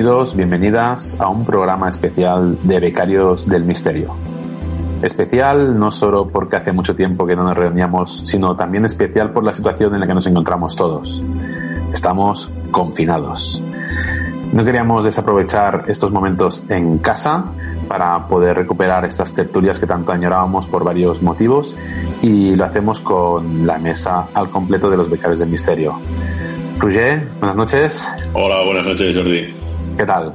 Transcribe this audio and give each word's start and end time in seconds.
Bienvenidos, 0.00 0.34
bienvenidas 0.34 1.20
a 1.20 1.28
un 1.28 1.44
programa 1.44 1.86
especial 1.90 2.56
de 2.62 2.80
Becarios 2.80 3.46
del 3.46 3.64
Misterio. 3.64 4.14
Especial 5.02 5.78
no 5.78 5.90
solo 5.90 6.26
porque 6.26 6.56
hace 6.56 6.72
mucho 6.72 6.96
tiempo 6.96 7.26
que 7.26 7.36
no 7.36 7.44
nos 7.44 7.54
reuníamos, 7.54 8.22
sino 8.24 8.56
también 8.56 8.86
especial 8.86 9.30
por 9.30 9.44
la 9.44 9.52
situación 9.52 9.92
en 9.92 10.00
la 10.00 10.06
que 10.06 10.14
nos 10.14 10.26
encontramos 10.26 10.74
todos. 10.74 11.22
Estamos 11.92 12.50
confinados. 12.70 13.62
No 14.54 14.64
queríamos 14.64 15.04
desaprovechar 15.04 15.84
estos 15.88 16.10
momentos 16.10 16.64
en 16.70 16.96
casa 16.96 17.44
para 17.86 18.26
poder 18.26 18.56
recuperar 18.56 19.04
estas 19.04 19.34
tertulias 19.34 19.78
que 19.78 19.86
tanto 19.86 20.12
añorábamos 20.12 20.66
por 20.66 20.82
varios 20.82 21.20
motivos 21.20 21.76
y 22.22 22.54
lo 22.54 22.64
hacemos 22.64 23.00
con 23.00 23.66
la 23.66 23.76
mesa 23.76 24.28
al 24.32 24.48
completo 24.48 24.88
de 24.88 24.96
los 24.96 25.10
becarios 25.10 25.40
del 25.40 25.50
misterio. 25.50 25.96
Roger, 26.78 27.28
buenas 27.38 27.56
noches. 27.56 28.08
Hola, 28.32 28.64
buenas 28.64 28.86
noches 28.86 29.14
Jordi. 29.14 29.59
¿Qué 29.96 30.04
tal? 30.04 30.32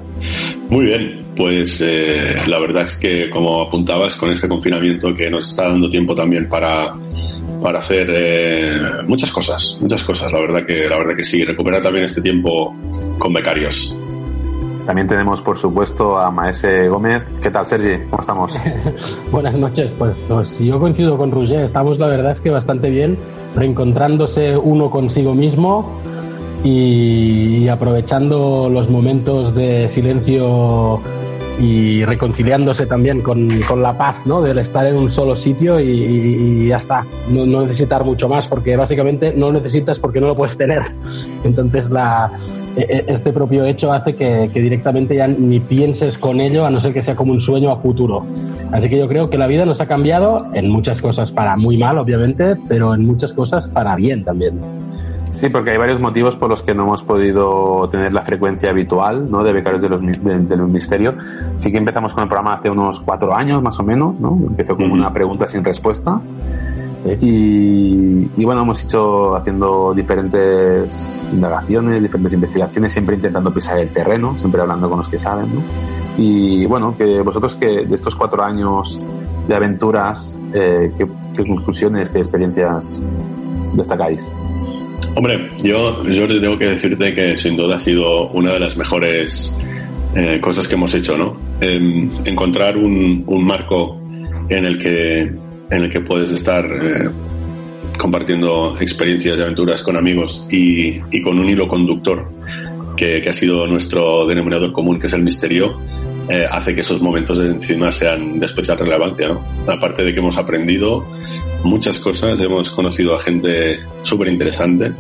Muy 0.69 0.85
bien, 0.85 1.25
pues 1.35 1.81
eh, 1.81 2.35
la 2.47 2.59
verdad 2.59 2.83
es 2.83 2.97
que 2.97 3.29
como 3.29 3.61
apuntabas 3.61 4.15
con 4.15 4.31
este 4.31 4.47
confinamiento 4.47 5.15
que 5.15 5.29
nos 5.29 5.47
está 5.47 5.69
dando 5.69 5.89
tiempo 5.89 6.15
también 6.15 6.47
para, 6.49 6.95
para 7.61 7.79
hacer 7.79 8.09
eh, 8.13 8.77
muchas 9.07 9.31
cosas, 9.31 9.77
muchas 9.79 10.03
cosas, 10.03 10.31
la 10.31 10.39
verdad 10.39 10.65
que 10.65 10.87
la 10.87 10.97
verdad 10.97 11.15
que 11.15 11.23
sí, 11.23 11.43
recuperar 11.43 11.81
también 11.81 12.05
este 12.05 12.21
tiempo 12.21 12.75
con 13.17 13.33
becarios. 13.33 13.93
También 14.85 15.07
tenemos, 15.07 15.41
por 15.41 15.57
supuesto, 15.57 16.17
a 16.19 16.29
Maese 16.29 16.87
Gómez. 16.87 17.23
¿Qué 17.41 17.49
tal, 17.49 17.65
Sergi? 17.65 18.03
¿Cómo 18.07 18.21
estamos? 18.21 18.55
Buenas 19.31 19.57
noches. 19.57 19.95
Pues, 19.97 20.27
pues, 20.29 20.59
yo 20.59 20.79
coincido 20.79 21.17
con 21.17 21.31
Roger. 21.31 21.61
Estamos, 21.61 21.97
la 21.97 22.05
verdad 22.05 22.31
es 22.31 22.39
que 22.39 22.51
bastante 22.51 22.91
bien, 22.91 23.17
reencontrándose 23.55 24.55
uno 24.55 24.91
consigo 24.91 25.33
mismo 25.33 25.99
y 26.65 27.67
aprovechando 27.67 28.69
los 28.71 28.89
momentos 28.89 29.53
de 29.53 29.87
silencio 29.87 30.99
y 31.59 32.03
reconciliándose 32.03 32.87
también 32.87 33.21
con, 33.21 33.61
la 33.81 33.93
paz, 33.93 34.15
¿no? 34.25 34.41
Del 34.41 34.57
estar 34.57 34.85
en 34.87 34.97
un 34.97 35.11
solo 35.11 35.35
sitio 35.35 35.79
y, 35.79 36.67
ya 36.67 36.77
está. 36.77 37.05
No, 37.29 37.45
no, 37.45 37.61
necesitar 37.61 38.03
mucho 38.03 38.27
más, 38.27 38.47
porque 38.47 38.75
básicamente 38.75 39.31
no 39.35 39.51
necesitas 39.51 39.99
porque 39.99 40.19
no 40.19 40.25
lo 40.25 40.35
puedes 40.35 40.57
tener. 40.57 40.81
Entonces 41.43 41.91
la, 41.91 42.31
e, 42.75 42.81
e, 42.81 43.05
este 43.13 43.31
propio 43.31 43.63
hecho 43.63 43.93
hace 43.93 44.15
que, 44.15 44.49
directamente 44.51 45.15
ya 45.15 45.27
ni 45.27 45.59
pienses 45.59 46.17
con 46.17 46.41
ello, 46.41 46.65
a 46.65 46.71
no 46.71 46.81
ser 46.81 46.93
que 46.93 47.03
sea 47.03 47.15
como 47.15 47.31
un 47.31 47.41
sueño 47.41 47.71
a 47.71 47.77
futuro. 47.77 48.25
Así 48.71 48.89
que 48.89 48.97
yo 48.97 49.07
creo 49.07 49.29
que 49.29 49.37
la 49.37 49.45
vida 49.45 49.65
nos 49.65 49.81
ha 49.81 49.85
cambiado 49.85 50.37
en 50.55 50.71
muchas 50.71 50.99
cosas 50.99 51.31
para 51.31 51.55
muy 51.57 51.77
mal, 51.77 51.99
obviamente, 51.99 52.57
pero 52.67 52.95
en 52.95 53.05
muchas 53.05 53.33
cosas 53.33 53.69
para 53.69 53.95
bien 53.95 54.23
también. 54.23 54.59
Sí, 55.39 55.49
porque 55.49 55.71
hay 55.71 55.77
varios 55.77 55.99
motivos 55.99 56.35
por 56.35 56.49
los 56.49 56.63
que 56.63 56.73
no 56.73 56.83
hemos 56.83 57.03
podido 57.03 57.89
tener 57.89 58.13
la 58.13 58.21
frecuencia 58.21 58.69
habitual 58.69 59.29
¿no? 59.29 59.43
de 59.43 59.51
becarios 59.51 59.81
de 59.81 59.89
los, 59.89 60.01
de, 60.01 60.57
misterio. 60.57 61.15
Sí 61.57 61.71
que 61.71 61.77
empezamos 61.77 62.13
con 62.13 62.23
el 62.23 62.29
programa 62.29 62.55
hace 62.55 62.69
unos 62.69 63.01
cuatro 63.01 63.35
años 63.35 63.61
más 63.61 63.77
o 63.79 63.83
menos, 63.83 64.19
¿no? 64.19 64.39
Empezó 64.47 64.75
como 64.75 64.93
una 64.93 65.11
pregunta 65.11 65.47
sin 65.47 65.63
respuesta. 65.63 66.21
Y, 67.21 68.43
bueno, 68.43 68.61
hemos 68.61 68.83
hecho 68.83 69.35
haciendo 69.35 69.93
diferentes 69.93 71.21
indagaciones, 71.31 72.01
diferentes 72.01 72.33
investigaciones, 72.33 72.93
siempre 72.93 73.15
intentando 73.15 73.53
pisar 73.53 73.77
el 73.77 73.91
terreno, 73.91 74.35
siempre 74.39 74.61
hablando 74.61 74.89
con 74.89 74.97
los 74.97 75.09
que 75.09 75.19
saben, 75.19 75.53
¿no? 75.53 75.61
Y 76.17 76.65
bueno, 76.65 76.95
que 76.97 77.21
vosotros 77.21 77.55
que 77.55 77.85
de 77.85 77.93
estos 77.93 78.15
cuatro 78.15 78.43
años 78.43 79.05
de 79.47 79.55
aventuras, 79.55 80.39
eh, 80.53 80.91
¿qué, 80.97 81.45
conclusiones, 81.45 82.09
qué 82.09 82.19
experiencias 82.19 82.99
destacáis? 83.73 84.27
Hombre, 85.15 85.49
yo, 85.63 86.03
yo 86.03 86.27
tengo 86.27 86.57
que 86.57 86.65
decirte 86.65 87.15
que 87.15 87.37
sin 87.37 87.55
duda 87.55 87.77
ha 87.77 87.79
sido 87.79 88.27
una 88.31 88.51
de 88.53 88.59
las 88.59 88.75
mejores 88.75 89.55
eh, 90.13 90.39
cosas 90.41 90.67
que 90.67 90.75
hemos 90.75 90.93
hecho, 90.93 91.17
¿no? 91.17 91.37
Em, 91.61 92.09
encontrar 92.25 92.77
un, 92.77 93.23
un 93.25 93.45
marco 93.45 93.97
en 94.49 94.65
el 94.65 94.77
que 94.77 95.21
en 95.71 95.83
el 95.83 95.89
que 95.89 96.01
puedes 96.01 96.31
estar 96.31 96.65
eh, 96.65 97.09
compartiendo 97.97 98.77
experiencias 98.79 99.37
y 99.37 99.41
aventuras 99.41 99.81
con 99.81 99.97
amigos 99.97 100.45
y, 100.49 100.99
y 101.09 101.21
con 101.23 101.39
un 101.39 101.49
hilo 101.49 101.67
conductor 101.67 102.29
que, 102.95 103.21
que, 103.21 103.29
ha 103.29 103.33
sido 103.33 103.65
nuestro 103.67 104.27
denominador 104.27 104.71
común, 104.73 104.99
que 104.99 105.07
es 105.07 105.13
el 105.13 105.23
misterio, 105.23 105.79
eh, 106.29 106.45
hace 106.49 106.73
que 106.73 106.81
esos 106.81 107.01
momentos 107.01 107.37
de 107.37 107.47
encima 107.47 107.91
sean 107.91 108.39
de 108.39 108.45
especial 108.45 108.77
relevancia. 108.77 109.29
¿no? 109.29 109.41
Aparte 109.71 110.03
de 110.03 110.13
que 110.13 110.19
hemos 110.19 110.37
aprendido 110.37 111.05
muchas 111.63 111.99
cosas, 111.99 112.39
hemos 112.39 112.71
conocido 112.71 113.15
a 113.15 113.21
gente 113.21 113.79
súper 114.03 114.27
interesante 114.27 114.91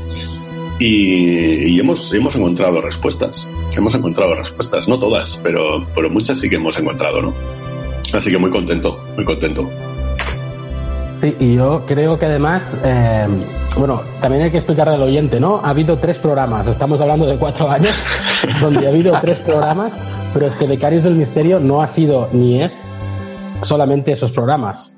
y, 0.79 1.79
hemos, 1.79 2.13
hemos 2.13 2.35
encontrado 2.35 2.81
respuestas. 2.81 3.47
Hemos 3.75 3.93
encontrado 3.93 4.35
respuestas, 4.35 4.87
no 4.87 4.99
todas, 4.99 5.39
pero, 5.43 5.85
pero 5.93 6.09
muchas 6.09 6.39
sí 6.39 6.49
que 6.49 6.55
hemos 6.55 6.77
encontrado, 6.77 7.21
¿no? 7.21 7.33
Así 8.13 8.31
que 8.31 8.37
muy 8.37 8.49
contento, 8.49 8.99
muy 9.15 9.25
contento. 9.25 9.69
Sí, 11.19 11.33
y 11.39 11.55
yo 11.55 11.83
creo 11.85 12.17
que 12.19 12.25
además, 12.25 12.77
eh, 12.83 13.27
bueno, 13.77 14.01
también 14.21 14.43
hay 14.43 14.51
que 14.51 14.57
explicarle 14.57 14.95
al 14.95 15.01
oyente, 15.01 15.39
¿no? 15.39 15.61
Ha 15.63 15.69
habido 15.69 15.97
tres 15.97 16.17
programas, 16.19 16.67
estamos 16.67 16.99
hablando 16.99 17.25
de 17.25 17.37
cuatro 17.37 17.69
años, 17.69 17.95
donde 18.61 18.85
ha 18.85 18.89
habido 18.89 19.17
tres 19.21 19.39
programas, 19.39 19.97
pero 20.33 20.47
es 20.47 20.55
que 20.55 20.67
Becarios 20.67 21.03
del 21.03 21.15
Misterio 21.15 21.59
no 21.59 21.81
ha 21.81 21.87
sido 21.87 22.29
ni 22.33 22.61
es 22.61 22.89
solamente 23.61 24.11
esos 24.11 24.31
programas. 24.31 24.94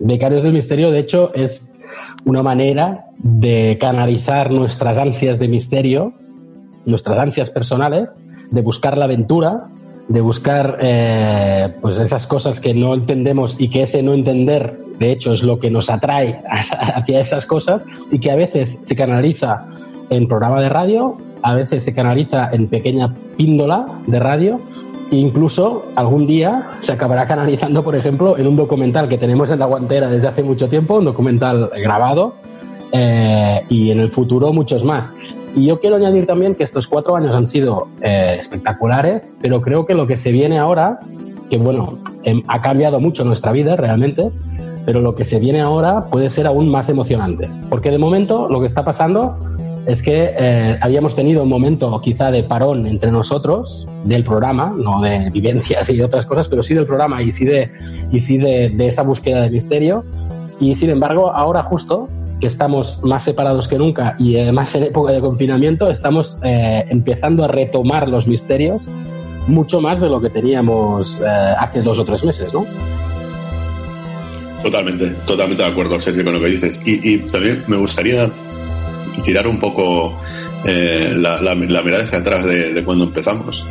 Becarios 0.00 0.42
del 0.42 0.54
Misterio, 0.54 0.90
de 0.90 0.98
hecho, 0.98 1.32
es 1.34 1.70
una 2.24 2.42
manera 2.42 3.06
de 3.18 3.76
canalizar 3.80 4.50
nuestras 4.50 4.96
ansias 4.98 5.38
de 5.38 5.48
misterio, 5.48 6.14
nuestras 6.86 7.18
ansias 7.18 7.50
personales, 7.50 8.18
de 8.50 8.62
buscar 8.62 8.96
la 8.96 9.04
aventura, 9.04 9.68
de 10.08 10.20
buscar 10.20 10.78
eh, 10.80 11.74
pues 11.80 11.98
esas 11.98 12.26
cosas 12.26 12.60
que 12.60 12.74
no 12.74 12.94
entendemos 12.94 13.60
y 13.60 13.68
que 13.68 13.82
ese 13.82 14.02
no 14.02 14.12
entender 14.12 14.80
de 14.98 15.12
hecho 15.12 15.32
es 15.32 15.42
lo 15.42 15.60
que 15.60 15.70
nos 15.70 15.88
atrae 15.88 16.42
hacia 16.50 17.20
esas 17.20 17.46
cosas 17.46 17.84
y 18.10 18.18
que 18.18 18.30
a 18.30 18.36
veces 18.36 18.78
se 18.82 18.96
canaliza 18.96 19.66
en 20.10 20.26
programa 20.26 20.60
de 20.60 20.68
radio, 20.68 21.16
a 21.42 21.54
veces 21.54 21.84
se 21.84 21.94
canaliza 21.94 22.50
en 22.52 22.68
pequeña 22.68 23.14
píndola 23.36 23.86
de 24.06 24.18
radio 24.18 24.60
incluso 25.18 25.86
algún 25.96 26.26
día 26.26 26.70
se 26.80 26.92
acabará 26.92 27.26
canalizando, 27.26 27.82
por 27.82 27.96
ejemplo, 27.96 28.38
en 28.38 28.46
un 28.46 28.56
documental 28.56 29.08
que 29.08 29.18
tenemos 29.18 29.50
en 29.50 29.58
la 29.58 29.66
guantera 29.66 30.08
desde 30.08 30.28
hace 30.28 30.42
mucho 30.42 30.68
tiempo, 30.68 30.98
un 30.98 31.04
documental 31.04 31.70
grabado 31.76 32.34
eh, 32.92 33.62
y 33.68 33.90
en 33.90 34.00
el 34.00 34.10
futuro 34.10 34.52
muchos 34.52 34.84
más. 34.84 35.12
Y 35.54 35.66
yo 35.66 35.80
quiero 35.80 35.96
añadir 35.96 36.26
también 36.26 36.54
que 36.54 36.62
estos 36.62 36.86
cuatro 36.86 37.16
años 37.16 37.34
han 37.34 37.46
sido 37.46 37.88
eh, 38.02 38.36
espectaculares, 38.38 39.36
pero 39.42 39.60
creo 39.60 39.84
que 39.84 39.94
lo 39.94 40.06
que 40.06 40.16
se 40.16 40.30
viene 40.30 40.58
ahora, 40.58 41.00
que 41.50 41.56
bueno, 41.56 41.98
em, 42.22 42.42
ha 42.46 42.62
cambiado 42.62 43.00
mucho 43.00 43.24
nuestra 43.24 43.50
vida 43.50 43.74
realmente, 43.74 44.30
pero 44.86 45.00
lo 45.00 45.14
que 45.14 45.24
se 45.24 45.40
viene 45.40 45.60
ahora 45.60 46.02
puede 46.02 46.30
ser 46.30 46.46
aún 46.46 46.68
más 46.68 46.88
emocionante. 46.88 47.48
Porque 47.68 47.90
de 47.90 47.98
momento 47.98 48.48
lo 48.48 48.60
que 48.60 48.66
está 48.66 48.84
pasando 48.84 49.36
es 49.90 50.02
que 50.02 50.34
eh, 50.38 50.78
habíamos 50.80 51.16
tenido 51.16 51.42
un 51.42 51.48
momento 51.48 52.00
quizá 52.00 52.30
de 52.30 52.44
parón 52.44 52.86
entre 52.86 53.10
nosotros 53.10 53.86
del 54.04 54.24
programa, 54.24 54.72
no 54.76 55.00
de 55.00 55.30
vivencias 55.30 55.88
y 55.90 55.96
de 55.96 56.04
otras 56.04 56.26
cosas, 56.26 56.48
pero 56.48 56.62
sí 56.62 56.74
del 56.74 56.86
programa 56.86 57.22
y 57.22 57.32
sí 57.32 57.44
de, 57.44 57.70
y 58.12 58.20
sí 58.20 58.38
de, 58.38 58.72
esa 58.86 59.02
búsqueda 59.02 59.42
de 59.42 59.50
misterio. 59.50 60.04
Y 60.60 60.74
sin 60.74 60.90
embargo, 60.90 61.32
ahora 61.32 61.62
justo 61.62 62.08
que 62.40 62.46
estamos 62.46 63.00
más 63.02 63.24
separados 63.24 63.68
que 63.68 63.78
nunca 63.78 64.16
y 64.18 64.38
además 64.38 64.74
en 64.74 64.84
época 64.84 65.12
de 65.12 65.20
confinamiento, 65.20 65.90
estamos 65.90 66.38
eh, 66.42 66.84
empezando 66.88 67.44
a 67.44 67.48
retomar 67.48 68.08
los 68.08 68.26
misterios 68.26 68.86
mucho 69.46 69.80
más 69.80 70.00
de 70.00 70.08
lo 70.08 70.20
que 70.20 70.30
teníamos 70.30 71.20
eh, 71.20 71.24
hace 71.26 71.82
dos 71.82 71.98
o 71.98 72.04
tres 72.04 72.24
meses, 72.24 72.52
¿no? 72.52 72.64
Totalmente, 74.62 75.10
totalmente 75.26 75.62
de 75.62 75.68
acuerdo, 75.68 76.00
Sergio, 76.00 76.22
con 76.22 76.34
lo 76.34 76.40
que 76.40 76.50
dices. 76.50 76.78
Y, 76.84 77.18
también 77.18 77.62
me 77.66 77.76
gustaría 77.76 78.30
tirar 79.24 79.46
un 79.46 79.58
poco 79.58 80.18
eh, 80.64 81.12
la, 81.16 81.54
mirada 81.54 82.04
hacia 82.04 82.18
atrás 82.18 82.44
de, 82.44 82.82
cuando 82.84 83.04
empezamos. 83.04 83.64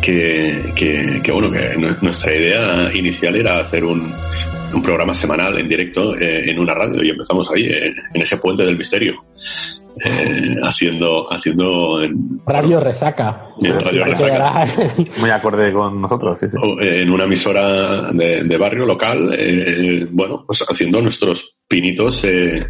Que, 0.00 0.72
que, 0.76 1.32
bueno, 1.32 1.50
que 1.50 1.76
nuestra 2.00 2.32
idea 2.32 2.94
inicial 2.94 3.34
era 3.34 3.58
hacer 3.58 3.84
un, 3.84 4.12
un 4.72 4.82
programa 4.82 5.14
semanal 5.14 5.58
en 5.58 5.68
directo 5.68 6.14
eh, 6.16 6.50
en 6.50 6.58
una 6.58 6.74
radio 6.74 7.02
y 7.02 7.10
empezamos 7.10 7.50
ahí, 7.50 7.64
eh, 7.64 7.92
en 8.14 8.22
ese 8.22 8.36
puente 8.36 8.64
del 8.64 8.76
misterio. 8.76 9.24
Eh, 10.04 10.56
haciendo 10.62 11.26
haciendo 11.32 12.02
en, 12.02 12.38
Radio 12.44 12.80
Resaca. 12.80 13.46
Radio 13.58 14.04
Resaca. 14.04 14.66
Muy 15.16 15.30
acorde 15.30 15.72
con 15.72 16.02
nosotros. 16.02 16.38
En 16.80 17.10
una 17.10 17.24
emisora 17.24 18.12
de, 18.12 18.56
barrio 18.58 18.84
local, 18.84 19.34
eh, 19.38 20.06
bueno, 20.10 20.44
pues 20.46 20.62
haciendo 20.68 21.00
nuestros 21.00 21.55
pinitos 21.68 22.24
eh, 22.24 22.66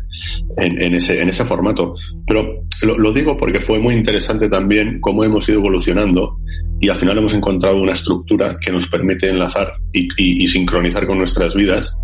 en, 0.57 0.95
ese, 0.95 1.21
en 1.21 1.29
ese 1.29 1.45
formato. 1.45 1.95
Pero 2.27 2.63
lo, 2.83 3.13
digo 3.13 3.37
porque 3.37 3.61
fue 3.61 3.79
muy 3.79 3.95
interesante 3.95 4.49
también 4.49 5.01
cómo 5.01 5.25
hemos 5.25 5.49
ido 5.49 5.59
evolucionando 5.59 6.39
y 6.81 6.89
al 6.89 6.99
final 6.99 7.19
hemos 7.19 7.35
encontrado 7.35 7.77
una 7.77 7.93
estructura 7.93 8.57
que 8.61 8.73
nos 8.73 8.87
permite 8.89 9.31
enlazar 9.31 9.73
y, 9.93 10.49
sincronizar 10.49 11.07
con 11.07 11.19
nuestras 11.19 11.55
vidas 11.55 11.97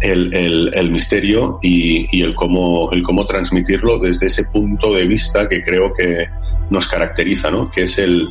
el, 0.00 0.90
misterio 0.90 1.58
y, 1.62 2.06
y, 2.16 2.22
el, 2.22 2.34
cómo, 2.34 2.90
transmitirlo 3.26 3.98
desde 3.98 4.26
ese 4.26 4.44
punto 4.44 4.94
de 4.94 5.06
vista 5.06 5.48
que 5.48 5.62
creo 5.62 5.92
que 5.92 6.26
nos 6.70 6.88
caracteriza, 6.88 7.50
¿no? 7.50 7.70
Que 7.70 7.84
es 7.84 7.98
el, 7.98 8.26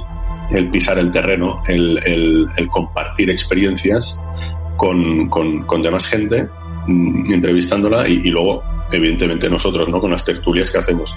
pisar 0.71 0.97
el 0.99 1.11
terreno, 1.11 1.61
el, 1.67 2.47
compartir 2.71 3.29
experiencias 3.29 4.19
con, 4.77 5.81
demás 5.83 6.07
gente, 6.07 6.47
mm, 6.87 7.33
entrevistándola 7.33 8.07
y, 8.07 8.29
luego, 8.29 8.63
evidentemente, 8.91 9.49
nosotros, 9.49 9.89
¿no? 9.89 9.99
Con 9.99 10.11
las 10.11 10.25
tertulias 10.25 10.71
que 10.71 10.77
hacemos. 10.77 11.15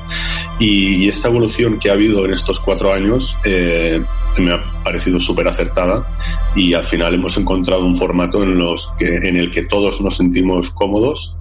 Y, 0.58 1.08
esta 1.08 1.28
evolución 1.28 1.78
que 1.78 1.90
ha 1.90 1.94
habido 1.94 2.24
en 2.24 2.32
estos 2.32 2.60
cuatro 2.60 2.92
años 2.92 3.36
eh, 3.44 4.00
me 4.38 4.52
ha 4.52 4.82
parecido 4.82 5.18
súper 5.18 5.48
acertada 5.48 6.06
y 6.54 6.74
al 6.74 6.86
final 6.86 7.14
hemos 7.14 7.36
encontrado 7.38 7.84
un 7.84 7.96
formato 7.96 8.42
en, 8.42 8.58
los 8.58 8.92
que, 8.98 9.16
en 9.16 9.36
el 9.36 9.50
que 9.50 9.64
todos 9.64 10.00
nos 10.00 10.16
sentimos 10.16 10.70
cómodos, 10.70 11.34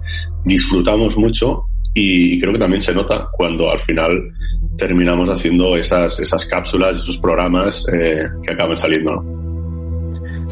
disfrutamos 0.44 1.16
mucho 1.16 1.64
y 1.94 2.40
creo 2.40 2.52
que 2.52 2.58
también 2.58 2.82
se 2.82 2.94
nota 2.94 3.28
cuando 3.32 3.70
al 3.70 3.80
final 3.80 4.32
terminamos 4.76 5.28
haciendo 5.28 5.76
esas, 5.76 6.20
esas 6.20 6.46
cápsulas, 6.46 6.98
esos 6.98 7.18
programas 7.18 7.84
eh, 7.92 8.22
que 8.42 8.52
acaban 8.52 8.76
saliendo. 8.76 9.47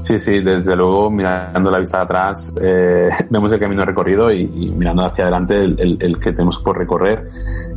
Sí, 0.06 0.20
sí, 0.20 0.38
desde 0.38 0.76
luego, 0.76 1.10
mirando 1.10 1.68
la 1.68 1.80
vista 1.80 1.96
de 1.98 2.04
atrás, 2.04 2.54
eh, 2.62 3.10
vemos 3.30 3.52
el 3.52 3.58
camino 3.58 3.84
recorrido 3.84 4.30
y, 4.30 4.46
mirando 4.46 5.04
hacia 5.04 5.24
adelante 5.24 5.58
el, 5.58 5.98
el, 6.00 6.20
que 6.20 6.30
tenemos 6.30 6.60
por 6.60 6.78
recorrer. 6.78 7.28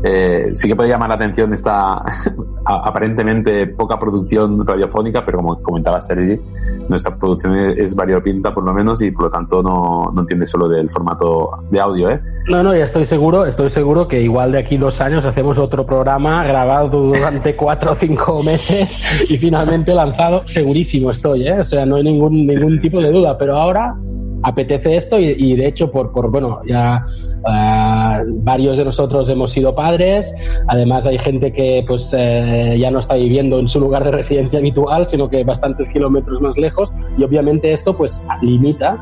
Eh, 0.03 0.51
sí 0.53 0.67
que 0.67 0.75
puede 0.75 0.89
llamar 0.89 1.09
la 1.09 1.15
atención 1.15 1.51
esta 1.55 2.03
aparentemente 2.69 3.67
poca 3.67 3.97
producción 3.97 4.65
radiofónica, 4.65 5.25
pero 5.25 5.39
como 5.39 5.61
comentaba 5.61 6.01
Sergi, 6.01 6.39
nuestra 6.87 7.15
producción 7.15 7.57
es, 7.57 7.95
variopinta 7.95 8.53
por 8.53 8.63
lo 8.63 8.73
menos 8.73 9.01
y 9.01 9.11
por 9.11 9.25
lo 9.25 9.29
tanto 9.31 9.61
no, 9.61 10.11
no 10.13 10.21
entiende 10.21 10.45
solo 10.45 10.67
del 10.67 10.89
formato 10.89 11.49
de 11.69 11.79
audio, 11.79 12.11
¿eh? 12.11 12.19
No, 12.47 12.63
no, 12.63 12.75
ya 12.75 12.85
estoy 12.85 13.05
seguro, 13.05 13.45
estoy 13.45 13.69
seguro 13.69 14.07
que 14.07 14.21
igual 14.21 14.51
de 14.51 14.59
aquí 14.59 14.77
dos 14.77 15.01
años 15.01 15.25
hacemos 15.25 15.59
otro 15.59 15.85
programa 15.85 16.45
grabado 16.45 16.89
durante 16.89 17.55
cuatro 17.55 17.91
o 17.91 17.95
cinco 17.95 18.43
meses 18.43 19.01
y 19.29 19.37
finalmente 19.37 19.93
lanzado, 19.93 20.43
segurísimo 20.47 21.11
estoy, 21.11 21.47
¿eh? 21.47 21.59
O 21.59 21.63
sea, 21.63 21.85
no 21.85 21.97
hay 21.97 22.03
ningún, 22.03 22.45
ningún 22.45 22.79
tipo 22.79 23.01
de 23.01 23.11
duda, 23.11 23.37
pero 23.37 23.55
ahora 23.55 23.95
apetece 24.43 24.95
esto 24.95 25.19
y, 25.19 25.55
de 25.55 25.67
hecho 25.67 25.91
por, 25.91 26.11
por 26.11 26.31
bueno 26.31 26.61
ya 26.67 27.05
uh, 27.39 28.23
varios 28.43 28.77
de 28.77 28.85
nosotros 28.85 29.29
hemos 29.29 29.51
sido 29.51 29.75
padres. 29.75 30.33
Además 30.67 31.05
hay 31.05 31.17
gente 31.17 31.51
que 31.51 31.83
pues 31.87 32.13
eh, 32.17 32.77
ya 32.79 32.91
no 32.91 32.99
está 32.99 33.15
viviendo 33.15 33.59
en 33.59 33.67
su 33.67 33.79
lugar 33.79 34.03
de 34.03 34.11
residencia 34.11 34.59
habitual 34.59 35.07
sino 35.07 35.29
que 35.29 35.43
bastantes 35.43 35.89
kilómetros 35.89 36.41
más 36.41 36.57
lejos. 36.57 36.89
Y 37.17 37.23
obviamente 37.23 37.73
esto 37.73 37.95
pues 37.95 38.21
limita 38.41 38.97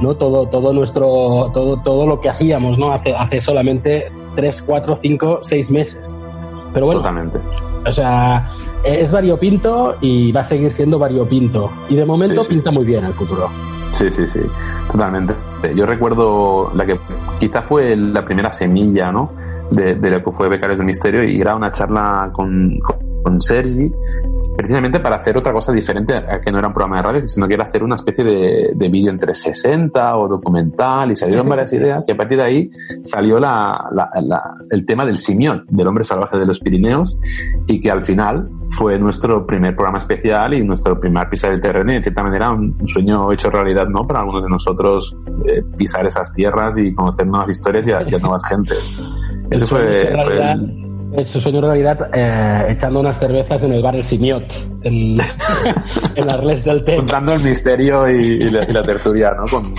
no 0.00 0.14
todo 0.14 0.46
todo 0.46 0.72
nuestro 0.72 1.50
todo 1.52 1.82
todo 1.82 2.06
lo 2.06 2.20
que 2.20 2.28
hacíamos 2.28 2.78
no 2.78 2.92
hace 2.92 3.14
hace 3.14 3.40
solamente 3.40 4.12
3, 4.36 4.62
4, 4.62 4.96
5, 4.96 5.40
6 5.42 5.70
meses. 5.70 6.18
Pero 6.72 6.86
bueno 6.86 7.00
Totalmente. 7.00 7.38
o 7.86 7.92
sea 7.92 8.48
es 8.84 9.12
variopinto 9.12 9.96
y 10.00 10.32
va 10.32 10.40
a 10.40 10.44
seguir 10.44 10.72
siendo 10.72 10.98
variopinto. 10.98 11.70
Y 11.88 11.96
de 11.96 12.04
momento 12.04 12.42
pinta 12.48 12.70
muy 12.70 12.84
bien 12.84 13.04
el 13.04 13.14
futuro. 13.14 13.48
Sí, 13.92 14.10
sí, 14.10 14.28
sí, 14.28 14.40
totalmente. 14.92 15.34
Yo 15.74 15.86
recuerdo 15.86 16.70
la 16.74 16.86
que 16.86 16.98
quizá 17.40 17.62
fue 17.62 17.96
la 17.96 18.24
primera 18.24 18.52
semilla, 18.52 19.10
¿no? 19.10 19.32
De, 19.70 19.94
lo 19.94 20.22
que 20.22 20.32
fue 20.32 20.48
Becarios 20.48 20.78
del 20.78 20.86
Misterio 20.86 21.24
y 21.24 21.40
era 21.40 21.54
una 21.54 21.70
charla 21.70 22.30
con, 22.32 22.78
con 22.78 22.96
Sergi 23.40 23.92
precisamente 24.56 24.98
para 24.98 25.16
hacer 25.16 25.36
otra 25.36 25.52
cosa 25.52 25.72
diferente 25.72 26.16
a 26.16 26.40
que 26.40 26.50
no 26.50 26.58
era 26.58 26.66
un 26.66 26.74
programa 26.74 26.96
de 26.96 27.02
radio, 27.02 27.28
sino 27.28 27.46
que 27.46 27.54
era 27.54 27.64
hacer 27.64 27.84
una 27.84 27.94
especie 27.94 28.24
de, 28.24 28.72
de 28.74 28.88
vídeo 28.88 29.10
entre 29.10 29.32
60 29.32 30.16
o 30.16 30.26
documental 30.26 31.12
y 31.12 31.14
salieron 31.14 31.48
varias 31.48 31.72
ideas 31.74 32.08
y 32.08 32.12
a 32.12 32.16
partir 32.16 32.38
de 32.38 32.44
ahí 32.44 32.70
salió 33.04 33.38
la, 33.38 33.88
el 34.70 34.84
tema 34.84 35.04
del 35.04 35.18
simión, 35.18 35.64
del 35.68 35.86
hombre 35.86 36.02
salvaje 36.02 36.38
de 36.38 36.46
los 36.46 36.58
Pirineos 36.58 37.20
y 37.68 37.80
que 37.80 37.90
al 37.90 38.02
final 38.02 38.48
fue 38.70 38.98
nuestro 38.98 39.46
primer 39.46 39.76
programa 39.76 39.98
especial 39.98 40.54
y 40.54 40.64
nuestro 40.64 40.98
primer 40.98 41.28
pisar 41.28 41.52
el 41.52 41.60
terreno 41.60 41.92
y 41.92 41.96
de 41.96 42.02
cierta 42.02 42.24
manera 42.24 42.50
un, 42.50 42.76
sueño 42.86 43.30
hecho 43.32 43.50
realidad, 43.50 43.86
¿no? 43.86 44.06
Para 44.06 44.20
algunos 44.20 44.42
de 44.42 44.48
nosotros 44.48 45.16
eh, 45.44 45.60
pisar 45.76 46.04
esas 46.06 46.32
tierras 46.32 46.76
y 46.78 46.92
conocer 46.94 47.26
nuevas 47.26 47.50
historias 47.50 47.86
y 47.86 47.92
a, 47.92 48.18
nuevas 48.18 48.42
gentes. 48.48 48.96
Eso 49.50 49.66
fue, 49.66 50.12
fue 50.24 50.87
su 51.24 51.40
sueño 51.40 51.58
en 51.58 51.64
realidad 51.64 52.10
eh, 52.12 52.72
echando 52.72 53.00
unas 53.00 53.18
cervezas 53.18 53.62
en 53.64 53.72
el 53.72 53.82
bar 53.82 53.96
El 53.96 54.04
Simiot, 54.04 54.44
en, 54.82 55.18
en 56.14 56.32
Arles 56.32 56.64
del 56.64 56.84
Té. 56.84 56.96
Contando 56.96 57.34
el 57.34 57.42
misterio 57.42 58.08
y, 58.08 58.50
la, 58.50 58.82
tertulia, 58.82 59.32
¿no? 59.32 59.44
Con, 59.46 59.74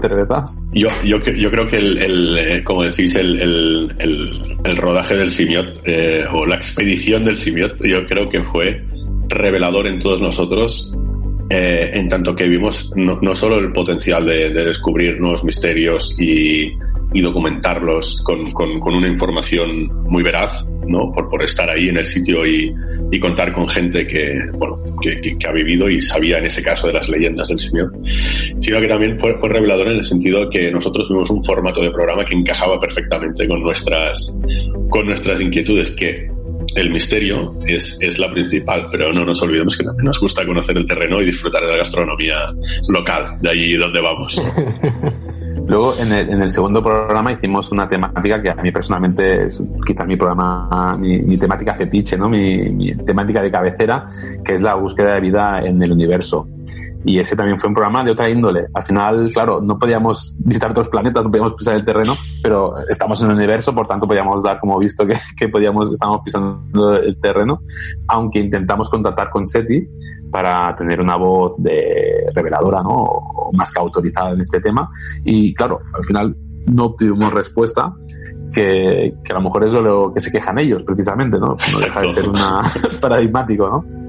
cervezas. 0.00 0.58
Yo, 0.72 0.88
yo, 1.04 1.18
yo 1.18 1.50
creo 1.50 1.68
que, 1.68 1.78
el, 1.78 1.98
el 1.98 2.38
eh, 2.38 2.64
como 2.64 2.82
decís, 2.82 3.14
el, 3.16 3.40
el, 3.40 3.96
el, 4.64 4.76
rodaje 4.76 5.16
del 5.16 5.30
Simiot 5.30 5.80
eh, 5.84 6.24
o 6.32 6.44
la 6.44 6.56
expedición 6.56 7.24
del 7.24 7.36
Simiot, 7.36 7.76
yo 7.82 8.06
creo 8.06 8.28
que 8.28 8.42
fue 8.42 8.82
revelador 9.28 9.86
en 9.86 10.00
todos 10.00 10.20
nosotros 10.20 10.92
en 11.48 12.08
tanto 12.08 12.34
que 12.34 12.48
vimos 12.48 12.90
no, 12.96 13.20
no 13.22 13.32
solo 13.36 13.58
el 13.58 13.72
potencial 13.72 14.26
de, 14.26 14.50
de, 14.50 14.64
descubrir 14.64 15.20
nuevos 15.20 15.44
misterios 15.44 16.12
y, 16.20 16.72
y 17.12 17.20
documentarlos 17.20 18.22
con, 18.24 18.50
con, 18.52 18.94
una 18.94 19.08
información 19.08 19.88
muy 20.04 20.22
veraz, 20.22 20.66
¿no? 20.86 21.12
Por, 21.12 21.28
por 21.28 21.42
estar 21.42 21.68
ahí 21.70 21.88
en 21.88 21.98
el 21.98 22.06
sitio 22.06 22.44
y, 22.46 22.72
y 23.10 23.20
contar 23.20 23.52
con 23.52 23.68
gente 23.68 24.06
que, 24.06 24.38
bueno, 24.54 24.78
que, 25.00 25.36
ha 25.46 25.52
vivido 25.52 25.88
y 25.88 26.00
sabía 26.02 26.38
en 26.38 26.46
ese 26.46 26.62
caso 26.62 26.88
de 26.88 26.94
las 26.94 27.08
leyendas 27.08 27.48
del 27.48 27.60
Señor, 27.60 27.92
sino 28.60 28.80
que 28.80 28.88
también 28.88 29.18
fue, 29.20 29.36
fue 29.38 29.48
revelador 29.48 29.88
en 29.88 29.98
el 29.98 30.04
sentido 30.04 30.48
que 30.50 30.70
nosotros 30.70 31.06
tuvimos 31.06 31.30
un 31.30 31.42
formato 31.42 31.80
de 31.80 31.90
programa 31.90 32.24
que 32.24 32.34
encajaba 32.34 32.80
perfectamente 32.80 33.46
con 33.46 33.62
nuestras, 33.62 34.34
con 34.90 35.06
nuestras 35.06 35.40
inquietudes, 35.40 35.90
que 35.90 36.35
el 36.74 36.90
misterio 36.90 37.54
es, 37.66 37.98
es 38.00 38.18
la 38.18 38.30
principal, 38.30 38.88
pero 38.90 39.12
no 39.12 39.24
nos 39.24 39.40
olvidemos 39.42 39.76
que 39.76 39.84
también 39.84 40.06
nos 40.06 40.20
gusta 40.20 40.44
conocer 40.44 40.76
el 40.76 40.86
terreno 40.86 41.20
y 41.20 41.26
disfrutar 41.26 41.62
de 41.62 41.70
la 41.70 41.78
gastronomía 41.78 42.36
local, 42.88 43.38
de 43.40 43.50
allí 43.50 43.76
donde 43.76 44.00
vamos. 44.00 44.42
Luego, 45.66 45.96
en 45.98 46.12
el, 46.12 46.30
en 46.30 46.42
el, 46.42 46.50
segundo 46.50 46.80
programa 46.80 47.32
hicimos 47.32 47.72
una 47.72 47.88
temática 47.88 48.40
que 48.40 48.50
a 48.50 48.54
mí 48.54 48.70
personalmente 48.70 49.46
es 49.46 49.60
quizás 49.84 50.06
mi 50.06 50.16
programa, 50.16 50.96
mi, 50.96 51.36
temática 51.36 51.74
fetiche, 51.74 52.16
¿no? 52.16 52.28
Mi, 52.28 52.70
mi, 52.70 52.94
temática 52.96 53.42
de 53.42 53.50
cabecera, 53.50 54.06
que 54.44 54.54
es 54.54 54.62
la 54.62 54.74
búsqueda 54.76 55.14
de 55.14 55.20
vida 55.20 55.60
en 55.64 55.82
el 55.82 55.90
universo. 55.90 56.46
Y 57.08 57.20
ese 57.20 57.36
también 57.36 57.56
fue 57.56 57.68
un 57.68 57.74
programa 57.74 58.02
de 58.02 58.10
otra 58.10 58.28
índole. 58.28 58.66
Al 58.74 58.82
final, 58.82 59.30
claro, 59.32 59.60
no 59.60 59.78
podíamos 59.78 60.36
visitar 60.40 60.72
otros 60.72 60.88
planetas, 60.88 61.22
no 61.22 61.30
podíamos 61.30 61.54
pisar 61.54 61.76
el 61.76 61.84
terreno, 61.84 62.14
pero 62.42 62.74
estamos 62.88 63.22
en 63.22 63.30
el 63.30 63.36
universo, 63.36 63.72
por 63.72 63.86
tanto 63.86 64.08
podíamos 64.08 64.42
dar 64.42 64.58
como 64.58 64.76
visto 64.76 65.06
que, 65.06 65.14
que 65.36 65.48
podíamos, 65.48 65.92
estábamos 65.92 66.22
pisando 66.24 66.96
el 66.96 67.16
terreno, 67.20 67.62
aunque 68.08 68.40
intentamos 68.40 68.90
contactar 68.90 69.30
con 69.30 69.46
SETI 69.46 69.88
para 70.32 70.74
tener 70.74 71.00
una 71.00 71.14
voz 71.14 71.54
de 71.62 72.26
reveladora, 72.34 72.82
¿no? 72.82 72.90
O 72.90 73.52
más 73.52 73.70
que 73.70 73.78
autorizada 73.78 74.32
en 74.32 74.40
este 74.40 74.60
tema. 74.60 74.90
Y 75.24 75.54
claro, 75.54 75.78
al 75.94 76.02
final 76.02 76.36
no 76.66 76.86
obtuvimos 76.86 77.32
respuesta, 77.32 77.94
que, 78.52 79.14
que, 79.22 79.32
a 79.32 79.36
lo 79.36 79.42
mejor 79.42 79.64
es 79.64 79.72
lo 79.72 80.12
que 80.12 80.18
se 80.18 80.32
quejan 80.32 80.58
ellos, 80.58 80.82
precisamente, 80.82 81.38
¿no? 81.38 81.56
No 81.72 81.78
deja 81.78 82.00
de 82.00 82.08
ser 82.08 82.28
una 82.28 82.62
paradigmático, 83.00 83.68
¿no? 83.68 84.05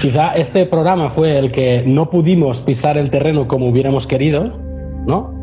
Quizá 0.00 0.34
este 0.34 0.66
programa 0.66 1.10
fue 1.10 1.38
el 1.38 1.50
que 1.50 1.82
no 1.86 2.10
pudimos 2.10 2.62
pisar 2.62 2.96
el 2.96 3.10
terreno 3.10 3.48
como 3.48 3.68
hubiéramos 3.68 4.06
querido, 4.06 4.52
¿no? 5.06 5.40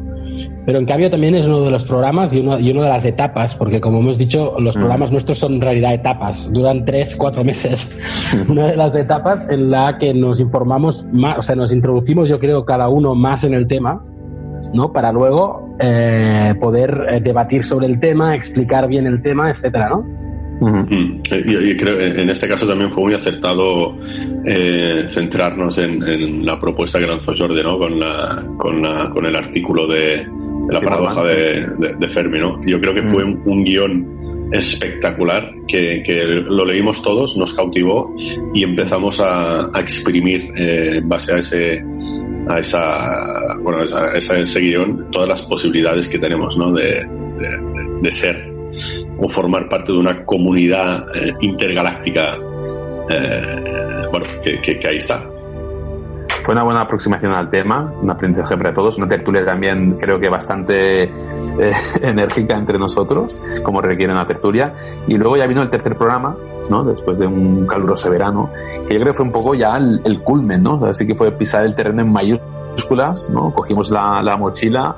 Pero 0.66 0.80
en 0.80 0.86
cambio 0.86 1.10
también 1.10 1.34
es 1.34 1.48
uno 1.48 1.62
de 1.62 1.72
los 1.72 1.86
programas 1.86 2.34
y, 2.34 2.42
uno, 2.42 2.60
y 2.60 2.72
una 2.72 2.84
de 2.84 2.90
las 2.90 3.06
etapas, 3.06 3.56
porque 3.56 3.80
como 3.80 4.00
hemos 4.00 4.18
dicho, 4.18 4.60
los 4.60 4.76
mm. 4.76 4.80
programas 4.80 5.12
nuestros 5.14 5.40
son 5.40 5.54
en 5.54 5.62
realidad 5.62 5.94
etapas, 5.94 6.52
duran 6.52 6.84
tres, 6.84 7.16
cuatro 7.16 7.46
meses. 7.46 7.90
una 8.50 8.68
de 8.68 8.76
las 8.76 8.94
etapas 8.94 9.50
en 9.50 9.72
la 9.72 9.98
que 9.98 10.14
nos 10.14 10.42
informamos 10.42 11.06
más, 11.14 11.38
o 11.38 11.42
sea, 11.42 11.56
nos 11.56 11.72
introducimos 11.72 12.28
yo 12.28 12.38
creo 12.40 12.66
cada 12.66 12.90
uno 12.90 13.16
más 13.16 13.46
en 13.46 13.54
el 13.54 13.66
tema, 13.66 14.04
¿no? 14.74 14.92
Para 14.92 15.14
luego 15.14 15.74
eh, 15.80 16.54
poder 16.60 17.08
eh, 17.12 17.22
debatir 17.22 17.64
sobre 17.64 17.86
el 17.86 18.02
tema, 18.02 18.36
explicar 18.36 18.90
bien 18.90 19.08
el 19.08 19.22
tema, 19.22 19.50
etcétera, 19.50 19.88
¿no? 19.90 20.04
Mm. 20.60 21.22
y, 21.30 21.78
creo 21.78 22.00
en 22.00 22.30
este 22.30 22.48
caso 22.48 22.68
también 22.68 22.92
fue 22.92 23.04
muy 23.04 23.14
acertado 23.14 23.96
eh, 24.44 25.06
centrarnos 25.08 25.78
en, 25.78 26.46
la 26.46 26.60
propuesta 26.60 27.00
que 27.00 27.06
lanzó 27.06 27.34
Jordi, 27.38 27.62
¿no? 27.62 27.78
Con, 27.78 28.00
la, 28.00 28.44
con, 28.58 28.82
la, 28.82 29.10
con 29.12 29.26
el 29.26 29.36
artículo 29.36 29.88
de, 29.88 30.28
la 30.70 30.82
paradoja 30.82 31.24
de, 31.24 32.10
Fermi, 32.10 32.40
¿no? 32.40 32.60
Yo 32.66 32.80
creo 32.82 32.94
que 32.94 33.04
fue 33.04 33.24
mm. 33.24 33.42
un, 33.46 33.64
guion 33.64 34.50
espectacular 34.52 35.52
que, 35.68 36.04
lo 36.48 36.66
leímos 36.66 37.04
todos, 37.04 37.38
nos 37.38 37.54
cautivó 37.54 38.16
y 38.54 38.64
empezamos 38.64 39.22
a, 39.22 39.70
exprimir 39.76 40.52
eh, 40.56 40.98
en 40.98 41.10
base 41.10 41.34
a 41.34 41.38
ese 41.38 41.84
a 42.50 42.60
esa 42.60 43.58
bueno 43.62 43.80
a 43.80 44.18
ese 44.18 44.60
guion 44.62 45.12
todas 45.12 45.28
las 45.28 45.42
posibilidades 45.42 46.08
que 46.08 46.18
tenemos 46.18 46.58
¿no? 46.58 46.72
de, 46.72 47.06
de 48.02 48.12
ser 48.14 48.57
o 49.20 49.30
formar 49.30 49.68
parte 49.70 49.92
de 49.92 50.00
una 50.00 50.26
comunidad 50.26 51.06
eh, 51.16 51.32
intergaláctica 51.42 52.38
eh, 53.10 54.08
bueno 54.12 54.26
que, 54.44 54.88
ahí 54.88 54.98
está 54.98 55.24
fue 56.44 56.54
una 56.54 56.64
buena 56.64 56.82
aproximación 56.82 57.36
al 57.36 57.50
tema, 57.50 57.94
un 58.02 58.10
aprendizaje 58.10 58.56
para 58.56 58.74
todos, 58.74 58.98
una 58.98 59.08
tertulia 59.08 59.44
también 59.44 59.98
creo 60.00 60.18
que 60.18 60.30
bastante 60.30 61.04
eh, 61.04 61.10
enérgica 62.02 62.56
entre 62.56 62.78
nosotros, 62.78 63.38
como 63.64 63.82
requiere 63.82 64.14
una 64.14 64.26
tertulia. 64.26 64.74
Y 65.08 65.18
luego 65.18 65.36
ya 65.36 65.46
vino 65.46 65.62
el 65.62 65.70
tercer 65.70 65.98
programa, 65.98 66.38
¿no? 66.70 66.86
Después 66.86 67.20
de 67.20 67.28
un 67.28 67.66
caluroso 67.66 68.10
verano, 68.10 68.50
que 68.88 68.94
yo 68.94 69.00
creo 69.02 69.06
que 69.08 69.14
fue 69.14 69.26
un 69.26 69.32
poco 69.32 69.56
ya 69.56 69.76
el, 69.76 70.22
culmen, 70.24 70.64
¿no? 70.64 70.76
Así 70.86 71.06
que 71.06 71.16
fue 71.16 71.32
pisar 71.34 71.66
el 71.66 71.76
terreno 71.76 72.02
en 72.02 72.14
mayúsculas, 72.14 73.30
¿no? 73.30 73.52
Cogimos 73.54 73.90
la 73.90 74.38
mochila 74.38 74.96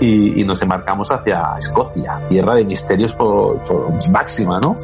y, 0.00 0.44
nos 0.44 0.62
embarcamos 0.62 1.10
hacia 1.12 1.42
Escocia, 1.58 2.20
tierra 2.26 2.54
de 2.54 2.64
misterios 2.64 3.14
por, 3.14 3.60
máxima, 4.10 4.58
¿no? 4.60 4.76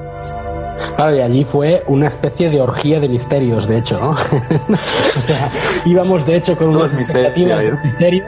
Claro, 0.96 1.16
y 1.16 1.20
allí 1.20 1.44
fue 1.44 1.82
una 1.88 2.06
especie 2.06 2.50
de 2.50 2.60
orgía 2.60 3.00
de 3.00 3.08
misterios, 3.08 3.66
de 3.66 3.78
hecho, 3.78 3.96
¿no? 3.98 4.10
o 5.18 5.20
sea, 5.22 5.50
íbamos 5.86 6.26
de 6.26 6.36
hecho 6.36 6.56
con 6.56 6.68
unos 6.68 6.92
misterios 6.92 7.34
de 7.34 7.72
misterio 7.82 8.24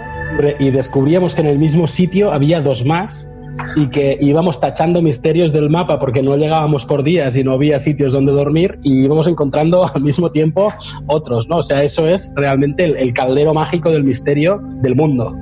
y 0.59 0.71
descubríamos 0.71 1.35
que 1.35 1.43
en 1.43 1.49
el 1.49 1.59
mismo 1.59 1.87
sitio 1.87 2.33
había 2.33 2.61
dos 2.61 2.85
más 2.85 3.31
y 3.77 3.89
que 3.89 4.17
íbamos 4.21 4.61
tachando 4.61 5.03
misterios 5.03 5.53
del 5.53 5.69
mapa 5.69 5.99
porque 5.99 6.23
no 6.23 6.37
llegábamos 6.37 6.85
por 6.85 7.03
días 7.03 7.37
y 7.37 7.45
no 7.45 7.53
había 7.53 7.79
sitios 7.79 8.13
donde 8.13 8.33
dormir 8.33 8.79
y 8.83 9.05
íbamos 9.05 9.27
encontrando 9.27 9.87
al 9.95 10.03
mismo 10.03 10.31
tiempo 10.31 10.73
otros, 11.07 11.49
¿no? 11.49 11.59
O 11.59 11.63
sea, 11.63 11.83
eso 11.83 12.07
es 12.07 12.33
realmente 12.35 12.85
el 12.85 13.13
caldero 13.13 13.53
mágico 13.53 13.91
del 13.91 14.05
misterio 14.05 14.59
del 14.81 14.95
mundo. 14.95 15.37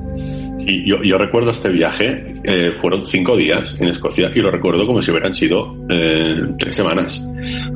Sí, 0.66 0.82
yo, 0.84 1.00
yo 1.00 1.16
recuerdo 1.16 1.52
este 1.52 1.68
viaje, 1.68 2.24
eh, 2.42 2.72
fueron 2.80 3.06
cinco 3.06 3.36
días 3.36 3.76
en 3.78 3.86
Escocia 3.86 4.32
y 4.34 4.40
lo 4.40 4.50
recuerdo 4.50 4.84
como 4.84 5.00
si 5.00 5.12
hubieran 5.12 5.32
sido 5.32 5.76
eh, 5.88 6.40
tres 6.58 6.74
semanas, 6.74 7.24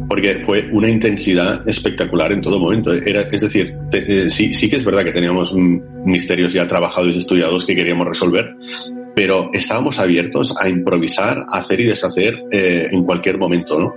porque 0.08 0.42
fue 0.44 0.68
una 0.72 0.88
intensidad 0.88 1.66
espectacular 1.68 2.32
en 2.32 2.40
todo 2.40 2.58
momento. 2.58 2.92
Era, 2.92 3.22
es 3.30 3.42
decir, 3.42 3.76
eh, 3.92 4.28
sí, 4.28 4.52
sí 4.54 4.68
que 4.68 4.74
es 4.74 4.84
verdad 4.84 5.04
que 5.04 5.12
teníamos 5.12 5.54
misterios 5.54 6.52
ya 6.52 6.66
trabajados 6.66 7.14
y 7.14 7.18
estudiados 7.18 7.64
que 7.64 7.76
queríamos 7.76 8.08
resolver, 8.08 8.56
pero 9.14 9.50
estábamos 9.52 10.00
abiertos 10.00 10.52
a 10.60 10.68
improvisar, 10.68 11.44
a 11.48 11.60
hacer 11.60 11.78
y 11.78 11.84
deshacer 11.84 12.42
en 12.50 13.04
cualquier 13.04 13.38
momento, 13.38 13.78
¿no? 13.78 13.94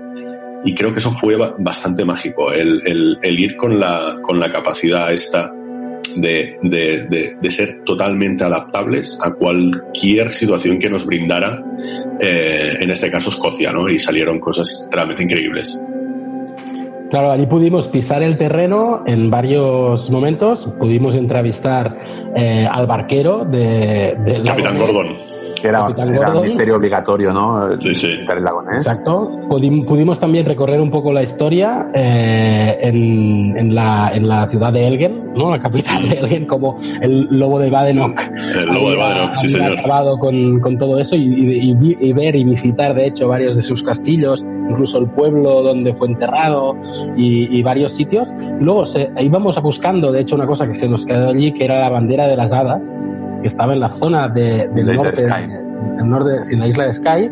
Y 0.65 0.75
creo 0.75 0.93
que 0.93 0.99
eso 0.99 1.11
fue 1.13 1.35
bastante 1.35 2.05
mágico, 2.05 2.53
el, 2.53 2.79
el, 2.85 3.17
el 3.23 3.39
ir 3.39 3.57
con 3.57 3.79
la, 3.79 4.19
con 4.21 4.39
la 4.39 4.51
capacidad 4.51 5.11
esta 5.11 5.51
de, 6.15 6.57
de, 6.61 7.35
de, 7.41 7.51
ser 7.51 7.83
totalmente 7.85 8.43
adaptables 8.43 9.17
a 9.21 9.33
cualquier 9.33 10.31
situación 10.31 10.79
que 10.79 10.89
nos 10.89 11.05
brindara, 11.05 11.63
eh, 12.19 12.77
en 12.79 12.91
este 12.91 13.09
caso 13.09 13.29
Escocia, 13.29 13.71
¿no? 13.71 13.89
Y 13.89 13.99
salieron 13.99 14.39
cosas 14.39 14.85
realmente 14.91 15.23
increíbles. 15.23 15.81
Claro, 17.09 17.31
allí 17.31 17.45
pudimos 17.45 17.87
pisar 17.87 18.23
el 18.23 18.37
terreno 18.37 19.03
en 19.05 19.29
varios 19.29 20.09
momentos, 20.09 20.67
pudimos 20.79 21.15
entrevistar 21.15 21.95
eh, 22.35 22.67
al 22.69 22.87
barquero 22.87 23.45
de, 23.45 24.15
del 24.25 24.43
Capitán 24.43 24.79
Gordon 24.79 25.32
que 25.63 25.69
era, 25.69 25.85
un 25.85 26.41
misterio 26.41 26.75
obligatorio, 26.75 27.31
¿no? 27.31 27.79
Sí, 27.79 27.95
sí. 27.95 28.11
Estar 28.11 28.37
en 28.37 28.43
Lagonés. 28.43 28.85
Exacto. 28.85 29.31
Pudimos 29.47 30.19
también 30.19 30.45
recorrer 30.45 30.81
un 30.81 30.91
poco 30.91 31.13
la 31.13 31.23
historia 31.23 31.87
eh, 31.93 32.79
en, 32.81 33.55
en, 33.57 33.73
la, 33.73 34.11
en 34.13 34.27
la 34.27 34.49
ciudad 34.49 34.73
de 34.73 34.85
Elgin, 34.85 35.33
¿no? 35.33 35.51
La 35.51 35.59
capital 35.59 36.09
de 36.09 36.17
Elgin, 36.19 36.47
como 36.47 36.81
el 37.01 37.27
lobo 37.39 37.59
de 37.59 37.69
Badenoch. 37.69 38.19
El 38.57 38.73
lobo 38.73 38.91
de 38.91 38.97
Badenoch, 38.97 39.35
sí, 39.35 39.49
señor. 39.49 39.79
acabado 39.79 40.19
con, 40.19 40.59
con 40.59 40.77
todo 40.77 40.99
eso 40.99 41.15
y, 41.15 41.77
y, 41.79 42.13
ver 42.13 42.35
y 42.35 42.43
visitar, 42.43 42.93
de 42.93 43.07
hecho, 43.07 43.29
varios 43.29 43.55
de 43.55 43.63
sus 43.63 43.83
castillos, 43.83 44.45
incluso 44.69 44.97
el 44.97 45.07
pueblo 45.11 45.63
donde 45.63 45.93
fue 45.93 46.09
enterrado 46.09 46.75
y, 47.15 47.63
varios 47.63 47.93
sitios. 47.93 48.33
Luego 48.59 48.85
se, 48.85 49.09
íbamos 49.17 49.61
buscando, 49.61 50.11
de 50.11 50.19
hecho, 50.19 50.35
una 50.35 50.45
cosa 50.45 50.67
que 50.67 50.73
se 50.73 50.89
nos 50.89 51.05
quedó 51.05 51.29
allí, 51.29 51.53
que 51.53 51.63
era 51.63 51.79
la 51.79 51.89
bandera 51.89 52.27
de 52.27 52.35
las 52.35 52.51
hadas 52.51 52.99
que 53.43 53.47
estaba 53.49 53.73
en 53.73 53.81
la 53.81 53.89
zona 53.97 54.29
de, 54.29 54.67
del 54.69 54.95
norte, 54.95 55.27
el 55.99 56.09
norte, 56.09 56.45
sin 56.45 56.59
la 56.59 56.67
isla 56.67 56.85
de 56.85 56.93
Sky. 56.93 57.29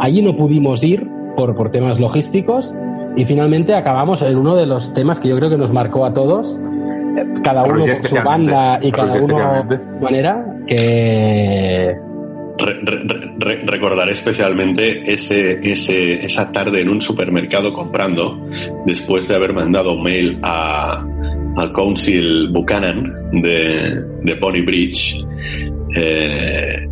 Allí 0.00 0.22
no 0.22 0.36
pudimos 0.36 0.82
ir 0.82 1.06
por, 1.36 1.54
por 1.54 1.70
temas 1.70 2.00
logísticos 2.00 2.74
y 3.16 3.24
finalmente 3.24 3.74
acabamos 3.74 4.22
en 4.22 4.36
uno 4.36 4.56
de 4.56 4.66
los 4.66 4.92
temas 4.94 5.20
que 5.20 5.28
yo 5.28 5.36
creo 5.36 5.50
que 5.50 5.58
nos 5.58 5.72
marcó 5.72 6.04
a 6.04 6.12
todos, 6.12 6.58
cada 7.44 7.64
uno 7.64 7.84
con 7.84 8.08
su 8.08 8.16
banda 8.16 8.78
y 8.82 8.90
cada 8.90 9.22
uno 9.22 9.64
de 9.68 9.78
manera 10.00 10.44
que 10.66 11.94
recordaré 13.66 14.12
especialmente 14.12 15.12
ese, 15.12 15.60
ese, 15.62 16.24
esa 16.24 16.50
tarde 16.52 16.80
en 16.80 16.88
un 16.88 17.00
supermercado 17.00 17.72
comprando, 17.72 18.38
después 18.86 19.28
de 19.28 19.36
haber 19.36 19.52
mandado 19.52 19.96
mail 19.96 20.38
a, 20.42 21.04
al 21.56 21.72
Council 21.72 22.48
Buchanan 22.50 23.30
de, 23.32 24.02
de 24.22 24.36
Pony 24.36 24.62
Bridge, 24.64 25.16
eh, 25.94 26.86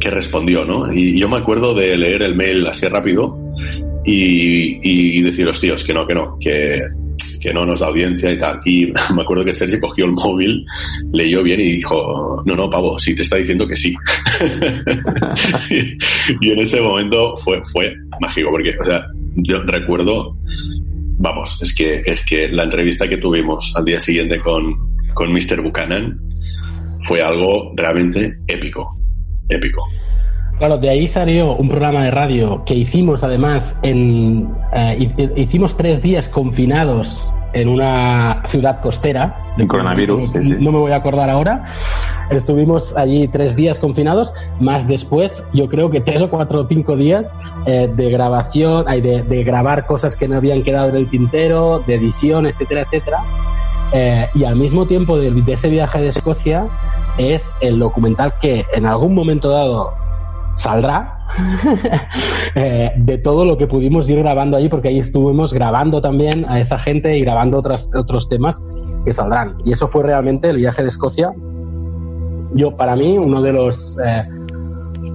que 0.00 0.10
respondió, 0.10 0.64
¿no? 0.64 0.92
Y 0.92 1.18
yo 1.18 1.28
me 1.28 1.36
acuerdo 1.36 1.74
de 1.74 1.96
leer 1.96 2.22
el 2.22 2.34
mail 2.34 2.66
así 2.66 2.86
rápido 2.86 3.38
y, 4.04 5.18
y 5.18 5.22
decir, 5.22 5.46
hostios, 5.46 5.84
que 5.84 5.92
no, 5.92 6.06
que 6.06 6.14
no, 6.14 6.38
que, 6.40 6.80
que 7.40 7.54
no 7.54 7.64
nos 7.64 7.80
da 7.80 7.88
audiencia 7.88 8.32
y 8.32 8.38
tal. 8.38 8.60
Y 8.64 8.86
me 9.14 9.22
acuerdo 9.22 9.44
que 9.44 9.54
Sergio 9.54 9.80
cogió 9.80 10.04
el 10.04 10.12
móvil, 10.12 10.64
leyó 11.12 11.42
bien 11.42 11.60
y 11.60 11.76
dijo, 11.76 12.42
no, 12.44 12.54
no, 12.54 12.70
pavo, 12.70 12.98
sí 12.98 13.14
te 13.14 13.22
está 13.22 13.36
diciendo 13.36 13.66
que 13.66 13.76
sí. 13.76 13.94
y 16.40 16.50
en 16.50 16.60
ese 16.60 16.80
momento 16.80 17.36
fue, 17.38 17.62
fue 17.72 17.94
mágico, 18.20 18.50
porque, 18.50 18.74
o 18.80 18.84
sea, 18.84 19.06
yo 19.36 19.62
recuerdo 19.64 20.36
vamos, 21.20 21.58
es 21.62 21.74
que, 21.74 22.02
es 22.04 22.24
que 22.24 22.48
la 22.48 22.64
entrevista 22.64 23.06
que 23.06 23.18
tuvimos 23.18 23.72
al 23.76 23.84
día 23.84 24.00
siguiente 24.00 24.38
con, 24.38 24.74
con 25.14 25.32
Mr. 25.32 25.60
Buchanan 25.62 26.12
fue 27.06 27.22
algo 27.22 27.72
realmente 27.76 28.36
épico, 28.46 28.96
épico. 29.48 29.82
Claro, 30.58 30.78
de 30.78 30.90
ahí 30.90 31.08
salió 31.08 31.56
un 31.56 31.68
programa 31.68 32.04
de 32.04 32.10
radio 32.10 32.64
que 32.64 32.74
hicimos 32.74 33.22
además 33.22 33.78
en... 33.82 34.48
Eh, 34.74 35.32
hicimos 35.36 35.76
tres 35.76 36.02
días 36.02 36.28
confinados 36.28 37.30
en 37.52 37.68
una 37.68 38.42
ciudad 38.46 38.80
costera. 38.80 39.52
En 39.56 39.66
coronavirus, 39.66 40.34
no, 40.34 40.58
no 40.58 40.72
me 40.72 40.78
voy 40.78 40.92
a 40.92 40.96
acordar 40.96 41.30
ahora. 41.30 41.66
Estuvimos 42.30 42.96
allí 42.96 43.26
tres 43.28 43.56
días 43.56 43.78
confinados, 43.78 44.32
más 44.60 44.86
después, 44.86 45.44
yo 45.52 45.68
creo 45.68 45.90
que 45.90 46.00
tres 46.00 46.22
o 46.22 46.30
cuatro 46.30 46.60
o 46.60 46.68
cinco 46.68 46.96
días 46.96 47.36
eh, 47.66 47.90
de 47.94 48.10
grabación, 48.10 48.84
de, 48.86 49.22
de, 49.22 49.44
grabar 49.44 49.86
cosas 49.86 50.16
que 50.16 50.28
no 50.28 50.36
habían 50.36 50.62
quedado 50.62 50.90
en 50.90 50.96
el 50.96 51.08
tintero, 51.08 51.80
de 51.80 51.96
edición, 51.96 52.46
etcétera, 52.46 52.82
etcétera. 52.82 53.22
Eh, 53.92 54.28
y 54.34 54.44
al 54.44 54.54
mismo 54.54 54.86
tiempo 54.86 55.18
de, 55.18 55.32
de 55.32 55.52
ese 55.52 55.68
viaje 55.68 56.00
de 56.00 56.08
Escocia 56.08 56.68
es 57.18 57.52
el 57.60 57.80
documental 57.80 58.34
que 58.40 58.64
en 58.72 58.86
algún 58.86 59.14
momento 59.14 59.50
dado 59.50 59.92
saldrá 60.56 61.18
eh, 62.54 62.92
de 62.96 63.18
todo 63.18 63.44
lo 63.44 63.56
que 63.56 63.66
pudimos 63.66 64.08
ir 64.10 64.18
grabando 64.18 64.56
allí, 64.56 64.68
porque 64.68 64.88
ahí 64.88 64.98
estuvimos 64.98 65.52
grabando 65.52 66.00
también 66.00 66.44
a 66.48 66.60
esa 66.60 66.78
gente 66.78 67.16
y 67.16 67.20
grabando 67.22 67.58
otras, 67.58 67.90
otros 67.94 68.28
temas 68.28 68.60
que 69.04 69.12
saldrán. 69.12 69.56
Y 69.64 69.72
eso 69.72 69.88
fue 69.88 70.02
realmente 70.04 70.50
el 70.50 70.56
viaje 70.56 70.82
de 70.82 70.88
Escocia. 70.88 71.32
Yo, 72.54 72.76
para 72.76 72.96
mí, 72.96 73.16
uno 73.18 73.42
de 73.42 73.52
los... 73.52 73.96
Eh, 74.04 74.24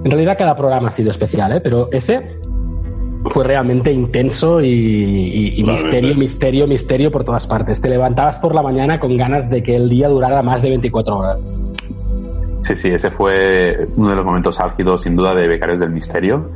en 0.04 0.10
realidad 0.10 0.36
cada 0.38 0.56
programa 0.56 0.88
ha 0.88 0.92
sido 0.92 1.10
especial, 1.10 1.52
¿eh? 1.52 1.60
pero 1.60 1.88
ese 1.90 2.36
fue 3.30 3.44
realmente 3.44 3.92
intenso 3.92 4.60
y, 4.60 5.62
misterio, 5.66 6.14
misterio, 6.14 6.66
misterio 6.66 7.10
por 7.10 7.24
todas 7.24 7.46
partes. 7.46 7.80
Te 7.80 7.88
levantabas 7.88 8.38
por 8.38 8.54
la 8.54 8.62
mañana 8.62 9.00
con 9.00 9.16
ganas 9.16 9.50
de 9.50 9.62
que 9.62 9.76
el 9.76 9.88
día 9.88 10.08
durara 10.08 10.42
más 10.42 10.62
de 10.62 10.70
24 10.70 11.16
horas. 11.16 11.38
Sí, 12.66 12.74
sí, 12.74 12.88
ese 12.88 13.12
fue 13.12 13.86
uno 13.96 14.10
de 14.10 14.16
los 14.16 14.24
momentos 14.24 14.58
álgidos, 14.58 15.02
sin 15.02 15.14
duda, 15.14 15.32
de 15.36 15.46
Becarios 15.46 15.78
del 15.78 15.90
Misterio. 15.90 16.50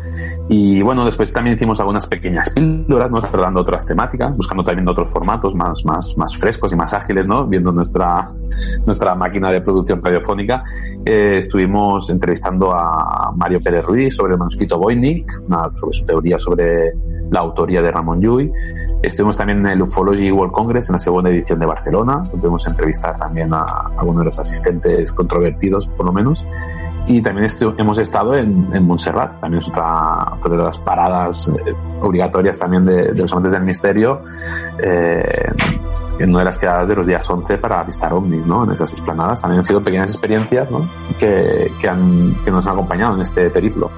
Y 0.52 0.82
bueno, 0.82 1.04
después 1.04 1.32
también 1.32 1.54
hicimos 1.54 1.78
algunas 1.78 2.08
pequeñas 2.08 2.50
píldoras, 2.50 3.08
¿no? 3.12 3.18
Explorando 3.18 3.60
otras 3.60 3.86
temáticas, 3.86 4.36
buscando 4.36 4.64
también 4.64 4.88
otros 4.88 5.08
formatos 5.08 5.54
más, 5.54 5.84
más, 5.84 6.12
más 6.16 6.36
frescos 6.36 6.72
y 6.72 6.76
más 6.76 6.92
ágiles, 6.92 7.24
¿no? 7.24 7.46
Viendo 7.46 7.70
nuestra, 7.70 8.28
nuestra 8.84 9.14
máquina 9.14 9.52
de 9.52 9.60
producción 9.60 10.02
radiofónica. 10.02 10.64
Eh, 11.04 11.36
estuvimos 11.38 12.10
entrevistando 12.10 12.72
a 12.74 13.32
Mario 13.36 13.60
Pérez 13.62 13.84
Ruiz 13.84 14.16
sobre 14.16 14.32
el 14.32 14.40
manuscrito 14.40 14.76
Voynich, 14.76 15.24
sobre 15.74 15.92
su 15.92 16.04
teoría 16.04 16.36
sobre 16.36 16.94
la 17.30 17.38
autoría 17.38 17.80
de 17.80 17.92
Ramón 17.92 18.20
Llull. 18.20 18.50
Estuvimos 19.02 19.36
también 19.36 19.60
en 19.60 19.66
el 19.66 19.82
Ufology 19.82 20.32
World 20.32 20.52
Congress, 20.52 20.88
en 20.88 20.94
la 20.94 20.98
segunda 20.98 21.30
edición 21.30 21.60
de 21.60 21.66
Barcelona. 21.66 22.24
Pudimos 22.28 22.66
entrevistar 22.66 23.16
también 23.16 23.54
a 23.54 23.64
algunos 23.96 24.22
de 24.22 24.24
los 24.24 24.38
asistentes 24.40 25.12
controvertidos 25.12 25.86
por 25.96 26.06
lo 26.06 26.12
menos. 26.12 26.44
Y 27.06 27.20
también 27.22 27.48
hemos 27.78 27.98
estado 27.98 28.34
en, 28.34 28.84
Montserrat, 28.84 29.40
también 29.40 29.60
es 29.60 29.68
otra, 29.68 30.36
de 30.48 30.56
las 30.56 30.78
paradas 30.78 31.48
eh, 31.48 31.74
obligatorias 32.00 32.58
también 32.58 32.84
de, 32.84 33.14
los 33.14 33.32
amantes 33.32 33.52
del 33.52 33.62
misterio, 33.62 34.22
eh, 34.82 35.48
en 36.18 36.30
una 36.30 36.40
de 36.40 36.44
las 36.44 36.58
quedadas 36.58 36.88
de 36.88 36.94
los 36.94 37.06
días 37.06 37.28
11 37.28 37.58
para 37.58 37.80
avistar 37.80 38.12
ovnis, 38.12 38.46
¿no? 38.46 38.64
En 38.64 38.72
esas 38.72 38.92
explanadas. 38.92 39.40
También 39.40 39.58
han 39.58 39.64
sido 39.64 39.82
pequeñas 39.82 40.12
experiencias, 40.12 40.70
¿no? 40.70 40.88
Que, 41.18 41.72
que 41.80 42.50
nos 42.50 42.66
han 42.66 42.74
acompañado 42.74 43.14
en 43.14 43.22
este 43.22 43.50
periplo. 43.50 43.90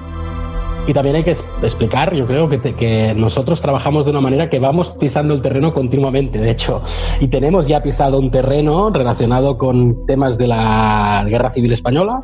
Y 0.85 0.93
también 0.93 1.15
hay 1.15 1.23
que 1.23 1.37
explicar, 1.61 2.13
yo 2.13 2.27
creo 2.27 2.49
que, 2.49 2.59
que, 2.59 3.13
nosotros 3.13 3.61
trabajamos 3.61 4.03
de 4.03 4.11
una 4.11 4.19
manera 4.19 4.49
que 4.49 4.59
vamos 4.59 4.89
pisando 4.99 5.33
el 5.33 5.41
terreno 5.41 5.73
continuamente, 5.73 6.39
de 6.39 6.51
hecho, 6.51 6.81
y 7.21 7.29
tenemos 7.29 7.67
ya 7.69 7.81
pisado 7.81 8.19
un 8.19 8.29
terreno 8.29 8.89
relacionado 8.89 9.57
con 9.57 10.05
temas 10.05 10.37
de 10.37 10.47
la 10.47 11.23
Guerra 11.25 11.51
Civil 11.51 11.71
Española, 11.71 12.21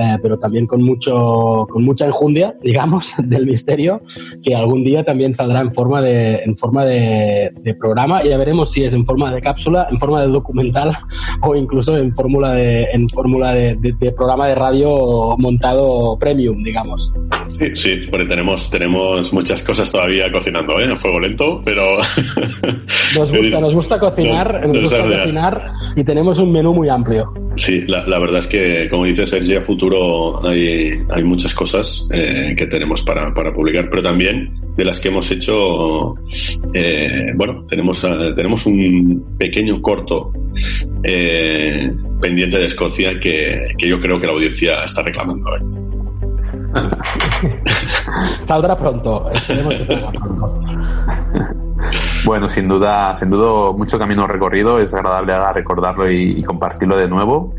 eh, 0.00 0.16
pero 0.22 0.38
también 0.38 0.64
con 0.64 0.80
mucho, 0.80 1.66
con 1.68 1.84
mucha 1.84 2.06
enjundia, 2.06 2.54
digamos, 2.62 3.12
del 3.18 3.46
misterio, 3.46 4.00
que 4.44 4.54
algún 4.54 4.84
día 4.84 5.02
también 5.02 5.34
saldrá 5.34 5.60
en 5.60 5.74
forma 5.74 6.00
de, 6.00 6.36
en 6.36 6.56
forma 6.56 6.84
de, 6.84 7.52
programa 7.78 8.24
y 8.24 8.28
ya 8.30 8.38
veremos 8.38 8.72
si 8.72 8.84
es 8.84 8.94
en 8.94 9.04
forma 9.04 9.32
de 9.32 9.42
cápsula, 9.42 9.88
en 9.90 9.98
forma 9.98 10.22
de 10.22 10.28
documental 10.28 10.90
o 11.42 11.54
incluso 11.54 11.96
en 11.96 12.14
fórmula 12.14 12.52
de, 12.52 12.84
en 12.92 13.08
fórmula 13.08 13.52
de, 13.54 14.12
programa 14.16 14.46
de 14.46 14.54
radio 14.54 15.36
montado 15.36 16.16
premium, 16.18 16.62
digamos. 16.62 17.12
Sí, 17.50 17.66
sí, 17.74 18.06
porque 18.10 18.26
tenemos, 18.26 18.70
tenemos 18.70 19.32
muchas 19.32 19.62
cosas 19.62 19.90
todavía 19.90 20.30
cocinando, 20.32 20.80
¿eh? 20.80 20.90
A 20.92 20.96
fuego 20.96 21.18
lento, 21.20 21.60
pero... 21.64 21.98
Nos 23.16 23.32
gusta, 23.32 23.60
nos 23.60 23.74
gusta 23.74 23.98
cocinar, 23.98 24.66
nos, 24.66 24.82
gusta 24.82 25.02
cocinar 25.02 25.72
y 25.96 26.04
tenemos 26.04 26.38
un 26.38 26.52
menú 26.52 26.74
muy 26.74 26.88
amplio. 26.88 27.32
Sí, 27.56 27.82
la, 27.86 28.06
la 28.06 28.18
verdad 28.18 28.38
es 28.38 28.46
que, 28.46 28.88
como 28.90 29.04
dice 29.04 29.26
Sergio, 29.26 29.58
a 29.58 29.62
futuro 29.88 30.46
hay, 30.46 31.02
hay 31.08 31.24
muchas 31.24 31.54
cosas 31.54 32.08
eh, 32.12 32.54
que 32.56 32.66
tenemos 32.66 33.02
para, 33.02 33.32
para, 33.32 33.52
publicar, 33.52 33.88
pero 33.90 34.02
también 34.02 34.52
de 34.76 34.84
las 34.84 35.00
que 35.00 35.08
hemos 35.08 35.30
hecho, 35.30 36.14
eh, 36.74 37.32
bueno, 37.34 37.64
tenemos, 37.68 38.04
eh, 38.04 38.32
tenemos 38.36 38.64
un 38.66 39.36
pequeño 39.38 39.80
corto 39.80 40.32
eh, 41.02 41.92
pendiente 42.20 42.58
de 42.58 42.66
Escocia 42.66 43.18
que, 43.18 43.68
que, 43.76 43.88
yo 43.88 44.00
creo 44.00 44.20
que 44.20 44.26
la 44.26 44.32
audiencia 44.34 44.84
está 44.84 45.02
reclamando. 45.02 45.50
Saldrá 48.46 48.76
pronto, 48.76 49.30
esperemos 49.32 49.74
que 49.74 49.86
salga 49.86 50.12
pronto. 50.12 50.60
Bueno, 52.24 52.48
sin 52.48 52.68
duda, 52.68 53.14
sin 53.14 53.30
duda, 53.30 53.72
mucho 53.72 53.98
camino 53.98 54.26
recorrido. 54.26 54.78
Es 54.78 54.92
agradable 54.94 55.34
recordarlo 55.52 56.10
y, 56.10 56.42
compartirlo 56.42 56.96
de 56.96 57.08
nuevo. 57.08 57.54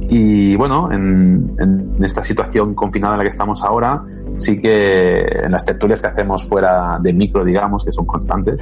Y 0.00 0.56
bueno, 0.56 0.90
en, 0.92 1.96
esta 2.02 2.22
situación 2.22 2.74
confinada 2.74 3.14
en 3.14 3.18
la 3.18 3.24
que 3.24 3.28
estamos 3.28 3.62
ahora, 3.64 4.02
sí 4.36 4.58
que 4.58 5.20
en 5.20 5.50
las 5.50 5.64
tertulias 5.64 6.00
que 6.00 6.06
hacemos 6.06 6.48
fuera 6.48 6.98
de 7.00 7.12
micro, 7.12 7.44
digamos, 7.44 7.84
que 7.84 7.92
son 7.92 8.04
constantes, 8.04 8.60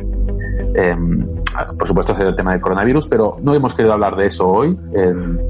em, 0.75 1.27
por 1.79 1.89
supuesto 1.89 2.13
es 2.13 2.21
el 2.21 2.35
tema 2.37 2.53
del 2.53 2.61
coronavirus, 2.61 3.07
pero 3.09 3.37
no 3.43 3.55
hemos 3.55 3.75
querido 3.75 3.95
hablar 3.95 4.17
de 4.17 4.27
eso 4.27 4.49
hoy 4.49 4.79
en, 4.95 5.41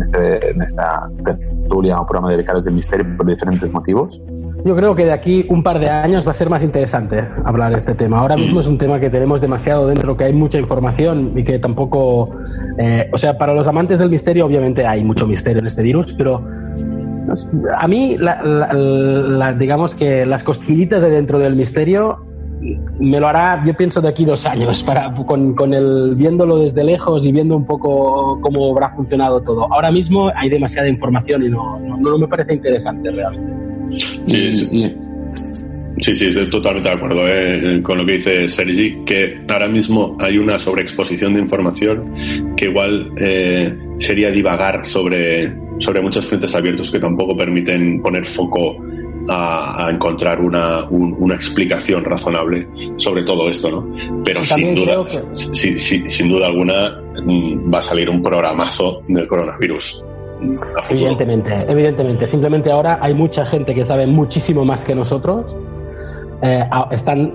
este, 0.00 0.50
esta 0.64 1.08
tertulia 1.24 2.00
o 2.00 2.06
programa 2.06 2.30
de 2.30 2.38
Becarios 2.38 2.64
del 2.64 2.74
Misterio 2.74 3.16
por 3.16 3.26
diferentes 3.26 3.70
motivos. 3.70 4.20
Yo 4.64 4.76
creo 4.76 4.94
que 4.94 5.04
de 5.04 5.12
aquí 5.12 5.44
un 5.48 5.62
par 5.62 5.80
de 5.80 5.88
años 5.88 6.26
va 6.26 6.30
a 6.30 6.34
ser 6.34 6.48
más 6.48 6.62
interesante 6.62 7.24
hablar 7.44 7.72
de 7.72 7.78
este 7.78 7.94
tema. 7.94 8.20
Ahora 8.20 8.36
mismo 8.36 8.60
es 8.60 8.68
un 8.68 8.78
tema 8.78 9.00
que 9.00 9.10
tenemos 9.10 9.40
demasiado 9.40 9.88
dentro, 9.88 10.16
que 10.16 10.24
hay 10.24 10.32
mucha 10.32 10.58
información 10.58 11.32
y 11.36 11.42
que 11.42 11.58
tampoco... 11.58 12.30
Eh, 12.78 13.10
o 13.12 13.18
sea, 13.18 13.36
para 13.36 13.54
los 13.54 13.66
amantes 13.66 13.98
del 13.98 14.08
misterio 14.08 14.46
obviamente 14.46 14.86
hay 14.86 15.02
mucho 15.02 15.26
misterio 15.26 15.60
en 15.60 15.66
este 15.66 15.82
virus, 15.82 16.12
pero 16.14 16.46
a 17.76 17.88
mí, 17.88 18.16
digamos 19.58 19.94
que 19.94 20.24
las 20.26 20.44
cosquillitas 20.44 21.02
de 21.02 21.10
dentro 21.10 21.38
del 21.38 21.56
misterio 21.56 22.24
me 23.00 23.18
lo 23.18 23.26
hará, 23.26 23.62
yo 23.64 23.74
pienso, 23.74 24.00
de 24.00 24.08
aquí 24.08 24.24
dos 24.24 24.46
años, 24.46 24.82
para, 24.84 25.12
con, 25.26 25.54
con 25.54 25.74
el, 25.74 26.14
viéndolo 26.14 26.58
desde 26.58 26.84
lejos 26.84 27.24
y 27.24 27.32
viendo 27.32 27.56
un 27.56 27.66
poco 27.66 28.38
cómo 28.40 28.70
habrá 28.70 28.88
funcionado 28.90 29.42
todo. 29.42 29.72
Ahora 29.72 29.90
mismo 29.90 30.30
hay 30.36 30.48
demasiada 30.48 30.88
información 30.88 31.42
y 31.42 31.48
no, 31.48 31.80
no, 31.80 31.96
no 31.96 32.18
me 32.18 32.28
parece 32.28 32.54
interesante 32.54 33.10
realmente. 33.10 33.61
Sí, 33.98 34.56
sí, 36.00 36.16
sí, 36.16 36.26
estoy 36.26 36.50
totalmente 36.50 36.88
de 36.88 36.94
acuerdo 36.94 37.28
eh, 37.28 37.82
con 37.82 37.98
lo 37.98 38.06
que 38.06 38.14
dice 38.14 38.48
Sergi, 38.48 39.04
que 39.04 39.40
ahora 39.48 39.68
mismo 39.68 40.16
hay 40.18 40.38
una 40.38 40.58
sobreexposición 40.58 41.34
de 41.34 41.40
información 41.40 42.54
que 42.56 42.66
igual 42.66 43.12
eh, 43.18 43.76
sería 43.98 44.30
divagar 44.30 44.86
sobre, 44.86 45.52
sobre 45.78 46.00
muchos 46.00 46.26
frentes 46.26 46.54
abiertos 46.54 46.90
que 46.90 46.98
tampoco 46.98 47.36
permiten 47.36 48.00
poner 48.00 48.26
foco 48.26 48.76
a, 49.28 49.88
encontrar 49.90 50.40
una, 50.40 50.88
una, 50.88 51.34
explicación 51.34 52.04
razonable 52.04 52.66
sobre 52.96 53.22
todo 53.22 53.48
esto, 53.48 53.70
¿no? 53.70 54.22
Pero 54.24 54.42
sin 54.44 54.74
duda, 54.74 55.04
sin 55.32 56.28
duda 56.28 56.46
alguna 56.46 57.00
mm, 57.24 57.72
va 57.72 57.78
a 57.78 57.82
salir 57.82 58.10
un 58.10 58.22
programazo 58.22 59.02
del 59.06 59.26
coronavirus. 59.26 60.02
Evidentemente, 60.90 61.64
evidentemente. 61.68 62.26
Simplemente 62.26 62.70
ahora 62.70 62.98
hay 63.00 63.14
mucha 63.14 63.44
gente 63.44 63.74
que 63.74 63.84
sabe 63.84 64.06
muchísimo 64.06 64.64
más 64.64 64.84
que 64.84 64.94
nosotros. 64.94 65.46
Eh, 66.44 66.68
están, 66.90 67.34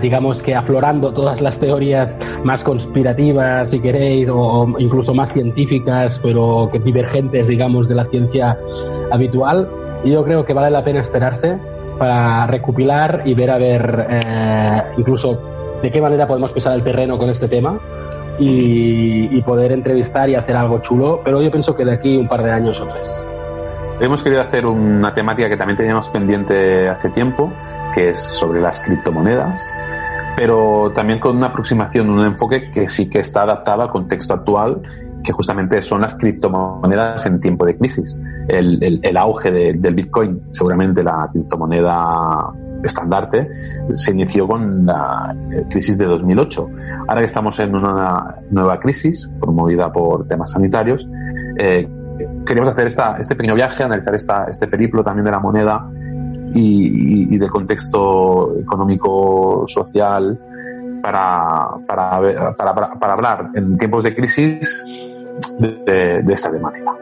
digamos 0.00 0.40
que, 0.40 0.54
aflorando 0.54 1.12
todas 1.12 1.42
las 1.42 1.58
teorías 1.58 2.18
más 2.42 2.64
conspirativas, 2.64 3.68
si 3.70 3.80
queréis, 3.80 4.30
o, 4.30 4.66
incluso 4.78 5.12
más 5.12 5.32
científicas, 5.32 6.18
pero 6.22 6.68
que 6.72 6.78
divergentes, 6.78 7.48
digamos, 7.48 7.86
de 7.86 7.94
la 7.96 8.06
ciencia 8.06 8.58
habitual. 9.10 9.68
Y 10.04 10.12
yo 10.12 10.24
creo 10.24 10.44
que 10.44 10.54
vale 10.54 10.70
la 10.70 10.82
pena 10.82 11.00
esperarse 11.00 11.58
para 11.98 12.46
recopilar 12.46 13.22
y 13.26 13.34
ver 13.34 13.50
a 13.50 13.58
ver 13.58 14.06
eh, 14.10 14.82
incluso 14.96 15.40
de 15.82 15.90
qué 15.90 16.00
manera 16.00 16.26
podemos 16.26 16.50
pisar 16.50 16.74
el 16.74 16.82
terreno 16.82 17.18
con 17.18 17.28
este 17.28 17.46
tema 17.46 17.78
y, 18.38 19.42
poder 19.42 19.72
entrevistar 19.72 20.28
y 20.28 20.34
hacer 20.34 20.56
algo 20.56 20.80
chulo, 20.80 21.20
pero 21.22 21.42
yo 21.42 21.50
pienso 21.50 21.74
que 21.74 21.84
de 21.84 21.92
aquí 21.92 22.16
un 22.16 22.28
par 22.28 22.42
de 22.42 22.50
años 22.50 22.80
o 22.80 22.86
tres. 22.86 23.24
Hemos 24.00 24.22
querido 24.22 24.42
hacer 24.42 24.66
una 24.66 25.12
temática 25.12 25.48
que 25.48 25.56
también 25.56 25.76
teníamos 25.76 26.08
pendiente 26.08 26.88
hace 26.88 27.10
tiempo, 27.10 27.52
que 27.94 28.10
es 28.10 28.18
sobre 28.18 28.60
las 28.60 28.80
criptomonedas, 28.80 29.76
pero 30.36 30.90
también 30.94 31.20
con 31.20 31.36
una 31.36 31.48
aproximación, 31.48 32.10
un 32.10 32.24
enfoque 32.24 32.70
que 32.70 32.88
sí 32.88 33.08
que 33.08 33.20
está 33.20 33.42
adaptado 33.42 33.82
al 33.82 33.90
contexto 33.90 34.34
actual, 34.34 34.82
que 35.22 35.32
justamente 35.32 35.80
son 35.80 36.00
las 36.00 36.16
criptomonedas 36.16 37.24
en 37.26 37.40
tiempo 37.40 37.64
de 37.64 37.76
crisis. 37.76 38.20
El, 38.48 39.00
el, 39.02 39.16
auge 39.16 39.50
del 39.50 39.94
Bitcoin, 39.94 40.42
seguramente 40.50 41.02
la 41.02 41.28
criptomoneda 41.32 42.52
estandarte 42.84 43.48
se 43.92 44.12
inició 44.12 44.46
con 44.46 44.86
la 44.86 45.34
eh, 45.50 45.64
crisis 45.70 45.96
de 45.98 46.06
2008. 46.06 46.68
Ahora 47.08 47.20
que 47.20 47.26
estamos 47.26 47.58
en 47.60 47.74
una 47.74 48.36
nueva 48.50 48.78
crisis 48.78 49.30
promovida 49.40 49.92
por 49.92 50.26
temas 50.26 50.50
sanitarios, 50.50 51.08
eh, 51.58 51.88
queríamos 52.46 52.72
hacer 52.72 52.86
esta, 52.86 53.16
este 53.16 53.34
pequeño 53.34 53.54
viaje, 53.54 53.84
analizar 53.84 54.14
esta, 54.14 54.44
este 54.44 54.68
periplo 54.68 55.02
también 55.02 55.24
de 55.24 55.30
la 55.30 55.40
moneda 55.40 55.90
y, 56.54 57.36
del 57.36 57.50
contexto 57.50 58.56
económico, 58.58 59.64
social, 59.66 60.38
para, 61.02 61.68
para, 61.86 62.20
para, 62.56 62.72
para, 63.00 63.12
hablar 63.12 63.46
en 63.54 63.76
tiempos 63.76 64.04
de 64.04 64.14
crisis 64.14 64.84
de, 65.58 66.22
de 66.22 66.32
esta 66.32 66.52
temática. 66.52 66.92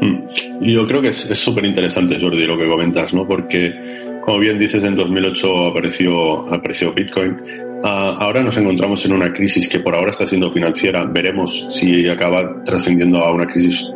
Hmm. 0.00 0.26
Yo 0.60 0.86
creo 0.86 1.00
que 1.00 1.08
es 1.08 1.38
súper 1.38 1.64
interesante, 1.66 2.18
Jordi, 2.20 2.46
lo 2.46 2.58
que 2.58 2.68
comentas, 2.68 3.12
¿no? 3.14 3.26
Porque 3.26 4.05
como 4.26 4.40
bien 4.40 4.58
dices, 4.58 4.82
en 4.82 4.96
2008 4.96 5.68
apareció, 5.68 6.52
apareció 6.52 6.92
Bitcoin. 6.92 7.36
Ah, 7.84 8.16
ahora 8.18 8.42
nos 8.42 8.56
encontramos 8.56 9.06
en 9.06 9.12
una 9.12 9.32
crisis 9.32 9.68
que 9.68 9.78
por 9.78 9.94
ahora 9.94 10.10
está 10.10 10.26
siendo 10.26 10.50
financiera. 10.50 11.04
Veremos 11.04 11.68
si 11.70 12.08
acaba 12.08 12.64
trascendiendo 12.64 13.20
a 13.24 13.32
una 13.32 13.46
crisis 13.46 13.88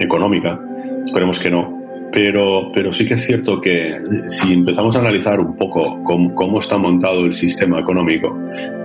económica. 0.00 0.58
Esperemos 1.04 1.38
que 1.38 1.50
no. 1.50 1.82
Pero, 2.14 2.72
pero 2.74 2.94
sí 2.94 3.06
que 3.06 3.12
es 3.12 3.26
cierto 3.26 3.60
que 3.60 3.98
si 4.28 4.54
empezamos 4.54 4.96
a 4.96 5.00
analizar 5.00 5.38
un 5.38 5.54
poco 5.54 6.02
cómo, 6.02 6.34
cómo 6.34 6.58
está 6.58 6.78
montado 6.78 7.26
el 7.26 7.34
sistema 7.34 7.78
económico, 7.78 8.34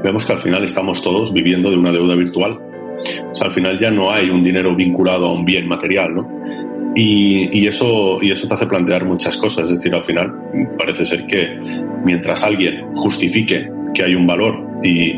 vemos 0.04 0.26
que 0.26 0.34
al 0.34 0.40
final 0.40 0.66
estamos 0.66 1.02
todos 1.02 1.32
viviendo 1.32 1.72
de 1.72 1.78
una 1.78 1.94
deuda 1.94 2.16
virtual. 2.16 2.60
O 3.32 3.36
sea, 3.36 3.48
al 3.48 3.54
final 3.54 3.80
ya 3.80 3.90
no 3.90 4.12
hay 4.12 4.30
un 4.30 4.44
dinero 4.44 4.76
vinculado 4.76 5.28
a 5.28 5.34
un 5.34 5.46
bien 5.46 5.66
material, 5.66 6.14
¿no? 6.14 6.28
Y, 6.96 7.68
eso, 7.68 8.18
y 8.22 8.32
eso 8.32 8.48
te 8.48 8.54
hace 8.56 8.66
plantear 8.66 9.06
muchas 9.06 9.38
cosas. 9.38 9.70
Es 9.70 9.78
decir, 9.78 9.94
al 9.94 10.04
final 10.04 10.34
parece 10.78 11.06
ser 11.06 11.28
que 11.28 11.60
mientras 12.04 12.44
alguien 12.44 12.96
justifique 12.96 13.70
que 13.94 14.04
hay 14.04 14.16
un 14.16 14.26
valor 14.26 14.56
y, 14.84 15.14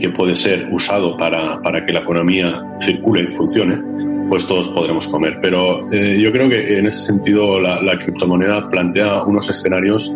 que 0.00 0.10
puede 0.10 0.34
ser 0.34 0.68
usado 0.70 1.16
para, 1.16 1.60
que 1.86 1.92
la 1.92 2.00
economía 2.00 2.62
circule 2.78 3.22
y 3.22 3.36
funcione, 3.36 3.80
pues 4.28 4.46
todos 4.46 4.68
podremos 4.68 5.08
comer. 5.08 5.38
Pero 5.40 5.90
eh, 5.90 6.20
yo 6.20 6.30
creo 6.30 6.48
que 6.48 6.78
en 6.78 6.86
ese 6.86 7.00
sentido 7.00 7.58
la, 7.58 7.82
la, 7.82 7.98
criptomoneda 7.98 8.68
plantea 8.68 9.22
unos 9.24 9.48
escenarios 9.48 10.12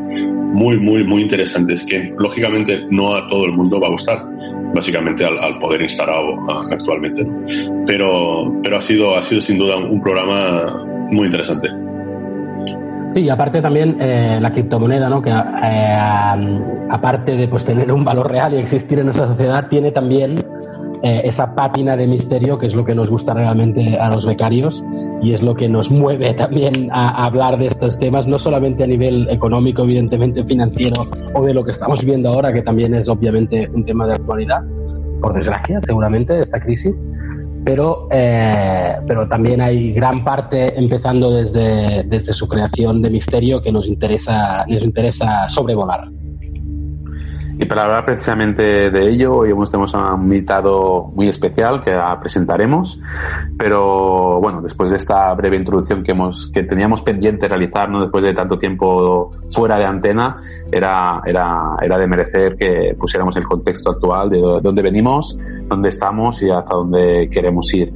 muy, 0.53 0.79
muy, 0.79 1.05
muy 1.05 1.23
interesantes 1.23 1.85
que 1.85 2.13
lógicamente 2.19 2.81
no 2.91 3.15
a 3.15 3.29
todo 3.29 3.47
el 3.47 3.53
mundo 3.53 3.81
va 3.81 3.89
a 3.89 3.91
gustar 3.91 4.23
básicamente 4.75 5.25
al, 5.25 5.59
poder 5.59 5.83
instalado 5.83 6.37
actualmente. 6.71 7.27
Pero, 7.87 8.53
pero 8.63 8.77
ha, 8.77 8.81
sido, 8.81 9.17
ha 9.17 9.23
sido 9.23 9.41
sin 9.41 9.59
duda 9.59 9.77
un 9.77 10.01
programa 10.01 10.85
muy 11.11 11.27
interesante. 11.27 11.69
Sí, 13.15 13.21
y 13.21 13.29
aparte 13.29 13.61
también 13.61 13.99
eh, 14.01 14.39
la 14.41 14.53
criptomoneda, 14.53 15.09
¿no? 15.11 15.21
que 15.21 15.29
eh, 15.31 15.97
aparte 16.91 17.37
de 17.37 17.47
pues, 17.47 17.65
tener 17.65 17.93
un 17.93 18.05
valor 18.05 18.31
real 18.31 18.55
y 18.55 18.57
existir 18.57 18.99
en 18.99 19.07
nuestra 19.07 19.29
sociedad, 19.29 19.69
tiene 19.69 19.93
también 19.93 20.37
eh, 21.03 21.23
esa 21.25 21.55
pátina 21.55 21.97
de 21.97 22.07
misterio 22.07 22.59
que 22.59 22.67
es 22.67 22.75
lo 22.75 22.85
que 22.85 22.95
nos 22.95 23.11
gusta 23.11 23.35
realmente 23.35 23.99
a 23.99 24.09
los 24.09 24.25
becarios 24.25 24.85
y 25.21 25.35
es 25.35 25.43
lo 25.43 25.55
que 25.55 25.69
nos 25.69 25.91
mueve 25.91 26.33
también 26.35 26.91
a, 26.93 27.25
hablar 27.25 27.59
de 27.59 27.67
estos 27.67 27.99
temas, 27.99 28.27
no 28.27 28.39
solamente 28.39 28.85
a 28.85 28.87
nivel 28.87 29.29
económico, 29.31 29.83
evidentemente 29.83 30.45
financiero, 30.45 31.03
o 31.35 31.45
de 31.45 31.55
lo 31.55 31.65
que 31.65 31.71
estamos 31.71 32.05
viendo 32.05 32.29
ahora, 32.29 32.53
que 32.53 32.63
también 32.63 32.95
es 32.95 33.09
obviamente 33.09 33.69
un 33.73 33.85
tema 33.85 34.07
de 34.07 34.15
actualidad, 34.15 34.63
por 35.21 35.33
desgracia, 35.33 35.81
seguramente, 35.83 36.41
esta 36.41 36.61
crisis, 36.61 37.07
pero, 37.65 38.09
eh, 38.11 38.97
pero 39.07 39.29
también 39.29 39.61
hay 39.61 39.93
gran 39.93 40.25
parte, 40.25 40.79
empezando 40.79 41.33
desde, 41.33 42.03
desde 42.05 42.33
su 42.33 42.49
creación 42.49 43.01
de 43.03 43.11
misterio, 43.11 43.63
que 43.63 43.71
nos 43.71 43.87
interesa, 43.87 44.65
nos 44.67 44.83
interesa 44.83 45.49
sobrevolar. 45.49 46.09
Y 47.63 47.65
para 47.65 47.85
hablar 47.85 48.05
precisamente 48.05 48.91
de 48.91 49.09
ello, 49.09 49.37
hoy 49.37 49.55
tenemos 49.71 49.95
a 49.95 50.15
un 50.15 50.23
invitado 50.23 51.13
muy 51.15 51.29
especial 51.29 51.81
que 51.81 51.97
presentaremos. 52.21 53.01
Pero 53.57 54.41
bueno, 54.41 54.61
después 54.61 54.91
de 54.91 54.97
esta 54.97 55.33
breve 55.35 55.59
introducción 55.59 56.03
que, 56.03 56.11
hemos, 56.11 56.51
que 56.51 56.65
teníamos 56.65 57.03
pendiente 57.03 57.47
realizar, 57.47 57.89
¿no? 57.89 58.01
después 58.01 58.25
de 58.25 58.35
tanto 58.35 58.59
tiempo 58.59 59.31
fuera 59.49 59.77
de 59.77 59.85
antena, 59.85 60.39
era, 60.73 61.23
era, 61.25 61.77
era 61.81 61.99
de 61.99 62.07
merecer 62.09 62.57
que 62.57 62.97
pusiéramos 62.99 63.37
el 63.37 63.45
contexto 63.45 63.93
actual 63.93 64.29
de 64.29 64.41
dónde 64.61 64.83
venimos, 64.83 65.39
dónde 65.69 65.91
estamos 65.91 66.43
y 66.43 66.51
hasta 66.51 66.75
dónde 66.75 67.31
queremos 67.31 67.73
ir. 67.75 67.93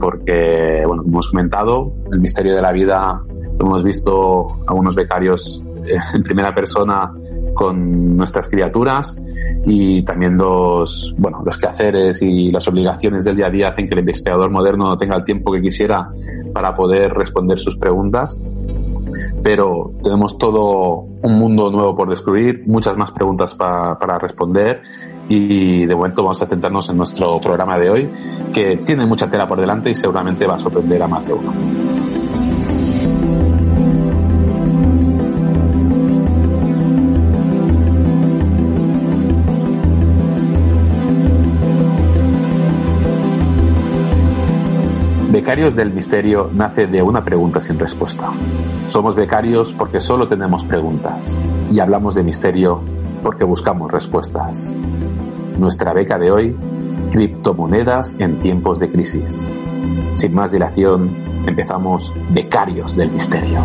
Porque, 0.00 0.84
bueno, 0.86 1.02
hemos 1.06 1.28
comentado 1.28 1.92
el 2.10 2.18
misterio 2.18 2.56
de 2.56 2.62
la 2.62 2.72
vida, 2.72 3.22
hemos 3.60 3.84
visto 3.84 4.58
algunos 4.66 4.94
becarios 4.94 5.62
eh, 5.84 5.96
en 6.14 6.22
primera 6.22 6.54
persona 6.54 7.12
con 7.54 8.16
nuestras 8.16 8.48
criaturas 8.48 9.16
y 9.66 10.02
también 10.04 10.36
los, 10.36 11.14
bueno, 11.18 11.42
los 11.44 11.58
quehaceres 11.58 12.22
y 12.22 12.50
las 12.50 12.66
obligaciones 12.68 13.24
del 13.24 13.36
día 13.36 13.46
a 13.46 13.50
día 13.50 13.68
hacen 13.68 13.88
que 13.88 13.94
el 13.94 14.00
investigador 14.00 14.50
moderno 14.50 14.88
no 14.88 14.96
tenga 14.96 15.16
el 15.16 15.24
tiempo 15.24 15.52
que 15.52 15.60
quisiera 15.60 16.10
para 16.52 16.74
poder 16.74 17.12
responder 17.12 17.58
sus 17.58 17.76
preguntas. 17.76 18.42
Pero 19.42 19.92
tenemos 20.02 20.38
todo 20.38 21.06
un 21.22 21.38
mundo 21.38 21.70
nuevo 21.70 21.94
por 21.94 22.08
descubrir, 22.08 22.62
muchas 22.66 22.96
más 22.96 23.12
preguntas 23.12 23.54
para 23.54 24.18
responder 24.18 24.82
y 25.28 25.86
de 25.86 25.94
momento 25.94 26.22
vamos 26.22 26.42
a 26.42 26.46
centrarnos 26.46 26.90
en 26.90 26.96
nuestro 26.96 27.40
programa 27.40 27.78
de 27.78 27.90
hoy, 27.90 28.10
que 28.52 28.76
tiene 28.76 29.06
mucha 29.06 29.30
tela 29.30 29.46
por 29.46 29.60
delante 29.60 29.90
y 29.90 29.94
seguramente 29.94 30.46
va 30.46 30.56
a 30.56 30.58
sorprender 30.58 31.02
a 31.02 31.08
más 31.08 31.26
de 31.26 31.32
uno. 31.32 32.11
Becarios 45.42 45.74
del 45.74 45.90
Misterio 45.92 46.50
nace 46.54 46.86
de 46.86 47.02
una 47.02 47.24
pregunta 47.24 47.60
sin 47.60 47.76
respuesta. 47.76 48.28
Somos 48.86 49.16
becarios 49.16 49.74
porque 49.74 50.00
solo 50.00 50.28
tenemos 50.28 50.62
preguntas 50.62 51.18
y 51.72 51.80
hablamos 51.80 52.14
de 52.14 52.22
misterio 52.22 52.80
porque 53.24 53.42
buscamos 53.42 53.90
respuestas. 53.90 54.72
Nuestra 55.58 55.92
beca 55.94 56.16
de 56.16 56.30
hoy, 56.30 56.56
criptomonedas 57.10 58.14
en 58.20 58.38
tiempos 58.38 58.78
de 58.78 58.88
crisis. 58.92 59.44
Sin 60.14 60.32
más 60.32 60.52
dilación, 60.52 61.10
empezamos 61.44 62.14
Becarios 62.30 62.94
del 62.94 63.10
Misterio. 63.10 63.58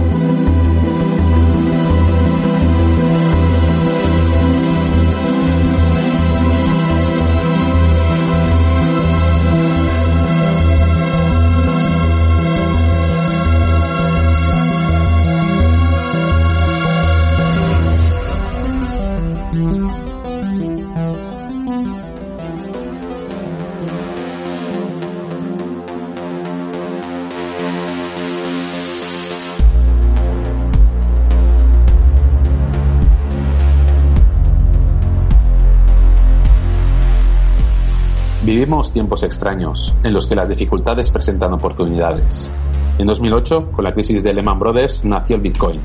Vivimos 38.67 38.91
tiempos 38.91 39.23
extraños, 39.23 39.95
en 40.03 40.11
los 40.11 40.27
que 40.27 40.35
las 40.35 40.49
dificultades 40.49 41.09
presentan 41.09 41.53
oportunidades. 41.53 42.49
En 42.97 43.07
2008, 43.07 43.71
con 43.71 43.85
la 43.85 43.93
crisis 43.93 44.21
de 44.23 44.33
Lehman 44.33 44.59
Brothers, 44.59 45.05
nació 45.05 45.37
el 45.37 45.41
Bitcoin 45.41 45.79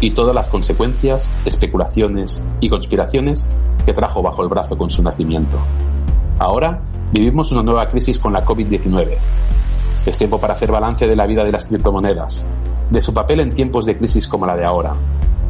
y 0.00 0.12
todas 0.12 0.32
las 0.32 0.48
consecuencias, 0.48 1.32
especulaciones 1.44 2.44
y 2.60 2.68
conspiraciones 2.68 3.48
que 3.84 3.92
trajo 3.92 4.22
bajo 4.22 4.44
el 4.44 4.48
brazo 4.48 4.78
con 4.78 4.90
su 4.90 5.02
nacimiento. 5.02 5.58
Ahora 6.38 6.80
vivimos 7.10 7.50
una 7.50 7.64
nueva 7.64 7.88
crisis 7.88 8.20
con 8.20 8.32
la 8.32 8.44
COVID-19. 8.44 9.16
Es 10.06 10.16
tiempo 10.16 10.40
para 10.40 10.54
hacer 10.54 10.70
balance 10.70 11.08
de 11.08 11.16
la 11.16 11.26
vida 11.26 11.42
de 11.42 11.50
las 11.50 11.64
criptomonedas, 11.64 12.46
de 12.92 13.00
su 13.00 13.12
papel 13.12 13.40
en 13.40 13.54
tiempos 13.54 13.86
de 13.86 13.96
crisis 13.96 14.28
como 14.28 14.46
la 14.46 14.56
de 14.56 14.64
ahora 14.64 14.94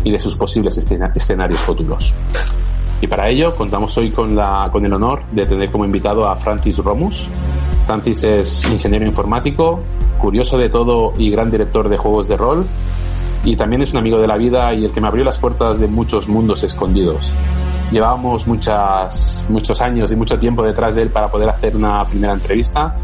y 0.03 0.11
de 0.11 0.19
sus 0.19 0.35
posibles 0.35 0.79
escenarios 0.79 1.61
futuros. 1.61 2.15
Y 3.01 3.07
para 3.07 3.29
ello 3.29 3.55
contamos 3.57 3.97
hoy 3.97 4.11
con, 4.11 4.37
la, 4.37 4.69
con 4.71 4.85
el 4.85 4.93
honor 4.93 5.25
de 5.33 5.47
tener 5.47 5.71
como 5.71 5.85
invitado 5.85 6.29
a 6.29 6.37
Francis 6.37 6.79
Romus. 6.79 7.31
Francis 7.87 8.23
es 8.25 8.71
ingeniero 8.71 9.07
informático, 9.07 9.81
curioso 10.19 10.59
de 10.59 10.69
todo 10.69 11.13
y 11.17 11.31
gran 11.31 11.51
director 11.51 11.89
de 11.89 11.97
juegos 11.97 12.29
de 12.29 12.37
rol. 12.37 12.67
Y 13.43 13.57
también 13.57 13.81
es 13.83 13.93
un 13.93 14.01
amigo 14.01 14.19
de 14.19 14.27
la 14.27 14.37
vida 14.37 14.75
y 14.75 14.85
el 14.85 14.93
que 14.93 15.01
me 15.01 15.09
abrió 15.09 15.25
las 15.25 15.39
puertas 15.39 15.81
de 15.81 15.89
muchos 15.89 16.29
mundos 16.29 16.63
escondidos. 16.63 17.35
Llevábamos 17.91 18.47
muchas, 18.47 19.47
muchos 19.49 19.81
años 19.81 20.13
y 20.13 20.17
mucho 20.17 20.39
tiempo 20.39 20.63
detrás 20.63 20.95
de 20.95 21.03
él 21.03 21.09
para 21.09 21.29
poder 21.29 21.49
hacer 21.49 21.75
una 21.75 22.05
primera 22.05 22.35
entrevista 22.35 22.95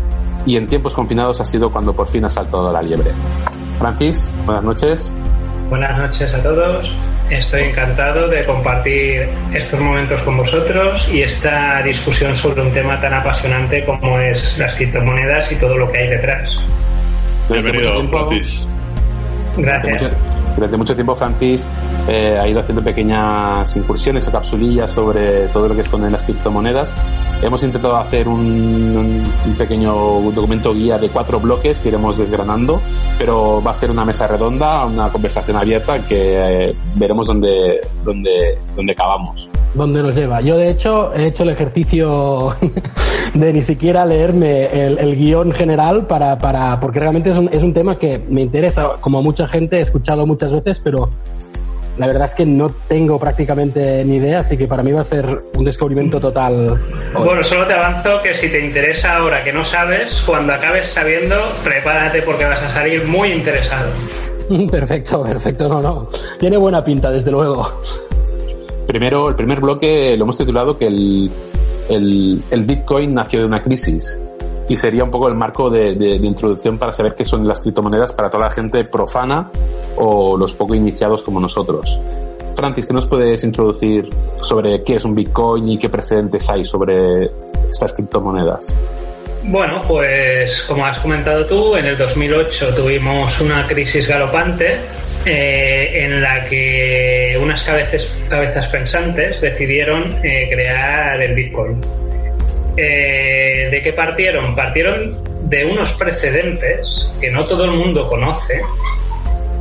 y 0.44 0.56
en 0.56 0.66
tiempos 0.66 0.94
confinados 0.94 1.40
ha 1.40 1.44
sido 1.44 1.72
cuando 1.72 1.92
por 1.94 2.08
fin 2.08 2.24
ha 2.24 2.28
saltado 2.28 2.72
la 2.72 2.82
liebre. 2.82 3.12
Francis, 3.78 4.32
buenas 4.44 4.62
noches. 4.62 5.16
Buenas 5.68 5.98
noches 5.98 6.32
a 6.32 6.42
todos. 6.42 6.92
Estoy 7.30 7.62
encantado 7.64 8.28
de 8.28 8.44
compartir 8.44 9.28
estos 9.52 9.80
momentos 9.80 10.22
con 10.22 10.36
vosotros 10.36 11.08
y 11.12 11.22
esta 11.22 11.82
discusión 11.82 12.36
sobre 12.36 12.62
un 12.62 12.72
tema 12.72 13.00
tan 13.00 13.14
apasionante 13.14 13.84
como 13.84 14.20
es 14.20 14.56
las 14.58 14.76
criptomonedas 14.76 15.50
y 15.50 15.56
todo 15.56 15.76
lo 15.76 15.90
que 15.90 15.98
hay 15.98 16.08
detrás. 16.08 16.64
Bienvenido, 17.50 18.08
Francis. 18.08 18.66
Gracias. 19.56 20.35
Durante 20.56 20.76
mucho 20.78 20.94
tiempo, 20.94 21.14
Francis 21.14 21.68
eh, 22.08 22.38
ha 22.40 22.48
ido 22.48 22.60
haciendo 22.60 22.82
pequeñas 22.82 23.76
incursiones 23.76 24.26
o 24.26 24.32
capsulillas 24.32 24.90
sobre 24.90 25.48
todo 25.48 25.68
lo 25.68 25.74
que 25.74 25.82
esconden 25.82 26.12
las 26.12 26.22
criptomonedas. 26.22 26.90
Hemos 27.42 27.62
intentado 27.62 27.96
hacer 27.96 28.26
un, 28.26 29.22
pequeño 29.58 29.92
documento 30.32 30.72
guía 30.72 30.96
de 30.96 31.10
cuatro 31.10 31.38
bloques 31.38 31.78
que 31.78 31.88
iremos 31.88 32.16
desgranando, 32.16 32.80
pero 33.18 33.62
va 33.62 33.72
a 33.72 33.74
ser 33.74 33.90
una 33.90 34.04
mesa 34.04 34.26
redonda, 34.26 34.86
una 34.86 35.10
conversación 35.10 35.56
abierta 35.58 35.98
que 36.06 36.68
eh, 36.68 36.74
veremos 36.94 37.26
dónde, 37.26 37.80
dónde, 38.02 38.58
dónde 38.74 38.92
acabamos. 38.92 39.50
¿Dónde 39.76 40.02
nos 40.02 40.14
lleva? 40.14 40.40
Yo, 40.40 40.56
de 40.56 40.70
hecho, 40.70 41.12
he 41.12 41.26
hecho 41.26 41.42
el 41.42 41.50
ejercicio 41.50 42.48
de 43.34 43.52
ni 43.52 43.62
siquiera 43.62 44.06
leerme 44.06 44.64
el, 44.64 45.16
guion 45.16 45.52
general 45.52 46.06
para, 46.06 46.38
para, 46.38 46.80
porque 46.80 46.98
realmente 46.98 47.28
es 47.30 47.36
un, 47.36 47.50
es 47.52 47.62
un 47.62 47.74
tema 47.74 47.98
que 47.98 48.18
me 48.18 48.40
interesa. 48.40 48.94
Como 49.00 49.22
mucha 49.22 49.46
gente, 49.46 49.76
he 49.76 49.80
escuchado 49.80 50.26
muchas 50.26 50.45
veces, 50.52 50.80
pero 50.80 51.10
la 51.98 52.06
verdad 52.06 52.26
es 52.26 52.34
que 52.34 52.44
no 52.44 52.70
tengo 52.88 53.18
prácticamente 53.18 54.04
ni 54.04 54.16
idea, 54.16 54.40
así 54.40 54.56
que 54.56 54.66
para 54.66 54.82
mí 54.82 54.92
va 54.92 55.00
a 55.00 55.04
ser 55.04 55.26
un 55.56 55.64
descubrimiento 55.64 56.20
total. 56.20 56.78
Bueno, 57.14 57.42
solo 57.42 57.66
te 57.66 57.72
avanzo 57.72 58.22
que 58.22 58.34
si 58.34 58.50
te 58.50 58.64
interesa 58.64 59.16
ahora 59.16 59.42
que 59.42 59.52
no 59.52 59.64
sabes, 59.64 60.22
cuando 60.26 60.52
acabes 60.52 60.88
sabiendo, 60.88 61.36
prepárate 61.64 62.22
porque 62.22 62.44
vas 62.44 62.62
a 62.62 62.74
salir 62.74 63.04
muy 63.06 63.32
interesado. 63.32 63.90
Perfecto, 64.70 65.24
perfecto, 65.24 65.68
no, 65.68 65.80
no. 65.80 66.08
Tiene 66.38 66.56
buena 66.56 66.84
pinta, 66.84 67.10
desde 67.10 67.32
luego. 67.32 67.80
Primero, 68.86 69.28
el 69.28 69.34
primer 69.34 69.60
bloque 69.60 70.16
lo 70.16 70.22
hemos 70.22 70.38
titulado 70.38 70.78
que 70.78 70.86
el, 70.86 71.30
el 71.88 72.64
Bitcoin 72.64 73.12
nació 73.12 73.40
de 73.40 73.46
una 73.46 73.60
crisis 73.60 74.22
y 74.68 74.76
sería 74.76 75.04
un 75.04 75.10
poco 75.10 75.28
el 75.28 75.34
marco 75.34 75.70
de, 75.70 75.92
introducción 76.22 76.78
para 76.78 76.92
saber 76.92 77.14
qué 77.14 77.24
son 77.24 77.46
las 77.46 77.60
criptomonedas 77.60 78.12
para 78.12 78.30
toda 78.30 78.44
la 78.46 78.50
gente 78.50 78.84
profana 78.84 79.50
o 79.96 80.36
los 80.36 80.54
poco 80.54 80.74
iniciados 80.74 81.22
como 81.22 81.40
nosotros. 81.40 82.00
Francis, 82.54 82.86
¿qué 82.86 82.94
nos 82.94 83.06
puedes 83.06 83.44
introducir 83.44 84.08
sobre 84.40 84.82
qué 84.82 84.94
es 84.94 85.04
un 85.04 85.14
Bitcoin 85.14 85.68
y 85.68 85.78
qué 85.78 85.88
precedentes 85.88 86.48
hay 86.48 86.64
sobre 86.64 87.24
estas 87.70 87.92
criptomonedas? 87.92 88.72
Bueno, 89.48 89.80
pues 89.86 90.62
como 90.62 90.84
has 90.84 90.98
comentado 90.98 91.46
tú, 91.46 91.76
en 91.76 91.84
el 91.84 91.96
2008 91.96 92.74
tuvimos 92.74 93.40
una 93.40 93.64
crisis 93.68 94.08
galopante 94.08 94.80
eh, 95.24 96.04
en 96.04 96.20
la 96.20 96.44
que 96.46 97.38
unas 97.40 97.62
cabezas, 97.62 98.12
cabezas 98.28 98.66
pensantes 98.68 99.40
decidieron 99.40 100.16
eh, 100.24 100.48
crear 100.50 101.22
el 101.22 101.34
Bitcoin. 101.34 101.80
Eh, 102.76 103.68
¿De 103.70 103.82
qué 103.82 103.92
partieron? 103.92 104.54
Partieron 104.54 105.18
de 105.48 105.64
unos 105.64 105.92
precedentes 105.92 107.10
que 107.20 107.30
no 107.30 107.46
todo 107.46 107.64
el 107.64 107.72
mundo 107.72 108.08
conoce, 108.08 108.60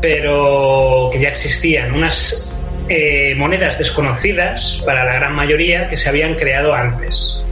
pero 0.01 1.09
que 1.11 1.19
ya 1.19 1.29
existían, 1.29 1.95
unas 1.95 2.51
eh, 2.89 3.33
monedas 3.35 3.77
desconocidas 3.77 4.81
para 4.85 5.05
la 5.05 5.13
gran 5.13 5.33
mayoría 5.33 5.89
que 5.89 5.97
se 5.97 6.09
habían 6.09 6.35
creado 6.35 6.73
antes. 6.73 7.43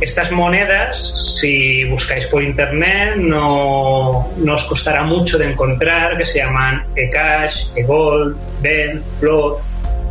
Estas 0.00 0.30
monedas, 0.30 1.38
si 1.40 1.84
buscáis 1.84 2.26
por 2.26 2.42
internet, 2.42 3.16
no, 3.16 4.30
no 4.36 4.54
os 4.54 4.64
costará 4.64 5.02
mucho 5.04 5.38
de 5.38 5.50
encontrar, 5.50 6.18
que 6.18 6.26
se 6.26 6.40
llaman 6.40 6.82
eCash, 6.94 7.68
eGold, 7.76 8.36
Ben, 8.60 9.02
Float, 9.20 9.58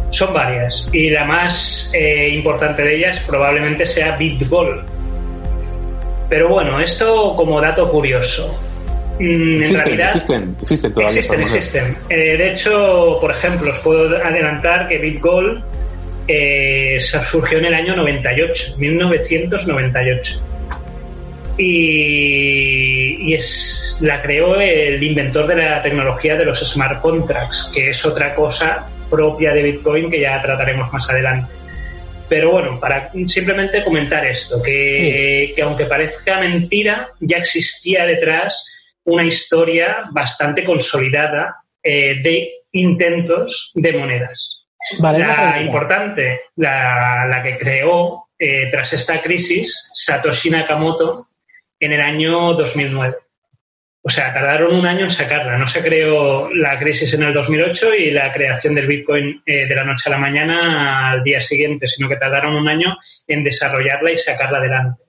son 0.10 0.34
varias 0.34 0.90
y 0.94 1.10
la 1.10 1.26
más 1.26 1.92
eh, 1.94 2.30
importante 2.30 2.84
de 2.84 2.96
ellas 2.98 3.20
probablemente 3.28 3.86
sea 3.86 4.16
BitGold. 4.16 4.86
Pero 6.30 6.50
bueno, 6.50 6.80
esto 6.80 7.36
como 7.36 7.62
dato 7.62 7.90
curioso. 7.92 8.60
Mm, 9.20 9.64
en 9.64 9.76
realidad, 9.76 10.08
existen, 10.08 10.56
existen 10.62 10.94
todavía. 10.94 11.18
Existen, 11.18 11.42
existen. 11.42 11.98
Eh, 12.10 12.38
de 12.38 12.52
hecho, 12.52 13.18
por 13.22 13.32
ejemplo, 13.32 13.72
os 13.72 13.80
puedo 13.80 14.18
adelantar 14.18 14.88
que 14.88 14.98
BitGold 14.98 15.64
eh, 16.28 16.98
surgió 17.02 17.60
en 17.60 17.66
el 17.66 17.74
año 17.74 17.96
98, 17.96 18.76
1998. 18.80 20.46
Y, 21.58 23.30
y, 23.30 23.34
es, 23.34 24.00
la 24.02 24.22
creó 24.22 24.60
el 24.60 25.02
inventor 25.02 25.48
de 25.48 25.56
la 25.56 25.82
tecnología 25.82 26.36
de 26.36 26.44
los 26.44 26.60
smart 26.60 27.02
contracts, 27.02 27.72
que 27.74 27.92
es 27.92 28.06
otra 28.06 28.36
cosa 28.36 28.90
propia 29.10 29.54
de 29.54 29.62
Bitcoin 29.64 30.10
que 30.10 30.20
ya 30.20 30.42
trataremos 30.42 30.92
más 30.92 31.10
adelante. 31.10 31.52
Pero 32.28 32.52
bueno, 32.52 32.80
para 32.80 33.12
simplemente 33.28 33.84
comentar 33.84 34.26
esto, 34.26 34.62
que, 34.62 35.54
que 35.56 35.62
aunque 35.62 35.86
parezca 35.86 36.40
mentira, 36.40 37.10
ya 37.20 37.38
existía 37.38 38.06
detrás 38.06 38.76
una 39.04 39.24
historia 39.24 40.06
bastante 40.12 40.64
consolidada 40.64 41.58
eh, 41.84 42.22
de 42.22 42.52
intentos 42.72 43.72
de 43.76 43.94
monedas. 43.94 44.66
la 45.00 45.62
importante, 45.62 46.42
la, 46.56 47.28
la, 47.30 47.44
que 47.44 47.58
creó 47.58 48.28
eh, 48.38 48.70
tras 48.72 48.94
esta 48.94 49.22
crisis 49.22 49.92
Satoshi 49.94 50.50
Nakamoto 50.50 51.28
en 51.80 51.94
el 51.94 52.02
año 52.02 52.54
2009. 52.54 53.16
O 54.08 54.10
sea, 54.10 54.32
tardaron 54.32 54.76
un 54.76 54.86
año 54.86 55.06
en 55.06 55.10
sacarla. 55.10 55.58
No 55.58 55.66
se 55.66 55.82
creó 55.82 56.48
la 56.54 56.78
crisis 56.78 57.12
en 57.16 57.24
el 57.24 57.34
2008 57.34 57.96
y 57.96 58.12
la 58.12 58.32
creación 58.32 58.76
del 58.76 58.86
Bitcoin 58.86 59.42
eh, 59.44 59.68
de 59.68 59.76
la 59.76 59.84
noche 59.84 60.10
a 60.10 60.12
la 60.12 60.20
mañana 60.20 61.10
al 61.10 61.24
día 61.24 61.42
siguiente, 61.42 61.88
sino 61.88 62.08
que 62.08 62.16
tardaron 62.16 62.54
un 62.54 62.68
año 62.68 62.96
en 63.28 63.44
desarrollarla 63.44 64.12
y 64.12 64.18
sacarla 64.20 64.60
adelante. 64.60 65.06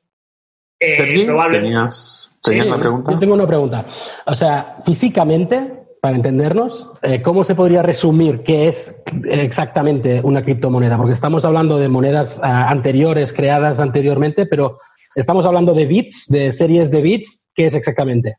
Eh, 0.80 0.96
¿tenías, 0.96 2.30
una 2.68 2.78
pregunta? 2.78 3.12
Yo 3.12 3.18
tengo 3.18 3.34
una 3.34 3.46
pregunta. 3.46 3.84
O 4.24 4.34
sea, 4.34 4.78
físicamente, 4.86 5.74
para 6.00 6.16
entendernos, 6.16 6.90
eh, 7.02 7.20
¿cómo 7.20 7.44
se 7.44 7.54
podría 7.54 7.82
resumir 7.82 8.42
qué 8.42 8.68
es 8.68 8.94
exactamente 9.28 10.22
una 10.22 10.42
criptomoneda? 10.42 10.96
Porque 10.96 11.12
estamos 11.12 11.44
hablando 11.44 11.76
de 11.76 11.90
monedas 11.90 12.40
ah, 12.42 12.70
anteriores, 12.70 13.34
creadas 13.34 13.78
anteriormente, 13.78 14.46
pero 14.46 14.78
estamos 15.14 15.44
hablando 15.44 15.74
de 15.74 15.84
bits, 15.84 16.28
de 16.28 16.50
series 16.50 16.90
de 16.90 17.02
bits. 17.02 17.44
¿Qué 17.54 17.66
es 17.66 17.74
exactamente? 17.74 18.36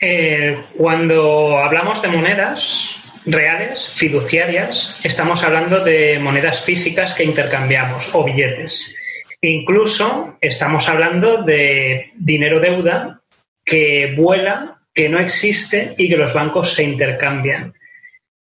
Eh, 0.00 0.60
cuando 0.76 1.58
hablamos 1.58 2.02
de 2.02 2.08
monedas 2.08 2.96
reales, 3.24 3.88
fiduciarias, 3.88 5.00
estamos 5.02 5.42
hablando 5.44 5.82
de 5.82 6.18
monedas 6.18 6.62
físicas 6.62 7.14
que 7.14 7.24
intercambiamos 7.24 8.14
o 8.14 8.24
billetes. 8.24 8.96
Incluso 9.40 10.36
estamos 10.40 10.88
hablando 10.88 11.42
de 11.42 12.12
dinero 12.16 12.60
deuda 12.60 13.20
que 13.64 14.14
vuela, 14.16 14.80
que 14.92 15.08
no 15.08 15.18
existe 15.18 15.94
y 15.96 16.08
que 16.08 16.16
los 16.16 16.34
bancos 16.34 16.74
se 16.74 16.82
intercambian. 16.82 17.72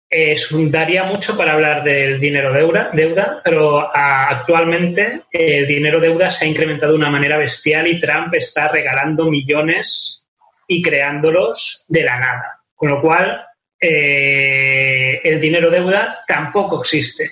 Es, 0.10 0.50
daría 0.72 1.04
mucho 1.06 1.36
para 1.36 1.54
hablar 1.54 1.84
del 1.84 2.20
dinero 2.20 2.54
deuda, 2.54 2.92
deuda 2.94 3.42
pero 3.44 3.92
actualmente 3.96 5.22
el 5.32 5.68
dinero 5.68 6.00
deuda 6.00 6.30
se 6.30 6.46
ha 6.46 6.48
incrementado 6.48 6.94
de 6.94 7.00
una 7.00 7.10
manera 7.10 7.38
bestial 7.38 7.88
y 7.88 8.00
Trump 8.00 8.34
está 8.36 8.68
regalando 8.68 9.26
millones 9.26 10.23
y 10.74 10.82
creándolos 10.82 11.86
de 11.88 12.04
la 12.04 12.20
nada. 12.20 12.60
Con 12.76 12.90
lo 12.90 13.02
cual, 13.02 13.46
eh, 13.80 15.22
el 15.24 15.40
dinero 15.40 15.70
deuda 15.70 16.18
tampoco 16.28 16.82
existe. 16.82 17.30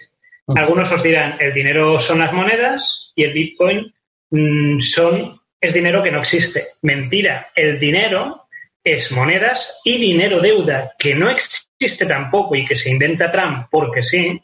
Algunos 0.56 0.92
os 0.92 1.02
dirán, 1.02 1.38
el 1.40 1.54
dinero 1.54 1.98
son 2.00 2.20
las 2.20 2.34
monedas 2.34 3.14
y 3.16 3.24
el 3.24 3.34
Bitcoin 3.34 3.94
mm, 4.30 4.80
son, 4.80 5.40
es 5.60 5.74
dinero 5.74 6.04
que 6.04 6.12
no 6.12 6.20
existe. 6.20 6.64
Mentira, 6.84 7.52
el 7.56 7.80
dinero 7.80 8.48
es 8.84 9.12
monedas 9.12 9.82
y 9.86 9.98
dinero 9.98 10.40
deuda, 10.40 10.94
que 11.00 11.16
no 11.16 11.30
existe 11.30 12.06
tampoco 12.06 12.56
y 12.56 12.66
que 12.66 12.76
se 12.76 12.92
inventa 12.92 13.32
Trump 13.32 13.68
porque 13.72 14.04
sí. 14.04 14.40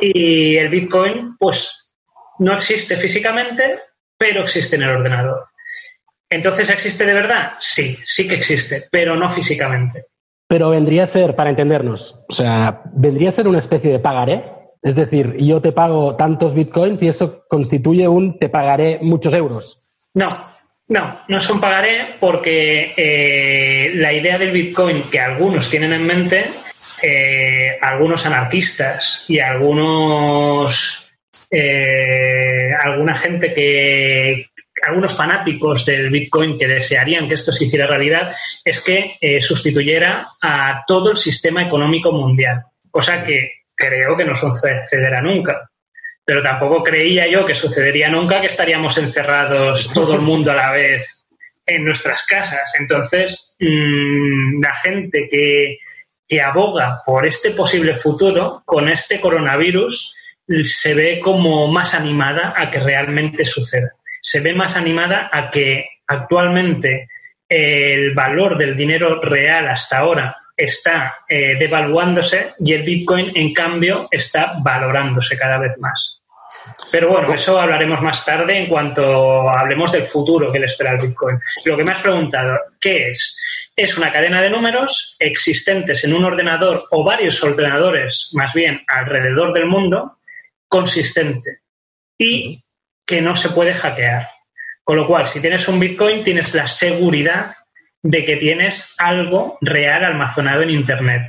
Y 0.00 0.56
el 0.56 0.68
Bitcoin, 0.68 1.36
pues, 1.38 1.94
no 2.40 2.56
existe 2.56 2.96
físicamente, 2.96 3.78
pero 4.18 4.42
existe 4.42 4.76
en 4.76 4.82
el 4.82 4.90
ordenador. 4.90 5.47
Entonces, 6.30 6.70
¿existe 6.70 7.06
de 7.06 7.14
verdad? 7.14 7.52
Sí, 7.58 7.96
sí 8.04 8.28
que 8.28 8.34
existe, 8.34 8.82
pero 8.90 9.16
no 9.16 9.30
físicamente. 9.30 10.06
Pero 10.46 10.70
vendría 10.70 11.04
a 11.04 11.06
ser, 11.06 11.34
para 11.34 11.50
entendernos, 11.50 12.18
o 12.28 12.32
sea, 12.32 12.82
vendría 12.92 13.28
a 13.28 13.32
ser 13.32 13.48
una 13.48 13.58
especie 13.58 13.92
de 13.92 13.98
pagaré. 13.98 14.44
Es 14.82 14.96
decir, 14.96 15.36
yo 15.38 15.60
te 15.60 15.72
pago 15.72 16.16
tantos 16.16 16.54
bitcoins 16.54 17.02
y 17.02 17.08
eso 17.08 17.44
constituye 17.48 18.06
un 18.08 18.38
te 18.38 18.48
pagaré 18.48 18.98
muchos 19.02 19.34
euros. 19.34 19.88
No, 20.14 20.28
no, 20.88 21.20
no 21.28 21.36
es 21.36 21.50
un 21.50 21.60
pagaré 21.60 22.16
porque 22.18 22.94
eh, 22.96 23.90
la 23.94 24.12
idea 24.12 24.38
del 24.38 24.52
bitcoin 24.52 25.10
que 25.10 25.20
algunos 25.20 25.68
tienen 25.68 25.92
en 25.92 26.06
mente, 26.06 26.50
eh, 27.02 27.76
algunos 27.82 28.24
anarquistas 28.24 29.26
y 29.28 29.38
algunos, 29.38 31.12
eh, 31.50 32.70
alguna 32.82 33.18
gente 33.18 33.52
que, 33.52 34.47
algunos 34.86 35.16
fanáticos 35.16 35.84
del 35.84 36.10
Bitcoin 36.10 36.58
que 36.58 36.68
desearían 36.68 37.28
que 37.28 37.34
esto 37.34 37.52
se 37.52 37.64
hiciera 37.64 37.86
realidad 37.86 38.34
es 38.64 38.80
que 38.82 39.16
eh, 39.20 39.40
sustituyera 39.42 40.28
a 40.40 40.84
todo 40.86 41.10
el 41.10 41.16
sistema 41.16 41.62
económico 41.62 42.12
mundial, 42.12 42.62
cosa 42.90 43.24
que 43.24 43.62
creo 43.74 44.16
que 44.16 44.24
no 44.24 44.34
sucederá 44.36 45.20
nunca. 45.20 45.70
Pero 46.24 46.42
tampoco 46.42 46.82
creía 46.82 47.26
yo 47.26 47.46
que 47.46 47.54
sucedería 47.54 48.08
nunca 48.10 48.40
que 48.40 48.48
estaríamos 48.48 48.98
encerrados 48.98 49.92
todo 49.94 50.14
el 50.14 50.20
mundo 50.20 50.52
a 50.52 50.56
la 50.56 50.72
vez 50.72 51.26
en 51.64 51.84
nuestras 51.84 52.26
casas. 52.26 52.72
Entonces, 52.78 53.56
mm, 53.60 54.60
la 54.60 54.74
gente 54.74 55.28
que, 55.30 55.78
que 56.28 56.40
aboga 56.40 57.02
por 57.06 57.26
este 57.26 57.52
posible 57.52 57.94
futuro 57.94 58.62
con 58.66 58.88
este 58.88 59.20
coronavirus 59.20 60.14
se 60.62 60.94
ve 60.94 61.20
como 61.20 61.66
más 61.68 61.94
animada 61.94 62.54
a 62.56 62.70
que 62.70 62.80
realmente 62.80 63.44
suceda 63.44 63.97
se 64.20 64.40
ve 64.40 64.54
más 64.54 64.76
animada 64.76 65.30
a 65.32 65.50
que 65.50 65.88
actualmente 66.06 67.08
el 67.48 68.14
valor 68.14 68.58
del 68.58 68.76
dinero 68.76 69.20
real 69.20 69.68
hasta 69.68 69.98
ahora 69.98 70.36
está 70.56 71.14
eh, 71.28 71.56
devaluándose 71.56 72.54
y 72.58 72.72
el 72.72 72.82
Bitcoin, 72.82 73.30
en 73.34 73.54
cambio, 73.54 74.08
está 74.10 74.54
valorándose 74.60 75.38
cada 75.38 75.58
vez 75.58 75.78
más. 75.78 76.22
Pero 76.90 77.08
bueno, 77.08 77.32
eso 77.32 77.60
hablaremos 77.60 78.00
más 78.02 78.24
tarde 78.24 78.58
en 78.58 78.66
cuanto 78.66 79.48
hablemos 79.48 79.92
del 79.92 80.06
futuro 80.06 80.52
que 80.52 80.58
le 80.58 80.66
espera 80.66 80.90
al 80.90 80.98
Bitcoin. 80.98 81.38
Lo 81.64 81.76
que 81.76 81.84
me 81.84 81.92
has 81.92 82.00
preguntado, 82.00 82.58
¿qué 82.80 83.12
es? 83.12 83.38
Es 83.76 83.96
una 83.96 84.12
cadena 84.12 84.42
de 84.42 84.50
números 84.50 85.16
existentes 85.18 86.04
en 86.04 86.14
un 86.14 86.24
ordenador 86.24 86.84
o 86.90 87.04
varios 87.04 87.42
ordenadores, 87.42 88.30
más 88.34 88.52
bien 88.52 88.82
alrededor 88.88 89.54
del 89.54 89.66
mundo, 89.66 90.18
consistente. 90.68 91.60
Y 92.18 92.62
que 93.08 93.22
no 93.22 93.34
se 93.34 93.48
puede 93.48 93.72
hackear. 93.72 94.28
Con 94.84 94.96
lo 94.96 95.06
cual, 95.06 95.26
si 95.26 95.40
tienes 95.40 95.66
un 95.66 95.80
Bitcoin, 95.80 96.22
tienes 96.22 96.54
la 96.54 96.66
seguridad 96.66 97.52
de 98.02 98.24
que 98.24 98.36
tienes 98.36 98.94
algo 98.98 99.56
real 99.62 100.04
almacenado 100.04 100.62
en 100.62 100.70
Internet. 100.70 101.22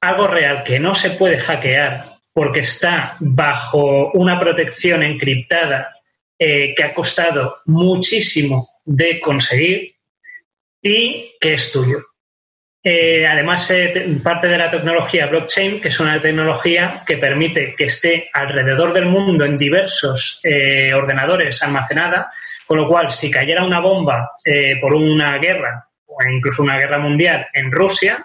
Algo 0.00 0.26
real 0.26 0.64
que 0.64 0.80
no 0.80 0.92
se 0.92 1.10
puede 1.10 1.38
hackear 1.38 2.16
porque 2.32 2.60
está 2.60 3.16
bajo 3.20 4.10
una 4.12 4.40
protección 4.40 5.04
encriptada 5.04 5.94
eh, 6.36 6.74
que 6.74 6.82
ha 6.82 6.92
costado 6.92 7.58
muchísimo 7.66 8.68
de 8.84 9.20
conseguir 9.20 9.94
y 10.82 11.32
que 11.40 11.54
es 11.54 11.70
tuyo. 11.70 11.98
Eh, 12.86 13.26
además, 13.26 13.70
eh, 13.70 14.18
parte 14.22 14.46
de 14.46 14.58
la 14.58 14.70
tecnología 14.70 15.26
blockchain, 15.26 15.80
que 15.80 15.88
es 15.88 15.98
una 16.00 16.20
tecnología 16.20 17.02
que 17.06 17.16
permite 17.16 17.74
que 17.74 17.84
esté 17.84 18.28
alrededor 18.30 18.92
del 18.92 19.06
mundo 19.06 19.46
en 19.46 19.56
diversos 19.56 20.38
eh, 20.44 20.92
ordenadores 20.92 21.62
almacenada, 21.62 22.30
con 22.66 22.76
lo 22.76 22.86
cual, 22.86 23.10
si 23.10 23.30
cayera 23.30 23.64
una 23.64 23.80
bomba 23.80 24.32
por 24.80 24.94
una 24.94 25.38
guerra 25.38 25.86
o 26.06 26.16
incluso 26.30 26.62
una 26.62 26.78
guerra 26.78 26.98
mundial 26.98 27.46
en 27.54 27.72
Rusia, 27.72 28.18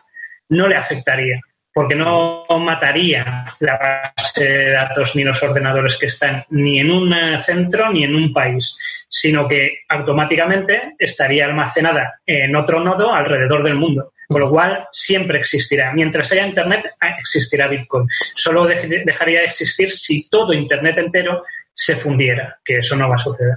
no 0.49 0.67
le 0.67 0.75
afectaría, 0.75 1.39
porque 1.73 1.95
no 1.95 2.45
mataría 2.59 3.55
la 3.59 4.13
base 4.15 4.43
de 4.45 4.71
datos 4.71 5.15
ni 5.15 5.23
los 5.23 5.41
ordenadores 5.43 5.97
que 5.97 6.05
están 6.05 6.43
ni 6.51 6.79
en 6.79 6.89
un 6.89 7.13
centro 7.41 7.91
ni 7.91 8.05
en 8.05 8.15
un 8.15 8.31
país, 8.31 8.77
sino 9.09 9.45
que 9.45 9.79
automáticamente 9.89 10.95
estaría 10.97 11.45
almacenada 11.45 12.21
en 12.25 12.55
otro 12.55 12.79
nodo 12.79 13.13
alrededor 13.13 13.63
del 13.63 13.75
mundo. 13.75 14.13
Con 14.29 14.41
lo 14.41 14.49
cual, 14.51 14.87
siempre 14.91 15.39
existirá. 15.39 15.91
Mientras 15.93 16.31
haya 16.31 16.45
Internet, 16.45 16.85
existirá 17.19 17.67
Bitcoin. 17.67 18.07
Solo 18.35 18.67
dejaría 18.67 19.39
de 19.39 19.45
existir 19.45 19.91
si 19.91 20.29
todo 20.29 20.53
Internet 20.53 20.99
entero 20.99 21.43
se 21.73 21.95
fundiera, 21.95 22.59
que 22.63 22.75
eso 22.75 22.95
no 22.95 23.09
va 23.09 23.15
a 23.15 23.17
suceder. 23.17 23.55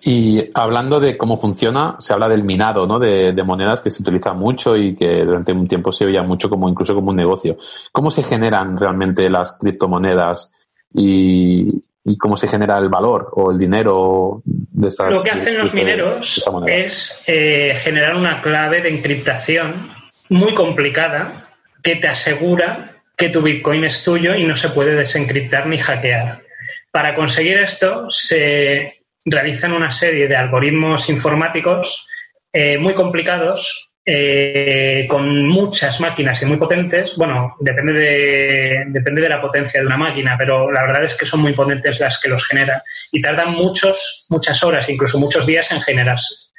Y 0.00 0.48
hablando 0.54 0.98
de 0.98 1.18
cómo 1.18 1.38
funciona, 1.38 1.96
se 1.98 2.14
habla 2.14 2.28
del 2.28 2.42
minado, 2.42 2.86
¿no? 2.86 2.98
De, 2.98 3.34
monedas 3.44 3.82
que 3.82 3.90
se 3.90 4.02
utiliza 4.02 4.32
mucho 4.32 4.76
y 4.76 4.96
que 4.96 5.24
durante 5.24 5.52
un 5.52 5.68
tiempo 5.68 5.92
se 5.92 6.06
oía 6.06 6.22
mucho 6.22 6.48
como 6.48 6.68
incluso 6.68 6.94
como 6.94 7.10
un 7.10 7.16
negocio. 7.16 7.58
¿Cómo 7.92 8.10
se 8.10 8.22
generan 8.22 8.76
realmente 8.76 9.28
las 9.28 9.58
criptomonedas 9.58 10.50
y, 10.94 11.82
cómo 12.18 12.36
se 12.36 12.48
genera 12.48 12.78
el 12.78 12.88
valor 12.88 13.28
o 13.32 13.52
el 13.52 13.58
dinero 13.58 14.42
de 14.44 14.88
estas? 14.88 15.14
Lo 15.14 15.22
que 15.22 15.30
hacen 15.30 15.58
los 15.58 15.72
mineros 15.74 16.44
es 16.66 17.24
eh, 17.26 17.76
generar 17.80 18.16
una 18.16 18.42
clave 18.42 18.80
de 18.80 18.88
encriptación 18.88 19.92
muy 20.28 20.54
complicada 20.54 21.48
que 21.82 21.96
te 21.96 22.08
asegura 22.08 22.92
que 23.16 23.28
tu 23.28 23.42
Bitcoin 23.42 23.84
es 23.84 24.02
tuyo 24.02 24.34
y 24.34 24.44
no 24.44 24.56
se 24.56 24.70
puede 24.70 24.94
desencriptar 24.94 25.66
ni 25.66 25.78
hackear. 25.78 26.42
Para 26.90 27.14
conseguir 27.14 27.58
esto 27.58 28.10
se 28.10 29.04
realizan 29.24 29.72
una 29.72 29.90
serie 29.90 30.26
de 30.26 30.36
algoritmos 30.36 31.08
informáticos 31.08 32.08
eh, 32.52 32.78
muy 32.78 32.94
complicados, 32.94 33.91
eh, 34.04 35.06
con 35.08 35.46
muchas 35.46 36.00
máquinas 36.00 36.42
y 36.42 36.46
muy 36.46 36.56
potentes. 36.56 37.16
Bueno, 37.16 37.56
depende 37.60 37.92
de, 37.92 38.84
depende 38.88 39.22
de 39.22 39.28
la 39.28 39.40
potencia 39.40 39.80
de 39.80 39.86
una 39.86 39.96
máquina, 39.96 40.36
pero 40.36 40.70
la 40.72 40.84
verdad 40.84 41.04
es 41.04 41.14
que 41.14 41.26
son 41.26 41.40
muy 41.40 41.52
potentes 41.52 42.00
las 42.00 42.20
que 42.20 42.28
los 42.28 42.46
generan 42.46 42.80
y 43.12 43.20
tardan 43.20 43.52
muchos, 43.52 44.26
muchas 44.28 44.62
horas, 44.64 44.88
incluso 44.88 45.18
muchos 45.18 45.46
días 45.46 45.70
en 45.70 45.80
generarse. 45.80 46.50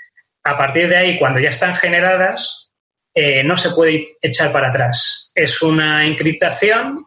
A 0.43 0.57
partir 0.57 0.89
de 0.89 0.97
ahí, 0.97 1.19
cuando 1.19 1.39
ya 1.39 1.49
están 1.49 1.75
generadas, 1.75 2.71
eh, 3.13 3.43
no 3.43 3.57
se 3.57 3.71
puede 3.71 4.17
echar 4.21 4.51
para 4.51 4.69
atrás. 4.69 5.31
Es 5.35 5.61
una 5.61 6.05
encriptación 6.05 7.05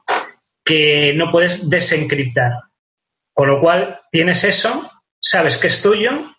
que 0.64 1.12
no 1.14 1.30
puedes 1.30 1.68
desencriptar. 1.68 2.52
Con 3.32 3.48
lo 3.48 3.60
cual, 3.60 4.00
tienes 4.10 4.44
eso 4.44 4.90
sabes 5.20 5.58
que 5.58 5.66
es 5.66 5.82
tuyo 5.82 6.35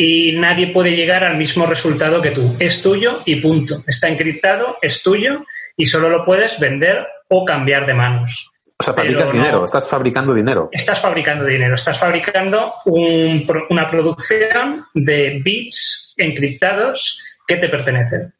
y 0.00 0.32
nadie 0.32 0.68
puede 0.68 0.94
llegar 0.94 1.24
al 1.24 1.36
mismo 1.36 1.66
resultado 1.66 2.22
que 2.22 2.30
tú. 2.30 2.56
Es 2.60 2.82
tuyo 2.82 3.20
y 3.24 3.36
punto. 3.36 3.82
Está 3.86 4.08
encriptado, 4.08 4.78
es 4.80 5.02
tuyo 5.02 5.44
y 5.76 5.86
solo 5.86 6.08
lo 6.08 6.24
puedes 6.24 6.58
vender 6.60 7.06
o 7.28 7.44
cambiar 7.44 7.84
de 7.84 7.94
manos. 7.94 8.52
O 8.80 8.84
sea, 8.84 8.94
fabricas 8.94 9.32
dinero, 9.32 9.64
estás 9.64 9.88
fabricando 9.90 10.32
dinero. 10.32 10.68
Estás 10.70 11.00
fabricando 11.00 11.44
dinero, 11.44 11.74
estás 11.74 11.98
fabricando 11.98 12.74
una 12.86 13.90
producción 13.90 14.86
de 14.94 15.40
bits 15.44 16.14
encriptados 16.16 17.20
que 17.46 17.56
te 17.56 17.68
pertenecen. 17.68 18.32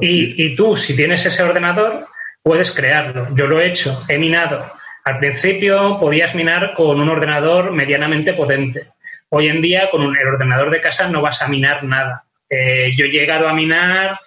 Y, 0.00 0.42
y 0.42 0.56
tú, 0.56 0.74
si 0.74 0.96
tienes 0.96 1.26
ese 1.26 1.42
ordenador, 1.42 2.06
puedes 2.42 2.70
crearlo. 2.70 3.28
Yo 3.36 3.46
lo 3.46 3.60
he 3.60 3.66
hecho, 3.66 4.02
he 4.08 4.16
minado 4.16 4.64
al 5.04 5.18
principio 5.18 5.98
podías 5.98 6.34
minar 6.34 6.74
con 6.76 7.00
un 7.00 7.08
ordenador 7.08 7.72
medianamente 7.72 8.34
potente. 8.34 8.88
Hoy 9.34 9.48
en 9.48 9.62
día 9.62 9.88
con 9.90 10.02
el 10.14 10.28
ordenador 10.28 10.70
de 10.70 10.82
casa 10.82 11.08
no 11.08 11.22
vas 11.22 11.40
a 11.40 11.48
minar 11.48 11.84
nada. 11.84 12.26
Eh, 12.50 12.90
yo 12.94 13.06
he 13.06 13.08
llegado 13.08 13.48
a 13.48 13.54
minar, 13.54 14.20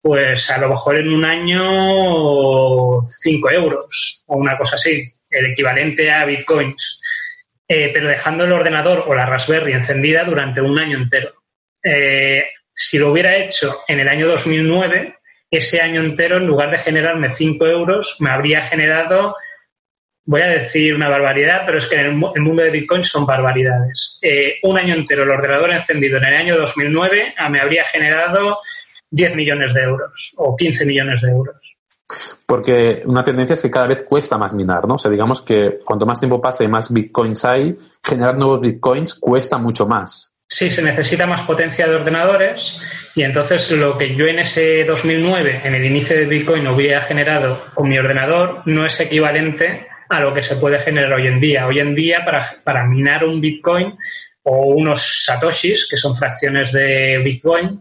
pues 0.00 0.48
a 0.48 0.56
lo 0.56 0.70
mejor 0.70 0.96
en 0.98 1.12
un 1.12 1.26
año 1.26 3.04
5 3.04 3.50
euros 3.50 4.24
o 4.26 4.36
una 4.38 4.56
cosa 4.56 4.76
así, 4.76 5.06
el 5.28 5.50
equivalente 5.50 6.10
a 6.10 6.24
bitcoins. 6.24 7.02
Eh, 7.68 7.90
pero 7.92 8.08
dejando 8.08 8.44
el 8.44 8.52
ordenador 8.52 9.04
o 9.06 9.14
la 9.14 9.26
Raspberry 9.26 9.74
encendida 9.74 10.24
durante 10.24 10.62
un 10.62 10.78
año 10.78 10.96
entero. 10.96 11.34
Eh, 11.82 12.46
si 12.72 12.98
lo 12.98 13.12
hubiera 13.12 13.36
hecho 13.36 13.80
en 13.88 14.00
el 14.00 14.08
año 14.08 14.26
2009, 14.26 15.18
ese 15.50 15.82
año 15.82 16.00
entero, 16.00 16.38
en 16.38 16.46
lugar 16.46 16.70
de 16.70 16.78
generarme 16.78 17.28
5 17.28 17.66
euros, 17.66 18.16
me 18.20 18.30
habría 18.30 18.62
generado 18.62 19.36
voy 20.26 20.42
a 20.42 20.48
decir 20.48 20.94
una 20.94 21.08
barbaridad, 21.08 21.62
pero 21.64 21.78
es 21.78 21.86
que 21.86 21.94
en 21.96 22.06
el, 22.06 22.42
mundo 22.42 22.62
de 22.62 22.70
Bitcoin 22.70 23.02
son 23.02 23.24
barbaridades. 23.24 24.18
Eh, 24.20 24.56
un 24.64 24.76
año 24.76 24.94
entero 24.94 25.22
el 25.22 25.30
ordenador 25.30 25.70
encendido 25.70 26.18
en 26.18 26.24
el 26.24 26.34
año 26.34 26.58
2009 26.58 27.34
ah, 27.38 27.48
me 27.48 27.60
habría 27.60 27.84
generado 27.84 28.58
10 29.10 29.36
millones 29.36 29.72
de 29.72 29.82
euros 29.82 30.32
o 30.36 30.56
15 30.56 30.84
millones 30.84 31.22
de 31.22 31.30
euros. 31.30 31.76
Porque 32.44 33.02
una 33.06 33.24
tendencia 33.24 33.54
es 33.54 33.62
que 33.62 33.70
cada 33.70 33.86
vez 33.86 34.04
cuesta 34.04 34.38
más 34.38 34.54
minar, 34.54 34.86
¿no? 34.86 34.94
O 34.94 34.98
sea, 34.98 35.10
digamos 35.10 35.42
que 35.42 35.78
cuanto 35.84 36.06
más 36.06 36.20
tiempo 36.20 36.40
pase 36.40 36.64
y 36.64 36.68
más 36.68 36.92
bitcoins 36.92 37.44
hay, 37.44 37.76
generar 38.04 38.36
nuevos 38.36 38.60
bitcoins 38.60 39.14
cuesta 39.14 39.58
mucho 39.58 39.86
más. 39.86 40.32
Sí, 40.48 40.70
se 40.70 40.82
necesita 40.82 41.26
más 41.26 41.42
potencia 41.42 41.88
de 41.88 41.96
ordenadores 41.96 42.80
y 43.16 43.22
entonces 43.24 43.68
lo 43.72 43.98
que 43.98 44.14
yo 44.14 44.26
en 44.26 44.38
ese 44.38 44.84
2009, 44.84 45.62
en 45.64 45.74
el 45.74 45.84
inicio 45.84 46.16
de 46.16 46.26
Bitcoin, 46.26 46.68
hubiera 46.68 47.02
generado 47.02 47.64
con 47.74 47.88
mi 47.88 47.98
ordenador 47.98 48.62
no 48.64 48.86
es 48.86 49.00
equivalente 49.00 49.88
a 50.08 50.20
lo 50.20 50.32
que 50.34 50.42
se 50.42 50.56
puede 50.56 50.80
generar 50.80 51.12
hoy 51.12 51.26
en 51.26 51.40
día. 51.40 51.66
Hoy 51.66 51.78
en 51.78 51.94
día, 51.94 52.24
para, 52.24 52.54
para 52.62 52.86
minar 52.86 53.24
un 53.24 53.40
Bitcoin 53.40 53.96
o 54.42 54.74
unos 54.74 55.24
satoshis, 55.24 55.88
que 55.88 55.96
son 55.96 56.14
fracciones 56.16 56.72
de 56.72 57.18
Bitcoin, 57.18 57.80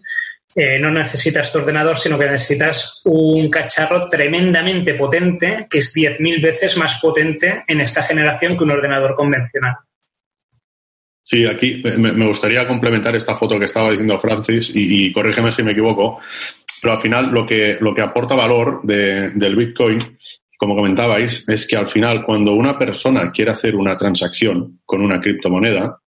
eh, 0.57 0.79
no 0.79 0.89
necesitas 0.89 1.51
tu 1.51 1.59
ordenador, 1.59 1.97
sino 1.97 2.17
que 2.17 2.29
necesitas 2.29 3.01
un 3.03 3.49
cacharro 3.49 4.07
tremendamente 4.07 4.93
potente, 4.93 5.67
que 5.69 5.79
es 5.79 5.93
10.000 5.93 6.41
veces 6.41 6.77
más 6.77 6.99
potente 7.01 7.65
en 7.67 7.81
esta 7.81 8.03
generación 8.03 8.57
que 8.57 8.63
un 8.63 8.71
ordenador 8.71 9.15
convencional. 9.15 9.75
Sí, 11.25 11.45
aquí 11.45 11.83
me, 11.83 12.25
gustaría 12.25 12.67
complementar 12.67 13.15
esta 13.15 13.35
foto 13.35 13.59
que 13.59 13.65
estaba 13.65 13.89
diciendo 13.89 14.19
Francis 14.19 14.71
y, 14.73 15.11
corrígeme 15.11 15.51
si 15.51 15.63
me 15.63 15.73
equivoco, 15.73 16.19
pero 16.81 16.93
al 16.93 17.01
final 17.01 17.31
lo 17.31 17.45
que, 17.45 17.77
lo 17.81 17.93
que 17.93 18.03
aporta 18.03 18.35
valor 18.35 18.81
del 18.83 19.55
Bitcoin 19.55 20.17
como 20.57 20.75
comentabais, 20.75 21.43
es 21.47 21.67
que 21.67 21.75
al 21.75 21.87
final 21.87 22.23
cuando 22.25 22.53
una 22.53 22.77
persona 22.77 23.31
quiere 23.31 23.51
hacer 23.51 23.75
una 23.75 23.97
transacción 23.97 24.79
con 24.85 25.01
una 25.01 25.19
criptomoneda, 25.19 25.99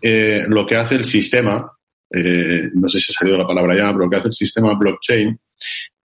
eh, 0.00 0.44
lo 0.48 0.66
que 0.66 0.76
hace 0.76 0.96
el 0.96 1.04
sistema, 1.04 1.70
eh, 2.10 2.68
no 2.74 2.88
sé 2.88 3.00
si 3.00 3.12
ha 3.12 3.18
salido 3.18 3.38
la 3.38 3.46
palabra 3.46 3.76
ya, 3.76 3.86
pero 3.86 4.04
lo 4.04 4.10
que 4.10 4.16
hace 4.16 4.28
el 4.28 4.34
sistema 4.34 4.74
blockchain 4.74 5.38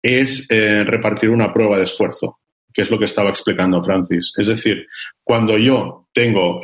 es 0.02 0.46
eh, 0.50 0.84
repartir 0.86 1.30
una 1.30 1.52
prueba 1.52 1.78
de 1.78 1.84
esfuerzo, 1.84 2.40
que 2.74 2.84
es 2.84 2.92
lo 2.92 2.98
que 2.98 3.06
estaba 3.06 3.30
explicando 3.30 3.84
Francis. 3.84 4.34
Es 4.38 4.48
decir, 4.48 4.88
cuando 5.24 5.58
yo 5.58 6.08
tengo 6.14 6.60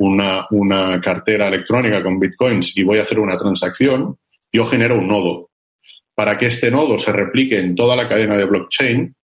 una, 0.00 0.46
una 0.50 1.00
cartera 1.00 1.48
electrónica 1.48 2.02
con 2.02 2.18
bitcoins 2.18 2.76
y 2.76 2.82
voy 2.82 2.98
a 2.98 3.02
hacer 3.02 3.18
una 3.18 3.38
transacción, 3.38 4.16
yo 4.52 4.64
genero 4.66 4.98
un 4.98 5.08
nodo. 5.08 5.50
Para 6.14 6.38
que 6.38 6.46
este 6.46 6.70
nodo 6.70 6.98
se 6.98 7.12
replique 7.12 7.58
en 7.58 7.74
toda 7.74 7.96
la 7.96 8.08
cadena 8.08 8.36
de 8.36 8.44
blockchain, 8.44 9.14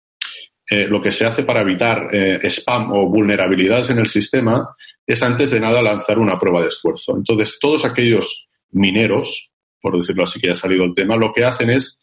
eh, 0.70 0.87
lo 0.87 1.00
que 1.00 1.12
se 1.12 1.24
hace 1.24 1.44
para 1.44 1.62
evitar 1.62 2.09
eh, 2.12 2.40
spam 2.50 2.92
o 2.92 3.09
vulnerabilidades 3.09 3.90
en 3.90 3.98
el 3.98 4.09
sistema 4.09 4.76
es 5.07 5.22
antes 5.22 5.50
de 5.50 5.61
nada 5.61 5.81
lanzar 5.81 6.18
una 6.18 6.38
prueba 6.38 6.61
de 6.61 6.68
esfuerzo. 6.68 7.16
Entonces, 7.16 7.59
todos 7.59 7.85
aquellos 7.85 8.48
mineros, 8.72 9.50
por 9.81 9.96
decirlo 9.96 10.24
así 10.24 10.38
que 10.40 10.48
ya 10.48 10.52
ha 10.52 10.57
salido 10.57 10.85
el 10.85 10.94
tema, 10.94 11.16
lo 11.16 11.33
que 11.33 11.44
hacen 11.44 11.70
es 11.70 11.98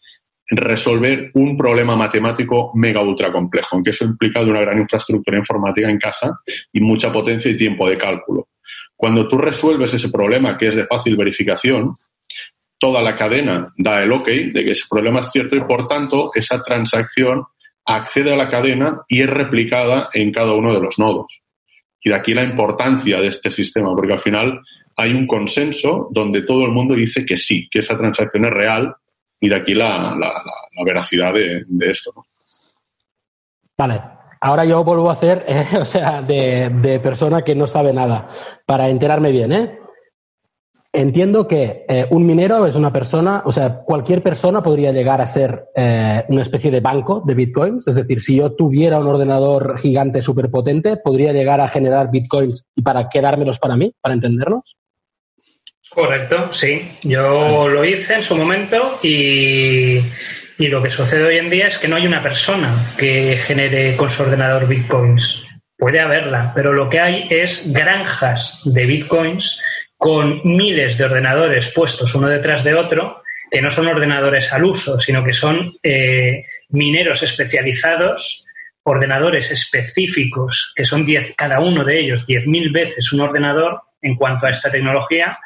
resolver 0.48 1.32
un 1.34 1.58
problema 1.58 1.96
matemático 1.96 2.72
mega 2.76 3.02
ultra 3.02 3.32
complejo, 3.32 3.70
aunque 3.74 3.92
eso 3.92 4.06
implica 4.06 4.44
de 4.44 4.52
una 4.52 4.62
gran 4.62 4.80
infraestructura 4.80 5.38
informática 5.38 5.90
en 5.90 5.98
casa 5.98 6.40
y 6.72 6.82
mucha 6.82 7.12
potencia 7.12 7.52
y 7.52 7.58
tiempo 7.58 7.88
de 7.88 7.98
cálculo. 7.98 8.50
Cuando 8.96 9.28
tú 9.28 9.38
resuelves 9.38 9.94
ese 9.94 10.10
problema 10.10 10.58
que 10.58 10.68
es 10.68 10.76
de 10.76 10.86
fácil 10.86 11.18
verificación, 11.18 11.96
toda 12.78 13.02
la 13.02 13.16
cadena 13.16 13.74
da 13.78 14.04
el 14.04 14.12
ok 14.12 14.28
de 14.28 14.64
que 14.64 14.72
ese 14.72 14.86
problema 14.90 15.20
es 15.20 15.32
cierto 15.32 15.56
y 15.56 15.62
por 15.62 15.88
tanto 15.88 16.30
esa 16.34 16.62
transacción 16.64 17.44
accede 17.86 18.34
a 18.34 18.38
la 18.38 18.50
cadena 18.50 19.02
y 19.08 19.22
es 19.22 19.30
replicada 19.30 20.10
en 20.14 20.32
cada 20.32 20.54
uno 20.54 20.74
de 20.74 20.80
los 20.80 20.98
nodos. 20.98 21.42
Y 22.02 22.10
de 22.10 22.16
aquí 22.16 22.34
la 22.34 22.44
importancia 22.44 23.20
de 23.20 23.28
este 23.28 23.52
sistema, 23.52 23.94
porque 23.96 24.14
al 24.14 24.20
final 24.20 24.62
hay 24.98 25.14
un 25.14 25.28
consenso 25.28 26.08
donde 26.12 26.44
todo 26.44 26.66
el 26.66 26.72
mundo 26.72 26.96
dice 26.96 27.26
que 27.26 27.38
sí, 27.38 27.68
que 27.70 27.80
esa 27.80 27.98
transacción 27.98 28.46
es 28.46 28.52
real 28.52 28.96
y 29.40 29.50
de 29.50 29.56
aquí 29.56 29.74
la, 29.74 30.16
veracidad 30.84 31.34
de, 31.34 31.90
esto. 31.90 32.14
Vale, 33.78 34.02
ahora 34.40 34.66
yo 34.66 34.84
vuelvo 34.84 35.10
a 35.10 35.14
hacer, 35.14 35.46
o 35.80 35.86
sea, 35.86 36.22
de, 36.22 36.70
de, 36.70 37.00
persona 37.00 37.44
que 37.44 37.56
no 37.56 37.68
sabe 37.68 37.94
nada, 37.94 38.30
para 38.66 38.90
enterarme 38.90 39.32
bien, 39.32 39.52
¿eh? 39.52 39.80
Entiendo 40.96 41.46
que 41.46 41.84
eh, 41.90 42.08
un 42.10 42.26
minero 42.26 42.66
es 42.66 42.76
una 42.76 42.94
persona, 42.94 43.44
o 43.44 43.52
sea, 43.52 43.80
cualquier 43.80 44.24
persona 44.24 44.64
podría 44.64 44.94
llegar 44.94 45.20
a 45.20 45.28
ser 45.28 45.66
eh, 45.76 46.24
una 46.30 46.42
especie 46.42 46.72
de 46.72 46.80
banco 46.80 47.22
de 47.26 47.34
bitcoins. 47.34 47.86
Es 47.90 47.96
decir, 47.96 48.22
si 48.22 48.38
yo 48.38 48.54
tuviera 48.54 48.98
un 48.98 49.08
ordenador 49.08 49.78
gigante 49.82 50.22
súper 50.22 50.50
potente, 50.50 50.96
podría 50.96 51.34
llegar 51.34 51.60
a 51.60 51.68
generar 51.68 52.12
bitcoins 52.12 52.66
y 52.74 52.82
para 52.82 53.10
quedármelos 53.10 53.60
para 53.60 53.76
mí, 53.76 53.94
para 54.00 54.16
entendernos. 54.16 54.78
Correcto, 55.90 56.54
sí. 56.54 56.90
Yo 57.04 57.68
lo 57.68 57.84
hice 57.84 58.16
en 58.16 58.24
su 58.24 58.38
momento 58.38 59.00
y, 59.04 59.98
y 60.58 60.68
lo 60.68 60.82
que 60.82 60.92
sucede 60.92 61.26
hoy 61.26 61.38
en 61.38 61.50
día 61.50 61.68
es 61.68 61.78
que 61.78 61.90
no 61.90 61.98
hay 61.98 62.08
una 62.08 62.24
persona 62.24 62.94
que 62.98 63.38
genere 63.38 63.98
con 63.98 64.10
su 64.10 64.24
ordenador 64.24 64.66
bitcoins. 64.66 65.46
Puede 65.78 66.00
haberla, 66.00 66.54
pero 66.56 66.72
lo 66.72 66.90
que 66.90 67.02
hay 67.02 67.28
es 67.30 67.74
granjas 67.74 68.62
de 68.64 68.86
bitcoins 68.86 69.62
con 69.98 70.42
miles 70.44 70.98
de 70.98 71.06
ordenadores 71.06 71.72
puestos 71.74 72.14
uno 72.16 72.28
detrás 72.28 72.64
de 72.64 72.76
otro, 72.76 73.22
que 73.50 73.62
no 73.62 73.72
son 73.72 73.88
ordenadores 73.88 74.52
al 74.52 74.66
uso, 74.66 75.00
sino 75.00 75.24
que 75.24 75.34
son 75.34 75.72
eh, 75.84 76.44
mineros 76.70 77.24
especializados, 77.24 78.46
ordenadores 78.84 79.52
específicos, 79.52 80.74
que 80.76 80.86
son 80.86 81.06
diez, 81.06 81.34
cada 81.36 81.60
uno 81.60 81.84
de 81.84 82.00
ellos 82.00 82.28
10.000 82.28 82.74
veces 82.74 83.14
un 83.14 83.22
ordenador 83.22 83.82
en 84.02 84.16
cuanto 84.16 84.46
a 84.46 84.52
esta 84.52 84.70
tecnología, 84.70 85.40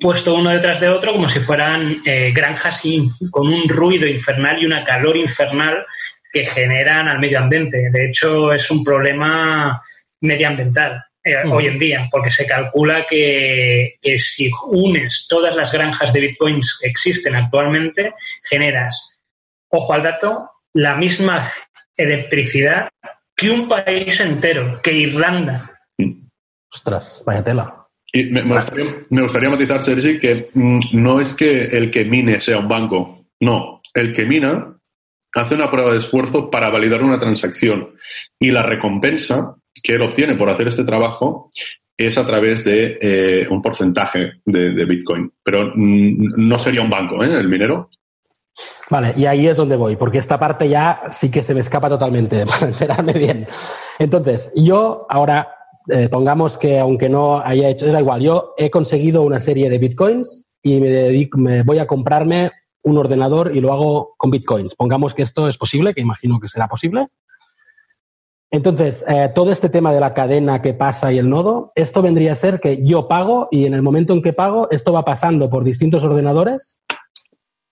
puesto 0.00 0.34
uno 0.34 0.50
detrás 0.50 0.80
de 0.80 0.88
otro 0.88 1.12
como 1.12 1.28
si 1.28 1.40
fueran 1.40 2.02
eh, 2.04 2.32
granjas 2.32 2.82
con 3.30 3.48
un 3.48 3.68
ruido 3.68 4.06
infernal 4.06 4.62
y 4.62 4.66
una 4.66 4.84
calor 4.84 5.16
infernal 5.16 5.84
que 6.32 6.46
generan 6.46 7.08
al 7.08 7.18
medio 7.18 7.40
ambiente. 7.40 7.90
De 7.90 8.06
hecho, 8.06 8.52
es 8.52 8.70
un 8.70 8.84
problema 8.84 9.82
medioambiental 10.20 11.02
eh, 11.30 11.48
hoy 11.50 11.66
en 11.66 11.78
día, 11.78 12.08
porque 12.10 12.30
se 12.30 12.46
calcula 12.46 13.06
que, 13.08 13.98
si 14.18 14.50
unes 14.70 15.26
todas 15.28 15.54
las 15.54 15.72
granjas 15.72 16.12
de 16.12 16.20
bitcoins 16.20 16.78
que 16.80 16.88
existen 16.88 17.36
actualmente, 17.36 18.14
generas, 18.48 19.18
ojo 19.68 19.92
al 19.92 20.02
dato, 20.02 20.50
la 20.74 20.96
misma 20.96 21.52
electricidad 21.96 22.88
que 23.36 23.50
un 23.50 23.68
país 23.68 24.20
entero, 24.20 24.80
que 24.82 24.92
Irlanda. 24.92 25.78
Ostras, 26.72 27.22
vaya 27.24 27.42
tela. 27.42 27.80
Y 28.12 28.24
me, 28.24 28.42
gustaría, 28.42 29.50
matizar, 29.50 29.82
Sergi, 29.82 30.18
que 30.18 30.46
mm, 30.54 30.80
no 30.92 31.20
es 31.20 31.34
que 31.34 31.64
el 31.64 31.90
que 31.90 32.04
mine 32.04 32.40
sea 32.40 32.58
un 32.58 32.68
banco. 32.68 33.26
No, 33.40 33.80
el 33.94 34.12
que 34.12 34.24
mina 34.24 34.76
hace 35.34 35.54
una 35.54 35.70
prueba 35.70 35.92
de 35.92 35.98
esfuerzo 35.98 36.50
para 36.50 36.70
validar 36.70 37.02
una 37.02 37.20
transacción 37.20 37.94
y 38.38 38.50
la 38.50 38.62
recompensa 38.62 39.56
que 39.82 39.94
él 39.94 40.02
obtiene 40.02 40.34
por 40.34 40.48
hacer 40.48 40.68
este 40.68 40.84
trabajo 40.84 41.50
es 41.96 42.16
a 42.16 42.26
través 42.26 42.64
de 42.64 42.98
eh, 43.00 43.46
un 43.50 43.60
porcentaje 43.60 44.40
de, 44.44 44.84
Bitcoin. 44.86 45.30
Pero 45.42 45.72
mm, 45.74 46.48
no 46.48 46.58
sería 46.58 46.80
un 46.80 46.90
banco, 46.90 47.22
¿eh? 47.22 47.38
El 47.38 47.48
minero. 47.48 47.90
Vale, 48.90 49.14
y 49.16 49.26
ahí 49.26 49.46
es 49.46 49.56
donde 49.56 49.76
voy, 49.76 49.96
porque 49.96 50.18
esta 50.18 50.38
parte 50.38 50.68
ya 50.68 51.02
sí 51.10 51.30
que 51.30 51.42
se 51.42 51.54
me 51.54 51.60
escapa 51.60 51.88
totalmente, 51.88 52.46
para 52.46 52.68
enterarme 52.68 53.12
bien. 53.12 53.46
Entonces, 53.98 54.52
yo 54.56 55.06
ahora 55.08 55.48
eh, 55.88 56.08
pongamos 56.08 56.58
que 56.58 56.78
aunque 56.78 57.08
no 57.08 57.40
haya 57.40 57.68
hecho, 57.68 57.86
da 57.86 58.00
igual, 58.00 58.22
yo 58.22 58.54
he 58.56 58.70
conseguido 58.70 59.22
una 59.22 59.40
serie 59.40 59.68
de 59.70 59.78
bitcoins 59.78 60.46
y 60.62 60.80
me, 60.80 60.88
dedico, 60.88 61.38
me 61.38 61.62
voy 61.62 61.78
a 61.78 61.86
comprarme 61.86 62.50
un 62.82 62.98
ordenador 62.98 63.54
y 63.54 63.60
lo 63.60 63.72
hago 63.72 64.14
con 64.16 64.30
bitcoins. 64.30 64.74
Pongamos 64.74 65.14
que 65.14 65.22
esto 65.22 65.48
es 65.48 65.56
posible, 65.56 65.94
que 65.94 66.00
imagino 66.00 66.40
que 66.40 66.48
será 66.48 66.66
posible. 66.66 67.08
Entonces, 68.50 69.04
eh, 69.06 69.30
todo 69.34 69.52
este 69.52 69.68
tema 69.68 69.92
de 69.92 70.00
la 70.00 70.12
cadena 70.12 70.60
que 70.60 70.74
pasa 70.74 71.12
y 71.12 71.18
el 71.18 71.30
nodo, 71.30 71.72
esto 71.74 72.02
vendría 72.02 72.32
a 72.32 72.36
ser 72.36 72.58
que 72.58 72.84
yo 72.84 73.06
pago 73.06 73.48
y 73.50 73.66
en 73.66 73.74
el 73.74 73.82
momento 73.82 74.12
en 74.12 74.22
que 74.22 74.32
pago, 74.32 74.68
esto 74.70 74.92
va 74.92 75.04
pasando 75.04 75.48
por 75.48 75.62
distintos 75.62 76.02
ordenadores 76.02 76.80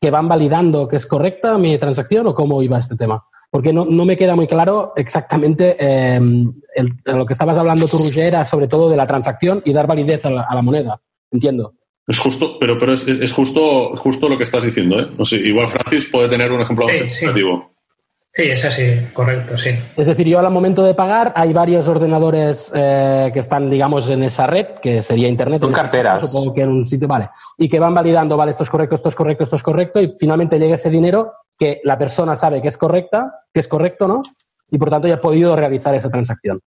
que 0.00 0.10
van 0.10 0.28
validando 0.28 0.86
que 0.86 0.96
es 0.96 1.06
correcta 1.06 1.58
mi 1.58 1.76
transacción 1.78 2.28
o 2.28 2.34
cómo 2.34 2.62
iba 2.62 2.78
este 2.78 2.96
tema 2.96 3.24
porque 3.50 3.72
no, 3.72 3.84
no 3.84 4.04
me 4.04 4.16
queda 4.16 4.36
muy 4.36 4.46
claro 4.46 4.92
exactamente 4.96 5.76
eh, 5.78 6.20
lo 7.04 7.26
que 7.26 7.32
estabas 7.32 7.56
hablando 7.56 7.86
tú, 7.86 7.96
Roger, 7.96 8.26
era 8.26 8.44
sobre 8.44 8.68
todo 8.68 8.90
de 8.90 8.96
la 8.96 9.06
transacción 9.06 9.62
y 9.64 9.72
dar 9.72 9.86
validez 9.86 10.24
a 10.26 10.30
la, 10.30 10.62
moneda. 10.62 11.00
Entiendo. 11.30 11.74
Es 12.06 12.18
justo, 12.18 12.58
pero, 12.58 12.78
pero 12.78 12.94
es, 12.94 13.32
justo, 13.32 13.96
justo 13.96 14.28
lo 14.28 14.38
que 14.38 14.44
estás 14.44 14.64
diciendo, 14.64 15.00
¿eh? 15.00 15.08
igual 15.44 15.68
Francis 15.68 16.06
puede 16.06 16.28
tener 16.28 16.52
un 16.52 16.60
ejemplo 16.60 16.86
sí, 16.88 17.10
Sí. 17.10 17.26
Es 18.42 18.64
así, 18.64 19.08
correcto, 19.12 19.58
sí. 19.58 19.70
Es 19.96 20.06
decir, 20.06 20.26
yo 20.26 20.38
al 20.38 20.50
momento 20.50 20.84
de 20.84 20.94
pagar 20.94 21.32
hay 21.34 21.52
varios 21.52 21.88
ordenadores 21.88 22.70
eh, 22.74 23.30
que 23.32 23.40
están, 23.40 23.68
digamos, 23.68 24.08
en 24.08 24.22
esa 24.22 24.46
red, 24.46 24.66
que 24.82 25.02
sería 25.02 25.28
Internet. 25.28 25.60
Son 25.60 25.72
carteras. 25.72 26.28
supongo 26.28 26.54
que 26.54 26.62
en 26.62 26.68
un 26.68 26.84
sitio, 26.84 27.08
vale. 27.08 27.28
Y 27.56 27.68
que 27.68 27.78
van 27.80 27.94
validando, 27.94 28.36
vale, 28.36 28.52
esto 28.52 28.62
es 28.62 28.70
correcto, 28.70 28.94
esto 28.94 29.08
es 29.08 29.14
correcto, 29.14 29.44
esto 29.44 29.56
es 29.56 29.62
correcto, 29.62 30.00
y 30.00 30.14
finalmente 30.18 30.58
llega 30.58 30.76
ese 30.76 30.90
dinero 30.90 31.32
que 31.58 31.80
la 31.84 31.98
persona 31.98 32.36
sabe 32.36 32.62
que 32.62 32.68
es 32.68 32.76
correcta, 32.76 33.32
que 33.52 33.60
es 33.60 33.68
correcto, 33.68 34.06
¿no? 34.06 34.22
Y 34.70 34.78
por 34.78 34.90
tanto 34.90 35.08
ya 35.08 35.14
ha 35.14 35.20
podido 35.20 35.56
realizar 35.56 35.94
esa 35.94 36.10
transacción. 36.10 36.60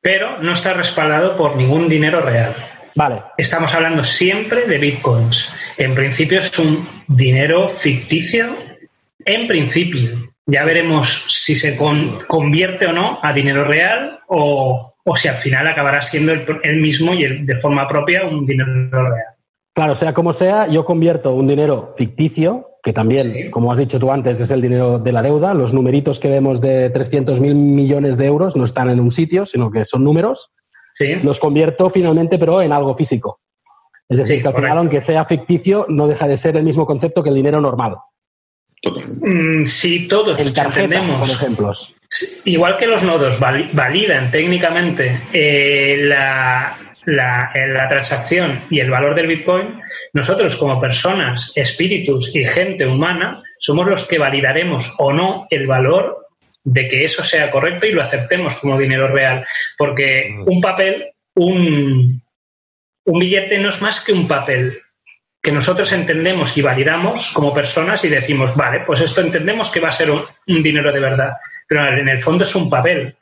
Pero 0.00 0.40
no 0.40 0.52
está 0.52 0.72
respaldado 0.72 1.36
por 1.36 1.56
ningún 1.56 1.88
dinero 1.88 2.22
real. 2.22 2.56
Vale. 2.94 3.22
Estamos 3.36 3.74
hablando 3.74 4.02
siempre 4.02 4.66
de 4.66 4.78
bitcoins. 4.78 5.52
En 5.76 5.94
principio 5.94 6.38
es 6.38 6.58
un 6.58 6.88
dinero 7.06 7.68
ficticio. 7.68 8.56
En 9.24 9.46
principio. 9.46 10.29
Ya 10.50 10.64
veremos 10.64 11.26
si 11.28 11.54
se 11.54 11.76
convierte 11.76 12.86
o 12.86 12.92
no 12.92 13.18
a 13.22 13.32
dinero 13.32 13.64
real 13.64 14.20
o, 14.28 14.94
si 15.14 15.28
al 15.28 15.36
final 15.36 15.66
acabará 15.66 16.02
siendo 16.02 16.32
el, 16.32 16.80
mismo 16.80 17.14
y 17.14 17.44
de 17.44 17.56
forma 17.56 17.86
propia 17.88 18.26
un 18.26 18.46
dinero 18.46 18.90
real. 18.90 19.34
Claro, 19.74 19.94
sea 19.94 20.12
como 20.12 20.32
sea, 20.32 20.66
yo 20.68 20.84
convierto 20.84 21.32
un 21.34 21.46
dinero 21.46 21.94
ficticio 21.96 22.66
que 22.82 22.92
también, 22.92 23.50
como 23.50 23.72
has 23.72 23.78
dicho 23.78 23.98
tú 23.98 24.10
antes, 24.10 24.40
es 24.40 24.50
el 24.50 24.62
dinero 24.62 24.98
de 24.98 25.12
la 25.12 25.22
deuda. 25.22 25.52
Los 25.52 25.74
numeritos 25.74 26.18
que 26.18 26.28
vemos 26.28 26.60
de 26.60 26.92
300.000 26.92 27.54
millones 27.54 28.16
de 28.16 28.26
euros 28.26 28.56
no 28.56 28.64
están 28.64 28.88
en 28.88 29.00
un 29.00 29.10
sitio, 29.10 29.44
sino 29.44 29.70
que 29.70 29.84
son 29.84 30.02
números. 30.02 30.50
Los 31.22 31.38
convierto 31.38 31.90
finalmente, 31.90 32.38
pero 32.38 32.60
en 32.62 32.72
algo 32.72 32.94
físico. 32.94 33.40
Es 34.08 34.18
decir, 34.18 34.42
que 34.42 34.48
al 34.48 34.54
final, 34.54 34.78
aunque 34.78 35.00
sea 35.00 35.24
ficticio, 35.24 35.86
no 35.88 36.08
deja 36.08 36.26
de 36.26 36.36
ser 36.36 36.56
el 36.56 36.64
mismo 36.64 36.84
concepto 36.84 37.22
que 37.22 37.28
el 37.28 37.36
dinero 37.36 37.60
normal. 37.60 37.96
Mm, 38.82 39.66
sí, 39.66 40.08
todos 40.08 40.38
entendemos. 40.40 41.28
Por 41.28 41.36
ejemplos. 41.36 41.94
Igual 42.44 42.76
que 42.76 42.86
los 42.86 43.02
nodos 43.02 43.38
validan 43.38 44.30
técnicamente 44.30 45.22
eh, 45.32 45.96
la, 46.02 46.94
la, 47.04 47.52
la, 47.54 47.88
transacción 47.88 48.64
y 48.68 48.80
el 48.80 48.90
valor 48.90 49.14
del 49.14 49.28
Bitcoin, 49.28 49.80
nosotros 50.12 50.56
como 50.56 50.80
personas, 50.80 51.52
espíritus 51.54 52.34
y 52.34 52.44
gente 52.44 52.84
humana 52.84 53.38
somos 53.60 53.86
los 53.86 54.08
que 54.08 54.18
validaremos 54.18 54.92
o 54.98 55.12
no 55.12 55.46
el 55.50 55.68
valor 55.68 56.26
de 56.64 56.88
que 56.88 57.04
eso 57.04 57.22
sea 57.22 57.50
correcto 57.50 57.86
y 57.86 57.92
lo 57.92 58.02
aceptemos 58.02 58.56
como 58.56 58.78
dinero 58.78 59.06
real. 59.08 59.46
Porque 59.78 60.30
mm. 60.30 60.48
un 60.48 60.60
papel, 60.60 61.10
un, 61.34 62.22
un 63.04 63.18
billete 63.18 63.58
no 63.58 63.68
es 63.68 63.80
más 63.80 64.04
que 64.04 64.12
un 64.12 64.26
papel 64.26 64.80
que 65.42 65.52
nosotros 65.52 65.90
entendemos 65.92 66.56
y 66.56 66.62
validamos 66.62 67.30
como 67.32 67.54
personas 67.54 68.04
y 68.04 68.08
decimos, 68.08 68.54
vale, 68.54 68.80
pues 68.80 69.00
esto 69.00 69.20
entendemos 69.20 69.70
que 69.70 69.80
va 69.80 69.88
a 69.88 69.92
ser 69.92 70.10
un, 70.10 70.22
un 70.48 70.62
dinero 70.62 70.92
de 70.92 71.00
verdad, 71.00 71.32
pero 71.66 71.84
en 71.86 72.08
el 72.08 72.20
fondo 72.20 72.44
es 72.44 72.54
un 72.54 72.68
papel. 72.68 73.16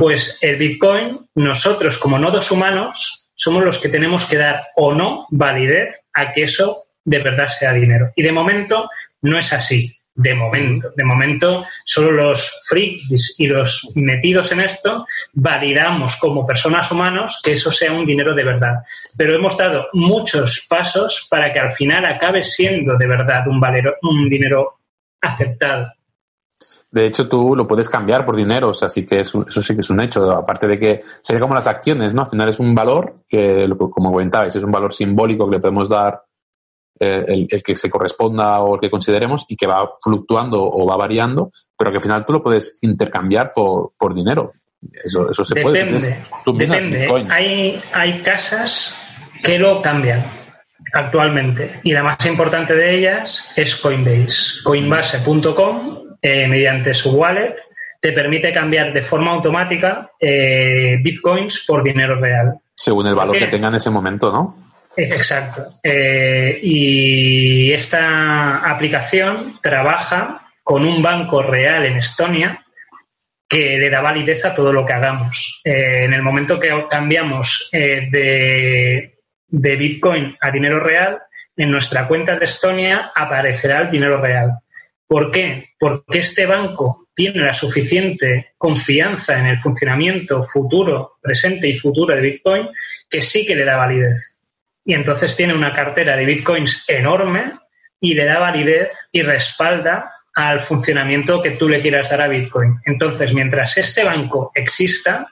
Pues 0.00 0.38
el 0.40 0.56
Bitcoin, 0.56 1.28
nosotros 1.34 1.98
como 1.98 2.18
nodos 2.18 2.50
humanos, 2.50 3.30
somos 3.34 3.62
los 3.62 3.78
que 3.78 3.90
tenemos 3.90 4.24
que 4.24 4.38
dar 4.38 4.62
o 4.76 4.94
no 4.94 5.26
validez 5.30 6.00
a 6.14 6.32
que 6.32 6.44
eso 6.44 6.84
de 7.04 7.18
verdad 7.18 7.48
sea 7.48 7.74
dinero. 7.74 8.10
Y 8.16 8.22
de 8.22 8.32
momento 8.32 8.88
no 9.20 9.36
es 9.36 9.52
así. 9.52 9.94
De 10.16 10.32
momento, 10.32 10.92
de 10.94 11.04
momento, 11.04 11.64
solo 11.84 12.12
los 12.12 12.62
frikis 12.68 13.34
y 13.38 13.48
los 13.48 13.90
metidos 13.96 14.52
en 14.52 14.60
esto 14.60 15.04
validamos 15.32 16.16
como 16.20 16.46
personas 16.46 16.90
humanos 16.92 17.40
que 17.42 17.52
eso 17.52 17.72
sea 17.72 17.92
un 17.92 18.06
dinero 18.06 18.32
de 18.32 18.44
verdad. 18.44 18.76
Pero 19.16 19.34
hemos 19.34 19.56
dado 19.56 19.88
muchos 19.92 20.66
pasos 20.68 21.26
para 21.28 21.52
que 21.52 21.58
al 21.58 21.72
final 21.72 22.04
acabe 22.04 22.44
siendo 22.44 22.96
de 22.96 23.08
verdad 23.08 23.48
un, 23.48 23.58
valero, 23.58 23.96
un 24.02 24.28
dinero 24.28 24.78
aceptado. 25.20 25.88
De 26.94 27.06
hecho, 27.06 27.28
tú 27.28 27.56
lo 27.56 27.66
puedes 27.66 27.88
cambiar 27.88 28.24
por 28.24 28.36
dinero, 28.36 28.68
o 28.68 28.74
sea, 28.74 28.88
sí 28.88 29.04
que 29.04 29.18
eso 29.18 29.44
sí 29.50 29.74
que 29.74 29.80
es 29.80 29.90
un 29.90 30.00
hecho. 30.00 30.30
Aparte 30.30 30.68
de 30.68 30.78
que 30.78 31.02
sería 31.20 31.40
como 31.40 31.56
las 31.56 31.66
acciones, 31.66 32.14
¿no? 32.14 32.22
Al 32.22 32.30
final 32.30 32.48
es 32.48 32.60
un 32.60 32.72
valor 32.72 33.24
que, 33.28 33.68
como 33.90 34.12
comentabais, 34.12 34.54
es 34.54 34.62
un 34.62 34.70
valor 34.70 34.94
simbólico 34.94 35.50
que 35.50 35.56
le 35.56 35.60
podemos 35.60 35.88
dar 35.88 36.22
eh, 37.00 37.46
el, 37.50 37.62
que 37.62 37.76
se 37.76 37.90
corresponda 37.90 38.60
o 38.60 38.74
el 38.74 38.80
que 38.80 38.90
consideremos 38.90 39.44
y 39.48 39.56
que 39.56 39.66
va 39.66 39.90
fluctuando 40.02 40.62
o 40.62 40.86
va 40.86 40.96
variando, 40.96 41.50
pero 41.76 41.90
que 41.90 41.96
al 41.96 42.02
final 42.02 42.24
tú 42.26 42.32
lo 42.34 42.42
puedes 42.42 42.78
intercambiar 42.82 43.52
por, 43.54 43.92
por 43.98 44.14
dinero. 44.14 44.52
Eso, 45.04 45.30
eso 45.30 45.44
se 45.44 45.60
puede. 45.60 45.84
Depende. 46.46 47.08
Hay, 47.30 47.80
hay 47.92 48.22
casas 48.22 49.10
que 49.42 49.58
lo 49.58 49.80
cambian 49.80 50.24
actualmente 50.92 51.80
y 51.82 51.92
la 51.92 52.02
más 52.02 52.24
importante 52.26 52.74
de 52.74 52.98
ellas 52.98 53.52
es 53.56 53.76
Coinbase. 53.76 54.62
Coinbase.com 54.62 56.04
eh, 56.26 56.48
mediante 56.48 56.94
su 56.94 57.10
wallet, 57.10 57.54
te 58.00 58.12
permite 58.12 58.50
cambiar 58.50 58.94
de 58.94 59.02
forma 59.02 59.32
automática 59.32 60.10
eh, 60.18 60.96
bitcoins 61.02 61.66
por 61.66 61.82
dinero 61.82 62.18
real. 62.18 62.54
Según 62.74 63.06
el 63.08 63.14
valor 63.14 63.38
que 63.38 63.46
tenga 63.48 63.68
en 63.68 63.74
ese 63.74 63.90
momento, 63.90 64.32
¿no? 64.32 64.63
Exacto. 64.96 65.62
Eh, 65.82 66.58
y 66.62 67.72
esta 67.72 68.70
aplicación 68.70 69.58
trabaja 69.62 70.52
con 70.62 70.84
un 70.84 71.02
banco 71.02 71.42
real 71.42 71.84
en 71.84 71.96
Estonia 71.96 72.64
que 73.48 73.78
le 73.78 73.90
da 73.90 74.00
validez 74.00 74.44
a 74.44 74.54
todo 74.54 74.72
lo 74.72 74.86
que 74.86 74.92
hagamos. 74.92 75.60
en 75.64 76.12
el 76.12 76.22
momento 76.22 76.58
que 76.58 76.70
cambiamos 76.90 77.68
de, 77.70 79.18
de 79.46 79.76
Bitcoin 79.76 80.36
a 80.40 80.50
dinero 80.50 80.80
real, 80.80 81.18
en 81.56 81.70
nuestra 81.70 82.08
cuenta 82.08 82.36
de 82.36 82.44
Estonia 82.44 83.12
aparecerá 83.14 83.82
el 83.82 83.90
dinero 83.90 84.20
real. 84.20 84.58
¿Por 85.06 85.30
qué? 85.30 85.70
Porque 85.78 86.18
este 86.18 86.46
banco 86.46 87.08
tiene 87.14 87.40
la 87.40 87.54
suficiente 87.54 88.54
confianza 88.58 89.38
en 89.38 89.46
el 89.46 89.58
funcionamiento 89.60 90.42
futuro, 90.42 91.18
presente 91.20 91.68
y 91.68 91.78
futuro 91.78 92.14
de 92.14 92.20
Bitcoin 92.20 92.68
que 93.08 93.20
sí 93.20 93.46
que 93.46 93.54
le 93.54 93.64
da 93.64 93.76
validez. 93.76 94.33
Y 94.84 94.94
entonces 94.94 95.36
tiene 95.36 95.54
una 95.54 95.72
cartera 95.72 96.16
de 96.16 96.26
Bitcoins 96.26 96.84
enorme 96.88 97.54
y 98.00 98.14
le 98.14 98.26
da 98.26 98.38
validez 98.38 99.08
y 99.12 99.22
respalda 99.22 100.12
al 100.34 100.60
funcionamiento 100.60 101.42
que 101.42 101.52
tú 101.52 101.68
le 101.68 101.80
quieras 101.80 102.10
dar 102.10 102.22
a 102.22 102.28
Bitcoin. 102.28 102.80
Entonces, 102.84 103.32
mientras 103.32 103.78
este 103.78 104.04
banco 104.04 104.50
exista, 104.54 105.28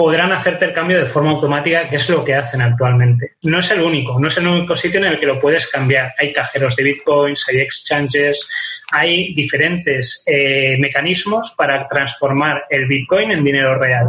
podrán 0.00 0.32
hacerte 0.32 0.64
el 0.64 0.72
cambio 0.72 0.98
de 0.98 1.06
forma 1.06 1.32
automática, 1.32 1.90
que 1.90 1.96
es 1.96 2.08
lo 2.08 2.24
que 2.24 2.34
hacen 2.34 2.62
actualmente. 2.62 3.32
No 3.42 3.58
es 3.58 3.70
el 3.70 3.82
único, 3.82 4.18
no 4.18 4.28
es 4.28 4.38
el 4.38 4.46
único 4.46 4.74
sitio 4.74 4.98
en 4.98 5.06
el 5.06 5.20
que 5.20 5.26
lo 5.26 5.38
puedes 5.38 5.66
cambiar. 5.66 6.14
Hay 6.16 6.32
cajeros 6.32 6.74
de 6.76 6.84
bitcoins, 6.84 7.46
hay 7.50 7.60
exchanges, 7.60 8.48
hay 8.92 9.34
diferentes 9.34 10.22
eh, 10.26 10.78
mecanismos 10.78 11.54
para 11.54 11.86
transformar 11.86 12.64
el 12.70 12.86
bitcoin 12.86 13.32
en 13.32 13.44
dinero 13.44 13.78
real. 13.78 14.06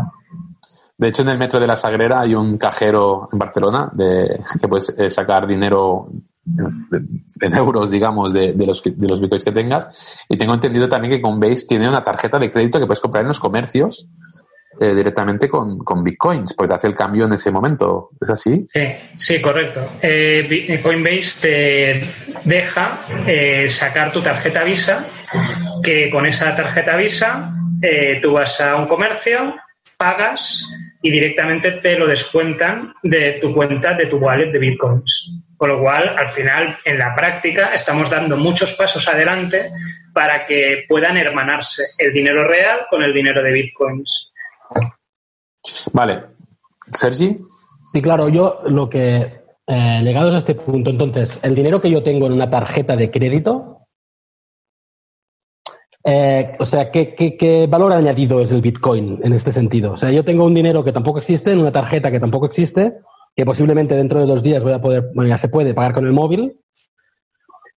De 1.01 1.07
hecho, 1.07 1.23
en 1.23 1.29
el 1.29 1.39
metro 1.39 1.59
de 1.59 1.65
la 1.65 1.75
Sagrera 1.75 2.21
hay 2.21 2.35
un 2.35 2.59
cajero 2.59 3.27
en 3.33 3.39
Barcelona 3.39 3.89
de, 3.91 4.39
que 4.61 4.67
puedes 4.67 4.93
eh, 4.99 5.09
sacar 5.09 5.47
dinero 5.47 6.11
en 7.41 7.55
euros, 7.55 7.89
digamos, 7.89 8.33
de, 8.33 8.53
los, 8.55 8.83
bitcoins 8.83 9.43
que 9.43 9.51
tengas. 9.51 10.23
Y 10.29 10.37
tengo 10.37 10.53
entendido 10.53 10.87
también 10.87 11.11
que 11.11 11.19
Coinbase 11.19 11.65
tiene 11.67 11.89
una 11.89 12.03
tarjeta 12.03 12.37
de 12.37 12.51
crédito 12.51 12.79
que 12.79 12.85
puedes 12.85 12.99
comprar 12.99 13.23
en 13.23 13.29
los 13.29 13.39
comercios 13.39 14.07
eh, 14.79 14.93
directamente 14.93 15.49
con, 15.49 16.03
bitcoins, 16.03 16.53
porque 16.53 16.69
te 16.69 16.75
hace 16.75 16.87
el 16.89 16.95
cambio 16.95 17.25
en 17.25 17.33
ese 17.33 17.49
momento. 17.49 18.11
¿Es 18.21 18.29
así? 18.29 18.61
Sí, 18.71 18.87
sí 19.15 19.41
correcto. 19.41 19.81
Eh, 20.03 20.79
Coinbase 20.83 21.41
te 21.41 22.47
deja 22.47 23.07
eh, 23.25 23.67
sacar 23.71 24.13
tu 24.13 24.21
tarjeta 24.21 24.63
Visa, 24.63 25.03
que 25.81 26.11
con 26.11 26.27
esa 26.27 26.55
tarjeta 26.55 26.95
Visa 26.95 27.49
tú 28.21 28.33
vas 28.33 28.61
a 28.61 28.75
un 28.75 28.87
comercio, 28.87 29.55
pagas 29.97 30.63
y 31.01 31.11
directamente 31.11 31.71
te 31.73 31.97
lo 31.97 32.07
descuentan 32.07 32.93
de 33.01 33.33
tu 33.41 33.53
cuenta, 33.53 33.93
de 33.93 34.05
tu 34.05 34.17
wallet 34.17 34.51
de 34.51 34.59
bitcoins. 34.59 35.41
Con 35.57 35.69
lo 35.69 35.79
cual, 35.79 36.15
al 36.17 36.29
final, 36.29 36.77
en 36.85 36.97
la 36.97 37.15
práctica, 37.15 37.73
estamos 37.73 38.09
dando 38.09 38.37
muchos 38.37 38.73
pasos 38.73 39.07
adelante 39.07 39.71
para 40.13 40.45
que 40.45 40.85
puedan 40.87 41.17
hermanarse 41.17 41.83
el 41.97 42.13
dinero 42.13 42.47
real 42.47 42.81
con 42.89 43.03
el 43.03 43.13
dinero 43.13 43.41
de 43.41 43.51
bitcoins. 43.51 44.33
Vale. 45.93 46.23
Sergi. 46.93 47.37
Sí, 47.93 48.01
claro, 48.01 48.29
yo 48.29 48.61
lo 48.65 48.89
que, 48.89 49.41
eh, 49.67 50.01
llegados 50.03 50.35
a 50.35 50.39
este 50.39 50.55
punto, 50.55 50.89
entonces, 50.89 51.39
el 51.43 51.55
dinero 51.55 51.81
que 51.81 51.91
yo 51.91 52.03
tengo 52.03 52.25
en 52.25 52.33
una 52.33 52.49
tarjeta 52.49 52.95
de 52.95 53.11
crédito, 53.11 53.70
eh, 56.03 56.55
o 56.57 56.65
sea, 56.65 56.89
¿qué, 56.91 57.13
¿qué, 57.15 57.67
valor 57.67 57.93
añadido 57.93 58.41
es 58.41 58.51
el 58.51 58.61
Bitcoin 58.61 59.19
en 59.23 59.33
este 59.33 59.51
sentido? 59.51 59.93
O 59.93 59.97
sea, 59.97 60.11
yo 60.11 60.25
tengo 60.25 60.45
un 60.45 60.53
dinero 60.53 60.83
que 60.83 60.91
tampoco 60.91 61.19
existe, 61.19 61.51
en 61.51 61.59
una 61.59 61.71
tarjeta 61.71 62.09
que 62.09 62.19
tampoco 62.19 62.47
existe, 62.47 62.93
que 63.35 63.45
posiblemente 63.45 63.95
dentro 63.95 64.19
de 64.19 64.25
dos 64.25 64.41
días 64.41 64.63
voy 64.63 64.73
a 64.73 64.81
poder, 64.81 65.11
bueno, 65.13 65.29
ya 65.29 65.37
se 65.37 65.49
puede 65.49 65.73
pagar 65.73 65.93
con 65.93 66.05
el 66.05 66.13
móvil. 66.13 66.59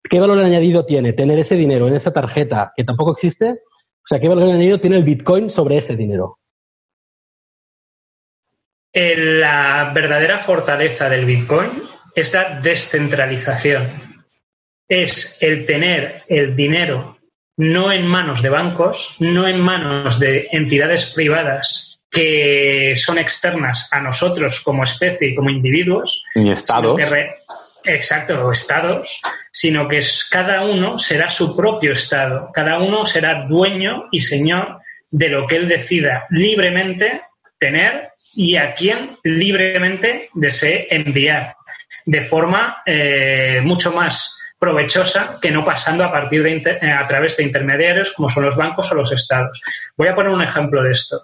¿Qué 0.02 0.20
valor 0.20 0.38
añadido 0.38 0.84
tiene 0.84 1.12
tener 1.12 1.38
ese 1.38 1.56
dinero 1.56 1.88
en 1.88 1.94
esa 1.94 2.12
tarjeta 2.12 2.72
que 2.74 2.84
tampoco 2.84 3.12
existe? 3.12 3.50
O 3.50 4.06
sea, 4.06 4.20
¿qué 4.20 4.28
valor 4.28 4.44
añadido 4.44 4.80
tiene 4.80 4.96
el 4.96 5.04
Bitcoin 5.04 5.50
sobre 5.50 5.78
ese 5.78 5.96
dinero? 5.96 6.38
La 8.92 9.90
verdadera 9.94 10.38
fortaleza 10.38 11.08
del 11.08 11.24
Bitcoin 11.24 11.82
es 12.14 12.32
la 12.32 12.60
descentralización. 12.60 13.88
Es 14.86 15.42
el 15.42 15.66
tener 15.66 16.22
el 16.28 16.54
dinero 16.54 17.13
no 17.56 17.92
en 17.92 18.06
manos 18.06 18.42
de 18.42 18.50
bancos, 18.50 19.16
no 19.20 19.46
en 19.46 19.60
manos 19.60 20.18
de 20.18 20.48
entidades 20.52 21.12
privadas 21.12 22.00
que 22.10 22.94
son 22.96 23.18
externas 23.18 23.88
a 23.90 24.00
nosotros 24.00 24.60
como 24.64 24.84
especie 24.84 25.28
y 25.28 25.34
como 25.34 25.50
individuos. 25.50 26.24
Ni 26.36 26.50
estados. 26.50 27.00
exacto, 27.84 28.50
estados, 28.52 29.20
sino 29.50 29.88
que 29.88 30.00
cada 30.30 30.64
uno 30.64 30.98
será 30.98 31.28
su 31.28 31.56
propio 31.56 31.92
estado. 31.92 32.50
Cada 32.54 32.78
uno 32.78 33.04
será 33.04 33.46
dueño 33.46 34.04
y 34.12 34.20
señor 34.20 34.80
de 35.10 35.28
lo 35.28 35.46
que 35.46 35.56
él 35.56 35.68
decida 35.68 36.26
libremente 36.30 37.22
tener 37.58 38.10
y 38.34 38.56
a 38.56 38.74
quien 38.74 39.16
libremente 39.22 40.28
desee 40.34 40.88
enviar, 40.90 41.56
de 42.04 42.22
forma 42.22 42.82
eh, 42.86 43.60
mucho 43.62 43.92
más 43.92 44.38
provechosa 44.64 45.38
que 45.42 45.50
no 45.50 45.62
pasando 45.62 46.04
a 46.04 46.10
partir 46.10 46.42
de 46.42 46.78
eh, 46.80 46.90
a 46.90 47.06
través 47.06 47.36
de 47.36 47.44
intermediarios 47.44 48.12
como 48.12 48.30
son 48.30 48.44
los 48.46 48.56
bancos 48.56 48.90
o 48.90 48.94
los 48.94 49.12
estados. 49.12 49.60
Voy 49.94 50.08
a 50.08 50.14
poner 50.14 50.32
un 50.32 50.42
ejemplo 50.42 50.82
de 50.82 50.92
esto. 50.92 51.20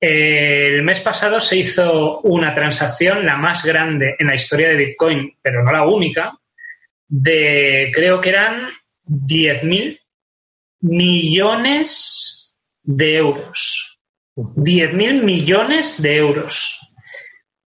El 0.00 0.84
mes 0.84 1.00
pasado 1.00 1.40
se 1.40 1.56
hizo 1.56 2.20
una 2.20 2.54
transacción, 2.54 3.26
la 3.26 3.36
más 3.36 3.64
grande 3.64 4.14
en 4.16 4.28
la 4.28 4.36
historia 4.36 4.68
de 4.68 4.76
Bitcoin, 4.76 5.36
pero 5.42 5.64
no 5.64 5.72
la 5.72 5.84
única, 5.86 6.38
de 7.08 7.90
creo 7.92 8.20
que 8.20 8.28
eran 8.28 8.68
10.000 9.08 10.00
millones 10.82 12.56
de 12.84 13.16
euros. 13.16 13.98
10.000 14.36 15.24
millones 15.24 16.00
de 16.00 16.16
euros. 16.16 16.78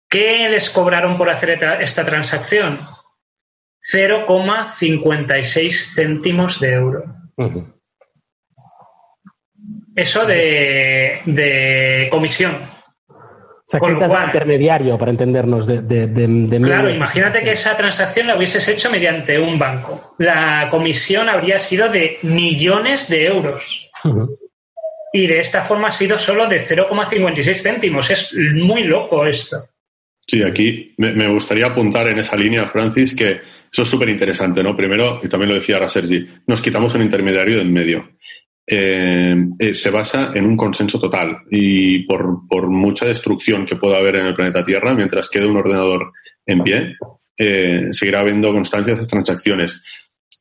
¿Qué 0.10 0.50
les 0.50 0.72
cobraron 0.72 1.16
por 1.16 1.30
hacer 1.30 1.52
esta 1.80 2.04
transacción? 2.04 2.95
0,56 3.92 5.94
céntimos 5.94 6.60
de 6.60 6.74
euro. 6.74 7.04
Eso 9.96 10.26
de, 10.26 12.08
comisión. 12.10 12.56
O 13.68 13.68
sea, 13.68 13.80
intermediario, 14.26 14.96
para 14.98 15.12
entendernos, 15.12 15.66
de, 15.66 16.60
Claro, 16.62 16.90
imagínate 16.90 17.42
que 17.42 17.52
esa 17.52 17.76
transacción 17.76 18.28
la 18.28 18.38
hubieses 18.38 18.68
hecho 18.68 18.92
mediante 18.92 19.40
un 19.40 19.58
banco. 19.58 20.16
La 20.20 20.68
comisión 20.70 21.30
habría 21.30 21.58
sido 21.60 21.90
de 21.90 22.20
millones 22.24 23.10
de 23.10 23.26
euros 23.26 23.90
y 25.14 25.28
de 25.28 25.40
esta 25.40 25.64
forma 25.64 25.88
ha 25.88 25.92
sido 25.92 26.20
solo 26.20 26.48
de 26.48 26.62
0,56 26.62 27.62
céntimos. 27.62 28.12
Es 28.12 28.36
muy 28.36 28.84
loco 28.84 29.26
esto. 29.26 29.58
Sí, 30.28 30.44
aquí 30.44 30.94
me, 30.98 31.30
gustaría 31.30 31.68
apuntar 31.68 32.08
en 32.08 32.20
esa 32.20 32.36
línea, 32.36 32.70
Francis, 32.70 33.16
que 33.16 33.42
eso 33.76 33.82
es 33.82 33.90
súper 33.90 34.08
interesante, 34.08 34.64
¿no? 34.64 34.74
Primero, 34.74 35.20
y 35.22 35.28
también 35.28 35.50
lo 35.50 35.56
decía 35.56 35.76
ahora 35.76 35.90
Sergi, 35.90 36.26
nos 36.48 36.62
quitamos 36.62 36.96
un 36.96 37.02
intermediario 37.02 37.58
de 37.58 37.64
en 37.64 37.74
medio. 37.74 38.10
Eh, 38.66 39.36
eh, 39.60 39.76
se 39.76 39.90
basa 39.90 40.32
en 40.34 40.46
un 40.46 40.56
consenso 40.56 40.98
total 40.98 41.40
y 41.52 42.04
por, 42.04 42.48
por, 42.48 42.70
mucha 42.70 43.06
destrucción 43.06 43.66
que 43.66 43.76
pueda 43.76 43.98
haber 43.98 44.16
en 44.16 44.28
el 44.28 44.34
planeta 44.34 44.64
Tierra, 44.64 44.94
mientras 44.94 45.30
quede 45.30 45.46
un 45.46 45.58
ordenador 45.58 46.14
en 46.46 46.64
pie, 46.64 46.96
eh, 47.38 47.88
seguirá 47.92 48.22
habiendo 48.22 48.54
constancia 48.54 48.96
de 48.96 49.08
transacciones. 49.08 49.82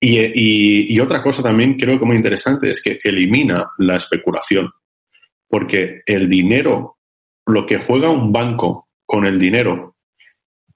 Y, 0.00 0.96
otra 1.00 1.20
cosa 1.20 1.42
también 1.42 1.76
creo 1.76 1.98
que 1.98 2.06
muy 2.06 2.14
interesante 2.14 2.70
es 2.70 2.80
que 2.80 3.00
elimina 3.02 3.66
la 3.78 3.96
especulación, 3.96 4.70
porque 5.48 6.02
el 6.06 6.28
dinero, 6.28 6.98
lo 7.46 7.66
que 7.66 7.78
juega 7.78 8.10
un 8.10 8.30
banco 8.30 8.90
con 9.04 9.26
el 9.26 9.40
dinero, 9.40 9.93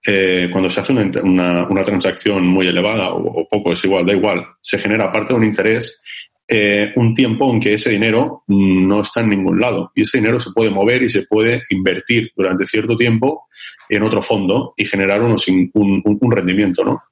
eh, 0.06 0.48
cuando 0.50 0.70
se 0.70 0.80
hace 0.80 0.92
una, 0.92 1.66
una, 1.68 1.84
transacción 1.84 2.46
muy 2.46 2.66
elevada 2.66 3.10
o, 3.12 3.46
poco, 3.48 3.72
es 3.72 3.84
igual, 3.84 4.06
da 4.06 4.12
igual, 4.12 4.46
se 4.60 4.78
genera 4.78 5.06
aparte 5.06 5.32
de 5.32 5.38
un 5.38 5.44
interés, 5.44 6.00
eh, 6.46 6.92
un 6.96 7.14
tiempo 7.14 7.52
en 7.52 7.60
que 7.60 7.74
ese 7.74 7.90
dinero 7.90 8.44
no 8.46 9.00
está 9.02 9.20
en 9.20 9.30
ningún 9.30 9.60
lado 9.60 9.92
y 9.94 10.02
ese 10.02 10.18
dinero 10.18 10.40
se 10.40 10.50
puede 10.52 10.70
mover 10.70 11.02
y 11.02 11.10
se 11.10 11.24
puede 11.24 11.62
invertir 11.70 12.30
durante 12.34 12.66
cierto 12.66 12.96
tiempo 12.96 13.48
en 13.88 14.02
otro 14.02 14.22
fondo 14.22 14.72
y 14.76 14.86
generar 14.86 15.20
unos, 15.20 15.46
un, 15.48 15.70
un 15.74 16.32
rendimiento, 16.32 16.84
¿no? 16.84 17.02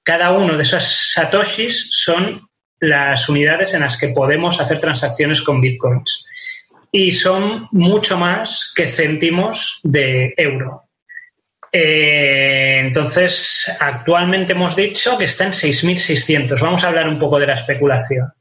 Cada 0.01 0.31
uno 0.31 0.55
de 0.55 0.61
esos 0.61 1.11
satoshis 1.13 1.89
son 1.91 2.47
las 2.79 3.27
unidades 3.27 3.73
en 3.73 3.81
las 3.81 3.99
que 3.99 4.13
podemos 4.15 4.61
hacer 4.61 4.79
transacciones 4.79 5.41
con 5.41 5.59
bitcoins. 5.59 6.25
Y 6.93 7.11
son 7.11 7.67
mucho 7.73 8.17
más 8.17 8.71
que 8.73 8.87
céntimos 8.87 9.81
de 9.83 10.33
euro. 10.37 10.83
Eh, 11.69 12.77
entonces, 12.79 13.69
actualmente 13.81 14.53
hemos 14.53 14.77
dicho 14.77 15.17
que 15.17 15.25
está 15.25 15.43
en 15.43 15.51
6.600. 15.51 16.57
Vamos 16.61 16.85
a 16.85 16.87
hablar 16.87 17.09
un 17.09 17.19
poco 17.19 17.37
de 17.37 17.47
la 17.47 17.55
especulación. 17.55 18.31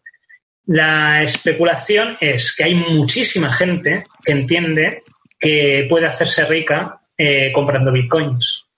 La 0.67 1.25
especulación 1.25 2.17
es 2.21 2.55
que 2.55 2.63
hay 2.63 2.77
muchísima 2.77 3.53
gente 3.53 4.05
que 4.25 4.31
entiende 4.31 5.03
que 5.39 5.87
puede 5.89 6.07
hacerse 6.07 6.45
rica 6.45 6.99
eh, 7.17 7.53
comprando 7.53 7.93
bitcoins. 7.93 8.69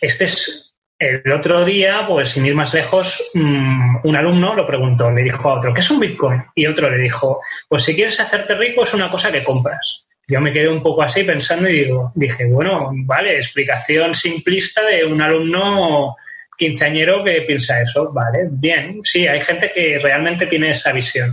Este 0.00 0.24
es 0.24 0.70
el 1.00 1.32
otro 1.32 1.64
día, 1.64 2.04
pues 2.06 2.28
sin 2.28 2.44
ir 2.44 2.54
más 2.54 2.74
lejos, 2.74 3.30
mm, 3.32 4.00
un 4.04 4.16
alumno 4.16 4.54
lo 4.54 4.66
preguntó, 4.66 5.10
le 5.10 5.22
dijo 5.22 5.48
a 5.48 5.54
otro, 5.54 5.72
¿qué 5.72 5.80
es 5.80 5.90
un 5.90 5.98
Bitcoin? 5.98 6.44
Y 6.54 6.66
otro 6.66 6.90
le 6.90 6.98
dijo, 6.98 7.40
pues 7.68 7.84
si 7.84 7.94
quieres 7.94 8.20
hacerte 8.20 8.54
rico 8.54 8.82
es 8.82 8.92
una 8.92 9.10
cosa 9.10 9.32
que 9.32 9.42
compras. 9.42 10.06
Yo 10.28 10.42
me 10.42 10.52
quedé 10.52 10.68
un 10.68 10.82
poco 10.82 11.02
así 11.02 11.24
pensando 11.24 11.70
y 11.70 11.84
digo, 11.84 12.12
dije, 12.14 12.44
bueno, 12.44 12.90
vale, 12.92 13.36
explicación 13.36 14.14
simplista 14.14 14.84
de 14.84 15.06
un 15.06 15.22
alumno 15.22 16.16
quinceañero 16.58 17.24
que 17.24 17.42
piensa 17.42 17.80
eso, 17.80 18.12
vale, 18.12 18.48
bien, 18.50 19.00
sí, 19.02 19.26
hay 19.26 19.40
gente 19.40 19.72
que 19.74 19.98
realmente 19.98 20.46
tiene 20.46 20.72
esa 20.72 20.92
visión, 20.92 21.30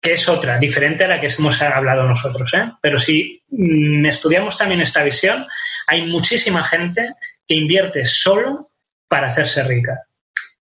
que 0.00 0.12
es 0.12 0.28
otra, 0.28 0.58
diferente 0.58 1.04
a 1.04 1.08
la 1.08 1.20
que 1.20 1.26
hemos 1.26 1.60
hablado 1.60 2.04
nosotros, 2.04 2.52
¿eh? 2.54 2.70
Pero 2.80 2.98
si 2.98 3.42
mm, 3.50 4.06
estudiamos 4.06 4.56
también 4.56 4.80
esta 4.80 5.02
visión, 5.02 5.46
hay 5.86 6.06
muchísima 6.06 6.62
gente 6.64 7.14
que 7.46 7.54
invierte 7.54 8.04
solo 8.06 8.70
para 9.08 9.28
hacerse 9.28 9.64
rica. 9.64 10.04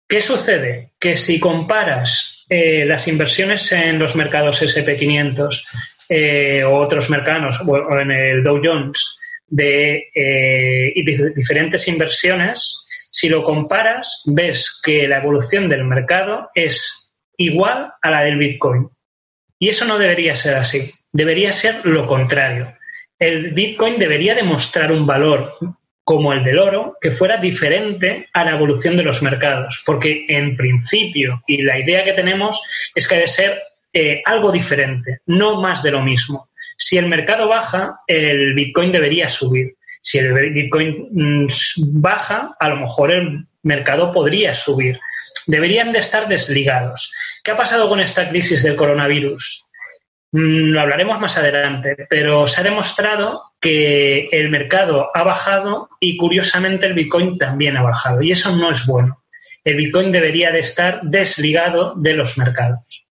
¿Qué 0.07 0.21
sucede? 0.21 0.91
Que 0.99 1.15
si 1.15 1.39
comparas 1.39 2.45
eh, 2.49 2.85
las 2.85 3.07
inversiones 3.07 3.71
en 3.71 3.97
los 3.97 4.15
mercados 4.15 4.61
SP500 4.61 5.65
eh, 6.09 6.63
o 6.63 6.77
otros 6.77 7.09
mercados 7.09 7.61
o 7.65 7.97
en 7.97 8.11
el 8.11 8.43
Dow 8.43 8.61
Jones 8.63 9.19
de, 9.47 10.09
eh, 10.13 10.93
diferentes 11.35 11.87
inversiones, 11.87 12.87
si 13.11 13.29
lo 13.29 13.43
comparas, 13.43 14.23
ves 14.25 14.81
que 14.83 15.07
la 15.07 15.17
evolución 15.17 15.69
del 15.69 15.85
mercado 15.85 16.49
es 16.53 17.13
igual 17.37 17.93
a 18.01 18.11
la 18.11 18.23
del 18.23 18.37
Bitcoin. 18.37 18.89
Y 19.63 19.69
eso 19.69 19.85
no 19.85 19.97
debería 19.97 20.35
ser 20.35 20.55
así. 20.55 20.91
Debería 21.13 21.53
ser 21.53 21.85
lo 21.85 22.05
contrario. 22.05 22.67
El 23.17 23.51
Bitcoin 23.51 23.97
debería 23.97 24.35
demostrar 24.35 24.91
un 24.91 25.05
valor 25.05 25.55
como 26.03 26.33
el 26.33 26.43
del 26.43 26.59
oro, 26.59 26.97
que 26.99 27.11
fuera 27.11 27.37
diferente 27.37 28.27
a 28.33 28.43
la 28.43 28.55
evolución 28.57 28.97
de 28.97 29.03
los 29.03 29.23
mercados, 29.23 29.81
porque 29.85 30.25
en 30.27 30.57
principio 30.57 31.41
y 31.47 31.61
la 31.61 31.79
idea 31.79 32.03
que 32.03 32.11
tenemos 32.11 32.61
es 32.93 33.07
que 33.07 33.15
debe 33.15 33.27
ser 33.29 33.57
eh, 33.93 34.21
algo 34.25 34.51
diferente, 34.51 35.19
no 35.27 35.61
más 35.61 35.81
de 35.81 35.91
lo 35.91 36.01
mismo. 36.01 36.49
Si 36.75 36.97
el 36.97 37.05
mercado 37.05 37.47
baja, 37.47 38.01
el 38.05 38.53
Bitcoin 38.55 38.91
debería 38.91 39.29
subir. 39.29 39.77
Si 40.01 40.17
el 40.17 40.51
Bitcoin 40.51 41.07
mm, 41.09 41.47
baja, 42.01 42.53
a 42.59 42.67
lo 42.67 42.75
mejor 42.81 43.13
el 43.13 43.45
mercado 43.61 44.11
podría 44.11 44.55
subir. 44.55 44.99
Deberían 45.47 45.93
de 45.93 45.99
estar 45.99 46.27
desligados. 46.27 47.13
¿Qué 47.43 47.51
ha 47.51 47.57
pasado 47.57 47.89
con 47.89 47.99
esta 47.99 48.29
crisis 48.29 48.63
del 48.63 48.77
coronavirus? 48.77 49.69
Mm, 50.31 50.71
lo 50.71 50.79
hablaremos 50.79 51.19
más 51.19 51.37
adelante, 51.37 52.07
pero 52.09 52.47
se 52.47 52.61
ha 52.61 52.63
demostrado 52.63 53.51
que 53.59 54.29
el 54.31 54.49
mercado 54.49 55.09
ha 55.13 55.23
bajado 55.23 55.89
y 55.99 56.15
curiosamente 56.15 56.85
el 56.85 56.93
Bitcoin 56.93 57.37
también 57.37 57.75
ha 57.75 57.83
bajado 57.83 58.21
y 58.21 58.31
eso 58.31 58.55
no 58.55 58.71
es 58.71 58.85
bueno. 58.87 59.23
El 59.65 59.75
Bitcoin 59.75 60.11
debería 60.11 60.51
de 60.51 60.59
estar 60.59 61.01
desligado 61.03 61.95
de 61.95 62.13
los 62.13 62.37
mercados. 62.37 63.07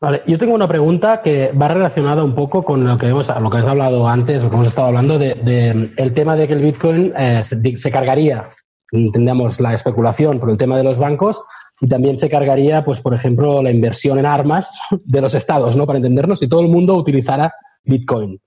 Vale, 0.00 0.22
yo 0.26 0.38
tengo 0.38 0.54
una 0.54 0.68
pregunta 0.68 1.20
que 1.20 1.52
va 1.52 1.68
relacionada 1.68 2.24
un 2.24 2.34
poco 2.34 2.64
con 2.64 2.86
lo 2.86 2.96
que 2.96 3.08
hemos, 3.08 3.28
lo 3.28 3.50
que 3.50 3.58
hemos 3.58 3.68
hablado 3.68 4.08
antes, 4.08 4.42
lo 4.42 4.48
que 4.48 4.56
hemos 4.56 4.68
estado 4.68 4.88
hablando 4.88 5.18
de, 5.18 5.92
el 5.94 6.14
tema 6.14 6.34
de 6.36 6.48
que 6.48 6.54
el 6.54 6.62
Bitcoin 6.62 7.12
eh, 7.14 7.44
se, 7.44 7.76
se, 7.76 7.90
cargaría, 7.90 8.48
entendemos 8.90 9.60
la 9.60 9.74
especulación 9.74 10.40
por 10.40 10.50
el 10.50 10.56
tema 10.56 10.78
de 10.78 10.84
los 10.84 10.98
bancos, 10.98 11.44
y 11.80 11.88
también 11.88 12.18
se 12.18 12.28
cargaría, 12.28 12.84
pues, 12.84 13.00
por 13.00 13.14
ejemplo, 13.14 13.62
la 13.62 13.70
inversión 13.70 14.18
en 14.18 14.26
armas 14.26 14.78
de 14.90 15.20
los 15.20 15.34
estados, 15.34 15.76
¿no? 15.76 15.86
Para 15.86 15.98
entendernos, 15.98 16.40
si 16.40 16.48
todo 16.48 16.60
el 16.60 16.68
mundo 16.68 16.94
utilizara 16.94 17.52
Bitcoin. 17.84 18.38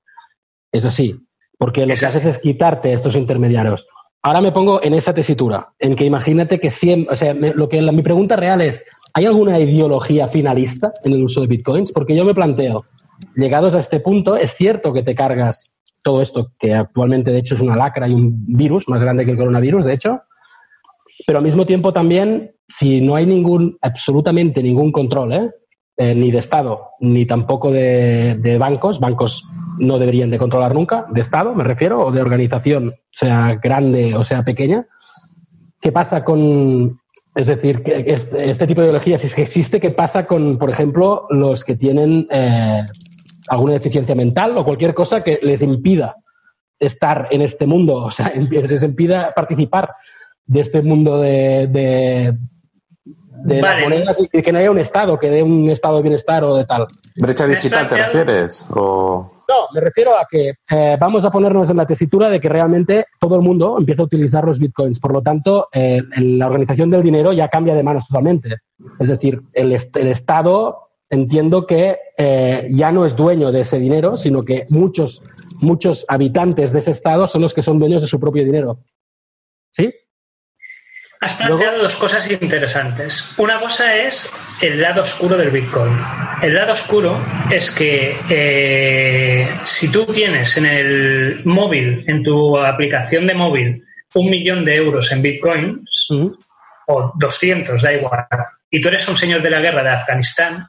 Es 0.72 0.86
así, 0.86 1.16
porque 1.58 1.86
lo 1.86 1.96
que 1.96 2.06
haces 2.06 2.26
es 2.26 2.40
quitarte 2.40 2.94
estos 2.94 3.16
intermediarios. 3.16 3.88
Ahora 4.22 4.42
me 4.42 4.52
pongo 4.52 4.82
en 4.84 4.94
esa 4.94 5.14
tesitura, 5.14 5.70
en 5.80 5.96
que 5.96 6.06
imagínate 6.06 6.60
que 6.60 6.70
siempre, 6.70 7.14
o 7.14 7.18
sea, 7.18 7.34
lo 7.34 7.68
que 7.68 7.82
mi 7.82 8.04
pregunta 8.04 8.36
real 8.36 8.62
es, 8.62 8.86
¿hay 9.14 9.26
alguna 9.26 9.60
ideología 9.60 10.28
finalista 10.28 10.94
en 11.04 11.14
el 11.14 11.24
uso 11.24 11.42
de 11.42 11.48
Bitcoins? 11.48 11.92
Porque 11.92 12.16
yo 12.16 12.24
me 12.24 12.34
planteo, 12.34 12.86
llegados 13.36 13.76
a 13.76 13.80
este 13.80 14.00
punto, 14.00 14.36
es 14.36 14.52
cierto 14.52 14.94
que 14.94 15.04
te 15.04 15.16
cargas 15.16 15.74
todo 16.04 16.22
esto, 16.22 16.52
que 16.60 16.74
actualmente 16.74 17.32
de 17.32 17.40
hecho 17.40 17.56
es 17.56 17.62
una 17.62 17.76
lacra 17.76 18.08
y 18.08 18.14
un 18.14 18.46
virus 18.46 18.88
más 18.90 19.02
grande 19.02 19.26
que 19.26 19.32
el 19.32 19.38
coronavirus, 19.38 19.86
de 19.86 19.94
hecho, 19.94 20.22
pero 21.26 21.40
al 21.40 21.44
mismo 21.44 21.66
tiempo 21.66 21.94
también, 21.94 22.56
si 22.68 23.02
no 23.02 23.16
hay 23.16 23.26
ningún, 23.26 23.78
absolutamente 23.82 24.62
ningún 24.64 24.92
control, 24.92 25.34
¿eh? 25.34 25.52
Eh, 25.96 26.16
ni 26.16 26.32
de 26.32 26.40
Estado, 26.40 26.90
ni 27.02 27.28
tampoco 27.28 27.72
de, 27.72 28.58
bancos, 28.60 29.00
bancos 29.00 29.46
no 29.78 30.00
deberían 30.00 30.32
de 30.32 30.40
controlar 30.40 30.74
nunca, 30.74 31.06
de 31.12 31.22
Estado 31.22 31.54
me 31.54 31.64
refiero, 31.64 32.08
o 32.08 32.12
de 32.12 32.20
organización, 32.20 32.96
sea 33.12 33.60
grande 33.62 34.16
o 34.16 34.24
sea 34.24 34.44
pequeña. 34.44 34.88
¿Qué 35.80 35.92
pasa 35.92 36.24
con, 36.24 37.00
es 37.36 37.46
decir, 37.46 37.84
este, 37.86 38.50
este, 38.50 38.66
tipo 38.66 38.82
de 38.82 38.88
ideología, 38.88 39.20
si 39.20 39.28
es 39.28 39.36
que 39.36 39.44
existe, 39.44 39.80
qué 39.80 39.92
pasa 39.92 40.26
con, 40.26 40.58
por 40.58 40.72
ejemplo, 40.72 41.28
los 41.30 41.64
que 41.64 41.76
tienen 41.76 42.26
eh, 42.32 42.82
alguna 43.50 43.74
deficiencia 43.74 44.16
mental 44.16 44.58
o 44.58 44.66
cualquier 44.66 44.96
cosa 44.96 45.24
que 45.24 45.40
les 45.44 45.62
impida 45.62 46.16
estar 46.80 47.28
en 47.30 47.42
este 47.42 47.68
mundo, 47.68 47.98
o 47.98 48.10
sea, 48.10 48.34
les 48.50 48.82
impida 48.82 49.32
participar 49.36 49.92
de 50.46 50.60
este 50.60 50.82
mundo 50.82 51.20
de, 51.20 51.68
de, 51.68 52.38
de 53.44 54.44
que 54.44 54.52
no 54.52 54.60
haya 54.60 54.72
un 54.72 54.80
Estado, 54.80 55.18
que 55.18 55.30
dé 55.30 55.44
un 55.44 55.70
estado 55.70 55.98
de 55.98 56.04
bienestar 56.04 56.44
o 56.44 56.56
de 56.56 56.66
tal. 56.66 56.88
¿Brecha 57.16 57.46
digital 57.46 57.88
te 57.88 57.98
refieres? 57.98 58.66
O... 58.72 59.44
No, 59.48 59.68
me 59.74 59.82
refiero 59.82 60.12
a 60.18 60.26
que 60.30 60.54
eh, 60.70 60.98
vamos 61.00 61.26
a 61.26 61.32
ponernos 61.32 61.70
en 61.70 61.78
la 61.78 61.86
tesitura 61.86 62.30
de 62.30 62.40
que 62.40 62.50
realmente 62.50 63.06
todo 63.20 63.36
el 63.36 63.42
mundo 63.42 63.78
empieza 63.78 64.02
a 64.02 64.06
utilizar 64.06 64.46
los 64.46 64.60
bitcoins. 64.60 65.00
Por 65.00 65.14
lo 65.14 65.22
tanto, 65.22 65.68
eh, 65.72 66.02
la 66.18 66.48
organización 66.48 66.90
del 66.90 67.04
dinero 67.04 67.34
ya 67.34 67.50
cambia 67.50 67.76
de 67.76 67.84
manos 67.84 68.08
totalmente. 68.08 68.58
Es 69.00 69.10
decir, 69.10 69.42
el, 69.54 69.72
el 69.74 70.08
Estado 70.08 70.90
entiendo 71.10 71.68
que 71.68 71.98
eh, 72.18 72.70
ya 72.72 72.92
no 72.92 73.06
es 73.06 73.16
dueño 73.16 73.52
de 73.52 73.62
ese 73.62 73.78
dinero, 73.78 74.18
sino 74.18 74.44
que 74.44 74.66
muchos, 74.70 75.22
muchos 75.60 76.06
habitantes 76.08 76.74
de 76.74 76.80
ese 76.80 76.92
Estado 76.92 77.28
son 77.28 77.42
los 77.42 77.54
que 77.54 77.62
son 77.62 77.78
dueños 77.78 78.02
de 78.02 78.08
su 78.08 78.20
propio 78.20 78.44
dinero. 78.44 78.80
¿Sí? 79.72 79.94
Has 81.24 81.36
planteado 81.36 81.82
dos 81.82 81.96
cosas 81.96 82.30
interesantes. 82.30 83.34
Una 83.38 83.58
cosa 83.58 83.96
es 83.96 84.30
el 84.62 84.82
lado 84.82 85.04
oscuro 85.04 85.38
del 85.38 85.52
Bitcoin. 85.52 85.98
El 86.42 86.54
lado 86.54 86.74
oscuro 86.74 87.26
es 87.50 87.72
que 87.72 88.20
eh, 88.30 89.48
si 89.64 89.90
tú 89.90 90.06
tienes 90.08 90.58
en 90.58 90.66
el 90.66 91.46
móvil, 91.46 92.04
en 92.08 92.24
tu 92.24 92.60
aplicación 92.60 93.26
de 93.26 93.36
móvil, 93.36 93.86
un 94.16 94.30
millón 94.30 94.66
de 94.66 94.76
euros 94.76 95.14
en 95.14 95.22
Bitcoins, 95.22 96.10
o 96.88 97.14
200, 97.16 97.82
da 97.82 97.94
igual, 97.94 98.28
y 98.70 98.82
tú 98.82 98.90
eres 98.90 99.08
un 99.08 99.16
señor 99.16 99.42
de 99.42 99.50
la 99.50 99.62
guerra 99.62 99.82
de 99.82 99.92
Afganistán, 99.92 100.68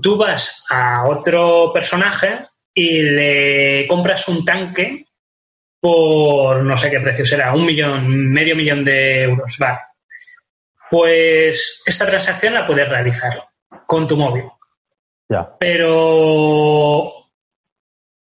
tú 0.00 0.16
vas 0.16 0.64
a 0.70 1.04
otro 1.08 1.72
personaje 1.74 2.46
y 2.72 3.02
le 3.02 3.86
compras 3.86 4.26
un 4.28 4.46
tanque 4.46 5.04
por 5.78 6.62
no 6.62 6.76
sé 6.78 6.90
qué 6.90 7.00
precio 7.00 7.26
será, 7.26 7.52
un 7.52 7.66
millón, 7.66 8.30
medio 8.30 8.56
millón 8.56 8.82
de 8.82 9.24
euros, 9.24 9.58
vale 9.58 9.78
pues 10.90 11.82
esta 11.86 12.06
transacción 12.06 12.54
la 12.54 12.66
puedes 12.66 12.88
realizar 12.88 13.32
con 13.86 14.08
tu 14.08 14.16
móvil. 14.16 14.44
Pero 15.58 17.12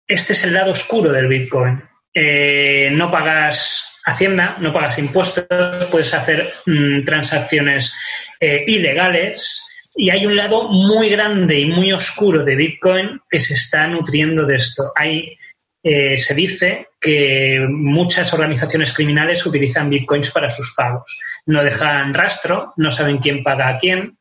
este 0.06 0.32
es 0.32 0.44
el 0.44 0.54
lado 0.54 0.70
oscuro 0.70 1.10
del 1.10 1.26
Bitcoin. 1.26 1.82
Eh, 2.14 2.90
no 2.92 3.10
pagas 3.10 3.92
Hacienda, 4.04 4.56
no 4.58 4.72
pagas 4.72 4.98
impuestos, 4.98 5.46
puedes 5.90 6.12
hacer 6.12 6.52
mm, 6.66 7.04
transacciones 7.04 7.94
eh, 8.40 8.64
ilegales 8.66 9.64
y 9.94 10.10
hay 10.10 10.26
un 10.26 10.34
lado 10.34 10.68
muy 10.68 11.08
grande 11.08 11.60
y 11.60 11.66
muy 11.66 11.92
oscuro 11.92 12.44
de 12.44 12.56
Bitcoin 12.56 13.20
que 13.30 13.38
se 13.38 13.54
está 13.54 13.86
nutriendo 13.86 14.44
de 14.44 14.56
esto. 14.56 14.90
Hay 14.96 15.38
eh, 15.82 16.16
se 16.16 16.34
dice 16.34 16.88
que 17.00 17.66
muchas 17.68 18.32
organizaciones 18.32 18.92
criminales 18.92 19.44
utilizan 19.44 19.90
bitcoins 19.90 20.30
para 20.30 20.50
sus 20.50 20.74
pagos. 20.76 21.18
No 21.46 21.64
dejan 21.64 22.14
rastro, 22.14 22.72
no 22.76 22.90
saben 22.90 23.18
quién 23.18 23.42
paga 23.42 23.68
a 23.68 23.78
quién, 23.78 24.18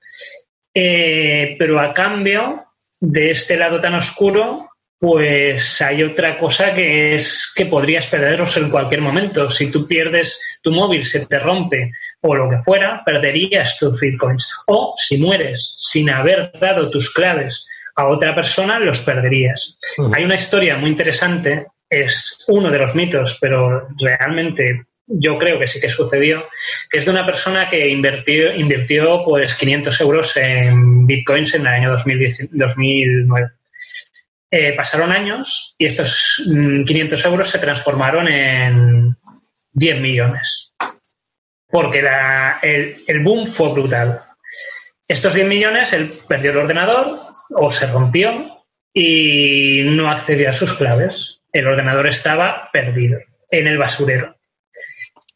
eh, 0.73 1.55
pero 1.59 1.79
a 1.79 1.93
cambio 1.93 2.65
de 2.99 3.31
este 3.31 3.57
lado 3.57 3.79
tan 3.79 3.95
oscuro 3.95 4.71
pues 5.01 5.81
hay 5.81 6.03
otra 6.03 6.37
cosa 6.37 6.75
que 6.75 7.15
es 7.15 7.51
que 7.55 7.65
podrías 7.65 8.05
perderos 8.05 8.55
en 8.57 8.69
cualquier 8.69 9.01
momento. 9.01 9.49
Si 9.49 9.71
tú 9.71 9.87
pierdes 9.87 10.59
tu 10.61 10.71
móvil, 10.71 11.03
se 11.03 11.25
te 11.25 11.39
rompe 11.39 11.91
o 12.21 12.35
lo 12.35 12.47
que 12.47 12.59
fuera, 12.59 13.01
perderías 13.03 13.79
tus 13.79 13.99
bitcoins. 13.99 14.47
O 14.67 14.93
si 14.95 15.17
mueres 15.17 15.73
sin 15.79 16.11
haber 16.11 16.51
dado 16.61 16.91
tus 16.91 17.11
claves 17.11 17.67
a 17.95 18.07
otra 18.07 18.33
persona, 18.33 18.79
los 18.79 19.01
perderías. 19.01 19.79
Hay 20.13 20.23
una 20.23 20.35
historia 20.35 20.77
muy 20.77 20.89
interesante, 20.89 21.67
es 21.89 22.45
uno 22.47 22.71
de 22.71 22.79
los 22.79 22.95
mitos, 22.95 23.37
pero 23.41 23.87
realmente 23.99 24.85
yo 25.07 25.37
creo 25.37 25.59
que 25.59 25.67
sí 25.67 25.81
que 25.81 25.89
sucedió, 25.89 26.45
que 26.89 26.99
es 26.99 27.05
de 27.05 27.11
una 27.11 27.25
persona 27.25 27.69
que 27.69 27.87
invirtió, 27.89 28.55
invirtió 28.55 29.23
pues 29.25 29.55
500 29.55 30.01
euros 30.01 30.37
en 30.37 31.05
bitcoins 31.05 31.55
en 31.55 31.61
el 31.61 31.67
año 31.67 31.91
2009 31.91 33.51
eh, 34.53 34.73
pasaron 34.73 35.13
años 35.13 35.75
y 35.77 35.85
estos 35.85 36.43
500 36.85 37.23
mm, 37.23 37.27
euros 37.29 37.49
se 37.49 37.57
transformaron 37.57 38.27
en 38.27 39.15
10 39.71 40.01
millones. 40.01 40.73
Porque 41.69 42.03
el, 42.61 43.19
boom 43.21 43.47
fue 43.47 43.71
brutal. 43.71 44.25
Estos 45.11 45.33
10 45.33 45.45
millones, 45.45 45.91
él 45.91 46.13
perdió 46.25 46.51
el 46.51 46.57
ordenador 46.59 47.23
o 47.49 47.69
se 47.69 47.85
rompió 47.87 48.45
y 48.93 49.81
no 49.83 50.09
accedía 50.09 50.51
a 50.51 50.53
sus 50.53 50.73
claves. 50.75 51.41
El 51.51 51.67
ordenador 51.67 52.07
estaba 52.07 52.69
perdido 52.71 53.19
en 53.49 53.67
el 53.67 53.77
basurero. 53.77 54.37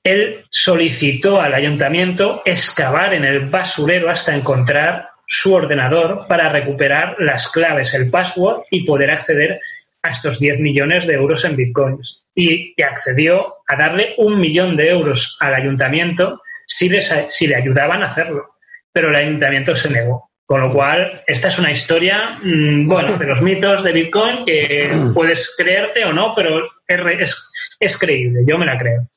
Él 0.01 0.45
solicitó 0.49 1.41
al 1.41 1.53
ayuntamiento 1.53 2.41
excavar 2.45 3.13
en 3.13 3.25
el 3.25 3.49
basurero 3.49 4.09
hasta 4.09 4.33
encontrar 4.33 5.09
su 5.27 5.53
ordenador 5.53 6.25
para 6.29 6.47
recuperar 6.47 7.17
las 7.19 7.49
claves, 7.49 7.93
el 7.95 8.09
password 8.09 8.61
y 8.71 8.85
poder 8.85 9.11
acceder 9.11 9.59
a 10.03 10.11
estos 10.11 10.39
10 10.39 10.61
millones 10.61 11.05
de 11.05 11.15
euros 11.15 11.43
en 11.43 11.57
bitcoins. 11.57 12.29
Y, 12.33 12.81
accedió 12.81 13.55
a 13.67 13.75
darle 13.75 14.13
un 14.19 14.39
millón 14.39 14.77
de 14.77 14.87
euros 14.87 15.35
al 15.41 15.53
ayuntamiento 15.53 16.41
si 16.65 16.87
le 16.87 17.55
ayudaban 17.55 18.03
a 18.03 18.07
hacerlo. 18.07 18.54
Pero 18.95 19.09
el 19.09 19.15
ayuntamiento 19.15 19.75
se 19.75 19.89
negó. 19.89 20.29
Con 20.45 20.61
lo 20.61 20.71
cual, 20.71 21.23
esta 21.27 21.49
es 21.49 21.59
una 21.59 21.71
historia, 21.71 22.39
mm, 22.41 22.87
bueno, 22.87 23.17
de 23.17 23.25
los 23.25 23.41
mitos 23.41 23.83
de 23.83 23.91
Bitcoin 23.91 24.45
que 24.45 25.11
puedes 25.13 25.53
creerte 25.57 26.05
o 26.05 26.13
no, 26.13 26.33
pero 26.35 26.61
es, 26.87 27.97
creíble, 27.99 28.41
yo 28.47 28.57
me 28.57 28.65
la 28.65 28.77
creo. 28.77 29.07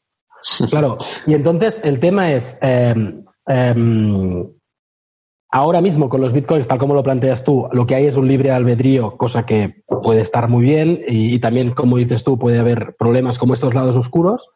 Claro, 0.71 0.97
y 1.27 1.35
entonces 1.35 1.83
el 1.85 2.01
tema 2.01 2.33
es, 2.33 2.59
em, 2.63 3.23
em, 3.47 4.47
Ahora 5.51 5.81
mismo 5.81 6.11
con 6.11 6.21
los 6.21 6.35
bitcoins, 6.35 6.69
tal 6.69 6.79
como 6.79 6.95
lo 6.95 7.03
planteas 7.03 7.43
tú, 7.43 7.69
lo 7.73 7.87
que 7.87 7.95
hay 7.95 8.05
es 8.05 8.17
un 8.17 8.29
libre 8.29 8.51
albedrío, 8.51 9.17
cosa 9.17 9.47
que 9.47 9.83
puede 9.87 10.21
estar 10.21 10.47
muy 10.49 10.63
bien 10.63 11.03
y, 11.09 11.39
también, 11.39 11.71
como 11.71 11.97
dices 11.97 12.23
tú, 12.23 12.39
puede 12.39 12.59
haber 12.59 12.95
problemas 12.99 13.39
como 13.39 13.55
estos 13.55 13.75
lados 13.75 13.97
oscuros. 13.97 14.51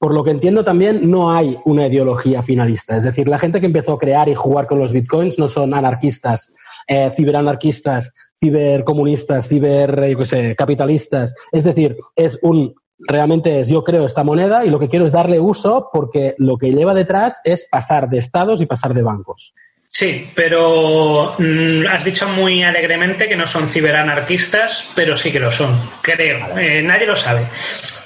Por 0.00 0.14
lo 0.14 0.24
que 0.24 0.30
entiendo 0.30 0.64
también, 0.64 1.10
no 1.10 1.30
hay 1.30 1.58
una 1.64 1.86
ideología 1.86 2.42
finalista. 2.42 2.96
Es 2.96 3.04
decir, 3.04 3.28
la 3.28 3.38
gente 3.38 3.60
que 3.60 3.66
empezó 3.66 3.92
a 3.92 3.98
crear 3.98 4.28
y 4.28 4.34
jugar 4.34 4.66
con 4.66 4.78
los 4.78 4.92
bitcoins 4.92 5.38
no 5.38 5.48
son 5.48 5.74
anarquistas, 5.74 6.54
eh, 6.88 7.10
ciberanarquistas, 7.14 8.12
cibercomunistas, 8.42 9.48
cibercapitalistas. 9.48 11.34
Es 11.52 11.64
decir, 11.64 11.96
es 12.16 12.38
un 12.42 12.74
realmente 12.98 13.60
es 13.60 13.68
yo 13.68 13.82
creo 13.84 14.06
esta 14.06 14.24
moneda 14.24 14.64
y 14.64 14.70
lo 14.70 14.78
que 14.78 14.88
quiero 14.88 15.04
es 15.04 15.12
darle 15.12 15.40
uso 15.40 15.90
porque 15.92 16.34
lo 16.38 16.56
que 16.56 16.72
lleva 16.72 16.94
detrás 16.94 17.40
es 17.44 17.66
pasar 17.70 18.08
de 18.08 18.18
estados 18.18 18.60
y 18.60 18.66
pasar 18.66 18.94
de 18.94 19.02
bancos. 19.02 19.54
Sí, 19.96 20.28
pero 20.34 21.36
mm, 21.38 21.86
has 21.86 22.02
dicho 22.02 22.28
muy 22.28 22.64
alegremente 22.64 23.28
que 23.28 23.36
no 23.36 23.46
son 23.46 23.68
ciberanarquistas, 23.68 24.90
pero 24.96 25.16
sí 25.16 25.30
que 25.30 25.38
lo 25.38 25.52
son, 25.52 25.78
creo. 26.02 26.58
Eh, 26.58 26.82
nadie 26.82 27.06
lo 27.06 27.14
sabe. 27.14 27.46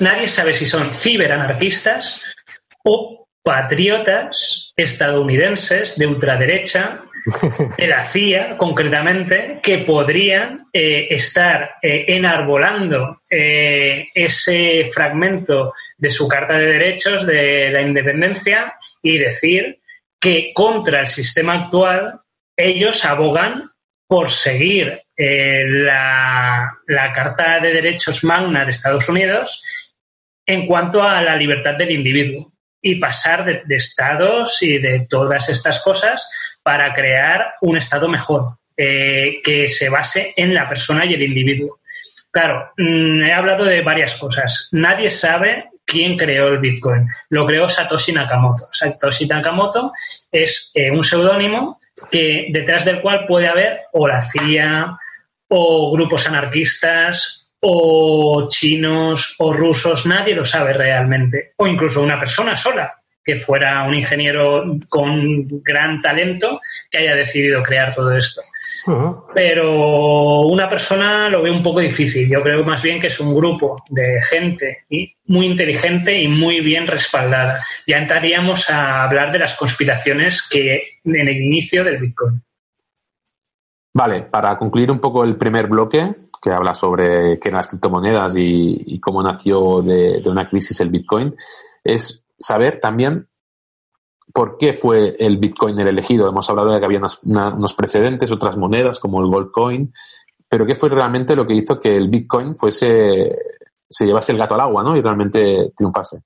Nadie 0.01 0.29
sabe 0.29 0.53
si 0.53 0.67
son 0.67 0.93
ciberanarquistas 0.93 2.23
o 2.85 3.27
patriotas 3.43 4.75
estadounidenses 4.77 5.97
de 5.99 6.07
ultraderecha, 6.07 7.01
de 7.79 7.87
la 7.87 8.05
CIA 8.05 8.59
concretamente, 8.59 9.61
que 9.63 9.79
podrían 9.79 10.67
eh, 10.75 11.07
estar 11.09 11.77
eh, 11.81 12.05
enarbolando 12.09 13.23
ese 13.31 14.91
fragmento 14.93 15.73
de 15.97 16.11
su 16.11 16.29
Carta 16.29 16.59
de 16.59 16.67
Derechos 16.67 17.27
de 17.27 17.71
la 17.71 17.81
Independencia 17.81 18.75
y 19.03 19.17
decir 19.17 19.78
que 20.21 20.53
contra 20.55 21.01
el 21.01 21.09
sistema 21.09 21.55
actual 21.55 22.21
ellos 22.57 23.05
abogan 23.05 23.71
por 24.07 24.31
seguir 24.31 25.01
eh, 25.17 25.63
la, 25.65 26.75
Carta 27.15 27.61
de 27.61 27.73
Derechos 27.73 28.25
Magna 28.25 28.65
de 28.65 28.71
Estados 28.71 29.09
Unidos 29.09 29.63
en 30.47 30.67
cuanto 30.67 31.03
a 31.03 31.21
la 31.23 31.37
libertad 31.37 31.75
del 31.75 31.91
individuo 31.91 32.53
y 32.81 32.95
pasar 32.95 33.45
de, 33.45 33.77
estados 33.77 34.63
y 34.63 34.79
de 34.79 35.07
todas 35.09 35.49
estas 35.51 35.83
cosas 35.83 36.31
para 36.63 36.95
crear 36.95 37.55
un 37.61 37.77
estado 37.77 38.09
mejor 38.09 38.59
eh, 38.77 39.41
que 39.43 39.69
se 39.69 39.89
base 39.89 40.33
en 40.37 40.55
la 40.55 40.69
persona 40.69 41.05
y 41.05 41.15
el 41.15 41.23
individuo. 41.23 41.81
Claro, 42.31 42.73
mm, 42.77 43.23
he 43.25 43.33
hablado 43.33 43.65
de 43.65 43.83
varias 43.83 44.15
cosas. 44.15 44.69
Nadie 44.73 45.11
sabe 45.11 45.67
quién 45.89 46.19
creó 46.19 46.49
el 46.49 46.59
Bitcoin. 46.59 47.09
Lo 47.31 47.47
creó 47.47 47.69
Satoshi 47.69 48.13
Nakamoto. 48.13 48.69
Satoshi 48.71 49.27
Nakamoto 49.27 49.91
es 50.31 50.71
eh, 50.75 50.91
un 50.91 51.03
seudónimo 51.03 51.81
que 52.11 52.49
detrás 52.53 52.85
del 52.85 53.01
cual 53.01 53.25
puede 53.27 53.49
haber 53.49 53.81
o 53.93 54.07
la 54.07 54.21
CIA 54.21 54.99
o 55.49 55.91
grupos 55.93 56.29
anarquistas 56.29 57.55
o 57.61 58.49
chinos 58.51 59.35
o 59.39 59.53
rusos, 59.53 60.07
nadie 60.07 60.35
lo 60.35 60.45
sabe 60.45 60.75
realmente. 60.75 61.55
O 61.57 61.67
incluso 61.67 62.03
una 62.03 62.21
persona 62.21 62.57
sola 62.57 62.93
que 63.25 63.41
fuera 63.41 63.83
un 63.85 63.95
ingeniero 63.95 64.77
con 64.89 65.45
gran 65.63 66.01
talento 66.03 66.61
que 66.91 66.99
haya 66.99 67.15
decidido 67.15 67.63
crear 67.63 67.95
todo 67.95 68.17
esto. 68.17 68.43
Pero 69.35 70.41
una 70.43 70.69
persona 70.69 71.29
lo 71.29 71.43
ve 71.43 71.51
un 71.51 71.63
poco 71.63 71.81
difícil. 71.81 72.29
Yo 72.29 72.43
creo 72.43 72.65
más 72.65 72.83
bien 72.83 73.01
que 73.01 73.09
es 73.09 73.21
un 73.21 73.35
grupo 73.35 73.83
de 73.89 74.21
gente 74.31 74.85
muy 75.27 75.47
inteligente 75.47 76.21
y 76.21 76.29
muy 76.29 76.61
bien 76.61 76.87
respaldada. 76.87 77.65
Ya 77.87 77.99
entraríamos 77.99 78.69
a 78.71 79.05
hablar 79.05 79.33
de 79.33 79.39
las 79.39 79.55
conspiraciones 79.57 80.47
que 80.49 81.01
en 81.05 81.29
el 81.29 81.37
inicio 81.37 81.85
del 81.85 81.99
Bitcoin. 81.99 82.43
Vale, 83.95 84.23
para 84.23 84.57
concluir 84.57 84.91
un 84.91 85.01
poco 85.01 85.25
el 85.25 85.37
primer 85.37 85.67
bloque, 85.67 86.15
que 86.41 86.51
habla 86.51 86.75
sobre 86.75 87.39
qué 87.39 87.49
eran 87.49 87.59
las 87.59 87.69
criptomonedas 87.69 88.35
y, 88.37 89.01
cómo 89.01 89.23
nació 89.23 89.83
de, 89.83 90.21
de, 90.23 90.31
una 90.31 90.49
crisis 90.49 90.81
el 90.81 90.91
Bitcoin, 90.91 91.35
es 91.83 92.25
saber 92.39 92.79
también 92.81 93.27
por 94.33 94.59
qué 94.59 94.73
fue 94.73 95.17
el 95.19 95.39
Bitcoin 95.39 95.79
el 95.79 95.89
elegido. 95.89 96.29
Hemos 96.29 96.49
hablado 96.51 96.73
de 96.73 96.79
que 96.79 96.87
había 96.87 97.01
unos 97.23 97.75
precedentes, 97.75 98.33
otras 98.33 98.57
monedas 98.57 99.01
como 99.01 99.21
el 99.21 99.29
Goldcoin, 99.29 99.93
pero 100.49 100.67
qué 100.67 100.75
fue 100.75 100.89
realmente 100.89 101.37
lo 101.37 101.47
que 101.47 101.55
hizo 101.55 101.79
que 101.79 101.97
el 101.97 102.09
Bitcoin 102.09 102.57
fuese, 102.57 103.37
se 103.89 104.07
llevase 104.07 104.33
el 104.33 104.39
gato 104.39 104.55
al 104.55 104.61
agua, 104.61 104.83
¿no? 104.83 104.97
Y 104.97 105.03
realmente 105.03 105.73
triunfase. 105.77 106.19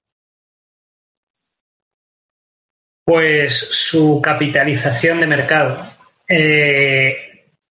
Pues 3.05 3.59
su 3.59 4.21
capitalización 4.23 5.21
de 5.21 5.27
mercado. 5.27 5.85
Eh, 6.29 7.17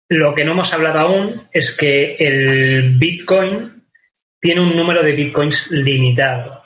lo 0.10 0.34
que 0.34 0.44
no 0.44 0.54
hemos 0.54 0.74
hablado 0.74 1.00
aún 1.00 1.48
es 1.52 1.78
que 1.78 2.16
el 2.16 2.98
Bitcoin 2.98 3.84
tiene 4.42 4.62
un 4.62 4.76
número 4.76 5.04
de 5.04 5.12
Bitcoins 5.12 5.70
limitados, 5.70 6.64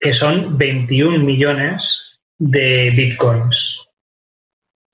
que 0.00 0.12
son 0.12 0.58
21 0.58 1.22
millones 1.22 2.07
de 2.38 2.90
bitcoins. 2.90 3.88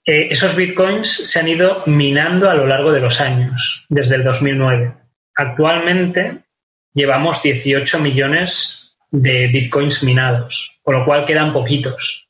Eh, 0.06 0.28
esos 0.30 0.54
bitcoins 0.56 1.08
se 1.08 1.40
han 1.40 1.48
ido 1.48 1.82
minando 1.86 2.50
a 2.50 2.54
lo 2.54 2.66
largo 2.66 2.92
de 2.92 3.00
los 3.00 3.20
años, 3.20 3.86
desde 3.88 4.16
el 4.16 4.24
2009. 4.24 4.94
Actualmente 5.34 6.44
llevamos 6.92 7.42
18 7.42 8.00
millones 8.00 8.96
de 9.10 9.46
bitcoins 9.48 10.02
minados, 10.02 10.80
con 10.82 10.98
lo 10.98 11.04
cual 11.04 11.24
quedan 11.24 11.52
poquitos. 11.52 12.28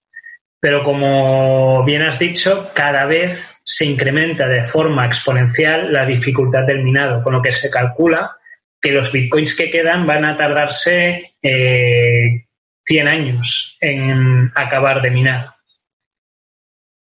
Pero 0.61 0.83
como 0.83 1.85
bien 1.85 2.03
has 2.03 2.19
dicho, 2.19 2.71
cada 2.75 3.05
vez 3.05 3.61
se 3.65 3.85
incrementa 3.85 4.49
de 4.49 4.65
forma 4.65 5.05
exponencial 5.05 5.93
la 5.93 6.07
dificultad 6.07 6.63
del 6.63 6.83
minado, 6.83 7.23
con 7.23 7.35
lo 7.35 7.43
que 7.43 7.53
se 7.53 7.71
calcula 7.71 8.37
que 8.81 8.93
los 8.93 9.13
bitcoins 9.13 9.57
que 9.57 9.71
quedan 9.71 10.07
van 10.07 10.27
a 10.27 10.37
tardarse 10.37 11.37
eh, 11.43 12.44
100 12.85 13.09
años 13.09 13.79
en 13.81 14.53
acabar 14.55 15.03
de 15.03 15.11
minar. 15.11 15.55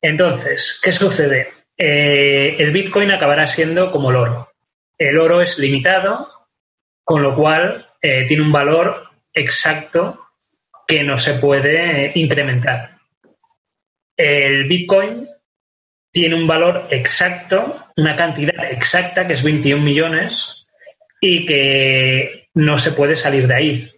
Entonces, 0.01 0.81
¿qué 0.83 0.93
sucede? 0.93 1.49
Eh, 1.77 2.57
el 2.59 2.73
Bitcoin 2.73 3.11
acabará 3.11 3.47
siendo 3.47 3.91
como 3.91 4.11
el 4.11 4.17
oro. 4.17 4.53
El 4.99 5.19
oro 5.19 5.41
es 5.41 5.59
limitado, 5.59 6.29
con 7.03 7.23
lo 7.23 7.35
cual 7.35 7.89
eh, 8.01 8.25
tiene 8.27 8.43
un 8.43 8.53
valor 8.53 9.11
exacto 9.33 10.21
que 10.87 11.03
no 11.03 11.19
se 11.19 11.35
puede 11.35 12.13
incrementar. 12.15 12.99
El 14.17 14.65
Bitcoin 14.65 15.29
tiene 16.13 16.37
un 16.37 16.47
valor 16.47 16.87
exacto, 16.91 17.77
una 17.97 18.15
cantidad 18.15 18.71
exacta, 18.71 19.27
que 19.27 19.33
es 19.33 19.43
21 19.43 19.83
millones, 19.83 20.69
y 21.21 21.47
que 21.47 22.49
no 22.55 22.79
se 22.79 22.93
puede 22.93 23.17
salir 23.17 23.47
de 23.47 23.55
ahí. 23.55 23.94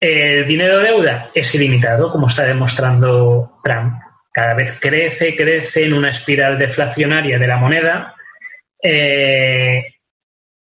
El 0.00 0.46
dinero 0.46 0.78
deuda 0.78 1.30
es 1.34 1.54
ilimitado, 1.54 2.10
como 2.10 2.26
está 2.26 2.44
demostrando 2.44 3.60
Trump. 3.62 4.00
Cada 4.32 4.54
vez 4.54 4.78
crece, 4.80 5.36
crece 5.36 5.84
en 5.84 5.92
una 5.92 6.08
espiral 6.08 6.58
deflacionaria 6.58 7.38
de 7.38 7.46
la 7.46 7.58
moneda, 7.58 8.14
eh, 8.82 9.96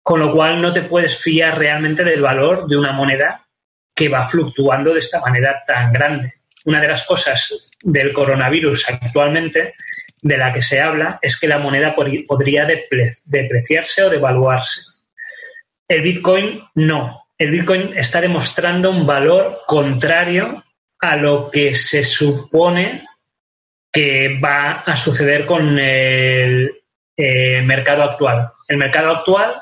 con 0.03 0.19
lo 0.19 0.33
cual 0.33 0.61
no 0.61 0.73
te 0.73 0.81
puedes 0.81 1.17
fiar 1.17 1.57
realmente 1.57 2.03
del 2.03 2.21
valor 2.21 2.67
de 2.67 2.75
una 2.75 2.91
moneda 2.91 3.47
que 3.95 4.09
va 4.09 4.27
fluctuando 4.27 4.93
de 4.93 4.99
esta 4.99 5.21
manera 5.21 5.63
tan 5.65 5.93
grande. 5.93 6.33
Una 6.65 6.81
de 6.81 6.89
las 6.89 7.05
cosas 7.05 7.71
del 7.81 8.11
coronavirus 8.11 8.89
actualmente 8.89 9.75
de 10.21 10.37
la 10.37 10.51
que 10.51 10.61
se 10.61 10.81
habla 10.81 11.19
es 11.21 11.39
que 11.39 11.47
la 11.47 11.57
moneda 11.57 11.95
podría 11.95 12.65
depreciarse 12.65 14.03
o 14.03 14.09
devaluarse. 14.09 14.81
El 15.87 16.01
Bitcoin 16.01 16.63
no. 16.75 17.27
El 17.41 17.49
Bitcoin 17.49 17.97
está 17.97 18.21
demostrando 18.21 18.91
un 18.91 19.03
valor 19.03 19.61
contrario 19.65 20.63
a 20.99 21.15
lo 21.17 21.49
que 21.49 21.73
se 21.73 22.03
supone 22.03 23.03
que 23.91 24.39
va 24.39 24.83
a 24.85 24.95
suceder 24.95 25.47
con 25.47 25.79
el 25.79 26.71
eh, 27.17 27.63
mercado 27.63 28.03
actual. 28.03 28.51
El 28.67 28.77
mercado 28.77 29.09
actual 29.09 29.55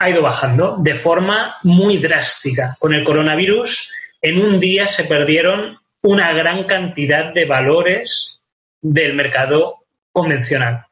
ha 0.00 0.10
ido 0.10 0.22
bajando 0.22 0.78
de 0.80 0.96
forma 0.96 1.54
muy 1.62 1.98
drástica. 1.98 2.76
Con 2.80 2.94
el 2.94 3.04
coronavirus, 3.04 3.94
en 4.20 4.40
un 4.40 4.58
día 4.58 4.88
se 4.88 5.04
perdieron 5.04 5.78
una 6.02 6.32
gran 6.32 6.64
cantidad 6.64 7.32
de 7.32 7.44
valores 7.44 8.44
del 8.80 9.14
mercado 9.14 9.76
convencional. 10.10 10.84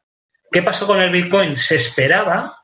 ¿Qué 0.53 0.63
pasó 0.63 0.87
con 0.87 1.03
el 1.03 1.11
Bitcoin? 1.11 1.57
Se 1.57 1.75
esperaba 1.75 2.59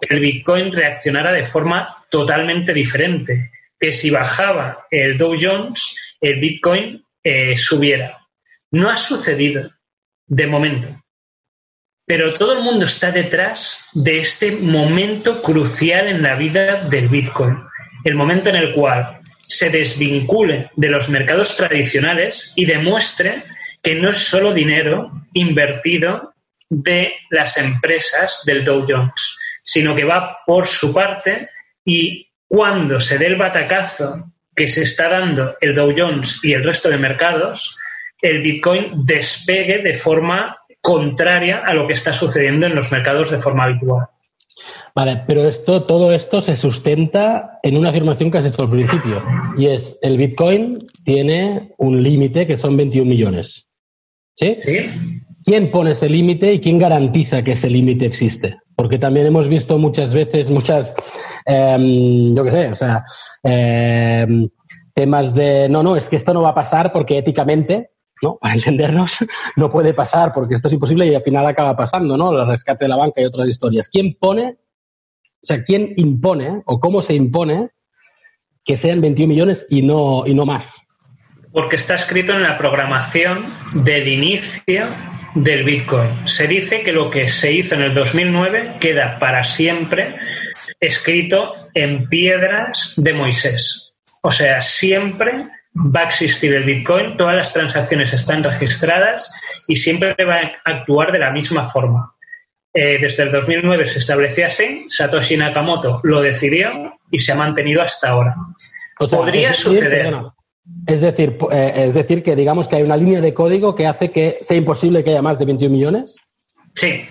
el 0.00 0.20
Bitcoin 0.20 0.72
reaccionara 0.72 1.32
de 1.32 1.44
forma 1.44 2.04
totalmente 2.10 2.72
diferente, 2.72 3.50
que 3.78 3.92
si 3.92 4.10
bajaba 4.10 4.86
el 4.90 5.18
Dow 5.18 5.36
Jones, 5.40 5.96
el 6.20 6.40
Bitcoin 6.40 7.04
eh, 7.22 7.56
subiera. 7.56 8.18
No 8.70 8.90
ha 8.90 8.96
sucedido 8.96 9.70
de 10.26 10.46
momento, 10.46 10.88
pero 12.06 12.34
todo 12.34 12.54
el 12.54 12.62
mundo 12.62 12.84
está 12.84 13.10
detrás 13.10 13.88
de 13.92 14.18
este 14.18 14.52
momento 14.52 15.42
crucial 15.42 16.08
en 16.08 16.22
la 16.22 16.36
vida 16.36 16.88
del 16.88 17.08
Bitcoin, 17.08 17.58
el 18.04 18.14
momento 18.14 18.48
en 18.48 18.56
el 18.56 18.72
cual 18.74 19.20
se 19.46 19.70
desvincule 19.70 20.70
de 20.76 20.88
los 20.88 21.08
mercados 21.08 21.56
tradicionales 21.56 22.52
y 22.54 22.64
demuestre 22.64 23.42
que 23.82 23.94
no 23.94 24.10
es 24.10 24.18
solo 24.18 24.52
dinero 24.52 25.10
invertido 25.34 26.34
de 26.68 27.14
las 27.30 27.56
empresas 27.56 28.42
del 28.46 28.64
Dow 28.64 28.86
Jones, 28.88 29.38
sino 29.62 29.94
que 29.94 30.04
va 30.04 30.38
por 30.46 30.66
su 30.66 30.92
parte 30.92 31.48
y 31.84 32.26
cuando 32.48 32.98
se 33.00 33.18
dé 33.18 33.26
el 33.26 33.36
batacazo 33.36 34.32
que 34.54 34.68
se 34.68 34.82
está 34.82 35.08
dando 35.08 35.54
el 35.60 35.74
Dow 35.74 35.94
Jones 35.96 36.40
y 36.42 36.52
el 36.52 36.64
resto 36.64 36.90
de 36.90 36.98
mercados, 36.98 37.78
el 38.20 38.42
Bitcoin 38.42 39.04
despegue 39.04 39.78
de 39.78 39.94
forma 39.94 40.58
contraria 40.80 41.58
a 41.64 41.74
lo 41.74 41.86
que 41.86 41.94
está 41.94 42.12
sucediendo 42.12 42.66
en 42.66 42.74
los 42.74 42.90
mercados 42.90 43.30
de 43.30 43.38
forma 43.38 43.64
habitual. 43.64 44.06
Vale, 44.94 45.22
pero 45.26 45.44
esto, 45.44 45.84
todo 45.84 46.12
esto 46.12 46.40
se 46.40 46.56
sustenta 46.56 47.58
en 47.62 47.76
una 47.76 47.90
afirmación 47.90 48.30
que 48.30 48.38
has 48.38 48.46
hecho 48.46 48.62
al 48.62 48.70
principio, 48.70 49.22
y 49.56 49.66
es 49.66 49.98
el 50.02 50.18
Bitcoin 50.18 50.86
tiene 51.04 51.72
un 51.78 52.02
límite 52.02 52.46
que 52.46 52.56
son 52.56 52.76
21 52.76 53.08
millones. 53.08 53.68
¿Sí? 54.34 54.56
¿Quién 55.44 55.70
pone 55.70 55.92
ese 55.92 56.08
límite 56.08 56.52
y 56.52 56.60
quién 56.60 56.78
garantiza 56.78 57.42
que 57.42 57.52
ese 57.52 57.70
límite 57.70 58.06
existe? 58.06 58.58
Porque 58.80 58.98
también 58.98 59.26
hemos 59.26 59.46
visto 59.46 59.76
muchas 59.76 60.14
veces, 60.14 60.48
muchas, 60.48 60.94
em, 61.44 62.34
yo 62.34 62.42
qué 62.44 62.50
sé, 62.50 62.72
o 62.72 62.76
sea, 62.76 63.04
em, 63.42 64.48
temas 64.94 65.34
de, 65.34 65.68
no, 65.68 65.82
no, 65.82 65.96
es 65.96 66.08
que 66.08 66.16
esto 66.16 66.32
no 66.32 66.40
va 66.40 66.48
a 66.48 66.54
pasar 66.54 66.90
porque 66.90 67.18
éticamente, 67.18 67.90
¿no? 68.22 68.38
Para 68.40 68.54
entendernos, 68.54 69.18
no 69.56 69.68
puede 69.68 69.92
pasar 69.92 70.32
porque 70.32 70.54
esto 70.54 70.68
es 70.68 70.72
imposible 70.72 71.06
y 71.06 71.14
al 71.14 71.22
final 71.22 71.46
acaba 71.46 71.76
pasando, 71.76 72.16
¿no? 72.16 72.32
El 72.32 72.46
rescate 72.48 72.86
de 72.86 72.88
la 72.88 72.96
banca 72.96 73.20
y 73.20 73.26
otras 73.26 73.48
historias. 73.48 73.90
¿Quién 73.90 74.16
pone, 74.18 74.56
o 75.42 75.46
sea, 75.46 75.62
quién 75.62 75.92
impone 75.98 76.62
o 76.64 76.80
cómo 76.80 77.02
se 77.02 77.12
impone 77.12 77.72
que 78.64 78.78
sean 78.78 79.02
21 79.02 79.28
millones 79.28 79.66
y 79.68 79.82
no, 79.82 80.22
y 80.24 80.32
no 80.32 80.46
más? 80.46 80.80
Porque 81.52 81.76
está 81.76 81.96
escrito 81.96 82.32
en 82.32 82.44
la 82.44 82.56
programación 82.56 83.44
del 83.74 84.08
inicio 84.08 84.86
del 85.34 85.64
Bitcoin. 85.64 86.26
Se 86.26 86.46
dice 86.46 86.82
que 86.82 86.92
lo 86.92 87.10
que 87.10 87.28
se 87.28 87.52
hizo 87.52 87.74
en 87.74 87.82
el 87.82 87.94
2009 87.94 88.76
queda 88.80 89.18
para 89.18 89.44
siempre 89.44 90.16
escrito 90.80 91.68
en 91.74 92.08
piedras 92.08 92.94
de 92.96 93.12
Moisés. 93.12 93.96
O 94.22 94.30
sea, 94.30 94.62
siempre 94.62 95.46
va 95.74 96.00
a 96.00 96.04
existir 96.04 96.52
el 96.54 96.64
Bitcoin, 96.64 97.16
todas 97.16 97.36
las 97.36 97.52
transacciones 97.52 98.12
están 98.12 98.42
registradas 98.42 99.32
y 99.66 99.76
siempre 99.76 100.14
va 100.24 100.36
a 100.36 100.70
actuar 100.70 101.12
de 101.12 101.20
la 101.20 101.30
misma 101.30 101.68
forma. 101.68 102.14
Eh, 102.72 102.98
desde 103.00 103.24
el 103.24 103.32
2009 103.32 103.86
se 103.86 103.98
estableció 103.98 104.46
así, 104.46 104.86
Satoshi 104.88 105.36
Nakamoto 105.36 106.00
lo 106.04 106.20
decidió 106.20 106.98
y 107.10 107.18
se 107.18 107.32
ha 107.32 107.34
mantenido 107.34 107.82
hasta 107.82 108.10
ahora. 108.10 108.34
Podría 108.98 109.52
suceder. 109.52 110.14
Es 110.86 111.00
decir, 111.00 111.38
eh, 111.52 111.72
es 111.86 111.94
decir, 111.94 112.22
que 112.22 112.34
digamos 112.34 112.68
que 112.68 112.76
hay 112.76 112.82
una 112.82 112.96
línea 112.96 113.20
de 113.20 113.34
código 113.34 113.74
que 113.74 113.86
hace 113.86 114.10
que 114.10 114.38
sea 114.40 114.56
imposible 114.56 115.04
que 115.04 115.10
haya 115.10 115.22
más 115.22 115.38
de 115.38 115.44
21 115.44 115.72
millones. 115.72 116.16
Sí. 116.74 117.04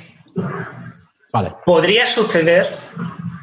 Vale. 1.31 1.53
Podría 1.65 2.05
suceder 2.05 2.67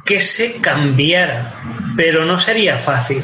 que 0.05 0.21
se 0.21 0.61
cambiara, 0.61 1.55
pero 1.97 2.25
no 2.25 2.39
sería 2.39 2.77
fácil. 2.77 3.23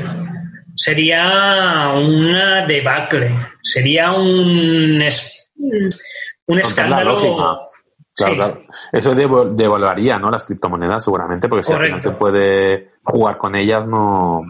Sería 0.75 1.93
una 1.95 2.67
debacle, 2.67 3.35
sería 3.63 4.13
un, 4.13 5.03
un 6.47 6.59
escándalo. 6.59 7.72
Claro, 8.15 8.35
claro. 8.35 8.63
Eso 8.93 9.15
devaluaría, 9.15 10.19
¿no? 10.19 10.31
Las 10.31 10.45
criptomonedas, 10.45 11.05
seguramente, 11.05 11.49
porque 11.49 11.65
si 11.65 11.73
no 11.73 12.01
se 12.01 12.11
puede 12.11 12.91
jugar 13.03 13.39
con 13.39 13.55
ellas, 13.55 13.87
no. 13.87 14.43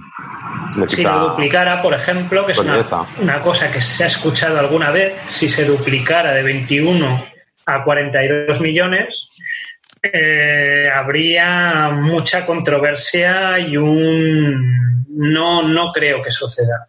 Si 0.89 1.03
lo 1.03 1.29
duplicara, 1.29 1.81
por 1.81 1.95
ejemplo, 1.95 2.45
que 2.45 2.53
es 2.53 2.59
una, 2.59 3.39
cosa 3.39 3.71
que 3.71 3.81
se 3.81 4.05
ha 4.05 4.07
escuchado 4.07 4.59
alguna 4.59 4.91
vez, 4.91 5.21
si 5.29 5.49
se 5.49 5.65
duplicara 5.65 6.33
de 6.33 6.43
21 6.43 7.25
a 7.67 7.85
42 7.85 8.61
millones, 8.61 9.31
eh, 10.03 10.89
habría 10.93 11.91
mucha 11.91 12.45
controversia 12.45 13.59
y 13.61 13.77
un. 13.77 15.05
No, 15.09 15.63
no 15.63 15.93
creo 15.93 16.23
que 16.23 16.31
suceda. 16.31 16.89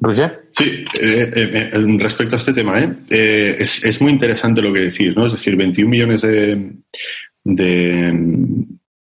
Roger. 0.00 0.44
Sí, 0.52 0.84
eh, 1.00 1.32
eh, 1.34 1.70
eh, 1.72 1.96
respecto 1.98 2.36
a 2.36 2.38
este 2.38 2.52
tema, 2.52 2.78
es, 3.08 3.84
es, 3.84 4.00
muy 4.00 4.12
interesante 4.12 4.62
lo 4.62 4.72
que 4.72 4.82
decís, 4.82 5.16
¿no? 5.16 5.26
Es 5.26 5.32
decir, 5.32 5.56
21 5.56 5.90
millones 5.90 6.22
de, 6.22 6.72
de, 7.44 8.12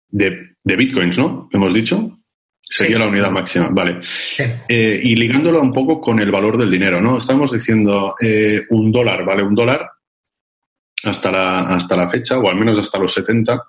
de, 0.10 0.76
bitcoins, 0.76 1.18
¿no? 1.18 1.50
Hemos 1.52 1.74
dicho. 1.74 2.20
Sería 2.68 2.98
la 2.98 3.08
unidad 3.08 3.30
máxima, 3.30 3.70
vale. 3.70 4.00
y 4.68 5.16
ligándolo 5.16 5.62
un 5.62 5.72
poco 5.72 6.02
con 6.02 6.20
el 6.20 6.32
valor 6.32 6.58
del 6.58 6.72
dinero, 6.72 7.00
¿no? 7.00 7.20
Estamos 7.20 7.52
diciendo 7.52 8.16
un 8.70 8.92
dólar 8.92 9.24
vale 9.24 9.44
un 9.44 9.54
dólar 9.54 9.88
hasta 11.04 11.32
la, 11.32 11.62
hasta 11.76 11.96
la 11.96 12.10
fecha, 12.10 12.40
o 12.40 12.50
al 12.50 12.56
menos 12.56 12.80
hasta 12.80 12.98
los 12.98 13.14
70. 13.14 13.62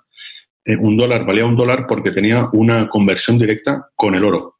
un 0.79 0.97
dólar 0.97 1.25
valía 1.27 1.45
un 1.45 1.55
dólar 1.55 1.85
porque 1.87 2.11
tenía 2.11 2.49
una 2.53 2.89
conversión 2.89 3.37
directa 3.37 3.91
con 3.95 4.15
el 4.15 4.23
oro. 4.23 4.56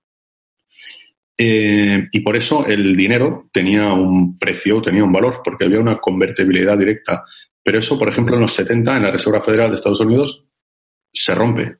Eh, 1.37 2.07
y 2.11 2.19
por 2.21 2.35
eso 2.35 2.65
el 2.65 2.95
dinero 2.95 3.49
tenía 3.53 3.93
un 3.93 4.39
precio, 4.39 4.81
tenía 4.81 5.03
un 5.03 5.11
valor, 5.11 5.41
porque 5.43 5.65
había 5.65 5.79
una 5.79 5.99
convertibilidad 5.99 6.77
directa. 6.77 7.23
Pero 7.63 7.79
eso, 7.79 7.99
por 7.99 8.09
ejemplo, 8.09 8.35
en 8.35 8.41
los 8.41 8.53
70, 8.53 8.97
en 8.97 9.03
la 9.03 9.11
Reserva 9.11 9.41
Federal 9.41 9.69
de 9.69 9.75
Estados 9.75 9.99
Unidos, 9.99 10.45
se 11.13 11.35
rompe 11.35 11.77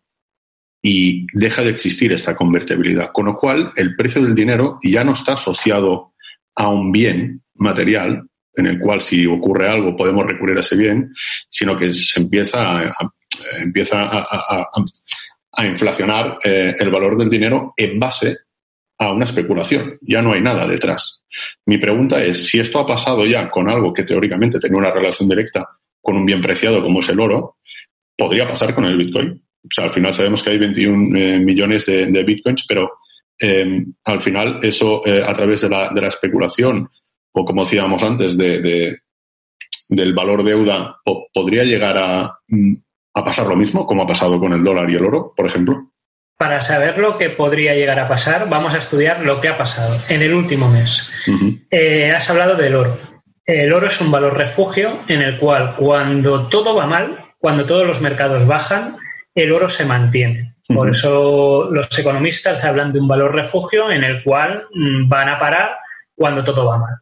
y 0.82 1.26
deja 1.34 1.64
de 1.64 1.72
existir 1.72 2.12
esta 2.12 2.36
convertibilidad. 2.36 3.12
Con 3.12 3.26
lo 3.26 3.38
cual, 3.38 3.72
el 3.76 3.96
precio 3.96 4.22
del 4.22 4.36
dinero 4.36 4.80
ya 4.84 5.04
no 5.04 5.14
está 5.14 5.34
asociado 5.34 6.14
a 6.56 6.70
un 6.70 6.92
bien 6.92 7.44
material, 7.56 8.28
en 8.54 8.66
el 8.68 8.80
cual 8.80 9.02
si 9.02 9.26
ocurre 9.26 9.70
algo 9.70 9.96
podemos 9.96 10.26
recurrir 10.26 10.58
a 10.58 10.62
ese 10.62 10.76
bien, 10.76 11.14
sino 11.50 11.78
que 11.78 11.94
se 11.94 12.20
empieza 12.20 12.80
a, 12.80 13.14
empieza 13.60 13.98
a, 14.02 15.66
inflacionar 15.66 16.38
eh, 16.44 16.76
el 16.80 16.92
valor 16.92 17.18
del 17.18 17.30
dinero 17.30 17.74
en 17.76 18.00
base 18.00 18.38
a 18.98 19.12
una 19.12 19.26
especulación. 19.26 19.98
Ya 20.02 20.22
no 20.22 20.34
hay 20.34 20.42
nada 20.42 20.68
detrás. 20.68 21.22
Mi 21.66 21.78
pregunta 21.78 22.24
es, 22.24 22.48
si 22.48 22.60
esto 22.60 22.80
ha 22.80 22.88
pasado 22.88 23.26
ya 23.26 23.50
con 23.50 23.70
algo 23.70 23.94
que 23.94 24.04
teóricamente 24.04 24.60
tenía 24.60 24.78
una 24.78 24.92
relación 24.92 25.30
directa 25.30 25.68
con 26.02 26.16
un 26.16 26.26
bien 26.26 26.42
preciado 26.42 26.82
como 26.82 27.00
es 27.00 27.10
el 27.10 27.20
oro, 27.20 27.58
¿podría 28.18 28.48
pasar 28.48 28.74
con 28.74 28.86
el 28.86 28.98
Bitcoin? 28.98 29.44
O 29.64 29.70
sea, 29.70 29.86
al 29.86 29.94
final 29.94 30.14
sabemos 30.14 30.42
que 30.42 30.52
hay 30.52 30.58
21 30.58 31.18
eh, 31.18 31.40
millones 31.40 31.86
de, 31.86 32.24
Bitcoins, 32.24 32.66
pero 32.68 33.00
em, 33.38 33.94
al 34.06 34.22
final 34.22 34.60
eso 34.64 35.06
eh, 35.06 35.22
a 35.26 35.34
través 35.34 35.62
de 35.62 35.70
la, 35.70 35.92
de 35.94 36.02
la, 36.02 36.08
especulación 36.08 36.90
o 37.34 37.46
como 37.46 37.66
decíamos 37.66 38.02
antes, 38.02 38.38
de, 38.38 38.98
del 39.90 40.14
valor 40.14 40.44
deuda, 40.44 41.00
¿podría 41.34 41.64
llegar 41.64 41.98
a, 41.98 42.40
mm, 42.48 42.74
a 43.14 43.26
pasar 43.26 43.48
lo 43.48 43.56
mismo 43.56 43.86
como 43.86 44.04
ha 44.04 44.08
pasado 44.08 44.40
con 44.40 44.54
el 44.54 44.64
dólar 44.64 44.90
y 44.90 44.96
el 44.96 45.06
oro, 45.06 45.34
por 45.36 45.46
ejemplo? 45.46 45.92
Para 46.38 46.62
saber 46.62 47.00
lo 47.00 47.18
que 47.18 47.30
podría 47.30 47.74
llegar 47.74 48.00
a 48.00 48.08
pasar, 48.08 48.48
vamos 48.48 48.74
a 48.74 48.78
estudiar 48.78 49.22
lo 49.22 49.42
que 49.42 49.48
ha 49.48 49.58
pasado 49.58 49.98
en 50.08 50.22
el 50.22 50.34
último 50.34 50.70
mes. 50.70 51.12
Eh, 51.72 52.12
has 52.12 52.30
hablado 52.30 52.56
del 52.56 52.76
oro. 52.76 53.00
El 53.44 53.74
oro 53.74 53.88
es 53.88 54.00
un 54.02 54.12
valor 54.12 54.38
refugio 54.38 55.04
en 55.08 55.22
el 55.22 55.40
cual 55.40 55.76
cuando 55.78 56.48
todo 56.48 56.76
va 56.76 56.86
mal, 56.86 57.34
cuando 57.40 57.66
todos 57.66 57.88
los 57.88 58.02
mercados 58.02 58.46
bajan, 58.46 58.98
el 59.34 59.52
oro 59.52 59.68
se 59.68 59.86
mantiene. 59.86 60.56
Por 60.68 60.90
eso 60.90 61.70
los 61.72 61.98
economistas 61.98 62.64
hablan 62.64 62.92
de 62.92 63.00
un 63.00 63.08
valor 63.08 63.34
refugio 63.34 63.90
en 63.90 64.04
el 64.04 64.22
cual 64.24 64.68
mm, 64.74 65.08
van 65.08 65.30
a 65.30 65.40
parar 65.40 65.78
cuando 66.14 66.44
todo 66.44 66.66
va 66.66 66.78
mal. 66.78 66.96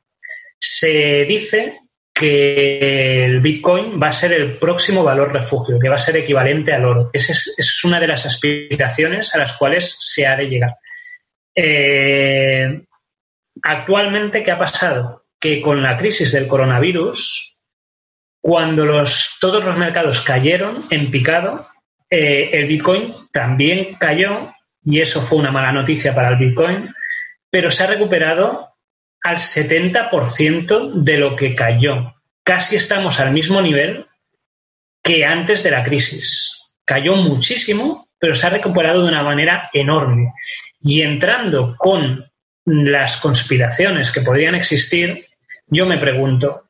Se 0.60 1.26
dice 1.26 1.74
que 2.16 3.26
el 3.26 3.41
Bitcoin 3.41 4.01
va 4.01 4.07
a 4.07 4.13
ser 4.13 4.32
el 4.32 4.57
próximo 4.57 5.03
valor 5.03 5.34
refugio, 5.34 5.78
que 5.78 5.89
va 5.89 5.95
a 5.95 5.99
ser 5.99 6.16
equivalente 6.16 6.72
al 6.72 6.86
oro. 6.86 7.09
Esa 7.11 7.34
es, 7.34 7.84
una 7.84 7.99
de 7.99 8.07
las 8.07 8.26
aspiraciones 8.26 9.36
a 9.36 9.38
las 9.38 9.57
cuales 9.57 9.97
se 9.99 10.26
ha 10.26 10.38
de 10.38 10.47
llegar. 10.47 10.78
Eh, 11.53 12.84
actualmente, 13.61 14.43
¿qué 14.43 14.51
ha 14.51 14.57
pasado? 14.57 15.26
Que 15.38 15.61
con 15.61 15.84
la 15.84 15.97
crisis 15.97 16.32
del 16.32 16.47
coronavirus, 16.47 17.59
cuando 18.39 18.86
los, 18.86 19.36
todos 19.41 19.66
los 19.66 19.76
mercados 19.76 20.22
cayeron 20.22 20.88
en 20.91 21.11
picado, 21.11 21.68
eh, 22.09 22.49
el 22.53 22.68
Bitcoin 22.68 23.13
también 23.34 23.95
cayó 23.99 24.53
y 24.86 25.01
eso 25.01 25.22
fue 25.22 25.39
una 25.39 25.51
mala 25.51 25.74
noticia 25.74 26.16
para 26.16 26.30
el 26.30 26.38
Bitcoin, 26.38 26.95
pero 27.49 27.70
se 27.70 27.84
ha 27.84 27.88
recuperado 27.88 28.75
al 29.26 29.38
70% 29.38 30.92
de 30.94 31.18
lo 31.18 31.36
que 31.36 31.56
cayó. 31.56 32.14
Casi 32.44 32.76
estamos 32.76 33.20
al 33.20 33.32
mismo 33.32 33.60
nivel 33.60 34.06
que 35.02 35.26
antes 35.26 35.64
de 35.64 35.72
la 35.72 35.84
crisis. 35.84 36.76
Cayó 36.86 37.16
muchísimo, 37.16 38.08
pero 38.20 38.36
se 38.36 38.46
ha 38.46 38.52
recuperado 38.52 39.02
de 39.02 39.10
una 39.10 39.24
manera 39.24 39.72
enorme. 39.74 40.32
Y 40.80 41.02
entrando 41.02 41.76
con 41.76 42.24
las 42.66 43.18
conspiraciones 43.18 44.12
que 44.12 44.22
podrían 44.22 44.54
existir, 44.54 45.26
yo 45.66 45.88
me 45.88 45.98
pregunto, 45.98 46.70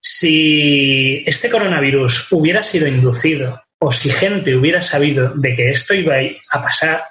si 0.00 1.22
este 1.24 1.50
coronavirus 1.50 2.32
hubiera 2.32 2.64
sido 2.64 2.88
inducido 2.88 3.62
o 3.78 3.92
si 3.92 4.10
gente 4.10 4.56
hubiera 4.56 4.82
sabido 4.82 5.34
de 5.36 5.54
que 5.54 5.70
esto 5.70 5.94
iba 5.94 6.16
a 6.50 6.62
pasar, 6.64 7.04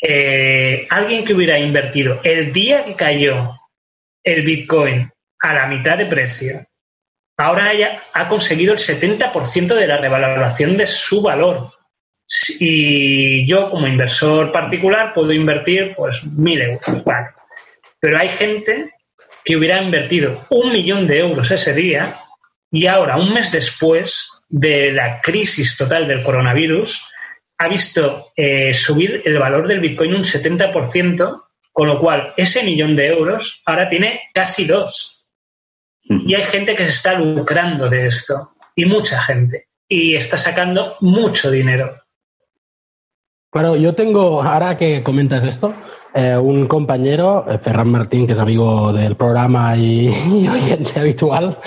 eh, 0.00 0.86
alguien 0.90 1.24
que 1.24 1.34
hubiera 1.34 1.58
invertido 1.58 2.20
el 2.22 2.52
día 2.52 2.84
que 2.84 2.94
cayó 2.94 3.56
el 4.26 4.42
Bitcoin 4.42 5.08
a 5.40 5.54
la 5.54 5.66
mitad 5.68 5.96
de 5.96 6.06
precio, 6.06 6.66
ahora 7.38 7.72
ella 7.72 8.02
ha 8.12 8.28
conseguido 8.28 8.72
el 8.72 8.80
70% 8.80 9.74
de 9.74 9.86
la 9.86 9.98
revaloración 9.98 10.76
de 10.76 10.86
su 10.86 11.22
valor. 11.22 11.72
Y 12.58 13.46
yo, 13.46 13.70
como 13.70 13.86
inversor 13.86 14.50
particular, 14.50 15.14
puedo 15.14 15.32
invertir 15.32 15.92
pues 15.96 16.24
mil 16.32 16.60
euros, 16.60 17.04
vale. 17.04 17.28
Pero 18.00 18.18
hay 18.18 18.30
gente 18.30 18.94
que 19.44 19.56
hubiera 19.56 19.80
invertido 19.80 20.44
un 20.50 20.72
millón 20.72 21.06
de 21.06 21.20
euros 21.20 21.52
ese 21.52 21.72
día 21.72 22.16
y 22.72 22.88
ahora, 22.88 23.16
un 23.16 23.32
mes 23.32 23.52
después 23.52 24.44
de 24.48 24.90
la 24.90 25.20
crisis 25.20 25.76
total 25.76 26.08
del 26.08 26.24
coronavirus, 26.24 27.08
ha 27.58 27.68
visto 27.68 28.32
eh, 28.36 28.74
subir 28.74 29.22
el 29.24 29.38
valor 29.38 29.68
del 29.68 29.80
Bitcoin 29.80 30.16
un 30.16 30.24
70% 30.24 31.45
con 31.76 31.88
lo 31.88 32.00
cual, 32.00 32.32
ese 32.38 32.64
millón 32.64 32.96
de 32.96 33.08
euros 33.08 33.62
ahora 33.66 33.86
tiene 33.86 34.20
casi 34.32 34.64
dos. 34.64 35.26
Y 36.02 36.34
hay 36.34 36.44
gente 36.44 36.74
que 36.74 36.84
se 36.84 36.90
está 36.90 37.18
lucrando 37.18 37.90
de 37.90 38.06
esto, 38.06 38.34
y 38.74 38.86
mucha 38.86 39.20
gente, 39.20 39.66
y 39.86 40.14
está 40.14 40.38
sacando 40.38 40.96
mucho 41.00 41.50
dinero. 41.50 41.94
Bueno, 43.52 43.76
yo 43.76 43.94
tengo, 43.94 44.42
ahora 44.42 44.78
que 44.78 45.02
comentas 45.02 45.44
esto, 45.44 45.74
eh, 46.14 46.38
un 46.38 46.66
compañero, 46.66 47.44
eh, 47.46 47.58
Ferran 47.58 47.90
Martín, 47.90 48.26
que 48.26 48.32
es 48.32 48.38
amigo 48.38 48.90
del 48.94 49.14
programa 49.16 49.76
y, 49.76 50.08
oyente 50.48 50.98
habitual, 50.98 51.58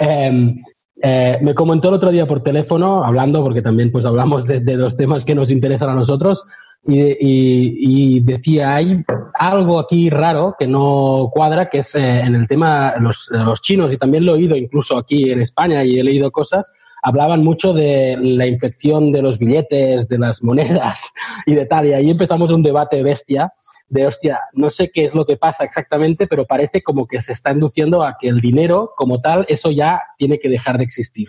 em, 0.00 0.60
eh, 1.00 1.38
me 1.40 1.54
comentó 1.54 1.88
el 1.88 1.94
otro 1.94 2.10
día 2.10 2.26
por 2.26 2.42
teléfono, 2.42 3.04
hablando, 3.04 3.44
porque 3.44 3.62
también 3.62 3.92
pues 3.92 4.06
hablamos 4.06 4.44
de, 4.44 4.58
de 4.58 4.76
dos 4.76 4.96
temas 4.96 5.24
que 5.24 5.36
nos 5.36 5.52
interesan 5.52 5.90
a 5.90 5.94
nosotros, 5.94 6.48
y, 6.84 8.20
decía, 8.20 8.74
hay 8.74 9.04
algo 9.34 9.78
aquí 9.78 10.10
raro 10.10 10.56
que 10.58 10.66
no 10.66 11.30
cuadra, 11.32 11.70
que 11.70 11.78
es 11.78 11.94
eh, 11.94 12.20
en 12.20 12.34
el 12.34 12.48
tema 12.48 12.94
los, 12.98 13.28
los 13.30 13.62
chinos, 13.62 13.92
y 13.92 13.98
también 13.98 14.24
lo 14.24 14.32
he 14.32 14.38
oído 14.38 14.56
incluso 14.56 14.96
aquí 14.96 15.30
en 15.30 15.40
España 15.42 15.84
y 15.84 15.98
he 15.98 16.04
leído 16.04 16.30
cosas, 16.30 16.70
hablaban 17.02 17.44
mucho 17.44 17.72
de 17.72 18.16
la 18.20 18.46
infección 18.46 19.12
de 19.12 19.22
los 19.22 19.38
billetes, 19.38 20.08
de 20.08 20.18
las 20.18 20.42
monedas 20.42 21.12
y 21.46 21.54
de 21.54 21.66
tal, 21.66 21.86
y 21.86 21.92
ahí 21.92 22.10
empezamos 22.10 22.50
un 22.50 22.62
debate 22.62 23.02
bestia 23.02 23.52
de, 23.88 24.06
hostia, 24.06 24.40
no 24.54 24.70
sé 24.70 24.90
qué 24.90 25.04
es 25.04 25.14
lo 25.14 25.26
que 25.26 25.36
pasa 25.36 25.64
exactamente, 25.64 26.26
pero 26.26 26.46
parece 26.46 26.82
como 26.82 27.06
que 27.06 27.20
se 27.20 27.32
está 27.32 27.52
induciendo 27.52 28.02
a 28.02 28.16
que 28.18 28.28
el 28.28 28.40
dinero 28.40 28.92
como 28.96 29.20
tal, 29.20 29.44
eso 29.48 29.70
ya 29.70 30.00
tiene 30.16 30.38
que 30.38 30.48
dejar 30.48 30.78
de 30.78 30.84
existir. 30.84 31.28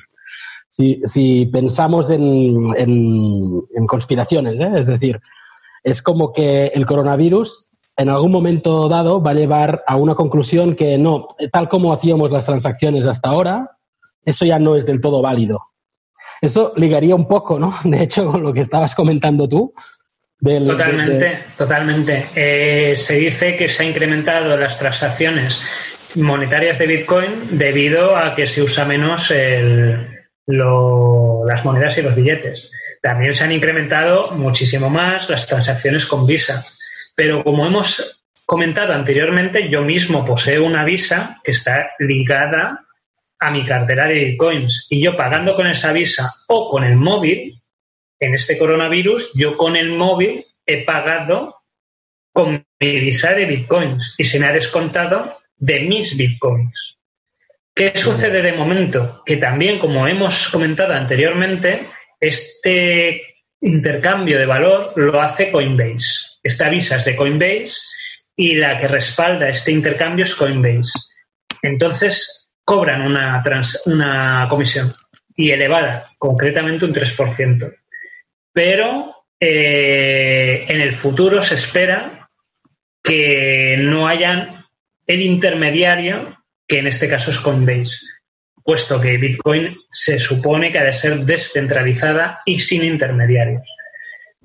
Si, 0.69 1.01
si 1.05 1.45
pensamos 1.47 2.09
en, 2.09 2.73
en, 2.77 3.61
en 3.75 3.85
conspiraciones, 3.85 4.61
¿eh? 4.61 4.71
es 4.75 4.87
decir, 4.87 5.19
es 5.83 6.01
como 6.01 6.33
que 6.33 6.67
el 6.67 6.85
coronavirus 6.85 7.67
en 7.95 8.09
algún 8.09 8.31
momento 8.31 8.89
dado 8.89 9.21
va 9.21 9.31
a 9.31 9.35
llevar 9.35 9.83
a 9.85 9.95
una 9.97 10.15
conclusión 10.15 10.75
que 10.75 10.97
no, 10.97 11.35
tal 11.51 11.69
como 11.69 11.93
hacíamos 11.93 12.31
las 12.31 12.45
transacciones 12.45 13.05
hasta 13.05 13.29
ahora, 13.29 13.77
eso 14.25 14.45
ya 14.45 14.57
no 14.59 14.75
es 14.75 14.85
del 14.85 15.01
todo 15.01 15.21
válido. 15.21 15.59
Eso 16.41 16.73
ligaría 16.75 17.15
un 17.15 17.27
poco, 17.27 17.59
¿no? 17.59 17.75
De 17.83 18.03
hecho, 18.03 18.25
con 18.25 18.43
lo 18.43 18.53
que 18.53 18.61
estabas 18.61 18.95
comentando 18.95 19.47
tú. 19.47 19.73
totalmente, 20.41 21.39
totalmente. 21.57 22.29
Eh, 22.35 22.95
se 22.95 23.17
dice 23.17 23.55
que 23.55 23.67
se 23.67 23.83
han 23.83 23.89
incrementado 23.89 24.57
las 24.57 24.77
transacciones 24.77 25.61
monetarias 26.15 26.79
de 26.79 26.87
Bitcoin 26.87 27.57
debido 27.57 28.15
a 28.17 28.35
que 28.35 28.45
se 28.47 28.61
usa 28.61 28.85
menos 28.85 29.31
las 30.45 31.65
monedas 31.65 31.97
y 31.97 32.01
los 32.01 32.15
billetes. 32.15 32.71
También 33.03 33.33
se 33.33 33.43
han 33.43 33.51
incrementado 33.51 34.31
muchísimo 34.31 34.89
más 34.89 35.29
las 35.29 35.45
transacciones 35.45 36.05
con 36.05 36.25
Visa. 36.25 36.65
Pero 37.17 37.43
como 37.43 37.67
hemos 37.67 38.23
comentado 38.45 38.93
anteriormente, 38.93 39.69
yo 39.69 39.81
mismo 39.81 40.25
poseo 40.25 40.63
una 40.63 40.85
Visa 40.85 41.41
que 41.43 41.51
está 41.51 41.91
ligada 41.99 42.85
a 43.41 43.51
mi 43.51 43.65
cartera 43.65 44.07
de 44.07 44.13
bitcoins. 44.13 44.87
Y 44.89 45.03
yo 45.03 45.17
pagando 45.17 45.53
con 45.53 45.67
esa 45.67 45.91
Visa 45.91 46.31
o 46.47 46.69
con 46.69 46.85
el 46.85 46.95
móvil, 46.95 47.61
en 48.21 48.35
este 48.35 48.57
coronavirus, 48.57 49.33
yo 49.35 49.57
con 49.57 49.75
el 49.75 49.89
móvil 49.89 50.45
he 50.65 50.85
pagado 50.85 51.57
con 52.31 52.65
mi 52.79 52.99
Visa 53.01 53.33
de 53.33 53.43
bitcoins 53.43 54.15
y 54.17 54.23
se 54.23 54.39
me 54.39 54.45
ha 54.45 54.53
descontado 54.53 55.39
de 55.57 55.81
mis 55.81 56.15
bitcoins. 56.15 56.99
¿Qué 57.75 57.91
sucede 57.97 58.41
de 58.41 58.53
momento? 58.53 59.23
Que 59.25 59.35
también, 59.35 59.77
como 59.77 60.07
hemos 60.07 60.47
comentado 60.47 60.93
anteriormente, 60.93 61.89
este 62.23 63.35
intercambio 63.61 64.39
de 64.39 64.45
valor 64.45 64.93
lo 64.95 65.21
hace 65.21 65.51
Coinbase. 65.51 66.39
Esta 66.41 66.69
visa 66.69 66.97
es 66.97 67.05
de 67.05 67.15
Coinbase 67.15 67.75
y 68.35 68.55
la 68.55 68.79
que 68.79 68.87
respalda 68.87 69.49
este 69.49 69.71
intercambio 69.71 70.23
es 70.23 70.35
Coinbase. 70.35 70.91
Entonces 71.61 72.53
cobran 72.63 73.01
una, 73.01 74.47
comisión 74.49 74.93
y 75.35 75.51
elevada, 75.51 76.11
concretamente 76.17 76.85
un 76.85 76.93
3%. 76.93 77.73
Pero 78.53 79.15
eh, 79.39 80.65
en 80.67 80.81
el 80.81 80.93
futuro 80.93 81.41
se 81.41 81.55
espera 81.55 82.29
que 83.01 83.75
no 83.79 84.07
haya 84.07 84.65
el 85.05 85.21
intermediario, 85.21 86.37
que 86.65 86.79
en 86.79 86.87
este 86.87 87.09
caso 87.09 87.31
es 87.31 87.39
Coinbase 87.39 88.22
puesto 88.63 88.99
que 88.99 89.17
Bitcoin 89.17 89.75
se 89.89 90.19
supone 90.19 90.71
que 90.71 90.79
ha 90.79 90.85
de 90.85 90.93
ser 90.93 91.19
descentralizada 91.19 92.41
y 92.45 92.59
sin 92.59 92.83
intermediarios. 92.83 93.63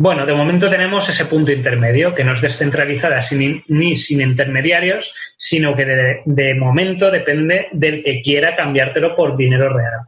Bueno, 0.01 0.25
de 0.25 0.33
momento 0.33 0.71
tenemos 0.71 1.09
ese 1.09 1.25
punto 1.25 1.51
intermedio, 1.51 2.15
que 2.15 2.23
no 2.23 2.33
es 2.33 2.41
descentralizada 2.41 3.21
ni 3.67 3.97
sin 3.97 4.21
intermediarios, 4.21 5.13
sino 5.37 5.75
que 5.75 5.85
de, 6.25 6.55
momento 6.55 7.11
depende 7.11 7.67
del 7.73 8.05
que 8.05 8.23
quiera 8.23 8.55
cambiártelo 8.55 9.17
por 9.17 9.37
dinero 9.37 9.77
real. 9.77 10.01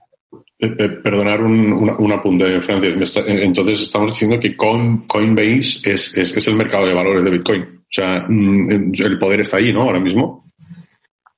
Eh, 0.60 0.74
eh, 0.78 0.88
perdonar 1.02 1.42
un, 1.42 2.12
apunte, 2.12 2.60
Francis. 2.60 3.16
Entonces 3.26 3.80
estamos 3.80 4.10
diciendo 4.10 4.38
que 4.38 4.56
Coinbase 4.56 5.80
es, 5.90 6.14
es, 6.14 6.46
el 6.46 6.54
mercado 6.54 6.86
de 6.86 6.94
valores 6.94 7.24
de 7.24 7.30
Bitcoin. 7.30 7.62
O 7.62 7.92
sea, 7.92 8.24
mm, 8.28 8.92
el 8.96 9.18
poder 9.18 9.40
está 9.40 9.56
ahí, 9.56 9.72
¿no? 9.72 9.82
Ahora 9.82 9.98
mismo. 9.98 10.49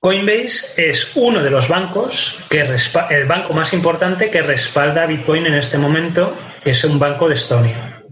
Coinbase 0.02 0.90
es 0.90 1.12
uno 1.14 1.40
de 1.44 1.50
los 1.50 1.68
bancos, 1.68 2.44
que 2.50 2.60
el 2.60 3.26
banco 3.26 3.54
más 3.54 3.72
importante 3.72 4.30
que 4.30 4.42
respalda 4.42 5.06
Bitcoin 5.06 5.46
en 5.46 5.54
este 5.54 5.78
momento, 5.78 6.36
que 6.64 6.72
es 6.72 6.84
un 6.84 6.98
banco 6.98 7.28
de 7.28 7.34
Estonia. 7.34 8.02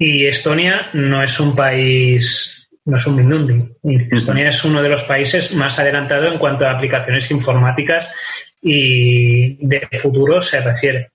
Y 0.00 0.26
Estonia 0.26 0.90
no 0.94 1.22
es 1.22 1.38
un 1.38 1.54
país, 1.54 2.68
no 2.84 2.96
es 2.96 3.06
un 3.06 3.14
Mindundi. 3.14 3.68
Estonia 4.10 4.48
es 4.48 4.64
uno 4.64 4.82
de 4.82 4.88
los 4.88 5.04
países 5.04 5.54
más 5.54 5.78
adelantados 5.78 6.32
en 6.32 6.40
cuanto 6.40 6.66
a 6.66 6.72
aplicaciones 6.72 7.30
informáticas 7.30 8.12
y 8.60 9.64
de 9.64 9.88
futuro 10.00 10.40
se 10.40 10.60
refiere. 10.60 11.12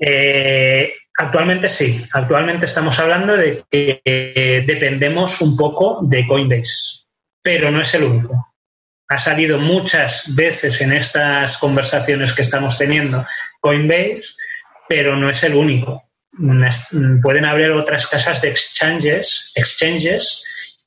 Eh, 0.00 0.94
Actualmente 1.20 1.68
sí. 1.68 2.00
Actualmente 2.12 2.66
estamos 2.66 2.98
hablando 3.00 3.36
de 3.36 3.64
que 3.68 4.00
eh, 4.04 4.62
dependemos 4.64 5.40
un 5.40 5.56
poco 5.56 5.98
de 6.02 6.24
Coinbase, 6.24 7.08
pero 7.42 7.72
no 7.72 7.80
es 7.80 7.92
el 7.94 8.04
único. 8.04 8.47
Ha 9.08 9.18
salido 9.18 9.58
muchas 9.58 10.34
veces 10.34 10.80
en 10.82 10.92
estas 10.92 11.56
conversaciones 11.58 12.34
que 12.34 12.42
estamos 12.42 12.76
teniendo 12.76 13.26
Coinbase, 13.60 14.34
pero 14.88 15.16
no 15.16 15.30
es 15.30 15.42
el 15.44 15.54
único. 15.54 16.04
Pueden 17.22 17.46
haber 17.46 17.72
otras 17.72 18.06
casas 18.06 18.40
de 18.42 18.48
exchanges, 18.48 19.52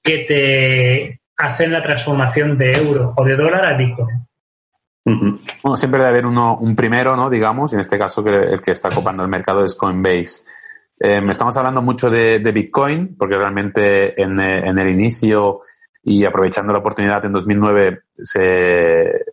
que 0.03 0.17
te 0.27 1.21
hacen 1.37 1.71
la 1.71 1.81
transformación 1.81 2.57
de 2.57 2.71
euro 2.71 3.13
o 3.17 3.25
de 3.25 3.35
dólar 3.35 3.67
a 3.67 3.77
Bitcoin. 3.77 4.27
Bueno, 5.03 5.75
siempre 5.75 5.99
debe 5.99 6.09
haber 6.09 6.25
uno, 6.25 6.57
un 6.57 6.75
primero, 6.75 7.15
¿no? 7.15 7.29
Digamos, 7.29 7.73
en 7.73 7.79
este 7.79 7.97
caso 7.97 8.23
que 8.23 8.29
el 8.29 8.61
que 8.61 8.71
está 8.71 8.89
copando 8.89 9.23
el 9.23 9.29
mercado 9.29 9.65
es 9.65 9.75
Coinbase. 9.75 10.43
Eh, 10.99 11.21
estamos 11.27 11.57
hablando 11.57 11.81
mucho 11.81 12.11
de, 12.11 12.37
Bitcoin, 12.39 13.15
porque 13.17 13.35
realmente 13.35 14.21
en, 14.21 14.39
eh, 14.39 14.67
en, 14.67 14.77
el 14.77 14.89
inicio 14.89 15.61
y 16.03 16.25
aprovechando 16.25 16.73
la 16.73 16.79
oportunidad 16.79 17.23
en 17.25 17.33
2009 17.33 18.01
se 18.15 19.25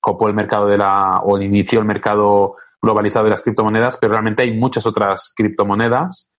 copó 0.00 0.28
el 0.28 0.34
mercado 0.34 0.66
de 0.66 0.78
la, 0.78 1.20
o 1.24 1.40
inició 1.40 1.80
el 1.80 1.86
mercado 1.86 2.56
globalizado 2.80 3.24
de 3.24 3.30
las 3.30 3.42
criptomonedas, 3.42 3.96
pero 3.96 4.12
realmente 4.12 4.42
hay 4.42 4.52
muchas 4.52 4.86
otras 4.86 5.32
criptomonedas 5.34 6.30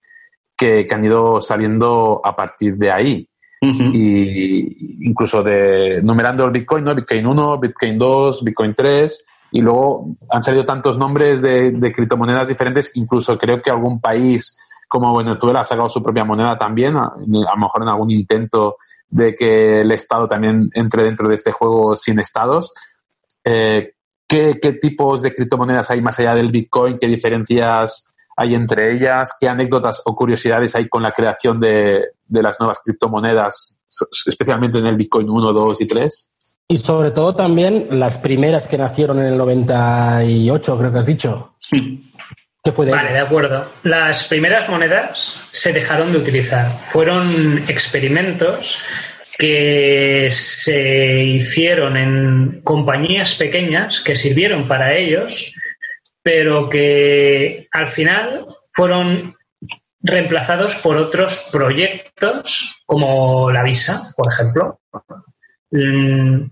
que, 0.56 0.86
que 0.86 0.94
han 0.94 1.04
ido 1.04 1.42
saliendo 1.42 2.22
a 2.24 2.36
partir 2.36 2.76
de 2.78 2.92
ahí 2.92 3.30
y 3.62 5.08
incluso 5.08 5.42
de 5.42 6.02
numerando 6.04 6.46
el 6.46 6.52
Bitcoin, 6.52 6.84
¿no? 6.84 6.96
Bitcoin 6.96 7.26
1, 7.26 7.60
Bitcoin 7.60 7.98
2, 7.98 8.44
Bitcoin 8.44 8.76
3, 8.76 9.26
y 9.52 9.62
luego 9.62 10.06
han 10.30 10.44
salido 10.44 10.66
tantos 10.66 10.98
nombres 10.98 11.42
de, 11.42 11.72
de, 11.72 11.92
criptomonedas 11.92 12.48
diferentes, 12.48 12.92
incluso 12.96 13.38
creo 13.38 13.62
que 13.62 13.70
algún 13.70 14.00
país 14.00 14.58
como 14.88 15.16
Venezuela 15.16 15.62
ha 15.62 15.64
sacado 15.64 15.90
su 15.90 16.02
propia 16.02 16.26
moneda 16.26 16.58
también, 16.58 16.96
a, 16.98 17.14
lo 17.18 17.58
mejor 17.58 17.84
en 17.84 17.90
algún 17.90 18.12
intento 18.12 18.78
de 19.08 19.34
que 19.34 19.82
el 19.82 19.92
Estado 19.92 20.28
también 20.28 20.70
entre 20.74 21.04
dentro 21.04 21.28
de 21.28 21.36
este 21.36 21.52
juego 21.52 21.96
sin 21.96 22.20
estados. 22.20 22.74
Eh, 23.44 23.94
¿qué, 24.28 24.60
¿Qué 24.62 24.74
tipos 24.74 25.22
de 25.22 25.34
criptomonedas 25.34 25.92
hay 25.92 26.02
más 26.02 26.20
allá 26.20 26.36
del 26.36 26.52
Bitcoin? 26.52 26.98
¿Qué 27.00 27.08
diferencias 27.08 28.08
hay 28.36 28.56
entre 28.56 28.94
ellas? 28.94 29.36
¿Qué 29.40 29.48
anécdotas 29.48 30.02
o 30.06 30.16
curiosidades 30.16 30.76
hay 30.76 30.90
con 30.90 31.04
la 31.04 31.12
creación 31.12 31.60
de, 31.60 32.04
de 32.26 32.42
las 32.42 32.60
nuevas 32.60 32.82
criptomonedas, 32.84 33.80
especialmente 34.26 34.78
en 34.78 34.88
el 34.88 34.96
Bitcoin 34.96 35.30
1, 35.30 35.54
2 35.54 35.82
y 35.82 35.88
3? 35.88 36.32
Y 36.68 36.80
sobre 36.80 37.12
todo 37.12 37.36
también 37.36 38.00
las 38.00 38.18
primeras 38.18 38.68
que 38.68 38.78
nacieron 38.78 39.20
en 39.20 39.26
el 39.26 39.38
98, 39.38 40.78
creo 40.78 40.92
que 40.92 40.98
has 40.98 41.06
dicho. 41.06 41.56
¿Qué 42.66 42.72
fue 42.72 42.88
de 42.88 42.92
vale, 42.92 43.14
de 43.14 43.20
acuerdo. 43.20 43.72
Las 43.84 44.26
primeras 44.26 44.68
monedas 44.68 45.48
se 45.52 45.72
dejaron 45.72 46.12
de 46.12 46.18
utilizar. 46.18 46.70
Fueron 46.92 47.70
experimentos 47.70 48.80
que 49.38 50.30
se 50.32 51.24
hicieron 51.24 51.96
en 51.96 52.62
compañías 52.64 53.36
pequeñas 53.36 54.02
que 54.02 54.16
sirvieron 54.16 54.68
para 54.68 54.96
ellos 54.96 55.54
pero 56.26 56.68
que 56.72 57.68
al 57.72 57.90
final 57.90 58.48
fueron 58.74 59.36
reemplazados 60.02 60.76
por 60.78 60.98
otros 60.98 61.48
proyectos 61.52 62.82
como 62.88 63.52
la 63.52 63.62
Visa, 63.62 64.12
por 64.18 64.34
ejemplo. 64.34 64.80
Mm, 65.70 66.50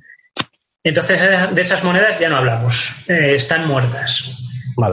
entonces, 0.84 1.56
de 1.56 1.62
esas 1.62 1.84
monedas 1.84 2.20
ya 2.20 2.30
no 2.30 2.38
hablamos, 2.38 3.04
eh, 3.10 3.34
están 3.34 3.68
muertas. 3.68 4.38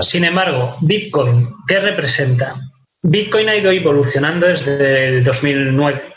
Sin 0.01 0.25
embargo, 0.25 0.77
Bitcoin, 0.81 1.55
¿qué 1.67 1.81
representa? 1.81 2.57
Bitcoin 3.03 3.49
ha 3.49 3.57
ido 3.57 3.71
evolucionando 3.71 4.47
desde 4.47 5.09
el 5.09 5.25
2009 5.25 6.11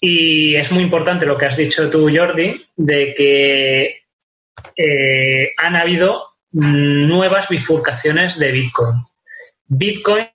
y 0.00 0.56
es 0.56 0.72
muy 0.72 0.82
importante 0.82 1.26
lo 1.26 1.38
que 1.38 1.46
has 1.46 1.56
dicho 1.56 1.88
tú, 1.88 2.10
Jordi, 2.14 2.66
de 2.76 3.14
que 3.14 4.00
eh, 4.76 5.52
han 5.56 5.76
habido 5.76 6.34
nuevas 6.52 7.48
bifurcaciones 7.48 8.38
de 8.38 8.52
Bitcoin. 8.52 8.96
Bitcoin 9.66 10.28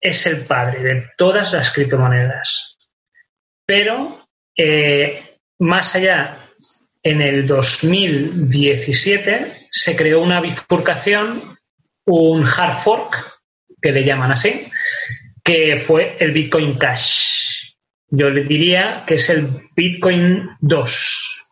es 0.00 0.26
el 0.26 0.44
padre 0.44 0.82
de 0.82 1.06
todas 1.16 1.52
las 1.52 1.72
criptomonedas, 1.72 2.78
pero 3.64 4.26
eh, 4.56 5.38
más 5.58 5.94
allá, 5.94 6.38
en 7.02 7.20
el 7.20 7.46
2017 7.46 9.68
se 9.70 9.96
creó 9.96 10.22
una 10.22 10.40
bifurcación, 10.40 11.53
un 12.06 12.46
hard 12.46 12.78
fork, 12.78 13.40
que 13.80 13.92
le 13.92 14.04
llaman 14.04 14.32
así, 14.32 14.68
que 15.42 15.78
fue 15.78 16.16
el 16.18 16.32
Bitcoin 16.32 16.78
Cash. 16.78 17.74
Yo 18.08 18.30
le 18.30 18.44
diría 18.44 19.04
que 19.06 19.14
es 19.14 19.28
el 19.30 19.48
Bitcoin 19.76 20.50
2 20.60 21.48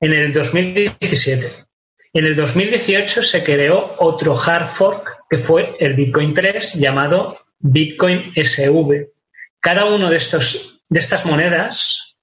en 0.00 0.12
el 0.12 0.32
2017. 0.32 1.64
En 2.12 2.26
el 2.26 2.36
2018 2.36 3.22
se 3.22 3.42
creó 3.42 3.96
otro 3.98 4.38
hard 4.38 4.68
fork 4.68 5.24
que 5.28 5.38
fue 5.38 5.76
el 5.80 5.94
Bitcoin 5.94 6.32
3 6.32 6.74
llamado 6.74 7.38
Bitcoin 7.58 8.32
SV. 8.36 9.08
Cada 9.60 9.86
uno 9.86 10.10
de 10.10 10.16
estos 10.16 10.74
de 10.88 11.00
estas 11.00 11.26
monedas 11.26 12.16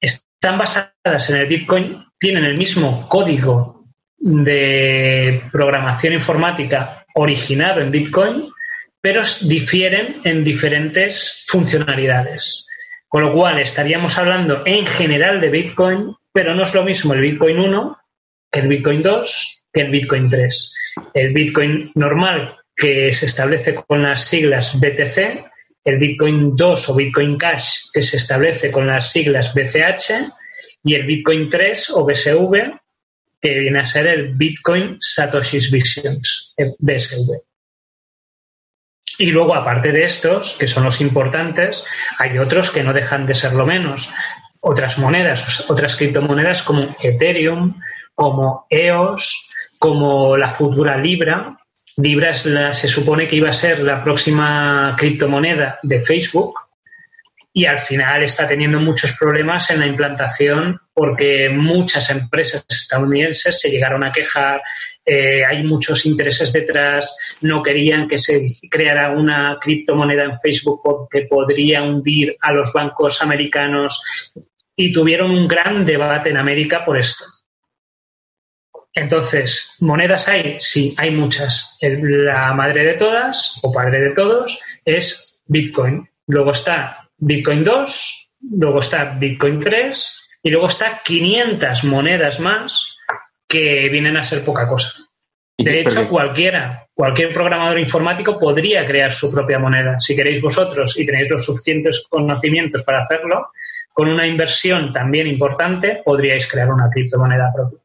están 0.00 0.58
basadas 0.58 1.30
en 1.30 1.36
el 1.36 1.46
Bitcoin, 1.46 2.04
tienen 2.18 2.44
el 2.44 2.58
mismo 2.58 3.08
código 3.08 3.79
de 4.20 5.42
programación 5.50 6.12
informática 6.12 7.04
originado 7.14 7.80
en 7.80 7.90
Bitcoin, 7.90 8.48
pero 9.00 9.22
difieren 9.42 10.20
en 10.24 10.44
diferentes 10.44 11.44
funcionalidades. 11.48 12.66
Con 13.08 13.22
lo 13.22 13.32
cual 13.32 13.58
estaríamos 13.58 14.18
hablando 14.18 14.62
en 14.66 14.86
general 14.86 15.40
de 15.40 15.48
Bitcoin, 15.48 16.14
pero 16.32 16.54
no 16.54 16.62
es 16.62 16.74
lo 16.74 16.84
mismo 16.84 17.14
el 17.14 17.22
Bitcoin 17.22 17.58
1 17.58 17.96
el 18.52 18.68
Bitcoin 18.68 19.02
2 19.02 19.64
que 19.72 19.80
el 19.80 19.90
Bitcoin 19.90 20.28
3. 20.28 20.74
El 21.14 21.32
Bitcoin 21.32 21.92
normal 21.94 22.56
que 22.76 23.12
se 23.12 23.26
establece 23.26 23.74
con 23.74 24.02
las 24.02 24.24
siglas 24.24 24.78
BTC, 24.80 25.44
el 25.84 25.98
Bitcoin 25.98 26.56
2 26.56 26.88
o 26.88 26.94
Bitcoin 26.94 27.38
Cash 27.38 27.90
que 27.92 28.02
se 28.02 28.16
establece 28.16 28.70
con 28.70 28.86
las 28.86 29.12
siglas 29.12 29.54
BCH 29.54 30.26
y 30.84 30.94
el 30.94 31.06
Bitcoin 31.06 31.48
3 31.48 31.90
o 31.90 32.04
BSV 32.04 32.80
que 33.40 33.58
viene 33.58 33.80
a 33.80 33.86
ser 33.86 34.06
el 34.06 34.34
Bitcoin 34.34 34.98
Satoshi's 35.00 35.70
Visions, 35.70 36.54
BSV. 36.78 37.40
Y 39.18 39.26
luego, 39.26 39.54
aparte 39.54 39.92
de 39.92 40.04
estos, 40.04 40.56
que 40.58 40.66
son 40.66 40.84
los 40.84 41.00
importantes, 41.00 41.84
hay 42.18 42.38
otros 42.38 42.70
que 42.70 42.82
no 42.82 42.92
dejan 42.92 43.26
de 43.26 43.34
ser 43.34 43.52
lo 43.52 43.66
menos. 43.66 44.10
Otras 44.60 44.98
monedas, 44.98 45.68
otras 45.70 45.96
criptomonedas 45.96 46.62
como 46.62 46.96
Ethereum, 47.02 47.80
como 48.14 48.66
EOS, 48.68 49.50
como 49.78 50.36
la 50.36 50.50
futura 50.50 50.96
Libra. 50.96 51.58
Libra 51.96 52.34
se 52.34 52.88
supone 52.88 53.28
que 53.28 53.36
iba 53.36 53.50
a 53.50 53.54
ser 53.54 53.80
la 53.80 54.02
próxima 54.02 54.94
criptomoneda 54.98 55.78
de 55.82 56.02
Facebook 56.02 56.54
y 57.52 57.64
al 57.64 57.80
final 57.80 58.22
está 58.22 58.46
teniendo 58.46 58.78
muchos 58.78 59.16
problemas 59.18 59.70
en 59.70 59.80
la 59.80 59.86
implantación 59.86 60.80
porque 60.92 61.48
muchas 61.48 62.10
empresas 62.10 62.64
estadounidenses 62.68 63.58
se 63.58 63.70
llegaron 63.70 64.04
a 64.04 64.12
quejar, 64.12 64.62
eh, 65.04 65.44
hay 65.44 65.64
muchos 65.64 66.06
intereses 66.06 66.52
detrás, 66.52 67.16
no 67.40 67.62
querían 67.62 68.06
que 68.06 68.18
se 68.18 68.58
creara 68.70 69.10
una 69.10 69.58
criptomoneda 69.60 70.24
en 70.24 70.38
Facebook 70.40 70.80
porque 70.84 71.22
podría 71.22 71.82
hundir 71.82 72.36
a 72.40 72.52
los 72.52 72.72
bancos 72.72 73.20
americanos 73.22 74.02
y 74.76 74.92
tuvieron 74.92 75.30
un 75.30 75.48
gran 75.48 75.84
debate 75.84 76.30
en 76.30 76.36
América 76.36 76.84
por 76.84 76.96
esto. 76.96 77.24
Entonces, 78.92 79.76
¿monedas 79.80 80.28
hay? 80.28 80.56
Sí, 80.60 80.94
hay 80.96 81.10
muchas. 81.12 81.78
la 81.80 82.52
madre 82.52 82.84
de 82.84 82.94
todas, 82.94 83.58
o 83.62 83.72
padre 83.72 84.00
de 84.00 84.10
todos, 84.10 84.58
es 84.84 85.42
Bitcoin. 85.46 86.08
Luego 86.26 86.52
está 86.52 86.99
Bitcoin 87.20 87.64
2, 87.64 88.32
luego 88.58 88.80
está 88.80 89.16
Bitcoin 89.18 89.60
3 89.60 90.28
y 90.42 90.50
luego 90.50 90.68
está 90.68 91.02
500 91.04 91.84
monedas 91.84 92.40
más 92.40 92.96
que 93.46 93.88
vienen 93.90 94.16
a 94.16 94.24
ser 94.24 94.44
poca 94.44 94.66
cosa. 94.66 94.90
De 95.58 95.80
hecho, 95.80 96.08
cualquiera, 96.08 96.86
cualquier 96.94 97.34
programador 97.34 97.78
informático 97.78 98.38
podría 98.38 98.86
crear 98.86 99.12
su 99.12 99.30
propia 99.30 99.58
moneda. 99.58 100.00
Si 100.00 100.16
queréis 100.16 100.40
vosotros 100.40 100.98
y 100.98 101.04
tenéis 101.04 101.30
los 101.30 101.44
suficientes 101.44 102.06
conocimientos 102.08 102.82
para 102.82 103.02
hacerlo, 103.02 103.50
con 103.92 104.08
una 104.08 104.26
inversión 104.26 104.92
también 104.92 105.26
importante, 105.26 106.00
podríais 106.02 106.50
crear 106.50 106.70
una 106.70 106.88
criptomoneda 106.88 107.52
propia 107.54 107.79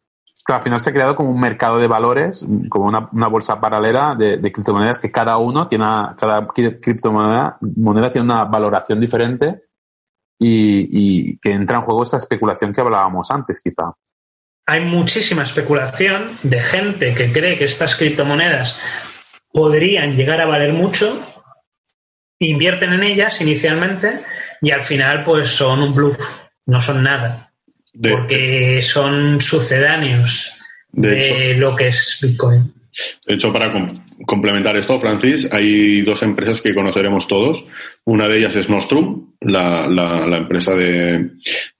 al 0.53 0.61
final 0.61 0.79
se 0.79 0.89
ha 0.89 0.93
creado 0.93 1.15
como 1.15 1.31
un 1.31 1.39
mercado 1.39 1.77
de 1.77 1.87
valores, 1.87 2.45
como 2.69 2.85
una, 2.85 3.27
bolsa 3.27 3.59
paralela 3.59 4.15
de, 4.15 4.39
criptomonedas 4.51 4.99
que 4.99 5.11
cada 5.11 5.37
uno 5.37 5.67
tiene, 5.67 5.85
cada 6.17 6.47
criptomoneda 6.47 7.57
moneda 7.75 8.11
tiene 8.11 8.25
una 8.25 8.45
valoración 8.45 8.99
diferente 8.99 9.63
y, 10.39 11.37
que 11.39 11.51
entra 11.51 11.77
en 11.77 11.83
juego 11.83 12.03
esa 12.03 12.17
especulación 12.17 12.73
que 12.73 12.81
hablábamos 12.81 13.31
antes, 13.31 13.61
quizá. 13.61 13.93
Hay 14.67 14.81
muchísima 14.81 15.43
especulación 15.43 16.37
de 16.43 16.61
gente 16.61 17.13
que 17.13 17.31
cree 17.31 17.57
que 17.57 17.65
estas 17.65 17.95
criptomonedas 17.95 18.79
podrían 19.51 20.15
llegar 20.15 20.41
a 20.41 20.47
valer 20.47 20.73
mucho 20.73 21.17
invierten 22.39 22.93
en 22.93 23.03
ellas 23.03 23.41
inicialmente 23.41 24.21
y 24.61 24.71
al 24.71 24.83
final 24.83 25.23
pues 25.23 25.49
son 25.49 25.81
un 25.81 25.95
bluff, 25.95 26.49
no 26.65 26.81
son 26.81 27.03
nada, 27.03 27.53
porque 28.01 28.81
son 28.81 29.39
sucedáneos 29.39 30.61
de, 30.91 31.55
lo 31.57 31.75
que 31.75 31.87
es 31.87 32.19
Bitcoin. 32.21 32.73
De 33.27 33.35
hecho, 33.35 33.51
para 33.51 33.73
complementar 34.25 34.77
esto, 34.77 34.99
Francis, 34.99 35.47
hay 35.51 36.01
dos 36.01 36.23
empresas 36.23 36.61
que 36.61 36.73
conoceremos 36.73 37.27
todos. 37.27 37.65
Una 38.05 38.27
de 38.27 38.37
ellas 38.37 38.55
es 38.55 38.69
Nostrum, 38.69 39.33
la, 39.41 39.87
la, 39.87 40.37
empresa 40.37 40.73
de, 40.73 41.31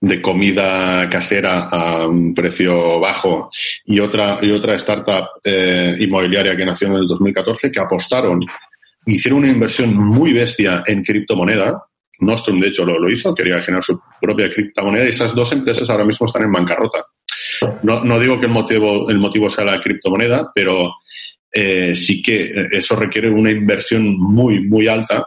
de, 0.02 0.22
comida 0.22 1.10
casera 1.10 1.70
a 1.70 2.08
un 2.08 2.34
precio 2.34 3.00
bajo, 3.00 3.50
y 3.86 4.00
otra, 4.00 4.40
y 4.42 4.52
otra 4.52 4.76
startup 4.76 5.28
eh, 5.44 5.96
inmobiliaria 6.00 6.58
que 6.58 6.66
nació 6.66 6.90
en 6.90 6.96
el 6.96 7.08
2014 7.08 7.72
que 7.72 7.80
apostaron, 7.80 8.42
hicieron 9.06 9.40
una 9.40 9.52
inversión 9.52 9.96
muy 9.96 10.34
bestia 10.34 10.84
en 10.86 11.04
criptomoneda. 11.04 11.82
Nostrum, 12.20 12.60
de 12.60 12.68
hecho, 12.68 12.86
lo, 12.86 13.00
lo 13.00 13.12
hizo, 13.12 13.34
quería 13.34 13.62
generar 13.62 13.84
su 13.84 14.00
propia 14.22 14.52
criptomoneda 14.54 15.06
y 15.06 15.10
esas 15.10 15.36
dos 15.36 15.52
empresas 15.52 15.90
ahora 15.90 16.06
mismo 16.06 16.26
están 16.26 16.44
en 16.44 16.52
bancarrota. 16.52 17.06
No, 17.84 18.04
no 18.04 18.20
digo 18.20 18.40
que 18.40 18.46
el 18.46 18.52
motivo, 18.52 19.10
el 19.10 19.18
motivo 19.18 19.50
sea 19.50 19.66
la 19.66 19.82
criptomoneda, 19.82 20.52
pero 20.54 20.96
eh, 21.52 21.96
sí 21.96 22.22
que 22.22 22.68
eso 22.72 22.96
requiere 22.96 23.30
una 23.30 23.52
inversión 23.52 24.18
muy, 24.20 24.60
muy 24.60 24.88
alta 24.88 25.26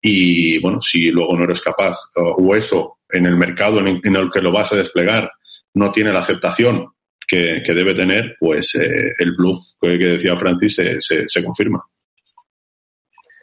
y 0.00 0.58
bueno, 0.58 0.80
si 0.80 1.10
luego 1.10 1.36
no 1.36 1.44
eres 1.44 1.60
capaz 1.60 1.98
o, 2.14 2.54
eso 2.54 2.98
en 3.10 3.26
el 3.26 3.36
mercado 3.36 3.80
en 3.80 4.16
el, 4.16 4.30
que 4.30 4.40
lo 4.40 4.52
vas 4.52 4.72
a 4.72 4.76
desplegar 4.76 5.30
no 5.74 5.92
tiene 5.92 6.12
la 6.12 6.20
aceptación 6.20 6.86
que, 7.28 7.62
debe 7.66 7.94
tener, 7.94 8.36
pues 8.38 8.74
eh, 8.76 9.12
el 9.18 9.32
bluff 9.32 9.72
que, 9.80 9.98
decía 9.98 10.36
Francis 10.36 10.76
se, 11.00 11.28
se, 11.28 11.44
confirma. 11.44 11.82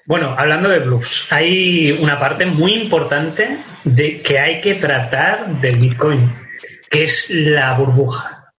Bueno, 0.06 0.36
hablando 0.38 0.70
de 0.70 0.80
bluffs, 0.80 1.32
hay 1.32 1.92
una 2.02 2.20
parte 2.20 2.46
muy 2.46 2.74
importante 2.74 3.60
de 3.86 4.22
que 4.22 4.38
hay 4.38 4.60
que 4.60 4.76
tratar 4.76 5.62
del 5.62 5.78
Bitcoin, 5.78 6.30
que 6.90 7.06
es 7.06 7.30
la 7.30 7.74
burbuja. 7.78 8.52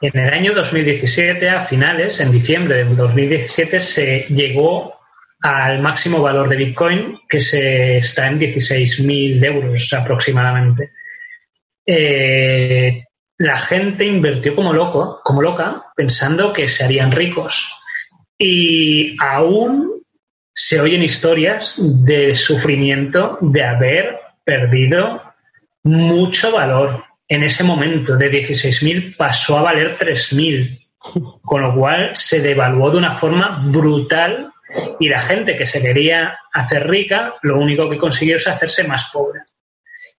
En 0.00 0.18
el 0.18 0.32
año 0.32 0.52
2017, 0.52 1.48
a 1.48 1.64
finales, 1.66 2.18
en 2.20 2.32
diciembre 2.32 2.84
de 2.84 2.94
2017, 2.94 3.78
se 3.78 4.26
llegó 4.30 4.94
al 5.42 5.80
máximo 5.80 6.20
valor 6.20 6.48
de 6.48 6.56
Bitcoin, 6.56 7.18
que 7.28 7.40
se 7.40 7.98
está 7.98 8.26
en 8.26 8.40
16.000 8.40 9.44
euros 9.44 9.92
aproximadamente. 9.92 10.90
Eh, 11.86 13.04
la 13.38 13.58
gente 13.58 14.04
invirtió 14.04 14.56
como 14.56 14.72
loco, 14.72 15.20
como 15.22 15.40
loca, 15.40 15.84
pensando 15.94 16.52
que 16.52 16.66
se 16.66 16.84
harían 16.84 17.12
ricos. 17.12 17.80
Y 18.36 19.16
aún 19.20 19.99
se 20.62 20.78
oyen 20.78 21.02
historias 21.02 21.74
de 22.04 22.34
sufrimiento 22.34 23.38
de 23.40 23.64
haber 23.64 24.20
perdido 24.44 25.22
mucho 25.82 26.52
valor 26.52 27.02
en 27.26 27.44
ese 27.44 27.64
momento 27.64 28.18
de 28.18 28.30
16.000 28.30 29.16
pasó 29.16 29.56
a 29.56 29.62
valer 29.62 29.96
3.000, 29.96 30.86
con 31.40 31.62
lo 31.62 31.74
cual 31.74 32.10
se 32.14 32.42
devaluó 32.42 32.90
de 32.90 32.98
una 32.98 33.14
forma 33.14 33.64
brutal 33.68 34.52
y 34.98 35.08
la 35.08 35.20
gente 35.20 35.56
que 35.56 35.66
se 35.66 35.80
quería 35.80 36.38
hacer 36.52 36.86
rica 36.86 37.36
lo 37.40 37.58
único 37.58 37.88
que 37.88 37.96
consiguió 37.96 38.36
es 38.36 38.46
hacerse 38.46 38.84
más 38.84 39.10
pobre. 39.10 39.40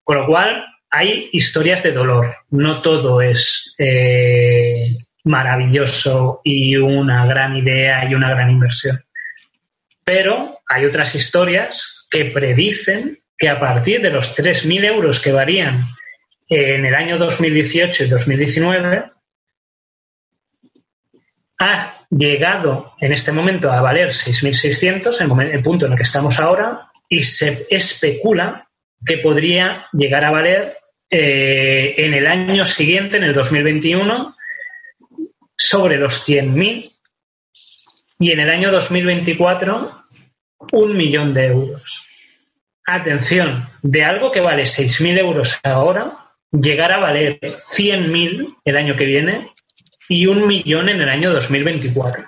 Con 0.02 0.16
lo 0.16 0.26
cual 0.26 0.64
hay 0.90 1.28
historias 1.32 1.84
de 1.84 1.92
dolor, 1.92 2.34
no 2.50 2.82
todo 2.82 3.22
es 3.22 3.76
eh, 3.78 4.88
maravilloso 5.22 6.40
y 6.42 6.74
una 6.76 7.26
gran 7.26 7.56
idea 7.56 8.10
y 8.10 8.14
una 8.16 8.30
gran 8.30 8.50
inversión. 8.50 8.98
Pero 10.04 10.60
hay 10.66 10.84
otras 10.84 11.14
historias 11.14 12.06
que 12.10 12.26
predicen 12.26 13.18
que 13.38 13.48
a 13.48 13.58
partir 13.58 14.00
de 14.00 14.10
los 14.10 14.36
3.000 14.36 14.84
euros 14.84 15.20
que 15.20 15.32
varían 15.32 15.88
en 16.48 16.84
el 16.84 16.94
año 16.94 17.18
2018 17.18 18.04
y 18.04 18.08
2019 18.08 19.10
ha 21.58 22.06
llegado 22.10 22.92
en 23.00 23.12
este 23.12 23.32
momento 23.32 23.70
a 23.70 23.80
valer 23.80 24.08
6.600, 24.08 25.20
en 25.20 25.52
el 25.52 25.62
punto 25.62 25.86
en 25.86 25.92
el 25.92 25.96
que 25.96 26.02
estamos 26.02 26.38
ahora, 26.38 26.90
y 27.08 27.22
se 27.22 27.66
especula 27.70 28.68
que 29.04 29.18
podría 29.18 29.86
llegar 29.92 30.24
a 30.24 30.30
valer 30.30 30.76
eh, 31.10 31.94
en 31.98 32.14
el 32.14 32.26
año 32.26 32.66
siguiente, 32.66 33.16
en 33.16 33.24
el 33.24 33.32
2021, 33.32 34.36
sobre 35.56 35.96
los 35.96 36.28
100.000 36.28 36.91
y 38.22 38.30
en 38.30 38.38
el 38.38 38.50
año 38.50 38.70
2024 38.70 39.90
un 40.70 40.96
millón 40.96 41.34
de 41.34 41.46
euros. 41.46 42.06
Atención, 42.86 43.68
de 43.82 44.04
algo 44.04 44.30
que 44.30 44.40
vale 44.40 44.62
6.000 44.62 45.18
euros 45.18 45.58
ahora, 45.64 46.30
llegar 46.52 46.92
a 46.92 47.00
valer 47.00 47.40
100.000 47.40 48.58
el 48.64 48.76
año 48.76 48.94
que 48.94 49.06
viene 49.06 49.50
y 50.08 50.26
un 50.26 50.46
millón 50.46 50.88
en 50.88 51.00
el 51.00 51.08
año 51.08 51.32
2024. 51.32 52.22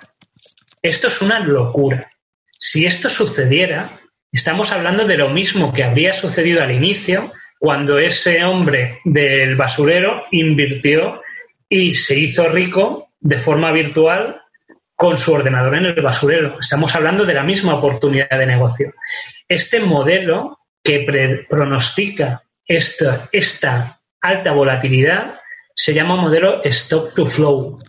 Esto 0.81 1.07
es 1.07 1.21
una 1.21 1.39
locura. 1.39 2.09
Si 2.59 2.85
esto 2.85 3.07
sucediera, 3.07 4.01
estamos 4.33 4.73
hablando 4.73 5.05
de 5.05 5.15
lo 5.15 5.29
mismo 5.29 5.71
que 5.71 5.85
habría 5.85 6.11
sucedido 6.11 6.61
al 6.61 6.71
inicio 6.71 7.31
cuando 7.57 7.99
ese 7.99 8.43
hombre 8.43 8.99
del 9.05 9.55
basurero 9.55 10.25
invirtió 10.31 11.21
y 11.69 11.93
se 11.93 12.19
hizo 12.19 12.49
rico 12.49 13.13
de 13.21 13.39
forma 13.39 13.71
virtual 13.71 14.41
con 14.95 15.17
su 15.17 15.33
ordenador 15.33 15.75
en 15.75 15.85
el 15.85 16.01
basurero. 16.01 16.57
Estamos 16.59 16.95
hablando 16.95 17.25
de 17.25 17.33
la 17.33 17.43
misma 17.43 17.75
oportunidad 17.75 18.29
de 18.29 18.45
negocio. 18.45 18.93
Este 19.47 19.79
modelo 19.79 20.59
que 20.83 21.45
pronostica 21.49 22.43
esta, 22.65 23.27
esta 23.31 23.97
alta 24.21 24.51
volatilidad 24.51 25.39
se 25.75 25.93
llama 25.93 26.15
modelo 26.15 26.63
Stop 26.63 27.13
to 27.13 27.25
Flow 27.25 27.79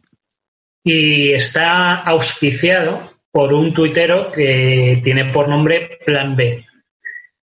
y 0.82 1.32
está 1.32 1.94
auspiciado 1.94 3.12
por 3.30 3.52
un 3.52 3.72
tuitero 3.74 4.32
que 4.32 5.00
tiene 5.04 5.26
por 5.26 5.48
nombre 5.48 5.98
Plan 6.04 6.36
B. 6.36 6.64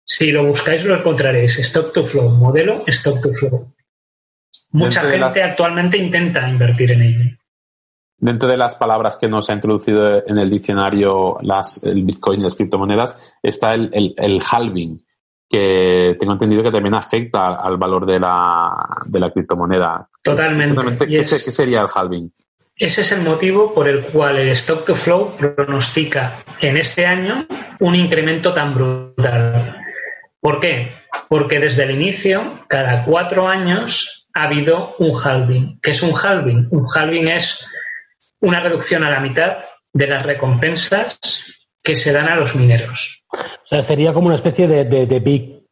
Si 0.04 0.32
lo 0.32 0.44
buscáis 0.44 0.84
lo 0.84 0.96
encontraréis. 0.96 1.58
Stop 1.58 1.92
to 1.92 2.04
Flow, 2.04 2.30
modelo 2.30 2.84
Stop 2.86 3.22
to 3.22 3.32
Flow. 3.32 3.74
Mucha 4.72 5.02
gente 5.02 5.42
actualmente 5.42 5.96
intenta 5.96 6.48
invertir 6.48 6.90
en 6.92 7.02
ello. 7.02 7.38
Dentro 8.16 8.48
de 8.48 8.56
las 8.56 8.76
palabras 8.76 9.16
que 9.16 9.28
nos 9.28 9.50
ha 9.50 9.54
introducido 9.54 10.26
en 10.26 10.38
el 10.38 10.48
diccionario 10.48 11.38
las, 11.42 11.82
el 11.82 12.04
Bitcoin 12.04 12.40
y 12.40 12.44
las 12.44 12.56
criptomonedas 12.56 13.18
está 13.42 13.74
el, 13.74 14.14
el 14.16 14.40
halving, 14.40 15.04
que 15.48 16.16
tengo 16.18 16.32
entendido 16.32 16.62
que 16.62 16.70
también 16.70 16.94
afecta 16.94 17.54
al 17.54 17.76
valor 17.76 18.06
de 18.06 18.18
la, 18.18 18.72
de 19.06 19.20
la 19.20 19.30
criptomoneda. 19.30 20.08
Totalmente. 20.22 21.06
¿Qué, 21.06 21.24
sería 21.24 21.80
el 21.80 21.86
halving? 21.94 22.32
Ese 22.76 23.02
es 23.02 23.12
el 23.12 23.22
motivo 23.22 23.72
por 23.72 23.88
el 23.88 24.06
cual 24.06 24.36
el 24.38 24.48
Stock 24.48 24.84
to 24.84 24.96
Flow 24.96 25.36
pronostica 25.36 26.42
en 26.60 26.76
este 26.76 27.06
año 27.06 27.46
un 27.80 27.94
incremento 27.94 28.52
tan 28.52 28.74
brutal. 28.74 29.76
¿Por 30.40 30.60
qué? 30.60 30.92
Porque 31.28 31.60
desde 31.60 31.84
el 31.84 31.92
inicio, 31.92 32.64
cada 32.66 33.04
cuatro 33.04 33.46
años, 33.46 34.28
ha 34.34 34.44
habido 34.44 34.96
un 34.98 35.12
halving. 35.16 35.78
¿Qué 35.80 35.92
es 35.92 36.02
un 36.02 36.14
halving? 36.20 36.66
Un 36.72 36.86
halving 36.92 37.28
es 37.28 37.64
una 38.44 38.60
reducción 38.60 39.04
a 39.04 39.10
la 39.10 39.20
mitad 39.20 39.58
de 39.92 40.06
las 40.06 40.24
recompensas 40.24 41.18
que 41.82 41.94
se 41.96 42.12
dan 42.12 42.28
a 42.28 42.36
los 42.36 42.54
mineros. 42.56 43.24
O 43.30 43.66
sea, 43.66 43.82
sería 43.82 44.12
como 44.12 44.26
una 44.26 44.36
especie 44.36 44.66
de, 44.66 44.84
de, 44.84 45.20
big, 45.20 45.62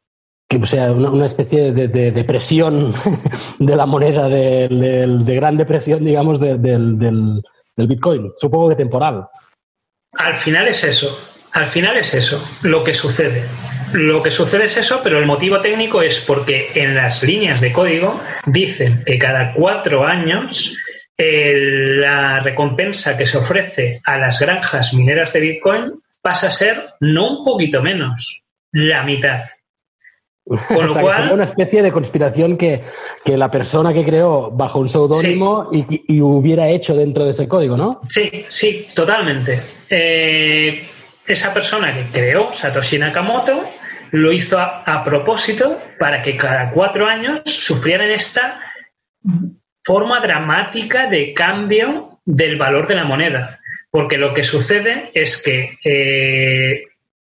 o 0.61 0.67
sea, 0.67 0.93
una, 0.93 1.27
especie 1.27 1.73
de, 1.73 1.89
de, 1.89 2.25
presión 2.25 2.95
de 3.59 3.77
la 3.77 3.87
moneda, 3.87 4.29
de, 4.29 5.35
gran 5.35 5.57
depresión, 5.57 6.05
digamos, 6.05 6.41
del, 6.41 6.61
del, 6.61 7.43
Bitcoin. 7.77 8.33
Supongo 8.37 8.71
que 8.71 8.77
temporal. 8.77 9.27
Al 10.13 10.37
final 10.37 10.69
es 10.69 10.85
eso. 10.85 11.17
Al 11.53 11.69
final 11.69 11.97
es 11.97 12.15
eso, 12.15 12.43
lo 12.63 12.83
que 12.83 12.95
sucede. 12.95 13.45
Lo 13.93 14.23
que 14.23 14.31
sucede 14.31 14.65
es 14.65 14.77
eso, 14.79 15.01
pero 15.05 15.19
el 15.19 15.27
motivo 15.27 15.61
técnico 15.61 16.01
es 16.01 16.21
porque 16.21 16.71
en 16.75 16.95
las 16.95 17.23
líneas 17.23 17.61
de 17.61 17.73
código 17.73 18.21
dicen 18.47 19.03
que 19.05 19.19
cada 19.19 19.53
cuatro 19.53 20.07
años 20.07 20.79
la 21.19 22.41
recompensa 22.41 23.17
que 23.17 23.27
se 23.27 23.39
ofrece 23.39 24.01
a 24.05 24.17
las 24.17 24.41
granjas 24.41 24.95
mineras 24.95 25.33
de 25.33 25.41
Bitcoin 25.41 26.03
pasa 26.21 26.49
a 26.49 26.53
ser 26.53 26.83
no 27.01 27.39
un 27.39 27.45
poquito 27.45 27.83
menos, 27.83 28.43
la 28.73 29.03
mitad. 29.03 29.43
Con 30.69 30.87
lo 30.87 30.95
cual. 31.01 31.33
una 31.33 31.45
especie 31.45 31.83
de 31.83 31.93
conspiración 31.93 32.57
que, 32.57 32.83
la 33.27 33.51
persona 33.51 33.93
que 33.93 34.05
creó 34.05 34.51
bajo 34.51 34.81
un 34.81 34.89
seudónimo 34.89 35.71
y, 35.73 36.21
hubiera 36.21 36.69
hecho 36.69 36.95
dentro 36.95 37.25
de 37.25 37.31
ese 37.31 37.47
código, 37.47 37.77
¿no? 37.77 38.01
Sí, 38.09 38.45
sí, 38.49 38.89
totalmente. 38.95 39.61
Eh, 39.89 40.89
esa 41.27 41.55
persona 41.55 41.95
que 41.95 42.11
creó, 42.11 42.53
Satoshi 42.53 42.99
Nakamoto, 42.99 43.63
lo 44.11 44.33
hizo 44.33 44.59
a, 44.59 44.83
a, 44.83 45.05
propósito 45.05 45.79
para 45.99 46.23
que 46.23 46.37
cada 46.37 46.71
cuatro 46.73 47.07
años 47.07 47.43
sufrieran 47.45 48.11
esta 48.11 48.61
forma 49.85 50.21
dramática 50.21 51.09
de 51.09 51.35
cambio 51.35 52.21
del 52.25 52.57
valor 52.57 52.87
de 52.87 52.95
la 52.95 53.05
moneda. 53.05 53.61
Porque 53.91 54.17
lo 54.17 54.33
que 54.33 54.45
sucede 54.45 55.11
es 55.13 55.43
que 55.43 55.79
eh, 55.85 56.83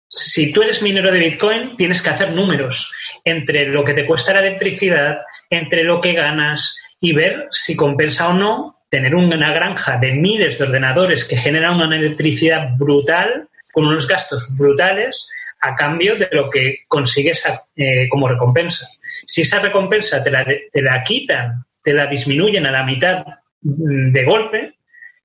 si 0.08 0.52
tú 0.52 0.62
eres 0.62 0.82
minero 0.82 1.12
de 1.12 1.18
Bitcoin, 1.18 1.76
tienes 1.76 2.02
que 2.02 2.10
hacer 2.10 2.32
números 2.32 2.92
entre 3.24 3.66
lo 3.68 3.84
que 3.84 3.94
te 3.94 4.06
cuesta 4.06 4.32
la 4.32 4.40
electricidad, 4.40 5.18
entre 5.50 5.84
lo 5.84 6.00
que 6.00 6.14
ganas 6.14 6.76
y 7.00 7.12
ver 7.12 7.46
si 7.50 7.76
compensa 7.76 8.28
o 8.28 8.32
no 8.32 8.78
tener 8.90 9.14
una 9.14 9.52
granja 9.52 9.98
de 9.98 10.12
miles 10.12 10.58
de 10.58 10.64
ordenadores 10.64 11.24
que 11.24 11.36
generan 11.36 11.76
una 11.76 11.96
electricidad 11.96 12.70
brutal, 12.76 13.48
con 13.72 13.86
unos 13.86 14.08
gastos 14.08 14.48
brutales, 14.58 15.30
a 15.60 15.74
cambio 15.74 16.16
de 16.16 16.28
lo 16.32 16.48
que 16.48 16.78
consigues 16.88 17.44
eh, 17.76 18.08
como 18.08 18.28
recompensa. 18.28 18.86
Si 19.26 19.42
esa 19.42 19.58
recompensa 19.58 20.22
te 20.22 20.30
la, 20.30 20.44
te 20.44 20.82
la 20.82 21.02
quitan, 21.04 21.64
te 21.82 21.92
la 21.92 22.06
disminuyen 22.06 22.66
a 22.66 22.70
la 22.70 22.84
mitad 22.84 23.24
mm, 23.62 24.12
de 24.12 24.24
golpe, 24.24 24.78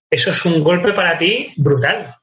eso 0.09 0.31
es 0.31 0.45
un 0.45 0.63
golpe 0.63 0.93
para 0.93 1.17
ti 1.17 1.53
brutal. 1.57 2.15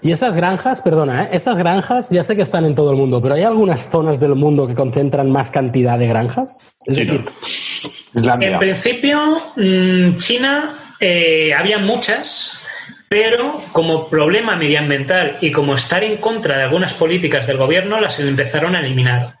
Y 0.00 0.12
esas 0.12 0.34
granjas, 0.34 0.82
perdona, 0.82 1.24
¿eh? 1.24 1.28
esas 1.32 1.58
granjas 1.58 2.10
ya 2.10 2.24
sé 2.24 2.36
que 2.36 2.42
están 2.42 2.64
en 2.64 2.74
todo 2.74 2.90
el 2.90 2.96
mundo, 2.96 3.20
pero 3.22 3.34
¿hay 3.34 3.42
algunas 3.42 3.90
zonas 3.90 4.18
del 4.18 4.34
mundo 4.34 4.66
que 4.66 4.74
concentran 4.74 5.30
más 5.30 5.50
cantidad 5.50 5.98
de 5.98 6.06
granjas? 6.06 6.74
Es 6.86 6.96
decir, 6.96 7.24
en 8.14 8.58
principio, 8.58 9.42
mm, 9.56 10.16
China 10.16 10.76
eh, 11.00 11.52
había 11.54 11.78
muchas, 11.78 12.60
pero 13.08 13.62
como 13.72 14.08
problema 14.08 14.56
medioambiental 14.56 15.38
y 15.40 15.52
como 15.52 15.74
estar 15.74 16.02
en 16.02 16.18
contra 16.18 16.56
de 16.56 16.62
algunas 16.64 16.94
políticas 16.94 17.46
del 17.46 17.58
gobierno, 17.58 18.00
las 18.00 18.18
empezaron 18.20 18.74
a 18.74 18.80
eliminar. 18.80 19.36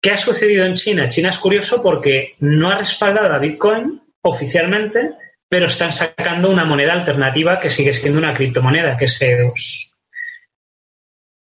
¿Qué 0.00 0.10
ha 0.12 0.16
sucedido 0.16 0.64
en 0.64 0.74
China? 0.74 1.08
China 1.08 1.30
es 1.30 1.38
curioso 1.38 1.82
porque 1.82 2.34
no 2.40 2.70
ha 2.70 2.78
respaldado 2.78 3.34
a 3.34 3.38
Bitcoin 3.38 4.00
oficialmente, 4.22 5.10
pero 5.48 5.66
están 5.66 5.92
sacando 5.92 6.50
una 6.50 6.64
moneda 6.64 6.92
alternativa 6.92 7.58
que 7.58 7.70
sigue 7.70 7.92
siendo 7.92 8.18
una 8.18 8.34
criptomoneda, 8.34 8.96
que 8.96 9.06
es 9.06 9.20
EOS. 9.20 9.98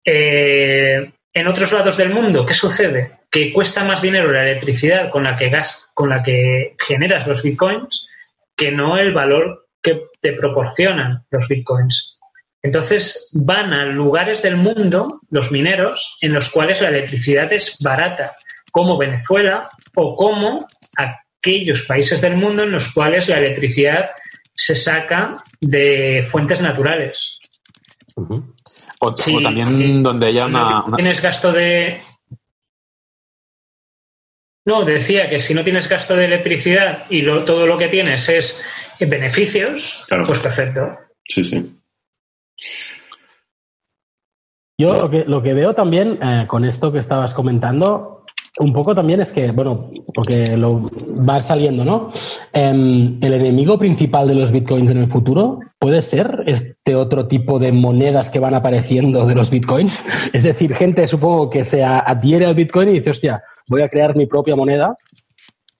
Eh, 0.04 1.12
en 1.32 1.46
otros 1.46 1.72
lados 1.72 1.96
del 1.96 2.10
mundo, 2.10 2.44
¿qué 2.44 2.54
sucede? 2.54 3.20
Que 3.30 3.52
cuesta 3.52 3.84
más 3.84 4.02
dinero 4.02 4.32
la 4.32 4.42
electricidad 4.42 5.10
con 5.10 5.22
la 5.22 5.36
que 5.36 5.50
gas, 5.50 5.90
con 5.94 6.08
la 6.08 6.22
que 6.22 6.74
generas 6.78 7.26
los 7.26 7.42
bitcoins 7.42 8.10
que 8.56 8.72
no 8.72 8.98
el 8.98 9.14
valor 9.14 9.68
que 9.82 10.08
te 10.20 10.32
proporcionan 10.32 11.24
los 11.30 11.48
bitcoins. 11.48 12.19
Entonces 12.62 13.30
van 13.46 13.72
a 13.72 13.86
lugares 13.86 14.42
del 14.42 14.56
mundo, 14.56 15.20
los 15.30 15.50
mineros, 15.50 16.18
en 16.20 16.34
los 16.34 16.50
cuales 16.50 16.80
la 16.80 16.90
electricidad 16.90 17.52
es 17.52 17.78
barata, 17.80 18.36
como 18.70 18.98
Venezuela 18.98 19.70
o 19.94 20.14
como 20.14 20.68
aquellos 20.96 21.86
países 21.86 22.20
del 22.20 22.36
mundo 22.36 22.64
en 22.64 22.72
los 22.72 22.92
cuales 22.92 23.28
la 23.28 23.38
electricidad 23.38 24.10
se 24.54 24.74
saca 24.74 25.36
de 25.60 26.26
fuentes 26.28 26.60
naturales. 26.60 27.40
o, 28.14 29.14
también 29.14 30.02
donde 30.02 30.26
haya 30.26 30.46
una, 30.46 30.84
Tienes 30.96 31.22
gasto 31.22 31.52
de... 31.52 32.02
No, 34.66 34.84
decía 34.84 35.30
que 35.30 35.40
si 35.40 35.54
no 35.54 35.64
tienes 35.64 35.88
gasto 35.88 36.14
de 36.14 36.26
electricidad 36.26 37.06
y 37.08 37.24
todo 37.24 37.66
lo 37.66 37.78
que 37.78 37.88
tienes 37.88 38.28
es 38.28 38.62
beneficios, 39.00 40.04
pues 40.26 40.38
perfecto. 40.40 40.98
Sí, 41.24 41.42
sí. 41.42 41.79
Yo 44.78 44.94
lo 44.94 45.10
que, 45.10 45.24
lo 45.26 45.42
que 45.42 45.52
veo 45.52 45.74
también 45.74 46.18
eh, 46.22 46.46
con 46.48 46.64
esto 46.64 46.90
que 46.90 46.98
estabas 46.98 47.34
comentando 47.34 48.20
un 48.58 48.72
poco 48.72 48.94
también 48.94 49.20
es 49.20 49.32
que, 49.32 49.52
bueno, 49.52 49.90
porque 50.14 50.56
lo 50.56 50.90
va 51.28 51.40
saliendo, 51.40 51.84
¿no? 51.84 52.12
Em, 52.52 53.18
el 53.22 53.32
enemigo 53.34 53.78
principal 53.78 54.26
de 54.26 54.34
los 54.34 54.50
bitcoins 54.50 54.90
en 54.90 54.98
el 54.98 55.08
futuro 55.08 55.60
puede 55.78 56.02
ser 56.02 56.44
este 56.46 56.94
otro 56.94 57.28
tipo 57.28 57.58
de 57.58 57.72
monedas 57.72 58.28
que 58.28 58.40
van 58.40 58.54
apareciendo 58.54 59.24
de 59.26 59.34
los 59.34 59.50
bitcoins. 59.50 60.04
Es 60.32 60.42
decir, 60.42 60.74
gente, 60.74 61.06
supongo 61.06 61.48
que 61.48 61.64
se 61.64 61.84
adhiere 61.84 62.44
al 62.44 62.54
bitcoin 62.54 62.88
y 62.88 62.94
dice, 62.94 63.10
hostia, 63.10 63.42
voy 63.68 63.82
a 63.82 63.88
crear 63.88 64.16
mi 64.16 64.26
propia 64.26 64.56
moneda. 64.56 64.94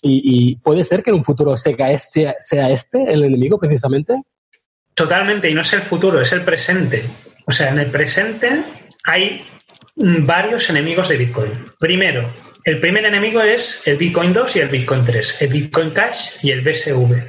Y, 0.02 0.56
puede 0.56 0.84
ser 0.84 1.02
que 1.02 1.10
en 1.10 1.16
un 1.16 1.24
futuro 1.24 1.58
sea, 1.58 1.98
sea 1.98 2.70
este 2.70 3.12
el 3.12 3.24
enemigo 3.24 3.58
precisamente. 3.58 4.22
Totalmente, 4.94 5.48
y 5.48 5.54
no 5.54 5.62
es 5.62 5.72
el 5.72 5.82
futuro, 5.82 6.20
es 6.20 6.32
el 6.32 6.42
presente. 6.42 7.04
O 7.46 7.52
sea, 7.52 7.70
en 7.70 7.78
el 7.78 7.90
presente 7.90 8.62
hay 9.04 9.44
varios 9.96 10.68
enemigos 10.70 11.08
de 11.08 11.16
Bitcoin. 11.16 11.52
Primero, 11.78 12.34
el 12.64 12.80
primer 12.80 13.04
enemigo 13.06 13.40
es 13.40 13.86
el 13.86 13.96
Bitcoin 13.96 14.32
2 14.32 14.56
y 14.56 14.60
el 14.60 14.68
Bitcoin 14.68 15.04
3, 15.04 15.42
el 15.42 15.48
Bitcoin 15.48 15.90
Cash 15.90 16.36
y 16.42 16.50
el 16.50 16.60
BSV. 16.60 17.26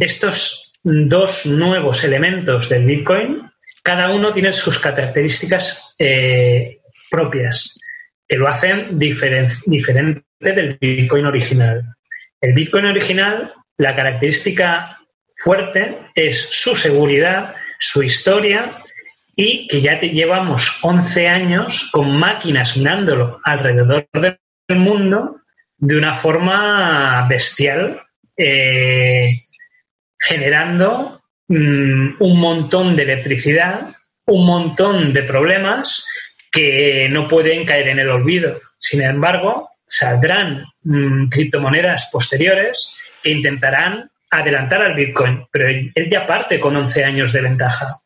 Estos 0.00 0.72
dos 0.82 1.46
nuevos 1.46 2.04
elementos 2.04 2.68
del 2.68 2.84
Bitcoin, 2.84 3.42
cada 3.82 4.12
uno 4.12 4.32
tiene 4.32 4.52
sus 4.52 4.78
características 4.78 5.94
eh, 5.98 6.78
propias, 7.10 7.78
que 8.26 8.36
lo 8.36 8.48
hacen 8.48 8.98
diferente 8.98 10.24
del 10.40 10.76
Bitcoin 10.80 11.26
original. 11.26 11.94
El 12.40 12.52
Bitcoin 12.52 12.86
original, 12.86 13.52
la 13.78 13.94
característica 13.94 14.98
fuerte 15.36 15.98
es 16.14 16.48
su 16.50 16.74
seguridad, 16.74 17.54
su 17.78 18.02
historia 18.02 18.82
y 19.34 19.68
que 19.68 19.80
ya 19.82 20.00
llevamos 20.00 20.78
11 20.82 21.28
años 21.28 21.90
con 21.92 22.18
máquinas 22.18 22.76
minándolo 22.76 23.40
alrededor 23.44 24.08
del 24.12 24.38
el 24.68 24.78
mundo 24.78 25.42
de 25.78 25.96
una 25.96 26.16
forma 26.16 27.26
bestial, 27.28 28.00
eh, 28.36 29.30
generando 30.18 31.22
mm, 31.48 32.16
un 32.18 32.40
montón 32.40 32.96
de 32.96 33.02
electricidad, 33.02 33.94
un 34.26 34.46
montón 34.46 35.12
de 35.12 35.22
problemas 35.22 36.04
que 36.50 37.08
no 37.10 37.28
pueden 37.28 37.64
caer 37.64 37.88
en 37.88 37.98
el 37.98 38.08
olvido. 38.08 38.60
Sin 38.78 39.02
embargo, 39.02 39.70
saldrán 39.86 40.64
mm, 40.82 41.28
criptomonedas 41.28 42.08
posteriores 42.10 42.98
que 43.22 43.30
intentarán 43.30 44.10
adelantar 44.38 44.82
al 44.82 44.94
Bitcoin, 44.94 45.46
pero 45.50 45.68
él 45.68 46.08
ya 46.10 46.26
parte 46.26 46.60
con 46.60 46.76
11 46.76 47.04
años 47.04 47.32
de 47.32 47.42
ventaja. 47.42 48.00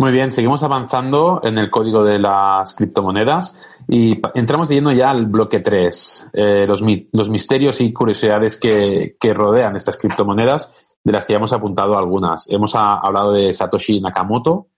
Muy 0.00 0.12
bien, 0.12 0.30
seguimos 0.30 0.62
avanzando 0.62 1.40
en 1.42 1.58
el 1.58 1.70
código 1.70 2.04
de 2.04 2.20
las 2.20 2.72
criptomonedas 2.76 3.58
y 3.88 4.20
entramos 4.34 4.68
yendo 4.68 4.92
ya 4.92 5.10
al 5.10 5.26
bloque 5.26 5.58
3, 5.58 6.30
eh, 6.34 6.66
los, 6.68 6.82
misterios 7.30 7.80
y 7.80 7.92
curiosidades 7.92 8.60
que, 8.60 9.16
rodean 9.34 9.74
estas 9.74 9.96
criptomonedas, 9.96 10.72
de 11.02 11.12
las 11.12 11.26
que 11.26 11.32
ya 11.32 11.38
hemos 11.38 11.52
apuntado 11.52 11.98
algunas. 11.98 12.48
Hemos 12.48 12.76
hablado 12.76 13.32
de 13.32 13.52
Satoshi 13.52 14.00
Nakamoto, 14.00 14.68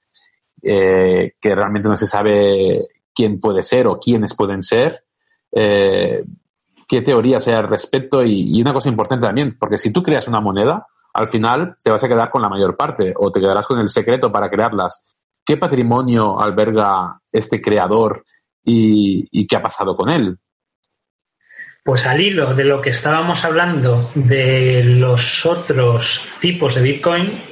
eh, 0.62 1.34
que 1.38 1.54
realmente 1.54 1.90
no 1.90 1.98
se 1.98 2.06
sabe 2.06 2.88
quién 3.14 3.40
puede 3.40 3.62
ser 3.62 3.86
o 3.86 3.98
quiénes 3.98 4.36
pueden 4.36 4.62
ser, 4.62 5.04
eh, 5.52 6.24
qué 6.88 7.02
teorías 7.02 7.46
hay 7.48 7.54
al 7.54 7.68
respecto 7.68 8.22
y, 8.22 8.56
y 8.56 8.60
una 8.60 8.72
cosa 8.72 8.88
importante 8.88 9.26
también, 9.26 9.56
porque 9.58 9.78
si 9.78 9.92
tú 9.92 10.02
creas 10.02 10.28
una 10.28 10.40
moneda, 10.40 10.86
al 11.12 11.28
final 11.28 11.76
te 11.82 11.90
vas 11.90 12.02
a 12.04 12.08
quedar 12.08 12.30
con 12.30 12.42
la 12.42 12.48
mayor 12.48 12.76
parte 12.76 13.12
o 13.16 13.30
te 13.30 13.40
quedarás 13.40 13.66
con 13.66 13.78
el 13.78 13.88
secreto 13.88 14.30
para 14.30 14.48
crearlas. 14.48 15.04
¿Qué 15.44 15.56
patrimonio 15.56 16.40
alberga 16.40 17.20
este 17.32 17.60
creador 17.60 18.24
y, 18.64 19.46
qué 19.46 19.56
ha 19.56 19.62
pasado 19.62 19.96
con 19.96 20.10
él? 20.10 20.38
Pues 21.82 22.06
al 22.06 22.20
hilo 22.20 22.54
de 22.54 22.64
lo 22.64 22.80
que 22.80 22.90
estábamos 22.90 23.44
hablando 23.44 24.10
de 24.14 24.84
los 24.84 25.46
otros 25.46 26.26
tipos 26.40 26.74
de 26.74 26.82
Bitcoin, 26.82 27.42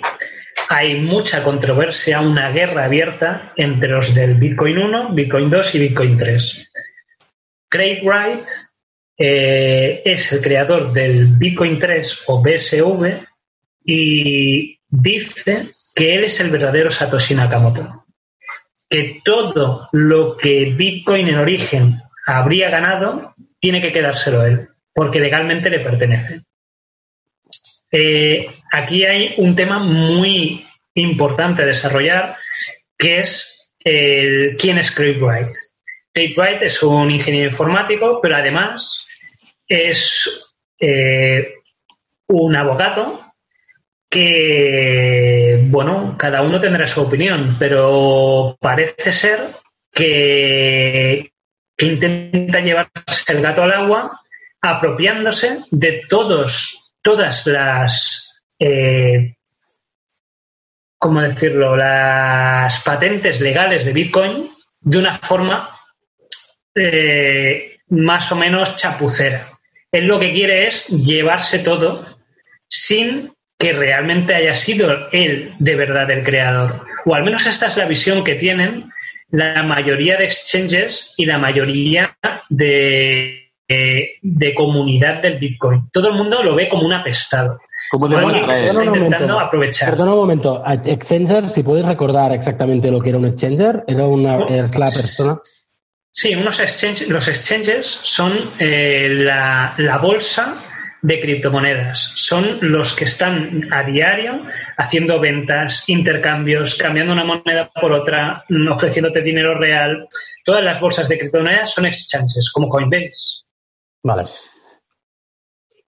hay 0.69 1.01
mucha 1.01 1.43
controversia, 1.43 2.21
una 2.21 2.51
guerra 2.51 2.85
abierta 2.85 3.53
entre 3.57 3.89
los 3.89 4.15
del 4.15 4.35
Bitcoin 4.35 4.79
1, 4.79 5.15
Bitcoin 5.15 5.51
2 5.51 5.75
y 5.75 5.79
Bitcoin 5.79 6.19
3. 6.19 6.73
Craig 7.69 8.03
Wright 8.03 8.49
eh, 9.17 10.03
es 10.05 10.33
el 10.33 10.41
creador 10.41 10.93
del 10.93 11.27
Bitcoin 11.27 11.79
3 11.79 12.25
o 12.27 12.43
BSV 12.43 13.27
y 13.85 14.79
dice 14.89 15.71
que 15.95 16.15
él 16.15 16.25
es 16.25 16.41
el 16.41 16.51
verdadero 16.51 16.91
Satoshi 16.91 17.35
Nakamoto. 17.35 18.05
Que 18.89 19.21
todo 19.25 19.89
lo 19.93 20.37
que 20.37 20.73
Bitcoin 20.77 21.29
en 21.29 21.39
origen 21.39 22.03
habría 22.27 22.71
ganado 22.71 23.35
tiene 23.59 23.83
que 23.83 23.93
quedárselo 23.93 24.45
él, 24.45 24.69
porque 24.95 25.21
legalmente 25.21 25.69
le 25.71 25.81
pertenece. 25.81 26.43
Eh, 27.91 28.47
aquí 28.73 29.05
hay 29.05 29.35
un 29.39 29.55
tema 29.55 29.79
muy 29.79 30.67
importante 30.95 31.63
a 31.63 31.67
desarrollar, 31.67 32.37
que 32.97 33.21
es 33.21 33.75
el, 33.81 34.57
quién 34.57 34.79
es 34.79 34.95
Craig 34.95 35.19
Wright. 35.21 35.55
Craig 36.13 36.35
Wright 36.37 36.63
es 36.63 36.83
un 36.83 37.11
ingeniero 37.11 37.51
informático, 37.51 38.21
pero 38.21 38.37
además 38.37 39.07
es 39.67 40.57
eh, 40.81 41.55
un 42.29 42.57
abogado 42.57 43.29
que, 44.11 45.59
bueno, 45.65 46.17
cada 46.19 46.43
uno 46.43 46.61
tendrá 46.61 46.87
su 46.87 47.03
opinión, 47.03 47.57
pero 47.59 48.57
parece 48.61 49.13
ser 49.13 49.39
que, 49.93 51.31
intenta 51.81 52.61
llevarse 52.61 53.33
el 53.33 53.43
gato 53.43 53.63
al 53.63 53.73
agua 53.73 54.21
apropiándose 54.61 55.61
de 55.71 56.03
todos, 56.09 56.78
todas 57.03 57.47
las 57.47 58.43
eh, 58.59 59.35
¿cómo 60.99 61.23
decirlo?, 61.23 61.77
las 61.77 62.83
patentes 62.83 63.41
legales 63.41 63.85
de 63.85 63.93
Bitcoin 63.93 64.51
de 64.81 64.99
una 64.99 65.17
forma 65.19 65.71
eh, 66.75 67.79
más 67.89 68.31
o 68.33 68.37
menos 68.37 68.77
chapucera. 68.77 69.47
Él 69.91 70.07
lo 70.07 70.19
que 70.19 70.33
quiere 70.33 70.67
es 70.67 70.89
llevarse 70.89 71.61
todo 71.61 72.05
sin 72.69 73.33
que 73.59 73.73
realmente 73.73 74.35
haya 74.35 74.55
sido 74.55 75.09
él 75.11 75.55
de 75.59 75.75
verdad 75.75 76.11
el 76.11 76.25
creador. 76.25 76.85
O 77.07 77.15
al 77.15 77.25
menos 77.25 77.47
esta 77.47 77.69
es 77.69 77.77
la 77.77 77.87
visión 77.87 78.23
que 78.23 78.35
tienen 78.35 78.93
la 79.31 79.63
mayoría 79.63 80.17
de 80.17 80.25
exchanges 80.25 81.15
y 81.17 81.27
la 81.27 81.39
mayoría 81.39 82.17
de, 82.49 83.48
de, 83.69 84.55
comunidad 84.55 85.23
del 85.23 85.39
Bitcoin. 85.39 85.89
Todo 85.93 86.09
el 86.09 86.15
mundo 86.15 86.43
lo 86.43 86.55
ve 86.55 86.69
como 86.69 86.85
un 86.87 86.93
apestado. 86.93 87.59
¿Cómo 87.91 88.07
está 88.31 88.85
intentando 88.85 89.41
aprovechar. 89.41 89.91
Perdona 89.91 90.13
un 90.13 90.19
momento. 90.19 90.63
Exchanger, 90.67 91.49
si 91.49 91.63
puedes 91.63 91.87
recordar 91.87 92.33
exactamente 92.33 92.91
lo 92.91 93.01
que 93.01 93.11
era 93.11 93.19
un 93.19 93.27
exchanger, 93.27 93.85
era 93.87 94.07
una 94.07 94.45
es 94.47 94.77
la 94.77 94.87
persona. 94.87 95.41
Sí, 96.13 96.35
unos 96.35 96.59
exchanges, 96.61 97.09
los 97.09 97.29
exchanges 97.29 97.87
son 97.87 98.33
eh, 98.59 99.09
la, 99.11 99.75
la 99.79 99.99
bolsa 99.99 100.57
de 101.03 101.21
criptomonedas. 101.21 102.13
Son 102.17 102.59
los 102.61 102.95
que 102.95 103.05
están 103.05 103.69
a 103.71 103.85
diario 103.85 104.43
haciendo 104.77 105.21
ventas, 105.21 105.89
intercambios, 105.89 106.75
cambiando 106.75 107.13
una 107.13 107.25
moneda 107.25 107.71
por 107.81 107.93
otra, 107.93 108.45
ofreciéndote 108.71 109.23
dinero 109.23 109.59
real. 109.59 110.07
Todas 110.45 110.63
las 110.63 110.81
bolsas 110.81 111.09
de 111.09 111.19
criptomonedas 111.19 111.73
son 111.73 111.87
exchanges, 111.87 112.51
como 112.51 112.69
Coinbase. 112.69 113.45
Vale. 114.03 114.25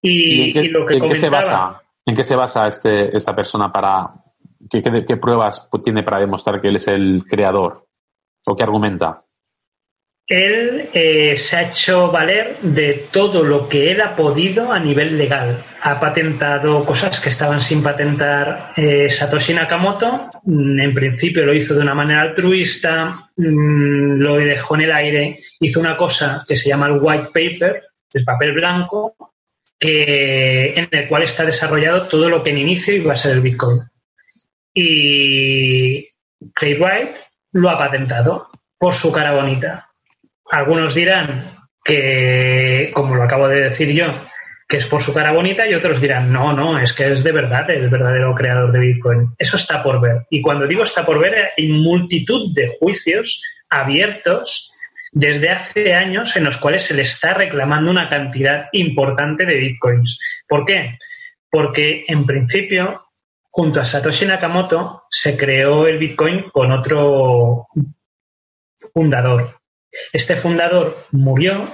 Y, 0.03 0.69
lo 0.69 0.87
que 0.87 0.97
¿en 0.97 1.09
qué 1.09 1.16
se 1.16 1.28
basa? 1.28 1.82
¿En 2.07 2.15
qué 2.15 2.24
se 2.24 2.37
basa 2.37 2.66
este, 2.69 3.16
esta 3.16 3.35
persona 3.35 3.70
para... 3.70 4.15
¿Qué, 4.69 4.82
qué 4.82 5.16
pruebas 5.16 5.69
tiene 5.82 6.03
para 6.03 6.20
demostrar 6.20 6.61
que 6.61 6.69
él 6.69 6.77
es 6.77 6.89
el 6.89 7.24
creador? 7.28 7.87
¿O 8.47 8.57
qué 8.57 8.62
argumenta? 8.62 9.24
él 10.31 10.89
eh, 10.95 11.37
se 11.37 11.57
ha 11.57 11.62
hecho 11.70 12.09
valer 12.12 12.59
de 12.62 13.09
todo 13.11 13.43
lo 13.43 13.69
que 13.69 13.91
él 13.91 14.01
ha 14.01 14.15
podido 14.15 14.73
a 14.73 14.78
nivel 14.78 15.19
legal. 15.19 15.66
Ha 15.82 15.99
patentado 15.99 16.87
cosas 16.87 17.19
que 17.19 17.31
estaban 17.31 17.61
sin 17.61 17.82
patentar 17.82 18.73
eh, 18.77 19.11
Satoshi 19.11 19.53
Nakamoto. 19.53 20.31
Mm, 20.45 20.81
en 20.81 20.95
principio 20.95 21.45
lo 21.45 21.53
hizo 21.53 21.74
de 21.74 21.81
una 21.81 21.97
manera 21.97 22.23
altruista, 22.23 23.28
mm, 23.37 24.20
lo 24.20 24.37
dejó 24.37 24.77
en 24.77 24.82
el 24.82 24.93
aire. 24.93 25.41
Hizo 25.59 25.81
una 25.81 25.97
cosa 25.97 26.45
que 26.47 26.57
se 26.57 26.69
llama 26.69 26.87
el 26.87 27.01
white 27.03 27.31
paper, 27.35 27.82
el 28.12 28.24
papel 28.24 28.53
blanco, 28.53 29.15
que, 29.78 30.74
en 30.74 30.89
el 30.91 31.09
cual 31.09 31.23
está 31.23 31.45
desarrollado 31.45 32.07
todo 32.09 32.28
lo 32.28 32.43
que 32.43 32.51
en 32.51 32.59
inicio 32.59 32.95
iba 32.95 33.15
a 33.15 33.16
ser 33.16 33.32
el 33.32 33.41
Bitcoin. 33.41 33.81
Y 34.74 36.09
Craig 36.55 36.78
Wright 36.78 37.16
lo 37.53 37.70
ha 37.70 37.78
patentado 37.78 38.51
por 38.78 38.95
su 38.95 39.11
cara 39.11 39.32
bonita 39.32 39.91
algunos 40.51 40.95
dirán 40.95 41.57
que, 41.85 42.91
como 42.93 43.15
lo 43.15 43.23
acabo 43.23 43.49
de 43.49 43.62
decir 43.62 43.93
yo, 43.93 44.07
que 44.69 44.77
es 44.78 44.87
por 44.87 45.01
su 45.01 45.15
cara 45.15 45.32
bonita 45.32 45.66
y 45.66 45.74
otros 45.74 46.01
dirán, 46.01 46.32
no, 46.32 46.53
no, 46.53 46.78
es 46.78 46.93
que 46.93 47.12
es 47.12 47.24
de 47.24 47.32
verdad 47.32 47.70
el 47.70 47.89
verdadero 47.89 48.35
creador 48.35 48.73
de 48.73 48.78
Bitcoin. 48.81 49.35
Eso 49.39 49.57
está 49.57 49.82
por 49.82 50.01
ver. 50.01 50.27
Y 50.31 50.43
cuando 50.43 50.66
digo 50.66 50.82
está 50.82 51.05
por 51.05 51.19
ver, 51.19 51.51
hay 51.57 51.69
multitud 51.69 52.53
de 52.55 52.77
juicios 52.78 53.43
abiertos 53.69 54.70
desde 55.12 55.51
hace 55.51 55.95
años 55.95 56.37
en 56.37 56.45
los 56.45 56.57
cuales 56.57 56.85
se 56.85 56.95
le 56.95 57.03
está 57.03 57.35
reclamando 57.35 57.91
una 57.91 58.09
cantidad 58.09 58.69
importante 58.73 59.45
de 59.45 59.57
Bitcoins. 59.57 60.20
¿Por 60.47 60.65
qué? 60.65 60.99
Porque 61.51 62.05
en 62.07 62.27
principio, 62.27 63.07
junto 63.49 63.81
a 63.81 63.85
Satoshi 63.85 64.27
Nakamoto, 64.27 65.05
se 65.11 65.37
creó 65.37 65.87
el 65.87 65.99
Bitcoin 65.99 66.51
con 66.51 66.70
otro 66.70 67.66
fundador, 68.95 69.59
este 70.12 70.37
fundador 70.37 71.07
murió 71.11 71.65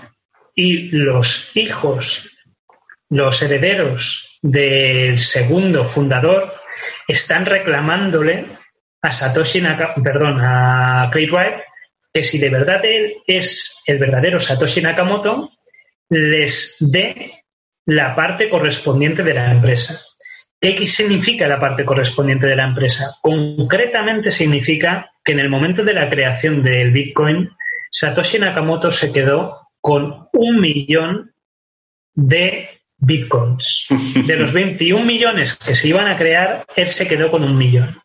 y 0.54 0.88
los 0.88 1.54
hijos, 1.56 2.38
los 3.10 3.42
herederos 3.42 4.38
del 4.42 5.18
segundo 5.18 5.84
fundador, 5.84 6.54
están 7.06 7.44
reclamándole 7.44 8.58
a 9.02 9.12
Satoshi 9.12 9.60
Nakamoto, 9.60 10.02
perdón, 10.02 10.40
a 10.42 11.10
Craig 11.12 11.30
Wright, 11.30 11.65
que 12.16 12.22
si 12.22 12.38
de 12.38 12.48
verdad 12.48 12.82
él 12.82 13.18
es 13.26 13.82
el 13.84 13.98
verdadero 13.98 14.40
Satoshi 14.40 14.80
Nakamoto, 14.80 15.52
les 16.08 16.78
dé 16.80 17.44
la 17.84 18.16
parte 18.16 18.48
correspondiente 18.48 19.22
de 19.22 19.34
la 19.34 19.52
empresa. 19.52 20.00
¿Qué 20.58 20.88
significa 20.88 21.46
la 21.46 21.58
parte 21.58 21.84
correspondiente 21.84 22.46
de 22.46 22.56
la 22.56 22.68
empresa? 22.68 23.10
Concretamente 23.20 24.30
significa 24.30 25.10
que 25.22 25.32
en 25.32 25.40
el 25.40 25.50
momento 25.50 25.84
de 25.84 25.92
la 25.92 26.08
creación 26.08 26.62
del 26.62 26.90
Bitcoin, 26.90 27.50
Satoshi 27.90 28.38
Nakamoto 28.38 28.90
se 28.90 29.12
quedó 29.12 29.68
con 29.82 30.28
un 30.32 30.58
millón 30.58 31.34
de 32.14 32.80
bitcoins. 32.96 33.88
De 34.26 34.36
los 34.36 34.54
21 34.54 35.04
millones 35.04 35.54
que 35.54 35.74
se 35.74 35.88
iban 35.88 36.08
a 36.08 36.16
crear, 36.16 36.64
él 36.76 36.88
se 36.88 37.06
quedó 37.06 37.30
con 37.30 37.44
un 37.44 37.58
millón. 37.58 38.00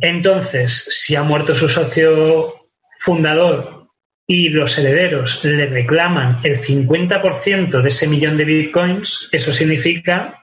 Entonces, 0.00 0.84
si 0.90 1.14
ha 1.14 1.22
muerto 1.22 1.54
su 1.54 1.68
socio 1.68 2.61
fundador 3.02 3.88
y 4.26 4.48
los 4.48 4.78
herederos 4.78 5.44
le 5.44 5.66
reclaman 5.66 6.40
el 6.44 6.60
50% 6.60 7.82
de 7.82 7.88
ese 7.88 8.06
millón 8.06 8.36
de 8.36 8.44
bitcoins, 8.44 9.28
eso 9.32 9.52
significa 9.52 10.42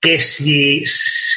que 0.00 0.18
si 0.18 0.82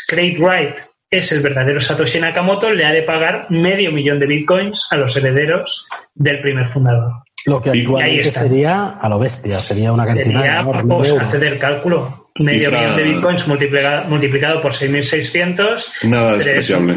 Craig 0.07 0.38
Wright 0.40 0.77
es 1.11 1.32
el 1.32 1.41
verdadero 1.41 1.80
Satoshi 1.80 2.19
Nakamoto, 2.19 2.72
le 2.72 2.86
ha 2.86 2.91
de 2.91 3.03
pagar 3.03 3.48
medio 3.49 3.91
millón 3.91 4.19
de 4.19 4.26
bitcoins 4.26 4.88
a 4.91 4.98
los 4.98 5.15
herederos 5.15 5.88
del 6.14 6.40
primer 6.40 6.69
fundador. 6.69 7.11
Lo 7.45 7.61
que 7.61 7.69
actualmente 7.72 8.23
sería 8.23 8.98
a 8.99 9.10
lo 9.10 9.19
bestia, 9.19 9.61
sería 9.61 9.91
una 9.91 10.03
cantidad 10.03 10.64
Sería, 10.64 10.82
pues, 10.88 11.11
hacer 11.11 11.44
el 11.44 11.60
cálculo, 11.60 12.32
medio 12.40 12.72
millón 12.72 12.95
de 12.95 13.03
bitcoins 13.03 13.48
multiplicado, 13.48 14.10
multiplicado 14.10 14.61
por 14.61 14.72
6.600. 14.72 16.07
Nada 16.07 16.38
despreciable. 16.38 16.95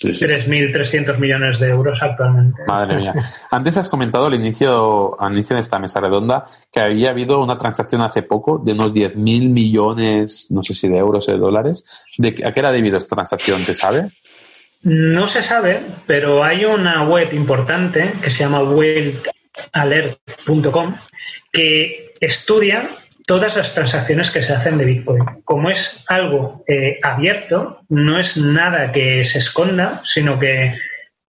3.300 0.00 1.18
millones 1.18 1.58
de 1.58 1.68
euros 1.68 2.00
actualmente. 2.00 2.62
Madre 2.66 2.96
mía. 2.96 3.14
Antes 3.50 3.76
has 3.78 3.88
comentado 3.88 4.26
al 4.26 4.34
inicio, 4.34 5.20
al 5.20 5.32
inicio 5.32 5.56
de 5.56 5.62
esta 5.62 5.78
mesa 5.78 6.00
redonda 6.00 6.46
que 6.72 6.80
había 6.80 7.10
habido 7.10 7.42
una 7.42 7.58
transacción 7.58 8.02
hace 8.02 8.22
poco 8.22 8.58
de 8.58 8.72
unos 8.72 8.94
10.000 8.94 9.50
millones, 9.50 10.50
no 10.50 10.62
sé 10.62 10.74
si 10.74 10.88
de 10.88 10.98
euros 10.98 11.28
o 11.28 11.32
de 11.32 11.38
dólares. 11.38 11.84
¿De 12.16 12.28
¿A 12.44 12.52
qué 12.52 12.60
era 12.60 12.70
debido 12.70 12.96
esta 12.96 13.16
transacción? 13.16 13.66
¿Se 13.66 13.74
sabe? 13.74 14.12
No 14.82 15.26
se 15.26 15.42
sabe, 15.42 15.82
pero 16.06 16.44
hay 16.44 16.64
una 16.64 17.04
web 17.04 17.34
importante 17.34 18.12
que 18.22 18.30
se 18.30 18.44
llama 18.44 18.62
wealthalert.com 18.62 20.94
que 21.52 22.14
estudia 22.20 22.90
todas 23.28 23.56
las 23.56 23.74
transacciones 23.74 24.30
que 24.30 24.42
se 24.42 24.54
hacen 24.54 24.78
de 24.78 24.86
Bitcoin. 24.86 25.22
Como 25.44 25.68
es 25.68 26.02
algo 26.08 26.64
eh, 26.66 26.98
abierto, 27.02 27.82
no 27.90 28.18
es 28.18 28.38
nada 28.38 28.90
que 28.90 29.22
se 29.22 29.36
esconda, 29.36 30.00
sino 30.02 30.38
que 30.38 30.74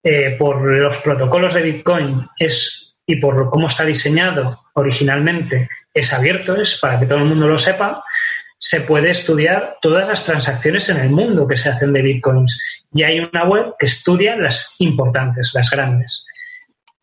eh, 0.01 0.35
por 0.39 0.61
los 0.61 0.97
protocolos 0.99 1.53
de 1.53 1.61
Bitcoin 1.61 2.26
es 2.39 2.97
y 3.05 3.17
por 3.17 3.49
cómo 3.49 3.67
está 3.67 3.84
diseñado 3.84 4.61
originalmente 4.76 5.67
es 5.93 6.13
abierto, 6.13 6.55
es 6.55 6.80
para 6.80 7.01
que 7.01 7.05
todo 7.05 7.17
el 7.17 7.26
mundo 7.26 7.49
lo 7.49 7.57
sepa, 7.57 8.01
se 8.57 8.80
puede 8.81 9.09
estudiar 9.09 9.76
todas 9.81 10.07
las 10.07 10.23
transacciones 10.23 10.88
en 10.88 10.97
el 10.97 11.09
mundo 11.09 11.47
que 11.47 11.57
se 11.57 11.67
hacen 11.67 11.91
de 11.91 12.01
bitcoins. 12.01 12.61
Y 12.93 13.03
hay 13.03 13.19
una 13.19 13.43
web 13.43 13.73
que 13.77 13.88
estudia 13.88 14.38
las 14.38 14.76
importantes, 14.80 15.51
las 15.53 15.69
grandes. 15.69 16.26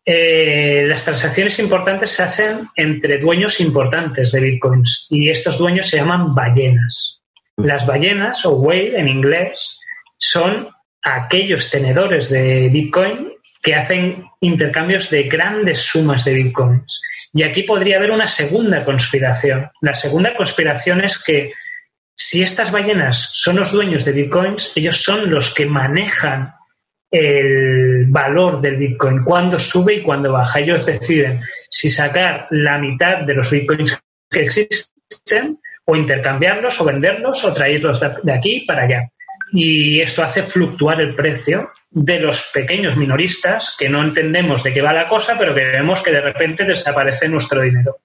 Eh, 0.09 0.85
las 0.87 1.03
transacciones 1.03 1.59
importantes 1.59 2.11
se 2.11 2.23
hacen 2.23 2.61
entre 2.77 3.17
dueños 3.17 3.59
importantes 3.59 4.31
de 4.31 4.39
bitcoins 4.39 5.05
y 5.09 5.27
estos 5.29 5.57
dueños 5.57 5.87
se 5.89 5.97
llaman 5.97 6.33
ballenas. 6.33 7.21
Las 7.57 7.85
ballenas 7.85 8.45
o 8.45 8.51
whale 8.51 8.97
en 8.97 9.09
inglés 9.09 9.77
son 10.17 10.69
aquellos 11.03 11.69
tenedores 11.69 12.29
de 12.29 12.69
bitcoin 12.69 13.33
que 13.61 13.75
hacen 13.75 14.23
intercambios 14.39 15.09
de 15.09 15.23
grandes 15.23 15.81
sumas 15.81 16.23
de 16.23 16.35
bitcoins. 16.35 17.01
Y 17.33 17.43
aquí 17.43 17.63
podría 17.63 17.97
haber 17.97 18.11
una 18.11 18.29
segunda 18.29 18.85
conspiración. 18.85 19.69
La 19.81 19.93
segunda 19.93 20.33
conspiración 20.37 21.03
es 21.03 21.21
que 21.21 21.51
si 22.15 22.43
estas 22.43 22.71
ballenas 22.71 23.31
son 23.33 23.57
los 23.57 23.73
dueños 23.73 24.05
de 24.05 24.13
bitcoins, 24.13 24.71
ellos 24.77 25.03
son 25.03 25.29
los 25.29 25.53
que 25.53 25.65
manejan 25.65 26.53
el 27.09 28.05
valor 28.09 28.61
del 28.61 28.77
Bitcoin, 28.77 29.23
cuándo 29.23 29.59
sube 29.59 29.95
y 29.95 30.03
cuándo 30.03 30.31
baja. 30.31 30.59
Ellos 30.59 30.85
deciden 30.85 31.41
si 31.69 31.89
sacar 31.89 32.47
la 32.51 32.77
mitad 32.77 33.21
de 33.21 33.33
los 33.33 33.49
Bitcoins 33.49 33.97
que 34.29 34.41
existen 34.41 35.59
o 35.85 35.95
intercambiarlos 35.95 36.81
o 36.81 36.85
venderlos 36.85 37.43
o 37.45 37.53
traerlos 37.53 37.99
de 37.99 38.33
aquí 38.33 38.65
para 38.67 38.83
allá. 38.83 39.09
Y 39.51 40.01
esto 40.01 40.23
hace 40.23 40.43
fluctuar 40.43 40.99
el 41.01 41.15
precio 41.15 41.69
de 41.89 42.19
los 42.19 42.51
pequeños 42.53 42.97
minoristas 42.97 43.75
que 43.79 43.89
no 43.89 44.01
entendemos 44.03 44.63
de 44.63 44.73
qué 44.73 44.81
va 44.81 44.93
la 44.93 45.07
cosa, 45.07 45.35
pero 45.37 45.55
que 45.55 45.63
vemos 45.63 46.03
que 46.03 46.11
de 46.11 46.21
repente 46.21 46.65
desaparece 46.65 47.29
nuestro 47.29 47.61
dinero. 47.61 47.97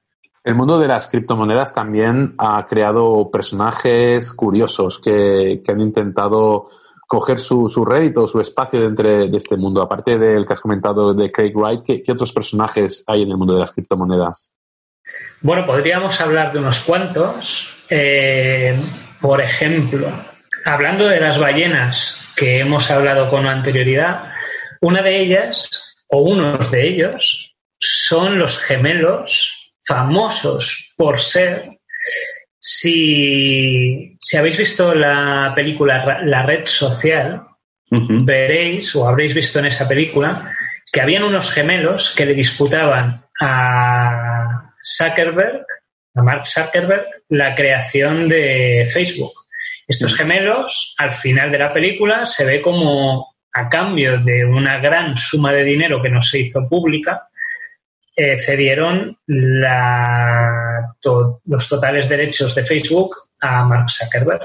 El 0.45 0.55
mundo 0.57 0.79
de 0.79 0.89
las 0.89 1.09
criptomonedas 1.09 1.75
también 1.75 2.35
ha 2.39 2.67
creado 2.67 3.31
personajes 3.31 4.33
curiosos 4.33 5.01
que, 5.01 5.63
han 5.67 5.81
intentado 5.81 6.71
coger 7.13 7.39
su, 7.39 7.69
su 7.69 7.85
su 8.27 8.41
espacio 8.41 8.81
dentro 8.81 9.29
de 9.29 9.37
este 9.37 9.55
mundo. 9.55 9.83
Aparte 9.83 10.19
del 10.19 10.47
que 10.47 10.55
has 10.55 10.61
comentado 10.63 11.13
de 11.13 11.31
Craig 11.31 11.53
Wright, 11.55 11.83
¿qué, 11.85 12.11
otros 12.11 12.33
personajes 12.33 13.05
hay 13.07 13.21
en 13.21 13.29
el 13.29 13.37
mundo 13.37 13.53
de 13.53 13.61
las 13.61 13.71
criptomonedas? 13.71 14.51
Bueno, 15.43 15.67
podríamos 15.67 16.19
hablar 16.23 16.55
de 16.55 16.61
unos 16.61 16.81
cuantos. 16.81 17.85
Eh, 17.91 18.83
por 19.21 19.43
ejemplo, 19.43 20.11
hablando 20.65 21.07
de 21.07 21.21
las 21.21 21.39
ballenas 21.39 22.33
que 22.35 22.61
hemos 22.61 22.91
hablado 22.91 23.29
con 23.29 23.47
anterioridad, 23.47 24.33
una 24.81 25.03
de 25.03 25.21
ellas, 25.21 25.69
o 26.09 26.23
unos 26.23 26.71
de 26.71 26.89
ellos, 26.89 27.55
son 27.79 28.39
los 28.39 28.57
gemelos 28.57 29.75
famosos 29.85 30.95
por 30.97 31.21
ser, 31.21 31.77
si, 32.65 34.17
habéis 34.39 34.57
visto 34.57 34.95
la 34.95 35.53
película 35.55 36.23
La 36.25 36.47
red 36.47 36.65
social, 36.67 37.43
veréis 37.91 38.95
o 38.95 39.09
habréis 39.09 39.35
visto 39.35 39.59
en 39.59 39.67
esa 39.67 39.89
película 39.89 40.55
que 40.93 41.01
habían 41.01 41.25
unos 41.25 41.51
gemelos 41.51 42.15
que 42.15 42.25
le 42.25 42.35
disputaban 42.35 43.25
a 43.41 44.73
Zuckerberg, 44.81 45.67
a 46.15 46.23
Mark 46.23 46.47
Zuckerberg, 46.47 47.07
la 47.31 47.55
creación 47.57 48.29
de 48.29 48.89
Facebook. 48.93 49.33
Estos 49.89 50.15
gemelos, 50.15 50.95
al 50.99 51.15
final 51.15 51.51
de 51.51 51.59
la 51.59 51.73
película, 51.73 52.27
se 52.27 52.45
ve 52.45 52.63
como 52.63 53.35
a 53.53 53.69
cambio 53.69 54.19
de 54.19 54.45
una 54.45 54.79
gran 54.79 55.17
suma 55.17 55.53
de 55.53 55.65
dinero 55.65 56.01
que 56.01 56.11
no 56.11 56.23
se 56.23 56.39
hizo 56.39 56.69
pública, 56.69 57.29
cedieron 58.17 59.19
los 61.45 61.69
totales 61.69 62.09
derechos 62.09 62.55
de 62.55 62.65
Facebook 62.65 63.17
a 63.41 63.65
Mark 63.65 63.91
Zuckerberg. 63.91 64.43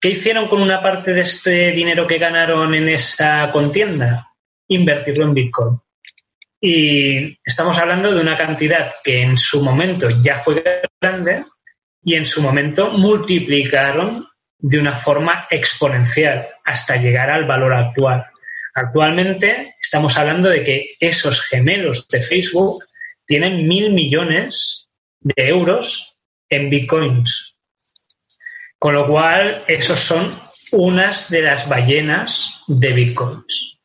¿Qué 0.00 0.10
hicieron 0.10 0.48
con 0.48 0.62
una 0.62 0.80
parte 0.82 1.12
de 1.12 1.22
este 1.22 1.72
dinero 1.72 2.06
que 2.06 2.18
ganaron 2.18 2.72
en 2.74 2.88
esa 2.88 3.50
contienda? 3.52 4.32
Invertirlo 4.68 5.24
en 5.24 5.34
Bitcoin. 5.34 5.80
Y 6.60 7.38
estamos 7.44 7.78
hablando 7.78 8.12
de 8.12 8.20
una 8.20 8.36
cantidad 8.36 8.94
que 9.02 9.22
en 9.22 9.36
su 9.36 9.62
momento 9.62 10.08
ya 10.22 10.38
fue 10.38 10.62
grande 11.00 11.44
y 12.02 12.14
en 12.14 12.26
su 12.26 12.42
momento 12.42 12.90
multiplicaron 12.90 14.28
de 14.58 14.78
una 14.78 14.96
forma 14.96 15.46
exponencial 15.50 16.48
hasta 16.64 16.96
llegar 16.96 17.30
al 17.30 17.44
valor 17.44 17.74
actual. 17.74 18.26
Actualmente 18.78 19.74
estamos 19.80 20.16
hablando 20.16 20.48
de 20.48 20.62
que 20.64 20.96
esos 21.00 21.40
gemelos 21.40 22.06
de 22.06 22.22
Facebook 22.22 22.84
tienen 23.26 23.66
mil 23.66 23.92
millones 23.92 24.88
de 25.20 25.48
euros 25.48 26.16
en 26.48 26.70
bitcoins. 26.70 27.58
Con 28.78 28.94
lo 28.94 29.08
cual, 29.08 29.64
esos 29.66 29.98
son 29.98 30.32
unas 30.70 31.28
de 31.28 31.42
las 31.42 31.68
ballenas 31.68 32.62
de 32.68 32.92
bitcoins. 32.92 33.80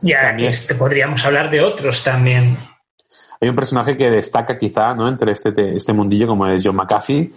Ya 0.00 0.30
este, 0.38 0.74
podríamos 0.74 1.22
hablar 1.26 1.50
de 1.50 1.60
otros 1.60 2.02
también. 2.02 2.56
Hay 3.40 3.48
un 3.48 3.56
personaje 3.56 3.96
que 3.96 4.08
destaca 4.08 4.56
quizá 4.56 4.94
¿no? 4.94 5.06
entre 5.06 5.32
este, 5.32 5.52
este 5.76 5.92
mundillo 5.92 6.26
como 6.26 6.46
es 6.46 6.62
John 6.64 6.76
McAfee, 6.76 7.32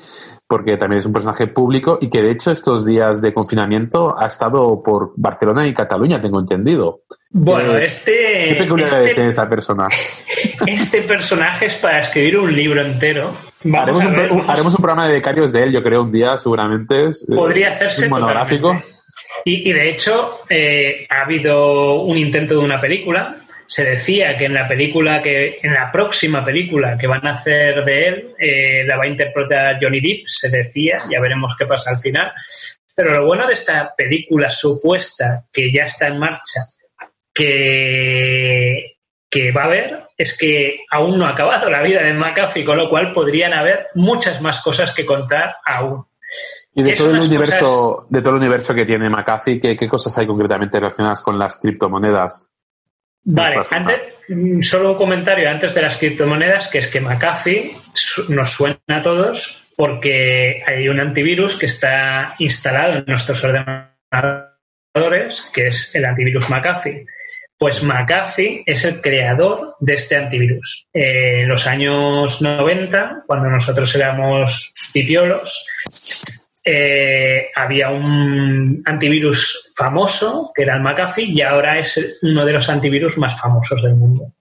porque 0.52 0.76
también 0.76 1.00
es 1.00 1.06
un 1.06 1.14
personaje 1.14 1.48
público 1.48 1.98
y 2.02 2.10
que 2.10 2.22
de 2.22 2.32
hecho 2.32 2.52
estos 2.52 2.86
días 2.86 3.22
de 3.22 3.34
confinamiento 3.34 4.20
ha 4.20 4.26
estado 4.26 4.84
por 4.84 5.14
Barcelona 5.16 5.66
y 5.66 5.74
Cataluña, 5.74 6.20
tengo 6.20 6.42
entendido. 6.42 7.04
Bueno, 7.30 7.78
este... 7.78 8.50
¿Qué 8.50 8.56
peculiaridades 8.60 9.08
este, 9.08 9.16
tiene 9.16 9.30
esta 9.30 9.48
persona? 9.48 9.88
Este 10.68 11.04
personaje 11.04 11.68
es 11.68 11.76
para 11.76 12.02
escribir 12.02 12.38
un 12.38 12.54
libro 12.54 12.82
entero. 12.82 13.38
Haremos 13.74 14.04
un, 14.04 14.50
haremos, 14.50 14.76
un, 14.76 14.82
programa 14.82 15.08
de 15.08 15.14
becarios 15.14 15.54
de 15.54 15.64
él, 15.64 15.72
yo 15.72 15.82
creo, 15.82 16.04
un 16.04 16.12
día 16.12 16.38
seguramente. 16.38 17.08
Es, 17.08 17.26
eh, 17.30 17.34
Podría 17.34 17.72
hacerse. 17.72 18.06
Un 18.06 18.12
monográfico. 18.12 18.76
Y, 19.46 19.70
y, 19.70 19.72
de 19.72 19.90
hecho, 19.90 20.42
eh, 20.50 21.08
ha 21.10 21.22
habido 21.22 22.02
un 22.02 22.18
intento 22.18 22.56
de 22.56 22.60
una 22.60 22.82
película 22.82 23.38
se 23.72 23.86
decía 23.86 24.38
que 24.38 24.44
en 24.44 24.54
la 24.54 24.68
película 24.68 25.24
que 25.24 25.60
en 25.64 25.74
la 25.74 25.90
próxima 25.94 26.44
película 26.44 26.98
que 26.98 27.08
van 27.08 27.26
a 27.26 27.36
hacer 27.36 27.86
de 27.86 28.06
él 28.06 28.36
eh, 28.38 28.84
la 28.86 28.98
va 28.98 29.06
a 29.06 29.08
interpretar 29.08 29.78
Johnny 29.82 30.02
Depp 30.02 30.28
se 30.28 30.50
decía 30.50 31.00
ya 31.10 31.22
veremos 31.22 31.56
qué 31.58 31.66
pasa 31.66 31.92
al 31.92 31.98
final 31.98 32.34
pero 32.94 33.14
lo 33.14 33.26
bueno 33.26 33.48
de 33.48 33.54
esta 33.54 33.94
película 33.96 34.50
supuesta 34.50 35.46
que 35.54 35.72
ya 35.72 35.84
está 35.84 36.08
en 36.08 36.20
marcha 36.20 36.60
que 37.34 38.98
que 39.30 39.54
va 39.54 39.62
a 39.62 39.68
haber 39.68 40.08
es 40.18 40.38
que 40.38 40.82
aún 40.92 41.18
no 41.18 41.26
ha 41.26 41.30
acabado 41.30 41.70
la 41.70 41.82
vida 41.82 42.04
de 42.04 42.12
McAfee 42.12 42.66
con 42.66 42.76
lo 42.76 42.90
cual 42.90 43.14
podrían 43.14 43.54
haber 43.54 43.88
muchas 43.96 44.42
más 44.42 44.60
cosas 44.62 44.94
que 44.94 45.06
contar 45.06 45.56
aún 45.66 46.06
y 46.74 46.84
de 46.84 46.92
todo, 46.92 47.12
el 47.12 47.22
universo, 47.22 48.06
de 48.10 48.22
todo 48.22 48.32
el 48.32 48.40
universo 48.40 48.74
que 48.74 48.86
tiene 48.86 49.10
McAfee, 49.10 49.60
¿qué, 49.60 49.76
¿qué 49.76 49.88
cosas 49.88 50.18
hay 50.18 50.28
concretamente 50.28 50.78
relacionadas 50.78 51.22
con 51.22 51.38
las 51.38 51.58
criptomonedas? 51.58 52.51
Vale, 53.24 53.62
antes, 53.70 54.02
mm, 54.30 54.62
solo 54.62 54.92
un 54.92 54.98
comentario 54.98 55.50
antes 55.50 55.74
de 55.74 55.82
las 55.82 55.98
criptomonedas, 55.98 56.70
que 56.70 56.80
es 56.80 56.88
que 56.88 57.02
McAfee 57.02 57.78
nos 58.30 58.54
suena 58.54 58.80
a 58.88 59.02
todos 59.02 59.70
porque 59.76 60.64
hay 60.68 60.88
un 60.88 61.00
antivirus 61.00 61.58
que 61.58 61.68
está 61.68 62.36
instalado 62.40 63.00
en 63.00 63.06
nuestros 63.08 63.44
ordenadores, 63.44 65.50
que 65.54 65.68
es 65.68 65.96
el 65.96 66.06
antivirus 66.06 66.50
McAfee. 66.50 67.06
Pues 67.58 67.84
McAfee 67.84 68.64
es 68.66 68.86
el 68.86 69.02
creador 69.02 69.76
de 69.80 69.94
este 69.94 70.16
antivirus. 70.16 70.88
en 70.94 71.48
los 71.48 71.68
años 71.68 72.42
90, 72.42 73.24
cuando 73.28 73.50
nosotros 73.50 73.94
éramos 73.96 74.74
pipiolos, 74.92 75.64
eh, 76.64 77.48
había 77.56 77.90
un 77.90 78.84
antivirus 78.86 79.74
famoso, 79.76 80.52
que 80.56 80.64
era 80.64 80.76
el 80.76 80.82
McAfee, 80.82 81.26
y 81.26 81.42
ahora 81.42 81.80
es 81.80 82.20
uno 82.22 82.46
de 82.46 82.54
los 82.54 82.70
antivirus 82.70 83.18
más 83.18 83.40
famosos 83.40 83.82
del 83.82 83.96
mundo. 83.96 84.34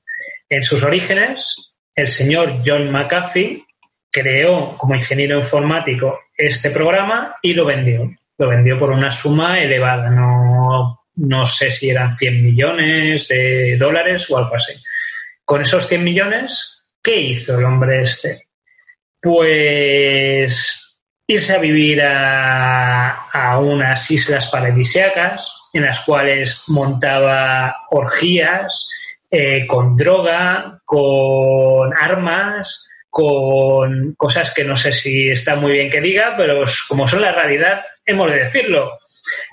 En 0.49 0.63
sus 0.63 0.83
orígenes, 0.83 1.77
el 1.95 2.11
señor 2.11 2.63
John 2.65 2.91
McAfee 2.91 3.65
creó 4.11 4.77
como 4.77 4.95
ingeniero 4.95 5.39
informático 5.39 6.19
este 6.37 6.71
programa 6.71 7.37
y 7.43 7.55
lo 7.55 7.65
vendió. 7.65 8.11
Lo 8.39 8.49
vendió 8.49 8.79
por 8.79 8.91
una 8.91 9.11
suma 9.11 9.61
elevada, 9.61 10.11
no, 10.11 11.01
no 11.17 11.47
sé 11.47 11.71
si 11.71 11.91
eran 11.91 12.17
100 12.17 12.43
millones 12.43 13.29
de 13.29 13.77
dólares 13.79 14.31
o 14.31 14.39
algo 14.39 14.57
así. 14.57 14.73
Con 15.45 15.61
esos 15.61 15.87
100 15.87 16.03
millones, 16.03 16.89
¿qué 17.03 17.17
hizo 17.17 17.59
el 17.59 17.65
hombre 17.65 18.03
este? 18.03 18.49
Pues 19.21 20.80
irse 21.31 21.55
a 21.55 21.59
vivir 21.59 22.03
a, 22.03 23.59
unas 23.61 24.11
islas 24.11 24.49
paradisíacas 24.49 25.69
en 25.73 25.85
las 25.85 26.01
cuales 26.01 26.65
montaba 26.69 27.77
orgías 27.91 28.89
eh, 29.31 29.67
con 29.67 29.95
droga, 29.95 30.81
con 30.85 31.93
armas, 31.97 32.89
con 33.09 34.15
cosas 34.15 34.53
que 34.53 34.65
no 34.65 34.77
sé 34.77 34.93
si 34.93 35.31
está 35.31 35.57
muy 35.57 35.73
bien 35.73 35.91
que 35.91 36.01
diga, 36.01 36.35
pero 36.37 36.65
como 36.89 37.07
son 37.07 37.23
la 37.23 37.33
realidad, 37.33 37.83
hemos 38.05 38.31
de 38.31 38.45
decirlo. 38.45 38.99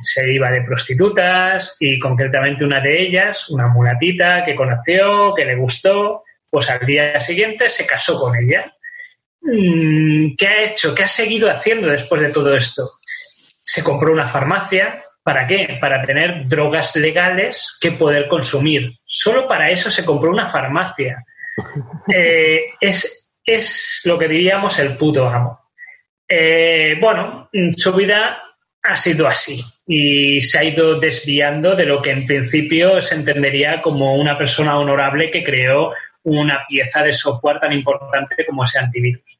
Se 0.02 0.32
iba 0.32 0.49
de 0.49 0.62
prostitutas 0.62 1.76
y 1.80 1.99
concretamente 1.99 2.66
una 2.66 2.80
de 2.80 3.02
ellas, 3.02 3.49
una 3.49 3.68
mulatita 3.68 4.45
que 4.45 4.56
conoció, 4.56 5.34
que 5.36 5.45
le 5.45 5.56
gustó, 5.56 6.24
pues 6.49 6.70
al 6.70 6.86
día 6.86 7.20
siguiente 7.22 7.70
se 7.70 7.86
casó 7.86 8.20
con 8.20 8.36
ella 8.36 8.72
¿qué 9.41 10.47
ha 10.47 10.64
hecho? 10.64 10.93
¿Qué 10.93 11.03
ha 11.03 11.07
seguido 11.07 11.49
haciendo 11.49 11.88
después 11.88 12.22
de 12.22 12.30
todo 12.30 12.55
esto? 12.55 12.84
Se 13.64 13.84
compró 13.84 14.11
una 14.11 14.27
farmacia. 14.27 15.03
¿Para 15.23 15.45
qué? 15.45 15.77
Para 15.81 16.05
tener 16.05 16.47
drogas 16.47 16.95
legales 16.95 17.77
que 17.81 17.91
poder 17.91 18.27
consumir. 18.27 18.93
Solo 19.05 19.47
para 19.47 19.69
eso 19.69 19.91
se 19.91 20.05
compró 20.05 20.31
una 20.31 20.49
farmacia. 20.49 21.23
Eh, 22.14 22.61
es, 22.80 23.34
es, 23.43 24.03
lo 24.05 24.18
que 24.18 24.27
diríamos 24.27 24.77
el 24.77 24.95
puto 24.95 25.27
amo. 25.27 25.59
Eh, 26.30 26.95
bueno, 27.01 27.49
su 27.76 27.93
vida 27.93 28.41
ha 28.84 28.95
sido 28.95 29.27
así 29.27 29.61
y 29.85 30.41
se 30.41 30.59
ha 30.59 30.64
ido 30.64 30.99
desviando 30.99 31.76
de 31.76 31.85
lo 31.85 32.01
que 32.01 32.11
en 32.11 32.26
principio 32.26 33.01
se 33.01 33.15
entendería 33.15 33.81
como 33.81 34.15
una 34.15 34.38
persona 34.38 34.77
honorable 34.77 35.31
que 35.31 35.43
creó 35.43 35.93
una 36.28 36.66
pieza 36.68 37.04
de 37.04 37.14
software 37.14 37.60
tan 37.60 37.72
importante 37.72 38.45
como 38.45 38.64
ese 38.64 38.80
antivirus. 38.80 39.40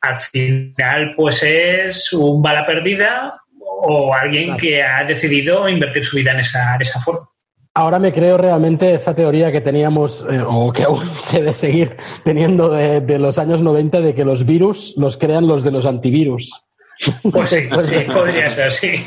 Al 0.00 0.18
final, 0.18 1.14
pues 1.16 1.42
es 1.42 2.12
un 2.12 2.42
bala 2.42 2.66
perdida 2.66 3.40
o 3.58 4.12
alguien 4.12 4.56
que 4.56 4.82
ha 4.82 5.04
decidido 5.04 5.68
invertir 5.68 6.04
su 6.04 6.16
vida 6.16 6.32
en 6.32 6.40
esa, 6.40 6.76
esa 6.80 7.00
forma. 7.00 7.28
Ahora 7.76 7.98
me 7.98 8.12
creo 8.12 8.36
realmente 8.36 8.94
esa 8.94 9.14
teoría 9.14 9.50
que 9.50 9.60
teníamos, 9.60 10.26
eh, 10.30 10.40
o 10.46 10.72
que 10.72 10.84
aún 10.84 11.08
se 11.22 11.38
debe 11.38 11.54
seguir 11.54 11.96
teniendo 12.24 12.70
de, 12.70 13.18
los 13.18 13.38
años 13.38 13.62
90, 13.62 14.00
de 14.00 14.14
que 14.14 14.24
los 14.24 14.44
virus 14.44 14.94
los 14.96 15.16
crean 15.16 15.46
los 15.46 15.62
de 15.62 15.70
los 15.70 15.86
antivirus. 15.86 16.64
Pues 17.30 17.50
sí, 17.50 17.68
sí 17.82 18.00
podría 18.12 18.50
ser, 18.50 18.72
sí. 18.72 19.04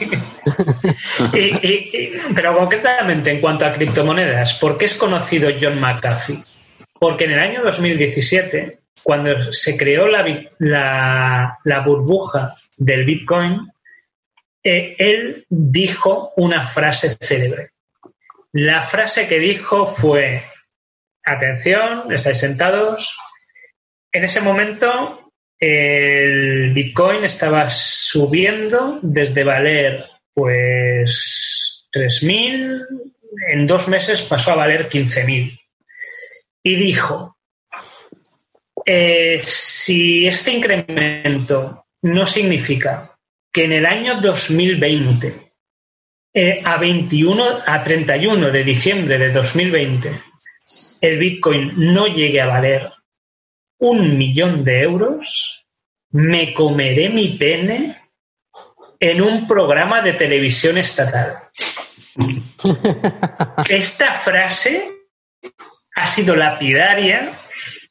pero 2.35 2.57
concretamente 2.57 3.31
en 3.31 3.41
cuanto 3.41 3.65
a 3.65 3.73
criptomonedas, 3.73 4.53
¿por 4.55 4.77
qué 4.77 4.85
es 4.85 4.95
conocido 4.95 5.49
John 5.59 5.79
McAfee? 5.79 6.41
Porque 6.99 7.25
en 7.25 7.31
el 7.31 7.39
año 7.39 7.63
2017 7.63 8.79
cuando 9.03 9.53
se 9.53 9.77
creó 9.77 10.07
la, 10.07 11.59
la, 11.63 11.79
burbuja 11.85 12.55
del 12.77 13.05
Bitcoin, 13.05 13.71
eh, 14.63 14.95
él 14.97 15.45
dijo 15.49 16.33
una 16.35 16.67
frase 16.67 17.15
célebre. 17.19 17.71
La 18.53 18.83
frase 18.83 19.27
que 19.27 19.39
dijo 19.39 19.87
fue, 19.87 20.43
atención, 21.23 22.11
estáis 22.11 22.39
sentados. 22.39 23.17
En 24.11 24.23
ese 24.23 24.41
momento 24.41 25.31
el 25.59 26.73
Bitcoin 26.73 27.23
estaba 27.23 27.69
subiendo 27.69 28.99
desde 29.01 29.43
valer 29.43 30.05
pues 30.33 31.89
3.000, 31.93 32.85
en 33.49 33.65
dos 33.65 33.87
meses 33.87 34.21
pasó 34.21 34.51
a 34.51 34.55
valer 34.55 34.87
15.000. 34.87 35.59
Y 36.63 36.75
dijo, 36.75 37.37
eh, 38.85 39.39
si 39.43 40.27
este 40.27 40.51
incremento 40.53 41.85
no 42.03 42.25
significa 42.25 43.17
que 43.51 43.65
en 43.65 43.73
el 43.73 43.85
año 43.85 44.21
2020, 44.21 45.51
eh, 46.33 46.61
a, 46.63 46.77
21, 46.77 47.63
a 47.65 47.83
31 47.83 48.51
de 48.51 48.63
diciembre 48.63 49.17
de 49.17 49.31
2020, 49.31 50.21
el 51.01 51.17
Bitcoin 51.17 51.73
no 51.75 52.07
llegue 52.07 52.41
a 52.41 52.47
valer 52.47 52.91
un 53.79 54.17
millón 54.17 54.63
de 54.63 54.81
euros, 54.81 55.67
me 56.11 56.53
comeré 56.53 57.09
mi 57.09 57.37
pene 57.37 58.01
en 58.99 59.21
un 59.21 59.47
programa 59.47 60.01
de 60.01 60.13
televisión 60.13 60.77
estatal. 60.77 61.33
Esta 63.69 64.13
frase 64.13 64.89
ha 65.97 66.05
sido 66.05 66.35
lapidaria 66.35 67.39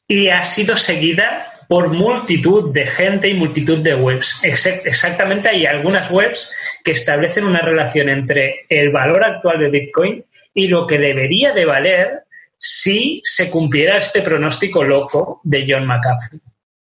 y 0.07 0.29
ha 0.29 0.43
sido 0.45 0.77
seguida 0.77 1.53
por 1.67 1.89
multitud 1.89 2.73
de 2.73 2.87
gente 2.87 3.27
y 3.27 3.33
multitud 3.33 3.79
de 3.79 3.95
webs. 3.95 4.41
Exactamente 4.43 5.49
hay 5.49 5.65
algunas 5.65 6.09
webs 6.09 6.55
que 6.85 6.93
establecen 6.93 7.43
una 7.43 7.59
relación 7.59 8.07
entre 8.07 8.65
el 8.69 8.91
valor 8.91 9.25
actual 9.25 9.59
de 9.59 9.69
Bitcoin 9.69 10.23
y 10.53 10.69
lo 10.69 10.87
que 10.87 10.97
debería 10.97 11.53
de 11.53 11.65
valer 11.65 12.23
si 12.57 13.19
se 13.23 13.51
cumpliera 13.51 13.97
este 13.97 14.21
pronóstico 14.21 14.83
loco 14.83 15.41
de 15.43 15.67
John 15.69 15.85
McAfee. 15.85 16.39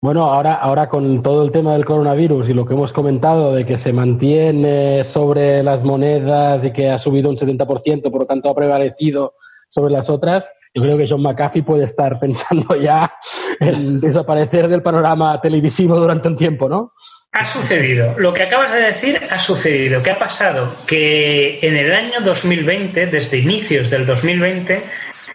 Bueno, 0.02 0.26
ahora, 0.26 0.56
ahora 0.56 0.88
con 0.90 1.22
todo 1.22 1.42
el 1.42 1.50
tema 1.50 1.72
del 1.72 1.86
coronavirus 1.86 2.50
y 2.50 2.54
lo 2.54 2.66
que 2.66 2.74
hemos 2.74 2.92
comentado 2.92 3.54
de 3.54 3.64
que 3.64 3.78
se 3.78 3.94
mantiene 3.94 5.02
sobre 5.02 5.62
las 5.62 5.82
monedas 5.82 6.62
y 6.66 6.72
que 6.72 6.90
ha 6.90 6.98
subido 6.98 7.30
un 7.30 7.36
70%, 7.36 8.10
por 8.10 8.20
lo 8.20 8.26
tanto 8.26 8.50
ha 8.50 8.54
prevalecido 8.54 9.32
sobre 9.68 9.92
las 9.92 10.10
otras, 10.10 10.54
yo 10.76 10.82
creo 10.82 10.98
que 10.98 11.06
John 11.08 11.22
McAfee 11.22 11.62
puede 11.62 11.84
estar 11.84 12.20
pensando 12.20 12.76
ya 12.76 13.10
en 13.58 13.98
desaparecer 13.98 14.68
del 14.68 14.82
panorama 14.82 15.40
televisivo 15.40 15.96
durante 15.98 16.28
un 16.28 16.36
tiempo, 16.36 16.68
¿no? 16.68 16.92
Ha 17.32 17.44
sucedido. 17.44 18.14
Lo 18.18 18.32
que 18.32 18.42
acabas 18.42 18.72
de 18.72 18.80
decir 18.80 19.20
ha 19.30 19.38
sucedido. 19.38 20.02
¿Qué 20.02 20.10
ha 20.10 20.18
pasado? 20.18 20.74
Que 20.86 21.58
en 21.60 21.76
el 21.76 21.92
año 21.92 22.20
2020, 22.22 23.06
desde 23.06 23.38
inicios 23.38 23.90
del 23.90 24.06
2020, 24.06 24.84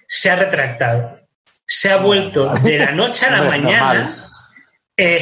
se 0.07 0.29
ha 0.29 0.35
retractado. 0.35 1.19
Se 1.65 1.91
ha 1.91 1.97
vuelto 1.97 2.53
de 2.55 2.79
la 2.79 2.91
noche 2.91 3.27
a 3.27 3.31
la 3.31 3.43
mañana. 3.49 4.13
Eh, 4.97 5.19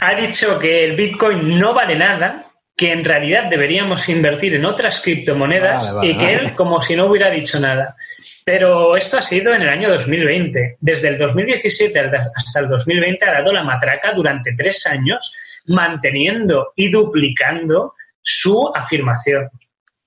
ha 0.00 0.14
dicho 0.14 0.58
que 0.58 0.84
el 0.84 0.96
Bitcoin 0.96 1.58
no 1.58 1.72
vale 1.72 1.96
nada, 1.96 2.46
que 2.76 2.92
en 2.92 3.04
realidad 3.04 3.44
deberíamos 3.48 4.08
invertir 4.08 4.54
en 4.54 4.64
otras 4.64 5.00
criptomonedas 5.00 5.94
y 6.02 6.16
que 6.16 6.34
él 6.34 6.52
como 6.52 6.80
si 6.80 6.94
no 6.94 7.06
hubiera 7.06 7.30
dicho 7.30 7.58
nada. 7.58 7.96
Pero 8.44 8.96
esto 8.96 9.18
ha 9.18 9.22
sido 9.22 9.52
en 9.52 9.62
el 9.62 9.68
año 9.68 9.90
2020. 9.90 10.78
Desde 10.80 11.08
el 11.08 11.18
2017 11.18 11.98
hasta 12.34 12.60
el 12.60 12.68
2020 12.68 13.24
ha 13.24 13.32
dado 13.32 13.52
la 13.52 13.62
matraca 13.62 14.12
durante 14.12 14.54
tres 14.54 14.86
años 14.86 15.34
manteniendo 15.66 16.72
y 16.76 16.90
duplicando 16.90 17.94
su 18.22 18.70
afirmación. 18.74 19.48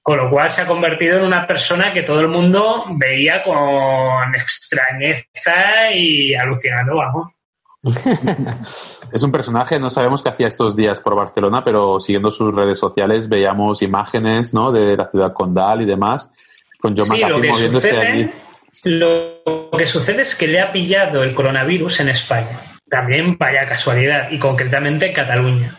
Con 0.02 0.18
lo 0.18 0.30
cual 0.32 0.50
se 0.50 0.62
ha 0.62 0.68
convertido 0.68 1.20
en 1.20 1.26
una 1.26 1.46
persona 1.46 1.94
que 1.94 2.02
todo 2.02 2.22
el 2.22 2.28
mundo 2.28 2.86
veía 2.96 3.44
con 3.44 4.34
extrañeza 4.36 5.92
y 5.94 6.34
alucinando, 6.34 6.96
vamos. 6.96 7.28
es 9.12 9.24
un 9.24 9.32
personaje, 9.32 9.80
no 9.80 9.90
sabemos 9.90 10.22
qué 10.22 10.30
hacía 10.30 10.48
estos 10.48 10.76
días 10.76 11.00
por 11.00 11.16
Barcelona, 11.16 11.64
pero 11.64 12.00
siguiendo 12.00 12.32
sus 12.32 12.54
redes 12.54 12.80
sociales 12.80 13.28
veíamos 13.30 13.82
imágenes 13.82 14.54
¿no? 14.54 14.72
de 14.72 14.98
la 14.98 15.10
ciudad 15.10 15.34
condal 15.34 15.82
y 15.82 15.86
demás, 15.86 16.32
con 16.82 16.98
John 16.98 17.06
sí, 17.06 17.24
moviéndose 17.24 17.98
allí. 17.98 18.30
Lo 18.84 19.70
que 19.78 19.88
sucede 19.88 20.24
es 20.24 20.36
que 20.36 20.48
le 20.48 20.60
ha 20.60 20.72
pillado 20.72 21.24
el 21.24 21.34
coronavirus 21.34 22.02
en 22.02 22.10
España. 22.10 22.62
También 22.90 23.38
vaya 23.38 23.68
casualidad, 23.68 24.32
y 24.32 24.40
concretamente 24.40 25.08
en 25.08 25.14
Cataluña. 25.14 25.78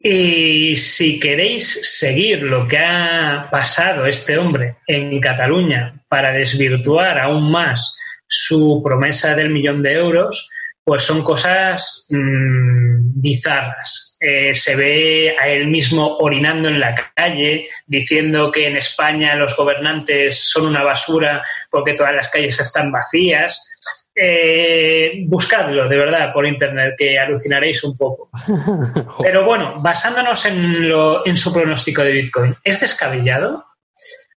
Y 0.00 0.76
si 0.76 1.20
queréis 1.20 1.98
seguir 1.98 2.42
lo 2.42 2.66
que 2.66 2.78
ha 2.78 3.48
pasado 3.50 4.06
este 4.06 4.36
hombre 4.36 4.78
en 4.88 5.20
Cataluña 5.20 6.00
para 6.08 6.32
desvirtuar 6.32 7.20
aún 7.20 7.52
más 7.52 7.96
su 8.26 8.82
promesa 8.82 9.36
del 9.36 9.50
millón 9.50 9.82
de 9.82 9.92
euros, 9.92 10.48
pues 10.82 11.02
son 11.02 11.22
cosas 11.22 12.06
mmm, 12.10 13.20
bizarras. 13.20 14.11
Eh, 14.24 14.54
se 14.54 14.76
ve 14.76 15.34
a 15.36 15.48
él 15.48 15.66
mismo 15.66 16.18
orinando 16.18 16.68
en 16.68 16.78
la 16.78 16.94
calle, 16.94 17.68
diciendo 17.86 18.52
que 18.52 18.68
en 18.68 18.76
España 18.76 19.34
los 19.34 19.56
gobernantes 19.56 20.48
son 20.48 20.66
una 20.66 20.84
basura 20.84 21.44
porque 21.68 21.92
todas 21.92 22.14
las 22.14 22.30
calles 22.30 22.60
están 22.60 22.92
vacías. 22.92 23.68
Eh, 24.14 25.24
buscadlo, 25.26 25.88
de 25.88 25.96
verdad, 25.96 26.32
por 26.32 26.46
internet, 26.46 26.94
que 26.96 27.18
alucinaréis 27.18 27.82
un 27.82 27.96
poco. 27.96 28.30
Pero 29.24 29.44
bueno, 29.44 29.80
basándonos 29.82 30.46
en, 30.46 30.88
lo, 30.88 31.26
en 31.26 31.36
su 31.36 31.52
pronóstico 31.52 32.04
de 32.04 32.12
Bitcoin, 32.12 32.54
¿es 32.62 32.78
descabellado? 32.78 33.64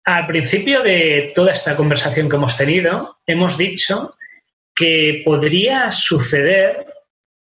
Al 0.03 0.26
principio 0.26 0.82
de 0.82 1.32
toda 1.36 1.52
esta 1.52 1.76
conversación 1.76 2.28
que 2.28 2.38
hemos 2.38 2.57
tenido, 2.57 3.18
hemos 3.28 3.56
dicho 3.56 4.16
que 4.74 5.22
podría 5.24 5.91
suceder 5.91 6.88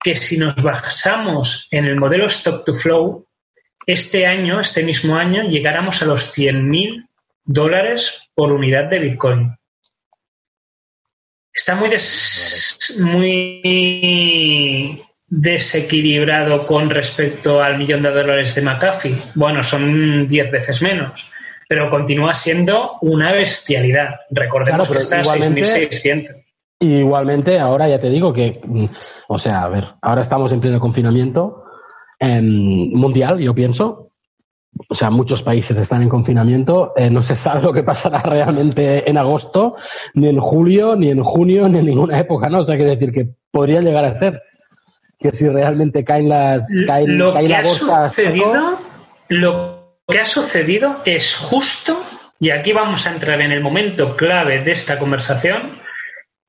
que 0.04 0.16
si 0.16 0.38
nos 0.38 0.56
basamos 0.56 1.68
en 1.72 1.86
el 1.86 1.98
modelo 1.98 2.26
Stock 2.26 2.66
to 2.66 2.74
Flow, 2.74 3.28
este 3.86 4.26
año, 4.26 4.60
este 4.60 4.84
mismo 4.84 5.16
año, 5.16 5.44
llegáramos 5.44 6.02
a 6.02 6.06
los 6.06 6.36
100.000 6.36 7.08
dólares 7.44 8.32
por 8.34 8.52
unidad 8.52 8.86
de 8.86 9.00
Bitcoin. 9.00 9.56
Está 11.54 11.76
muy, 11.76 11.90
muy 13.00 15.02
desequilibrado 15.28 16.66
con 16.66 16.90
respecto 16.90 17.62
al 17.62 17.78
millón 17.78 18.04
de 18.04 18.12
dólares 18.12 18.56
de 18.56 18.62
McAfee. 18.62 19.22
Bueno, 19.36 19.64
son 19.64 20.28
10 20.28 20.52
veces 20.52 20.82
menos, 20.82 21.30
pero 21.68 21.90
continúa 21.90 22.36
siendo 22.36 22.98
una 23.02 23.32
bestialidad. 23.32 24.22
Recordemos 24.30 24.90
que 24.90 25.00
está 25.00 25.20
a 25.20 25.24
6.600. 25.24 26.42
Igualmente, 26.82 27.60
ahora 27.60 27.88
ya 27.88 28.00
te 28.00 28.10
digo 28.10 28.34
que, 28.34 28.60
mm, 28.66 28.86
o 29.28 29.38
sea, 29.38 29.64
a 29.64 29.70
ver, 29.70 29.88
ahora 30.02 30.22
estamos 30.22 30.52
en 30.52 30.60
pleno 30.60 30.80
confinamiento 30.80 31.64
mundial, 32.20 33.40
yo 33.40 33.54
pienso. 33.54 34.10
O 34.88 34.96
sea, 34.96 35.10
muchos 35.10 35.44
países 35.44 35.78
están 35.78 36.02
en 36.02 36.10
confinamiento. 36.10 36.94
Eh, 36.96 37.10
no 37.10 37.22
se 37.22 37.36
sabe 37.36 37.62
lo 37.64 37.74
que 37.74 37.84
pasará 37.84 38.20
realmente 38.20 39.10
en 39.10 39.18
agosto, 39.18 39.76
ni 40.14 40.28
en 40.28 40.40
julio, 40.40 40.96
ni 40.96 41.10
en 41.12 41.24
junio, 41.24 41.68
ni 41.70 41.80
en 41.80 41.86
ninguna 41.86 42.20
época, 42.20 42.50
¿no? 42.50 42.60
O 42.60 42.64
sea, 42.64 42.78
quiere 42.78 42.96
decir 42.96 43.12
que 43.12 43.30
podría 43.52 43.82
llegar 43.82 44.06
a 44.06 44.16
ser 44.16 44.42
que 45.20 45.32
si 45.34 45.48
realmente 45.48 46.04
caen 46.04 46.30
las 46.30 46.68
caen, 46.88 47.18
lo 47.18 47.34
que 47.34 47.56
ha 47.56 47.64
sucedido, 47.64 48.80
lo 49.30 49.98
que 50.08 50.20
ha 50.20 50.26
sucedido 50.26 50.98
es 51.06 51.36
justo 51.36 51.96
y 52.40 52.50
aquí 52.50 52.74
vamos 52.74 53.06
a 53.06 53.12
entrar 53.14 53.40
en 53.42 53.52
el 53.52 53.62
momento 53.62 54.16
clave 54.18 54.64
de 54.64 54.72
esta 54.72 54.98
conversación 54.98 55.80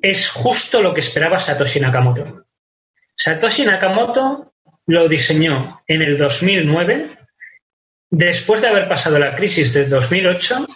es 0.02 0.28
justo 0.30 0.82
lo 0.82 0.92
que 0.92 1.00
esperaba 1.00 1.40
Satoshi 1.40 1.80
Nakamoto. 1.80 2.44
Satoshi 3.16 3.64
Nakamoto 3.64 4.52
lo 4.86 5.08
diseñó 5.08 5.82
en 5.86 6.02
el 6.02 6.18
2009, 6.18 7.18
después 8.10 8.60
de 8.60 8.68
haber 8.68 8.88
pasado 8.88 9.18
la 9.18 9.36
crisis 9.36 9.72
del 9.72 9.88
2008, 9.88 10.66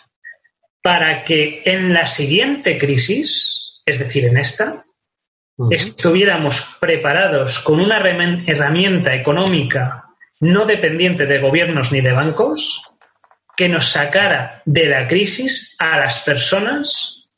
para 0.81 1.25
que 1.25 1.63
en 1.65 1.93
la 1.93 2.07
siguiente 2.07 2.79
crisis, 2.79 3.83
es 3.85 3.99
decir, 3.99 4.27
en 4.27 4.39
esta, 4.39 4.85
estuviéramos 5.71 6.79
preparados 6.81 7.59
con 7.59 7.81
una 7.81 7.99
herramienta 7.99 9.15
económica 9.15 10.05
no 10.39 10.67
dependiente 10.67 11.27
de 11.27 11.41
gobiernos 11.41 11.93
ni 11.93 12.03
de 12.03 12.13
bancos, 12.13 12.83
que 13.57 13.69
nos 13.69 13.91
sacara 13.91 14.63
de 14.67 14.87
la 14.87 15.09
crisis 15.09 15.75
a 15.79 15.99
las 15.99 16.21
personas 16.21 17.33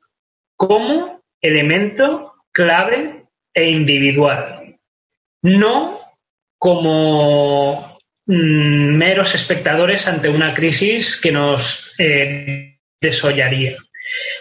como 0.56 1.17
elemento 1.40 2.34
clave 2.52 3.24
e 3.54 3.70
individual, 3.70 4.78
no 5.42 6.00
como 6.58 7.98
mm, 8.26 8.96
meros 8.96 9.34
espectadores 9.34 10.08
ante 10.08 10.28
una 10.28 10.54
crisis 10.54 11.20
que 11.20 11.32
nos 11.32 11.94
eh, 11.98 12.78
desollaría. 13.00 13.76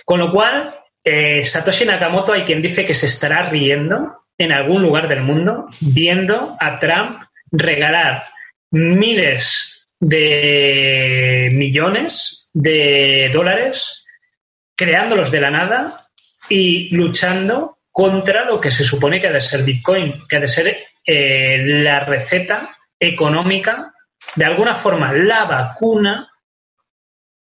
Con 0.06 0.20
lo 0.20 0.32
cual, 0.32 0.76
eh, 1.04 1.44
Satoshi 1.44 1.86
Nakamoto 1.86 2.34
hay 2.34 2.44
quien 2.44 2.62
dice 2.62 2.86
que 2.86 2.96
se 2.96 3.08
estará 3.08 3.50
riendo 3.50 4.26
en 4.38 4.52
algún 4.52 4.82
lugar 4.82 5.08
del 5.08 5.22
mundo 5.22 5.68
viendo 5.82 6.56
a 6.60 6.80
Trump 6.80 7.22
regalar 7.52 8.26
miles 8.72 9.88
de 10.00 11.50
millones 11.54 12.50
de 12.54 13.30
dólares, 13.34 14.06
creándolos 14.76 15.32
de 15.32 15.42
la 15.42 15.52
nada 15.52 16.07
y 16.50 16.96
luchando 16.96 17.78
contra 17.92 18.46
lo 18.46 18.62
que 18.62 18.72
se 18.72 18.84
supone 18.84 19.20
que 19.20 19.28
ha 19.28 19.32
de 19.32 19.42
ser 19.42 19.64
Bitcoin, 19.64 20.28
que 20.28 20.38
ha 20.38 20.40
de 20.40 20.48
ser 20.48 20.78
eh, 21.06 21.58
la 21.58 22.02
receta 22.02 22.78
económica, 23.00 23.94
de 24.36 24.46
alguna 24.46 24.76
forma 24.76 25.14
la 25.14 25.46
vacuna 25.46 26.32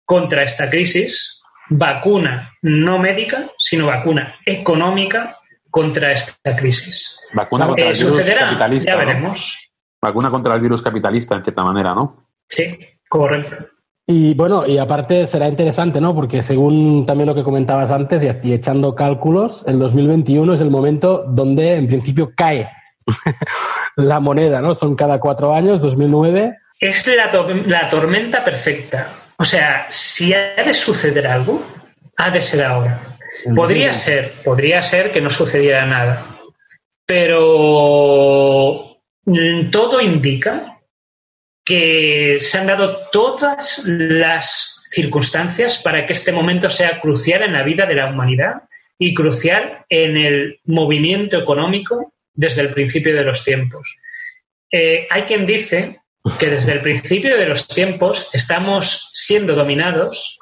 contra 0.05 0.43
esta 0.43 0.69
crisis, 0.69 1.43
vacuna 1.69 2.53
no 2.63 2.99
médica, 2.99 3.51
sino 3.59 3.87
vacuna 3.87 4.37
económica 4.45 5.39
contra 5.71 6.13
esta 6.13 6.55
crisis. 6.55 7.29
Vacuna 7.33 7.67
contra 7.67 7.89
el 7.89 7.97
virus 7.97 8.27
capitalista. 8.27 8.91
Ya 8.91 8.97
veremos. 8.97 9.73
Vacuna 10.01 10.31
contra 10.31 10.55
el 10.55 10.61
virus 10.61 10.83
capitalista, 10.83 11.35
en 11.35 11.43
cierta 11.43 11.63
manera, 11.63 11.95
¿no? 11.95 12.29
Sí, 12.47 12.79
correcto. 13.09 13.74
Y 14.07 14.35
bueno, 14.35 14.67
y 14.67 14.77
aparte 14.77 15.27
será 15.27 15.49
interesante, 15.49 15.99
¿no? 16.01 16.15
Porque 16.15 16.43
según 16.43 17.07
también 17.07 17.29
lo 17.29 17.35
que 17.35 17.43
comentabas 17.43 17.91
antes 17.91 18.23
y, 18.23 18.53
echando 18.53 18.95
cálculos, 18.95 19.65
el 19.67 19.79
2021 19.79 20.53
es 20.53 20.61
el 20.61 20.69
momento 20.71 21.25
donde 21.27 21.77
en 21.77 21.87
principio 21.87 22.33
cae 22.37 22.69
la 23.97 24.21
moneda, 24.21 24.61
¿no? 24.61 24.75
Son 24.75 24.95
cada 24.95 25.19
cuatro 25.21 25.55
años, 25.55 25.81
2009. 25.81 26.55
Es 26.81 27.07
la, 27.07 27.33
la 27.67 27.89
tormenta 27.89 28.45
perfecta. 28.45 29.11
O 29.39 29.45
sea, 29.45 29.87
si 29.89 30.35
ha 30.35 30.63
de 30.63 30.75
suceder 30.75 31.27
algo, 31.27 31.63
ha 32.19 32.31
de 32.31 32.43
ser 32.43 32.63
ahora. 32.65 33.01
Podría 33.57 33.93
ser, 33.95 34.33
podría 34.45 34.83
ser 34.83 35.13
que 35.13 35.23
no 35.23 35.31
sucediera 35.31 35.87
nada. 35.87 36.39
Pero 37.07 38.99
mm, 39.25 39.71
todo 39.71 40.01
indica 40.01 40.74
que 41.65 42.37
se 42.41 42.59
han 42.59 42.67
dado 42.67 43.09
todas 43.11 43.83
las 43.87 44.85
circunstancias 44.91 45.79
para 45.79 46.07
que 46.07 46.13
este 46.13 46.33
momento 46.33 46.71
sea 46.71 47.01
crucial 47.01 47.43
en 47.43 47.55
la 47.55 47.63
vida 47.63 47.87
de 47.87 47.95
la 47.95 48.11
humanidad 48.11 48.63
y 48.99 49.15
crucial 49.15 49.85
en 49.89 50.17
el 50.17 50.61
movimiento 50.65 51.39
económico 51.39 52.13
desde 52.33 52.63
el 52.63 52.73
principio 52.73 53.15
de 53.15 53.25
los 53.25 53.45
tiempos. 53.45 53.97
Eh, 54.71 55.07
hay 55.11 55.23
quien 55.23 55.47
dice 55.47 56.01
que 56.39 56.47
desde 56.47 56.73
el 56.73 56.81
principio 56.81 57.37
de 57.37 57.47
los 57.47 57.69
tiempos 57.69 58.31
estamos 58.33 59.11
siendo 59.13 59.55
dominados 59.55 60.39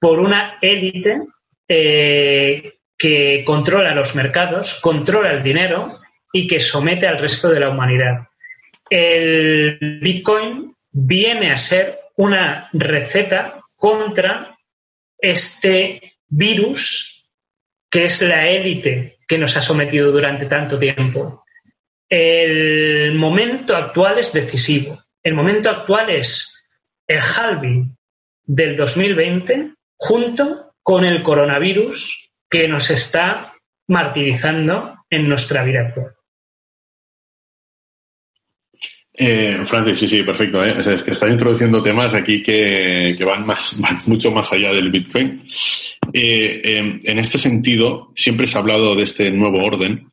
por 0.00 0.18
una 0.20 0.58
élite 0.60 1.22
eh, 1.68 2.74
que 2.96 3.42
controla 3.44 3.94
los 3.94 4.14
mercados, 4.14 4.80
controla 4.80 5.32
el 5.32 5.42
dinero 5.42 6.00
y 6.32 6.46
que 6.46 6.60
somete 6.60 7.06
al 7.06 7.18
resto 7.18 7.48
de 7.48 7.60
la 7.60 7.70
humanidad. 7.70 8.28
El 8.90 9.78
Bitcoin 10.00 10.74
viene 10.92 11.52
a 11.52 11.58
ser 11.58 11.98
una 12.16 12.68
receta 12.72 13.60
contra 13.76 14.56
este 15.18 16.14
virus 16.28 17.30
que 17.90 18.06
es 18.06 18.22
la 18.22 18.48
élite 18.48 19.18
que 19.26 19.38
nos 19.38 19.56
ha 19.56 19.62
sometido 19.62 20.10
durante 20.12 20.46
tanto 20.46 20.78
tiempo. 20.78 21.44
El 22.08 23.14
momento 23.14 23.76
actual 23.76 24.18
es 24.18 24.32
decisivo. 24.32 25.02
El 25.22 25.34
momento 25.34 25.70
actual 25.70 26.10
es 26.10 26.68
el 27.06 27.20
halving 27.20 27.96
del 28.44 28.76
2020 28.76 29.74
junto 29.96 30.74
con 30.82 31.04
el 31.04 31.22
coronavirus 31.22 32.30
que 32.50 32.68
nos 32.68 32.90
está 32.90 33.54
martirizando 33.88 34.96
en 35.08 35.28
nuestra 35.28 35.64
vida 35.64 35.82
actual. 35.82 36.13
Eh, 39.16 39.60
Francis, 39.64 40.00
sí, 40.00 40.08
sí, 40.08 40.22
perfecto. 40.24 40.64
¿eh? 40.64 40.74
estás 40.80 41.30
introduciendo 41.30 41.80
temas 41.80 42.14
aquí 42.14 42.42
que, 42.42 43.16
van, 43.24 43.46
más, 43.46 43.80
mucho 44.06 44.32
más 44.32 44.52
allá 44.52 44.72
del 44.72 44.90
Bitcoin. 44.90 45.42
Eh, 46.12 47.00
en 47.04 47.18
este 47.18 47.38
sentido, 47.38 48.10
siempre 48.14 48.46
se 48.48 48.56
ha 48.56 48.60
hablado 48.60 48.94
de 48.96 49.04
este 49.04 49.30
nuevo 49.30 49.64
orden, 49.64 50.08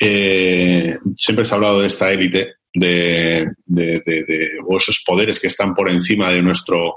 eh, 0.00 0.98
siempre 1.16 1.44
se 1.44 1.54
ha 1.54 1.56
hablado 1.56 1.80
de 1.80 1.86
esta 1.86 2.10
élite, 2.10 2.54
de, 2.74 3.48
de, 3.64 4.02
de, 4.04 4.48
esos 4.76 5.02
poderes 5.06 5.40
que 5.40 5.46
están 5.46 5.74
por 5.74 5.88
encima 5.88 6.30
de 6.30 6.42
nuestro 6.42 6.96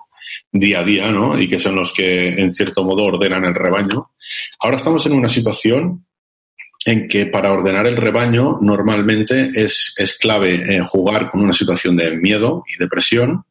día 0.52 0.80
a 0.80 0.84
día, 0.84 1.12
¿no? 1.12 1.40
Y 1.40 1.48
que 1.48 1.60
son 1.60 1.76
los 1.76 1.94
que, 1.94 2.30
en 2.30 2.52
cierto 2.52 2.84
modo, 2.84 3.06
ordenan 3.06 3.46
el 3.46 3.56
rebaño. 3.56 4.12
Ahora 4.60 4.78
estamos 4.78 5.06
en 5.06 5.14
una 5.14 5.30
situación 5.30 6.06
en 6.86 7.08
que 7.08 7.26
para 7.26 7.52
ordenar 7.52 7.88
el 7.88 7.98
rebaño 7.98 8.58
normalmente 8.62 9.52
es, 9.54 9.94
es 9.98 10.18
clave 10.18 10.76
eh, 10.76 10.80
jugar 10.82 11.30
con 11.30 11.42
una 11.42 11.54
situación 11.54 11.96
de 11.96 12.18
miedo 12.18 12.64
y 12.74 12.78
depresión, 12.78 13.44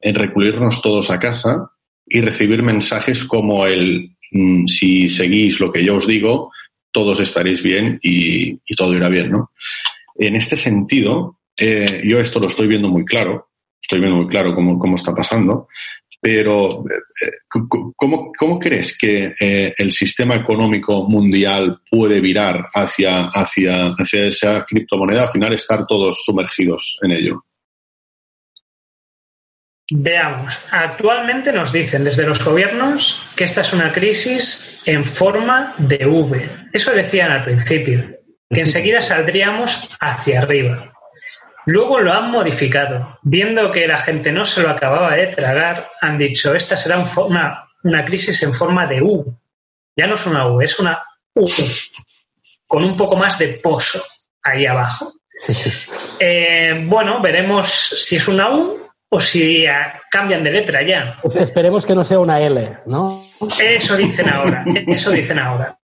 en 0.00 0.14
recluirnos 0.14 0.82
todos 0.82 1.10
a 1.10 1.20
casa 1.20 1.70
y 2.06 2.20
recibir 2.20 2.62
mensajes 2.62 3.24
como 3.24 3.66
el 3.66 4.10
mm, 4.32 4.66
si 4.66 5.08
seguís 5.08 5.60
lo 5.60 5.72
que 5.72 5.84
yo 5.84 5.96
os 5.96 6.06
digo, 6.06 6.50
todos 6.90 7.20
estaréis 7.20 7.62
bien 7.62 7.98
y, 8.02 8.56
todo 8.74 8.94
irá 8.94 9.08
bien, 9.08 9.30
¿no? 9.30 9.50
En 10.16 10.36
este 10.36 10.56
sentido, 10.56 11.38
eh, 11.56 12.02
yo 12.04 12.20
esto 12.20 12.40
lo 12.40 12.48
estoy 12.48 12.66
viendo 12.66 12.88
muy 12.88 13.04
claro, 13.04 13.48
estoy 13.80 14.00
viendo 14.00 14.16
muy 14.16 14.28
claro 14.28 14.54
cómo, 14.54 14.78
cómo 14.78 14.96
está 14.96 15.14
pasando, 15.14 15.68
pero, 16.20 16.84
eh, 16.86 17.30
¿cómo, 17.48 18.32
¿cómo, 18.36 18.58
crees 18.58 18.96
que 18.96 19.34
eh, 19.38 19.74
el 19.76 19.92
sistema 19.92 20.34
económico 20.36 21.08
mundial 21.08 21.80
puede 21.90 22.20
virar 22.20 22.68
hacia, 22.74 23.26
hacia, 23.26 23.88
hacia 23.88 24.26
esa 24.26 24.64
criptomoneda? 24.64 25.22
Al 25.24 25.30
final, 25.30 25.52
estar 25.52 25.86
todos 25.86 26.22
sumergidos 26.24 26.98
en 27.02 27.10
ello. 27.10 27.44
Veamos, 29.90 30.58
actualmente 30.70 31.52
nos 31.52 31.70
dicen 31.70 32.04
desde 32.04 32.26
los 32.26 32.42
gobiernos 32.42 33.22
que 33.36 33.44
esta 33.44 33.60
es 33.60 33.72
una 33.74 33.92
crisis 33.92 34.82
en 34.86 35.04
forma 35.04 35.74
de 35.76 36.06
V. 36.06 36.48
Eso 36.72 36.92
decían 36.92 37.30
al 37.30 37.44
principio, 37.44 38.02
que 38.48 38.60
enseguida 38.60 39.02
saldríamos 39.02 39.90
hacia 40.00 40.40
arriba. 40.40 40.93
Luego 41.66 42.00
lo 42.00 42.12
han 42.12 42.30
modificado. 42.30 43.18
Viendo 43.22 43.72
que 43.72 43.86
la 43.86 43.98
gente 43.98 44.32
no 44.32 44.44
se 44.44 44.62
lo 44.62 44.70
acababa 44.70 45.14
de 45.16 45.28
tragar, 45.28 45.88
han 46.00 46.18
dicho, 46.18 46.54
esta 46.54 46.76
será 46.76 47.04
una, 47.16 47.68
una 47.82 48.04
crisis 48.04 48.42
en 48.42 48.52
forma 48.52 48.86
de 48.86 49.02
U. 49.02 49.38
Ya 49.96 50.06
no 50.06 50.14
es 50.14 50.26
una 50.26 50.48
U, 50.48 50.60
es 50.60 50.78
una 50.78 51.02
U, 51.34 51.48
con 52.66 52.84
un 52.84 52.96
poco 52.96 53.16
más 53.16 53.38
de 53.38 53.48
pozo 53.62 54.02
ahí 54.42 54.66
abajo. 54.66 55.12
Eh, 56.20 56.84
bueno, 56.86 57.20
veremos 57.20 57.68
si 57.68 58.16
es 58.16 58.28
una 58.28 58.50
U 58.50 58.80
o 59.08 59.20
si 59.20 59.64
cambian 60.10 60.42
de 60.42 60.50
letra 60.50 60.82
ya. 60.82 61.18
Pues 61.22 61.36
esperemos 61.36 61.86
que 61.86 61.94
no 61.94 62.04
sea 62.04 62.18
una 62.18 62.40
L, 62.40 62.78
¿no? 62.86 63.24
Eso 63.60 63.96
dicen 63.96 64.28
ahora, 64.28 64.64
eso 64.88 65.10
dicen 65.10 65.38
ahora. 65.38 65.78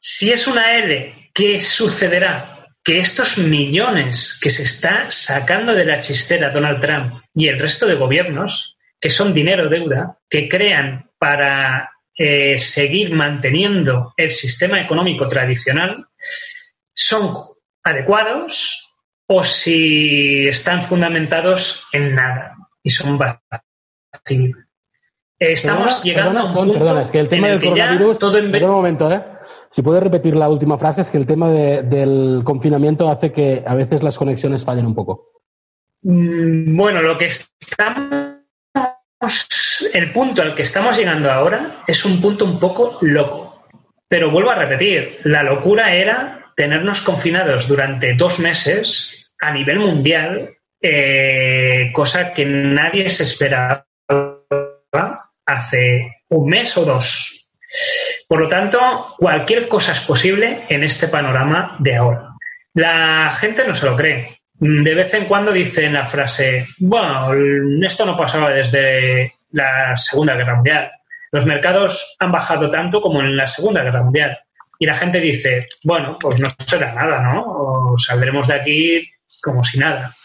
Si 0.02 0.32
es 0.32 0.47
una 0.47 0.77
L 0.77 1.31
¿qué 1.35 1.60
sucederá? 1.62 2.66
Que 2.82 2.98
estos 2.98 3.36
millones 3.36 4.39
que 4.40 4.48
se 4.48 4.62
está 4.62 5.10
sacando 5.10 5.74
de 5.74 5.85
la 5.85 6.01
chistera 6.01 6.51
Donald 6.51 6.81
Trump 6.81 7.22
y 7.35 7.48
el 7.48 7.59
resto 7.59 7.86
de 7.86 7.94
gobiernos, 7.94 8.78
que 8.98 9.10
son 9.10 9.35
dinero 9.35 9.68
deuda, 9.68 10.18
que 10.31 10.48
crean 10.48 11.10
para 11.18 11.90
eh, 12.16 12.59
seguir 12.59 13.12
manteniendo 13.12 14.14
el 14.16 14.31
sistema 14.31 14.81
económico 14.81 15.27
tradicional, 15.28 16.06
son 16.94 17.35
adecuados 17.82 18.94
o 19.27 19.44
si 19.44 20.48
están 20.48 20.82
fundamentados 20.82 21.86
en 21.93 22.14
nada 22.14 22.56
y 22.82 22.90
son 22.90 23.18
vacíos. 23.18 24.56
Estamos 25.39 26.02
llegando 26.02 26.40
a 26.40 26.44
un 26.44 26.52
punto 26.52 27.01
es 27.01 27.10
que 27.10 27.18
el 27.18 27.28
tema 27.28 27.48
del 27.48 27.60
coronavirus, 27.60 28.18
todo 28.18 28.39
en... 28.39 28.55
un 28.64 28.70
momento, 28.70 29.10
¿eh? 29.12 29.22
Si 29.71 29.83
puedes 29.83 30.03
repetir 30.03 30.35
la 30.35 30.49
última 30.49 30.77
frase, 30.79 31.03
es 31.03 31.11
que 31.11 31.19
el 31.19 31.27
tema 31.27 31.49
del 31.49 32.43
confinamiento 32.45 33.09
hace 33.09 33.31
que 33.31 33.63
a 33.65 33.75
veces 33.75 34.03
las 34.03 34.19
conexiones 34.19 34.65
fallen 34.65 34.87
un 34.87 34.95
poco. 34.97 35.31
Mm, 36.03 36.77
bueno, 36.77 37.01
lo 37.01 37.17
que 37.17 37.27
estamos. 37.27 38.41
El 39.93 40.13
punto 40.13 40.43
al 40.43 40.55
que 40.55 40.63
estamos 40.63 40.99
llegando 40.99 41.31
ahora 41.31 41.83
es 41.87 42.05
un 42.05 42.21
punto 42.21 42.45
un 42.45 42.59
poco 42.59 42.99
loco. 43.03 43.65
Pero 44.09 44.31
vuelvo 44.31 44.51
a 44.51 44.57
repetir, 44.57 45.21
la 45.25 45.43
locura 45.43 45.95
era 45.95 46.53
tenernos 46.57 47.01
confinados 47.03 47.69
durante 47.69 48.15
dos 48.15 48.41
meses 48.41 49.33
a 49.41 49.53
nivel 49.53 49.79
mundial, 49.79 50.57
eh, 50.83 51.93
cosa 51.95 52.33
que 52.33 52.45
nadie 52.45 53.09
se 53.09 53.23
esperaba 53.23 53.87
hace 55.47 56.23
un 56.29 56.49
mes 56.49 56.77
o 56.77 56.85
dos. 56.85 57.40
Por 58.29 58.41
lo 58.41 58.49
tanto, 58.49 59.15
cualquier 59.19 59.69
cosa 59.69 59.93
es 59.93 60.01
posible 60.01 60.65
en 60.69 60.83
este 60.83 61.09
panorama 61.09 61.77
de 61.79 61.97
ahora. 61.97 62.29
La 62.75 63.31
gente 63.33 63.67
no 63.67 63.75
se 63.75 63.87
lo 63.87 63.97
cree. 63.97 64.41
De 64.55 64.95
vez 64.95 65.15
en 65.15 65.25
cuando 65.25 65.53
dicen 65.53 65.95
la 65.95 66.07
frase, 66.07 66.67
bueno, 66.79 67.33
esto 67.83 68.05
no 68.05 68.17
pasaba 68.17 68.51
desde 68.51 69.35
la 69.53 69.97
Segunda 69.97 70.35
Guerra 70.35 70.57
Mundial. 70.57 70.91
Los 71.33 71.47
mercados 71.47 72.17
han 72.19 72.33
bajado 72.33 72.71
tanto 72.71 73.01
como 73.01 73.21
en 73.21 73.37
la 73.37 73.47
Segunda 73.47 73.83
Guerra 73.83 74.03
Mundial. 74.03 74.39
y 74.79 74.87
la 74.87 74.95
gente 74.95 75.21
dice, 75.21 75.69
bueno, 75.85 76.17
pues 76.19 76.39
no 76.39 76.49
será 76.59 76.95
nada, 76.95 77.21
¿no? 77.21 77.45
O 77.47 77.97
saldremos 77.99 78.49
de 78.49 78.55
aquí 78.55 79.11
como 79.43 79.63
si 79.63 79.79
nada. 79.79 80.17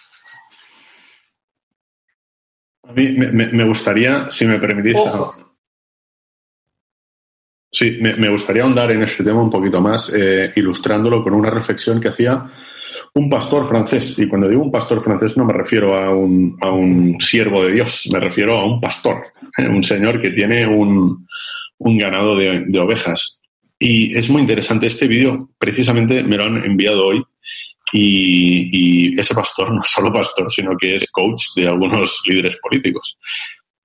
A 2.88 2.94
mí 2.94 3.12
me, 3.12 3.66
gustaría, 3.66 4.30
si 4.30 4.46
me 4.46 4.60
permitís, 4.60 4.98
sí, 7.76 7.98
me, 8.00 8.30
gustaría 8.30 8.64
ahondar 8.64 8.92
en 8.92 9.04
este 9.04 9.24
tema 9.24 9.42
un 9.42 9.50
poquito 9.50 9.82
más, 9.82 10.12
eh, 10.14 10.52
ilustrándolo 10.56 11.24
con 11.24 11.34
una 11.34 11.50
reflexión 11.50 12.00
que 12.00 12.10
hacía 12.10 12.44
un 13.14 13.30
pastor 13.30 13.68
francés. 13.68 14.18
Y 14.18 14.28
cuando 14.28 14.48
digo 14.48 14.64
un 14.64 14.72
pastor 14.72 15.04
francés 15.04 15.38
no 15.38 15.46
me 15.46 15.54
refiero 15.54 15.96
a 15.96 16.10
un, 16.10 16.58
a 16.62 16.72
un 16.72 17.20
siervo 17.20 17.64
de 17.66 17.74
Dios, 17.74 18.08
me 18.12 18.20
refiero 18.20 18.58
a 18.58 18.66
un 18.66 18.80
pastor, 18.80 19.26
eh, 19.58 19.68
un 19.68 19.84
señor 19.84 20.22
que 20.22 20.32
tiene 20.32 20.66
un, 20.66 21.28
un 21.78 21.98
ganado 21.98 22.36
de, 22.36 22.66
de 22.66 22.80
ovejas. 22.80 23.42
Y 23.78 24.18
es 24.18 24.30
muy 24.30 24.42
interesante 24.42 24.88
este 24.88 25.08
vídeo, 25.08 25.50
precisamente 25.58 26.24
me 26.24 26.38
lo 26.38 26.46
han 26.46 26.64
enviado 26.64 27.08
hoy 27.08 27.24
y, 27.98 29.20
ese 29.20 29.34
pastor 29.34 29.74
no 29.74 29.82
es 29.82 29.90
solo 29.90 30.12
pastor, 30.12 30.52
sino 30.52 30.76
que 30.78 30.96
es 30.96 31.10
coach 31.12 31.44
de 31.56 31.68
algunos 31.68 32.22
líderes 32.26 32.58
políticos. 32.58 33.18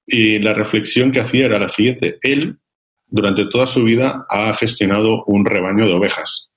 Y 0.06 0.38
la 0.40 0.52
reflexión 0.52 1.12
que 1.12 1.20
hacía 1.20 1.46
era 1.46 1.58
la 1.58 1.68
siguiente. 1.68 2.18
Él, 2.20 2.58
durante 3.11 3.47
toda 3.47 3.66
su 3.66 3.85
vida, 3.85 4.27
ha 4.28 4.53
gestionado 4.55 5.24
un 5.27 5.45
rebaño 5.45 5.87
de 5.87 5.95
ovejas. 5.95 6.51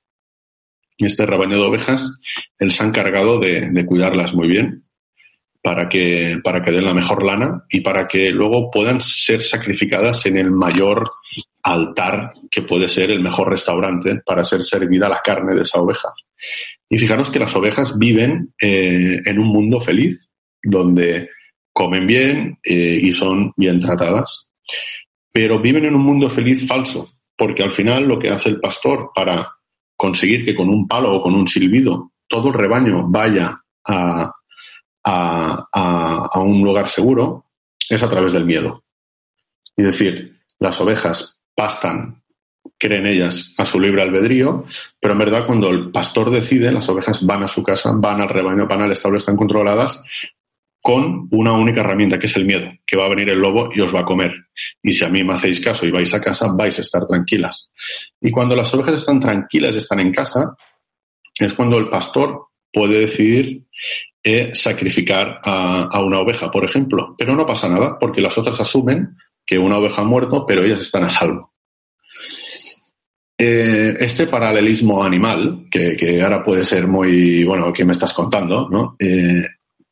Este 0.97 1.25
rebaño 1.25 1.57
de 1.57 1.65
ovejas, 1.65 2.19
él 2.59 2.71
se 2.71 2.83
ha 2.83 2.87
encargado 2.87 3.39
de, 3.39 3.69
de 3.71 3.85
cuidarlas 3.85 4.33
muy 4.33 4.47
bien 4.47 4.83
para 5.63 5.87
que, 5.87 6.39
para 6.43 6.61
que 6.61 6.71
den 6.71 6.83
la 6.83 6.93
mejor 6.93 7.23
lana 7.23 7.63
y 7.69 7.79
para 7.79 8.07
que 8.07 8.29
luego 8.31 8.69
puedan 8.69 8.99
ser 8.99 9.41
sacrificadas 9.41 10.25
en 10.25 10.37
el 10.37 10.51
mayor 10.51 11.03
altar 11.63 12.33
que 12.51 12.63
puede 12.63 12.89
ser 12.89 13.09
el 13.09 13.21
mejor 13.21 13.49
restaurante 13.49 14.21
para 14.25 14.43
ser 14.43 14.63
servida 14.63 15.07
la 15.07 15.21
carne 15.23 15.55
de 15.55 15.61
esa 15.61 15.79
oveja. 15.79 16.09
Y 16.89 16.99
fijaros 16.99 17.31
que 17.31 17.39
las 17.39 17.55
ovejas 17.55 17.97
viven 17.97 18.53
eh, 18.61 19.21
en 19.25 19.39
un 19.39 19.47
mundo 19.47 19.79
feliz, 19.79 20.29
donde 20.61 21.29
comen 21.71 22.05
bien 22.05 22.59
eh, 22.61 22.99
y 23.01 23.13
son 23.13 23.53
bien 23.55 23.79
tratadas, 23.79 24.47
pero 25.33 25.59
viven 25.59 25.85
en 25.85 25.95
un 25.95 26.03
mundo 26.03 26.29
feliz 26.29 26.65
falso, 26.67 27.09
porque 27.35 27.63
al 27.63 27.71
final 27.71 28.07
lo 28.07 28.19
que 28.19 28.29
hace 28.29 28.49
el 28.49 28.59
pastor 28.59 29.11
para 29.13 29.49
conseguir 29.97 30.45
que 30.45 30.55
con 30.55 30.69
un 30.69 30.87
palo 30.87 31.13
o 31.13 31.21
con 31.21 31.33
un 31.33 31.47
silbido 31.47 32.11
todo 32.27 32.49
el 32.49 32.53
rebaño 32.53 33.09
vaya 33.09 33.59
a, 33.85 34.31
a 35.03 36.39
un 36.39 36.63
lugar 36.63 36.87
seguro 36.87 37.47
es 37.89 38.01
a 38.01 38.09
través 38.09 38.31
del 38.31 38.45
miedo. 38.45 38.83
Es 39.75 39.85
decir, 39.85 40.39
las 40.59 40.79
ovejas 40.79 41.39
pastan 41.55 42.23
creen 42.77 43.07
ellas 43.07 43.53
a 43.57 43.65
su 43.65 43.79
libre 43.79 44.01
albedrío, 44.01 44.65
pero 44.99 45.13
en 45.13 45.19
verdad 45.19 45.45
cuando 45.45 45.69
el 45.69 45.91
pastor 45.91 46.31
decide, 46.31 46.71
las 46.71 46.87
ovejas 46.89 47.25
van 47.25 47.43
a 47.43 47.47
su 47.47 47.63
casa, 47.63 47.91
van 47.93 48.21
al 48.21 48.29
rebaño, 48.29 48.67
van 48.67 48.81
al 48.81 48.91
establo, 48.91 49.17
están 49.17 49.37
controladas 49.37 50.03
con 50.83 51.29
una 51.31 51.53
única 51.53 51.79
herramienta, 51.79 52.19
que 52.19 52.25
es 52.25 52.35
el 52.35 52.43
miedo, 52.43 52.69
que 52.85 52.97
va 52.97 53.05
a 53.05 53.09
venir 53.09 53.29
el 53.29 53.39
lobo 53.39 53.69
y 53.73 53.79
os 53.79 53.95
va 53.95 54.01
a 54.01 54.05
comer. 54.05 54.33
Y 54.81 54.91
si 54.91 55.05
a 55.05 55.09
mí 55.09 55.23
me 55.23 55.33
hacéis 55.33 55.61
caso 55.61 55.85
y 55.85 55.91
vais 55.91 56.13
a 56.13 56.19
casa, 56.19 56.51
vais 56.51 56.77
a 56.77 56.81
estar 56.81 57.07
tranquilas. 57.07 57.69
Y 58.19 58.31
cuando 58.31 58.53
las 58.53 58.73
ovejas 58.73 58.95
están 58.95 59.21
tranquilas, 59.21 59.77
están 59.77 60.01
en 60.01 60.11
casa, 60.11 60.57
es 61.39 61.53
cuando 61.53 61.77
el 61.77 61.89
pastor 61.89 62.47
puede 62.71 62.99
decidir 62.99 63.63
eh, 64.21 64.51
sacrificar 64.53 65.39
a, 65.41 65.83
a 65.83 66.03
una 66.03 66.19
oveja, 66.19 66.51
por 66.51 66.65
ejemplo. 66.65 67.15
Pero 67.17 67.33
no 67.33 67.45
pasa 67.45 67.69
nada, 67.69 67.97
porque 67.97 68.19
las 68.19 68.37
otras 68.37 68.59
asumen 68.59 69.15
que 69.45 69.57
una 69.57 69.77
oveja 69.77 70.01
ha 70.01 70.05
muerto, 70.05 70.45
pero 70.45 70.63
ellas 70.63 70.81
están 70.81 71.05
a 71.05 71.09
salvo. 71.09 71.53
Eh, 73.37 73.95
este 73.99 74.27
paralelismo 74.27 75.03
animal, 75.03 75.65
que, 75.71 76.21
ahora 76.21 76.43
puede 76.43 76.63
ser 76.63 76.87
muy, 76.87 77.43
bueno, 77.43 77.73
que 77.73 77.83
me 77.83 77.93
estás 77.93 78.13
contando, 78.13 78.69
¿no? 78.69 78.95
Eh, 78.99 79.43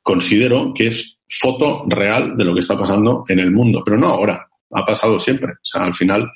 considero 0.02 0.74
que 0.74 0.88
es 0.88 1.18
foto 1.30 1.84
real 1.88 2.38
de 2.38 2.44
lo 2.44 2.54
que 2.54 2.60
está 2.60 2.78
pasando 2.78 3.24
en 3.28 3.40
el 3.40 3.52
mundo, 3.52 3.82
pero 3.86 3.98
no 3.98 4.08
ahora, 4.08 4.48
ha 4.72 4.86
pasado 4.86 5.20
siempre. 5.20 5.54
O 5.54 5.64
sea, 5.64 5.84
al 5.84 5.94
final, 5.94 6.30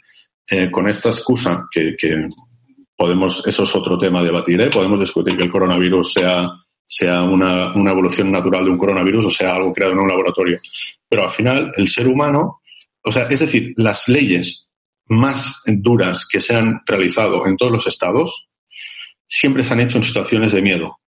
eh, 0.49 0.69
con 0.71 0.87
esta 0.87 1.09
excusa 1.09 1.67
que, 1.71 1.95
podemos, 2.95 3.45
eso 3.45 3.63
es 3.63 3.75
otro 3.75 3.97
tema 3.97 4.19
a 4.19 4.23
debatir, 4.23 4.69
podemos 4.69 4.99
discutir 4.99 5.35
que 5.35 5.43
el 5.43 5.51
coronavirus 5.51 6.13
sea, 6.13 6.49
sea 6.85 7.23
una, 7.23 7.73
una 7.73 7.91
evolución 7.91 8.31
natural 8.31 8.63
de 8.63 8.71
un 8.71 8.77
coronavirus 8.77 9.25
o 9.25 9.31
sea 9.31 9.55
algo 9.55 9.73
creado 9.73 9.93
en 9.93 9.99
un 9.99 10.07
laboratorio. 10.07 10.59
Pero 11.09 11.23
al 11.23 11.31
final, 11.31 11.71
el 11.75 11.87
ser 11.87 12.07
humano, 12.07 12.61
o 13.03 13.11
sea, 13.11 13.27
es 13.29 13.39
decir, 13.41 13.73
las 13.75 14.07
leyes 14.07 14.69
más 15.07 15.61
duras 15.67 16.25
que 16.27 16.39
se 16.39 16.55
han 16.55 16.81
realizado 16.85 17.45
en 17.45 17.57
todos 17.57 17.71
los 17.71 17.87
estados 17.87 18.47
siempre 19.27 19.63
se 19.63 19.73
han 19.73 19.81
hecho 19.81 19.97
en 19.97 20.03
situaciones 20.03 20.53
de 20.53 20.61
miedo. 20.61 20.99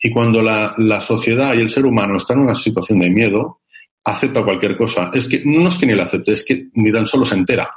Y 0.00 0.10
cuando 0.10 0.42
la, 0.42 1.00
sociedad 1.00 1.54
y 1.54 1.60
el 1.60 1.70
ser 1.70 1.84
humano 1.84 2.16
están 2.16 2.38
en 2.38 2.44
una 2.44 2.54
situación 2.54 3.00
de 3.00 3.10
miedo, 3.10 3.60
acepta 4.04 4.44
cualquier 4.44 4.76
cosa. 4.76 5.10
Es 5.12 5.28
que 5.28 5.42
no 5.44 5.68
es 5.68 5.78
que 5.78 5.86
ni 5.86 5.94
la 5.94 6.04
acepte, 6.04 6.32
es 6.32 6.44
que 6.44 6.68
ni 6.74 6.90
tan 6.90 7.06
solo 7.06 7.26
se 7.26 7.34
entera, 7.34 7.70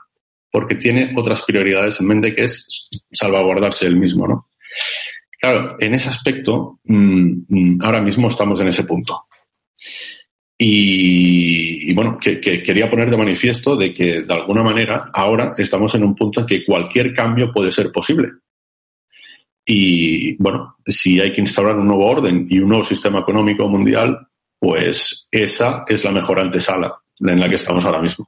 porque 0.50 0.76
tiene 0.76 1.14
otras 1.16 1.42
prioridades 1.44 2.00
en 2.00 2.08
mente 2.08 2.34
que 2.34 2.46
es 2.46 2.90
salvaguardarse 3.12 3.86
él 3.86 3.98
mismo, 3.98 4.28
¿no? 4.28 4.48
Claro, 5.40 5.76
en 5.78 5.94
ese 5.94 6.08
aspecto, 6.08 6.80
mm, 6.86 7.32
mm, 7.50 7.82
ahora 7.82 8.00
mismo 8.00 8.30
estamos 8.30 8.62
en 8.62 8.70
ese 8.70 8.86
punto. 8.86 9.26
Y, 10.58 11.94
bueno, 11.94 12.18
que, 12.18 12.40
quería 12.40 12.90
poner 12.90 13.10
de 13.10 13.18
manifiesto 13.18 13.76
de 13.76 13.94
que 13.94 14.22
de 14.22 14.34
alguna 14.34 14.64
manera 14.64 15.10
ahora 15.14 15.54
estamos 15.58 15.94
en 15.96 16.04
un 16.06 16.16
punto 16.16 16.40
en 16.40 16.46
que 16.46 16.64
cualquier 16.64 17.14
cambio 17.14 17.52
puede 17.52 17.74
ser 17.74 17.92
posible. 17.92 18.30
Y 19.66 20.36
bueno, 20.42 20.78
si 20.86 21.20
hay 21.20 21.34
que 21.34 21.42
instaurar 21.42 21.78
un 21.78 21.88
nuevo 21.88 22.06
orden 22.06 22.48
y 22.50 22.60
un 22.60 22.70
nuevo 22.70 22.84
sistema 22.84 23.20
económico 23.20 23.68
mundial, 23.68 24.28
pues 24.60 25.28
esa 25.32 25.84
es 25.88 26.04
la 26.04 26.12
mejor 26.12 26.40
antesala 26.40 26.96
en 27.20 27.40
la 27.40 27.48
que 27.48 27.56
estamos 27.56 27.86
ahora 27.86 28.02
mismo. 28.02 28.28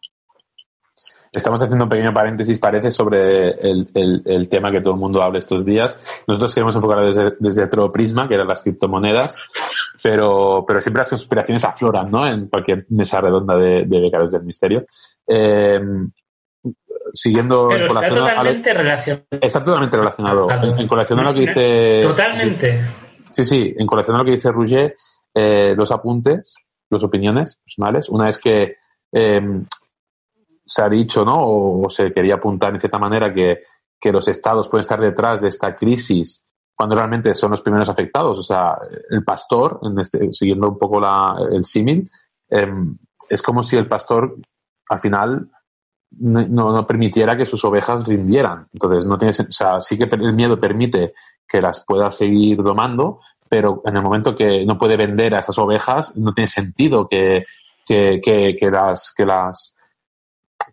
Estamos 1.35 1.61
haciendo 1.61 1.83
un 1.83 1.89
pequeño 1.89 2.13
paréntesis, 2.13 2.57
parece, 2.59 2.91
sobre 2.91 3.49
el, 3.49 4.47
tema 4.49 4.71
que 4.71 4.79
todo 4.79 4.93
el 4.93 4.99
mundo 5.01 5.21
habla 5.21 5.39
estos 5.39 5.65
días. 5.65 5.99
Nosotros 6.25 6.53
queremos 6.53 6.77
enfocar 6.77 7.05
desde, 7.05 7.35
desde 7.39 7.63
otro 7.65 7.91
prisma, 7.91 8.25
que 8.25 8.35
eran 8.35 8.47
las 8.47 8.61
criptomonedas, 8.61 9.35
pero, 10.01 10.63
pero 10.65 10.79
siempre 10.79 11.01
las 11.01 11.09
conspiraciones 11.09 11.65
afloran, 11.65 12.09
¿no? 12.09 12.25
En 12.25 12.47
cualquier 12.47 12.85
mesa 12.87 13.19
redonda 13.19 13.57
de, 13.57 13.83
de 13.83 14.27
del 14.31 14.43
misterio. 14.43 14.85
Eh, 15.27 15.81
siguiendo 17.15 17.69
pero 17.69 17.87
está 17.87 18.09
totalmente 18.09 18.73
relacionado. 18.73 19.25
Está 19.41 19.63
totalmente 19.63 19.97
relacionado. 19.97 20.47
En, 20.77 20.87
colación 20.87 21.19
a 21.19 21.23
lo 21.23 21.33
que 21.33 21.39
dice. 21.39 21.99
Totalmente. 22.03 22.85
Sí, 23.31 23.43
sí, 23.43 23.73
en 23.77 23.87
colación 23.87 24.15
a 24.15 24.19
lo 24.19 24.25
que 24.25 24.31
dice 24.31 24.51
Rouget, 24.51 24.95
eh, 25.33 25.73
los 25.75 25.91
apuntes, 25.91 26.55
las 26.89 27.03
opiniones 27.03 27.57
personales. 27.57 28.09
Una 28.09 28.29
es 28.29 28.37
que 28.37 28.75
eh, 29.11 29.41
se 30.65 30.81
ha 30.81 30.89
dicho, 30.89 31.23
¿no? 31.23 31.37
O, 31.39 31.89
se 31.89 32.11
quería 32.11 32.35
apuntar 32.35 32.73
en 32.73 32.79
cierta 32.79 32.97
manera 32.97 33.33
que, 33.33 33.63
que, 33.99 34.11
los 34.11 34.27
estados 34.27 34.69
pueden 34.69 34.81
estar 34.81 34.99
detrás 34.99 35.41
de 35.41 35.49
esta 35.49 35.75
crisis 35.75 36.45
cuando 36.75 36.95
realmente 36.95 37.33
son 37.33 37.51
los 37.51 37.61
primeros 37.61 37.89
afectados. 37.89 38.39
O 38.39 38.43
sea, 38.43 38.77
el 39.09 39.23
pastor, 39.23 39.79
en 39.83 39.99
este, 39.99 40.33
siguiendo 40.33 40.69
un 40.69 40.77
poco 40.77 40.99
la, 40.99 41.35
el 41.51 41.63
símil, 41.63 42.09
em, 42.49 42.97
es 43.29 43.41
como 43.41 43.63
si 43.63 43.77
el 43.77 43.87
pastor 43.87 44.35
al 44.89 44.99
final 44.99 45.49
no, 46.11 46.85
permitiera 46.85 47.35
que 47.35 47.45
sus 47.45 47.63
ovejas 47.65 48.07
rindieran. 48.07 48.67
Entonces, 48.73 49.05
no 49.05 49.17
tiene, 49.17 49.31
o 49.31 49.51
sea, 49.51 49.79
sí 49.79 49.97
que 49.97 50.03
el 50.03 50.33
miedo 50.33 50.59
permite 50.59 51.13
que 51.47 51.61
las 51.61 51.83
pueda 51.85 52.11
seguir 52.11 52.61
domando, 52.61 53.19
pero 53.49 53.81
en 53.85 53.95
el 53.95 54.03
momento 54.03 54.35
que 54.35 54.65
no 54.65 54.77
puede 54.77 54.97
vender 54.97 55.35
a 55.35 55.39
esas 55.39 55.57
ovejas, 55.57 56.15
no 56.15 56.33
tiene 56.33 56.47
sentido 56.47 57.07
que, 57.07 57.45
que, 57.85 58.19
que, 58.23 58.55
que 58.55 58.69
las, 58.71 59.13
que 59.15 59.25
las 59.25 59.75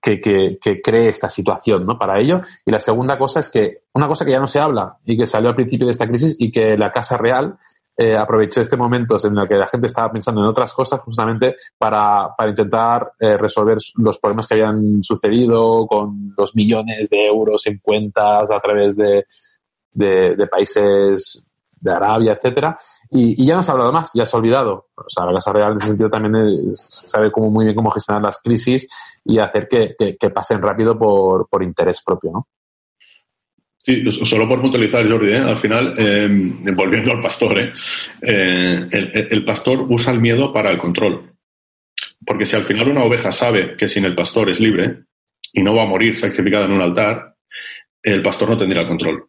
que, 0.02 0.80
cree 0.82 1.08
esta 1.08 1.30
situación 1.30 1.86
¿no? 1.86 1.98
para 1.98 2.18
ello. 2.18 2.42
Y 2.66 2.70
la 2.70 2.80
segunda 2.80 3.16
cosa 3.16 3.40
es 3.40 3.48
que 3.48 3.82
una 3.94 4.08
cosa 4.08 4.24
que 4.24 4.32
ya 4.32 4.40
no 4.40 4.48
se 4.48 4.58
habla 4.58 4.98
y 5.04 5.16
que 5.16 5.26
salió 5.26 5.50
al 5.50 5.54
principio 5.54 5.86
de 5.86 5.92
esta 5.92 6.06
crisis 6.06 6.34
y 6.38 6.50
que 6.50 6.76
la 6.76 6.90
Casa 6.90 7.16
Real 7.16 7.56
eh, 7.96 8.16
aprovechó 8.16 8.60
este 8.60 8.76
momento 8.76 9.16
en 9.22 9.36
el 9.36 9.46
que 9.46 9.54
la 9.54 9.68
gente 9.68 9.86
estaba 9.86 10.10
pensando 10.10 10.40
en 10.40 10.46
otras 10.46 10.72
cosas 10.72 11.00
justamente 11.00 11.56
para, 11.76 12.34
para 12.36 12.50
intentar 12.50 13.12
eh, 13.20 13.36
resolver 13.36 13.76
los 13.96 14.18
problemas 14.18 14.48
que 14.48 14.54
habían 14.54 15.02
sucedido 15.02 15.86
con 15.86 16.32
los 16.36 16.54
millones 16.54 17.10
de 17.10 17.26
euros 17.26 17.66
en 17.66 17.78
cuentas 17.78 18.50
a 18.50 18.60
través 18.60 18.96
de, 18.96 19.26
de, 19.92 20.46
países 20.46 21.52
de 21.80 21.92
Arabia, 21.92 22.32
etcétera, 22.32 22.78
y, 23.10 23.44
ya 23.44 23.56
no 23.56 23.62
se 23.62 23.70
ha 23.70 23.74
hablado 23.74 23.92
más, 23.92 24.10
ya 24.14 24.24
se 24.24 24.36
ha 24.36 24.40
olvidado. 24.40 24.86
O 24.96 25.10
sea, 25.10 25.26
la 25.26 25.34
Casa 25.34 25.52
Real 25.52 25.72
en 25.72 25.78
ese 25.78 25.88
sentido 25.88 26.08
también 26.08 26.74
sabe 26.74 27.30
como 27.30 27.50
muy 27.50 27.66
bien 27.66 27.76
cómo 27.76 27.90
gestionar 27.90 28.22
las 28.22 28.40
crisis 28.40 28.88
y 29.24 29.38
hacer 29.38 29.68
que, 29.68 29.94
que, 30.18 30.30
pasen 30.30 30.62
rápido 30.62 30.98
por, 30.98 31.46
por, 31.48 31.62
interés 31.62 32.02
propio, 32.02 32.30
¿no? 32.32 32.48
Sí, 33.84 34.04
solo 34.12 34.48
por 34.48 34.60
puntualizar, 34.60 35.08
Jordi, 35.10 35.32
¿eh? 35.32 35.38
al 35.38 35.58
final, 35.58 35.94
em, 35.98 36.64
volviendo 36.74 37.10
al 37.10 37.20
pastor, 37.20 37.58
¿eh? 37.58 37.72
eh 38.22 38.86
el, 38.90 39.28
el, 39.28 39.44
pastor 39.44 39.84
usa 39.88 40.12
el 40.12 40.20
miedo 40.20 40.52
para 40.52 40.70
el 40.70 40.78
control. 40.78 41.32
Porque 42.24 42.46
si 42.46 42.54
al 42.54 42.64
final 42.64 42.88
una 42.88 43.02
oveja 43.02 43.32
sabe 43.32 43.76
que 43.76 43.88
sin 43.88 44.04
el 44.04 44.14
pastor 44.14 44.50
es 44.50 44.60
libre 44.60 44.98
y 45.52 45.62
no 45.62 45.74
va 45.74 45.82
a 45.82 45.86
morir 45.86 46.16
sacrificada 46.16 46.66
en 46.66 46.72
un 46.72 46.82
altar, 46.82 47.34
el 48.02 48.22
pastor 48.22 48.50
no 48.50 48.58
tendría 48.58 48.82
el 48.82 48.88
control. 48.88 49.24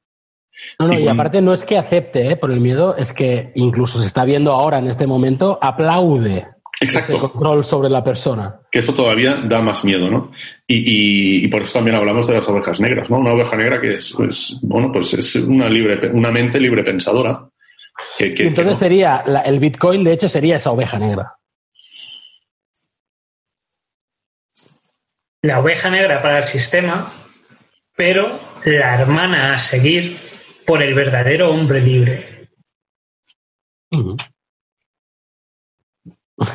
No, 0.78 0.88
no, 0.88 1.00
y, 1.00 1.08
aparte 1.08 1.42
no 1.42 1.54
es 1.54 1.66
que 1.66 1.80
acepte 1.80 2.32
¿eh? 2.32 2.38
por 2.38 2.52
el 2.52 2.60
miedo, 2.60 2.96
es 2.96 3.12
que 3.12 3.52
incluso 3.56 4.00
se 4.00 4.06
está 4.06 4.24
viendo 4.24 4.52
ahora 4.52 4.78
en 4.78 4.88
este 4.88 5.08
momento, 5.08 5.58
aplaude 5.60 6.46
Exacto. 6.80 7.14
ese 7.14 7.22
control 7.22 7.64
sobre 7.64 7.90
la 7.90 8.04
persona. 8.04 8.60
Que 8.72 8.80
eso 8.80 8.94
todavía 8.94 9.36
da 9.45 9.62
más 9.62 9.86
miedo, 9.86 10.10
¿no? 10.10 10.32
Y, 10.68 11.45
y, 11.45 11.48
por 11.48 11.62
eso 11.62 11.74
también 11.74 11.95
hablamos 11.95 12.28
de 12.28 12.34
las 12.34 12.50
ovejas 12.50 12.80
negras, 12.80 13.10
¿no? 13.10 13.18
Una 13.20 13.34
oveja 13.34 13.56
negra 13.56 13.80
que 13.80 13.95
es, 13.95 14.14
pues, 14.16 14.58
bueno, 14.62 14.91
pues 14.91 15.14
es 15.14 15.36
una 15.36 15.70
libre, 15.70 16.10
una 16.10 16.32
mente 16.32 16.60
libre 16.60 16.84
pensadora. 16.84 17.48
Que, 18.18 18.34
que, 18.34 18.48
entonces 18.48 18.66
que 18.66 18.72
no. 18.72 18.76
sería, 18.76 19.24
la, 19.26 19.41
el 19.41 19.60
Bitcoin 19.60 20.04
de 20.04 20.14
hecho 20.14 20.28
sería 20.28 20.56
esa 20.56 20.72
oveja 20.72 20.98
negra. 20.98 21.36
La 25.44 25.60
oveja 25.60 25.90
negra 25.90 26.22
para 26.22 26.38
el 26.38 26.44
sistema, 26.44 27.12
pero 27.95 28.40
la 28.66 28.95
hermana 28.95 29.54
a 29.54 29.60
seguir 29.60 30.18
por 30.66 30.82
el 30.82 30.94
verdadero 30.94 31.52
hombre 31.52 31.82
libre. 31.82 32.50
Uh 33.91 34.16
-huh. 34.16 34.33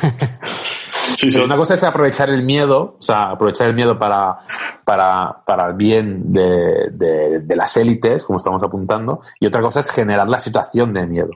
Sí, 1.17 1.31
sí. 1.31 1.39
una 1.39 1.57
cosa 1.57 1.73
es 1.73 1.83
aprovechar 1.83 2.29
el 2.29 2.43
miedo, 2.43 2.95
o 2.97 3.01
sea, 3.01 3.31
aprovechar 3.31 3.67
el 3.67 3.75
miedo 3.75 3.97
para, 3.97 4.37
para, 4.85 5.43
para 5.45 5.69
el 5.69 5.73
bien 5.75 6.31
de, 6.31 6.91
de, 6.91 7.39
de, 7.39 7.55
las 7.55 7.75
élites, 7.77 8.23
como 8.23 8.37
estamos 8.37 8.61
apuntando, 8.63 9.19
y 9.39 9.47
otra 9.47 9.61
cosa 9.61 9.81
es 9.81 9.91
generar 9.91 10.29
la 10.29 10.37
situación 10.37 10.93
de 10.93 11.07
miedo, 11.07 11.31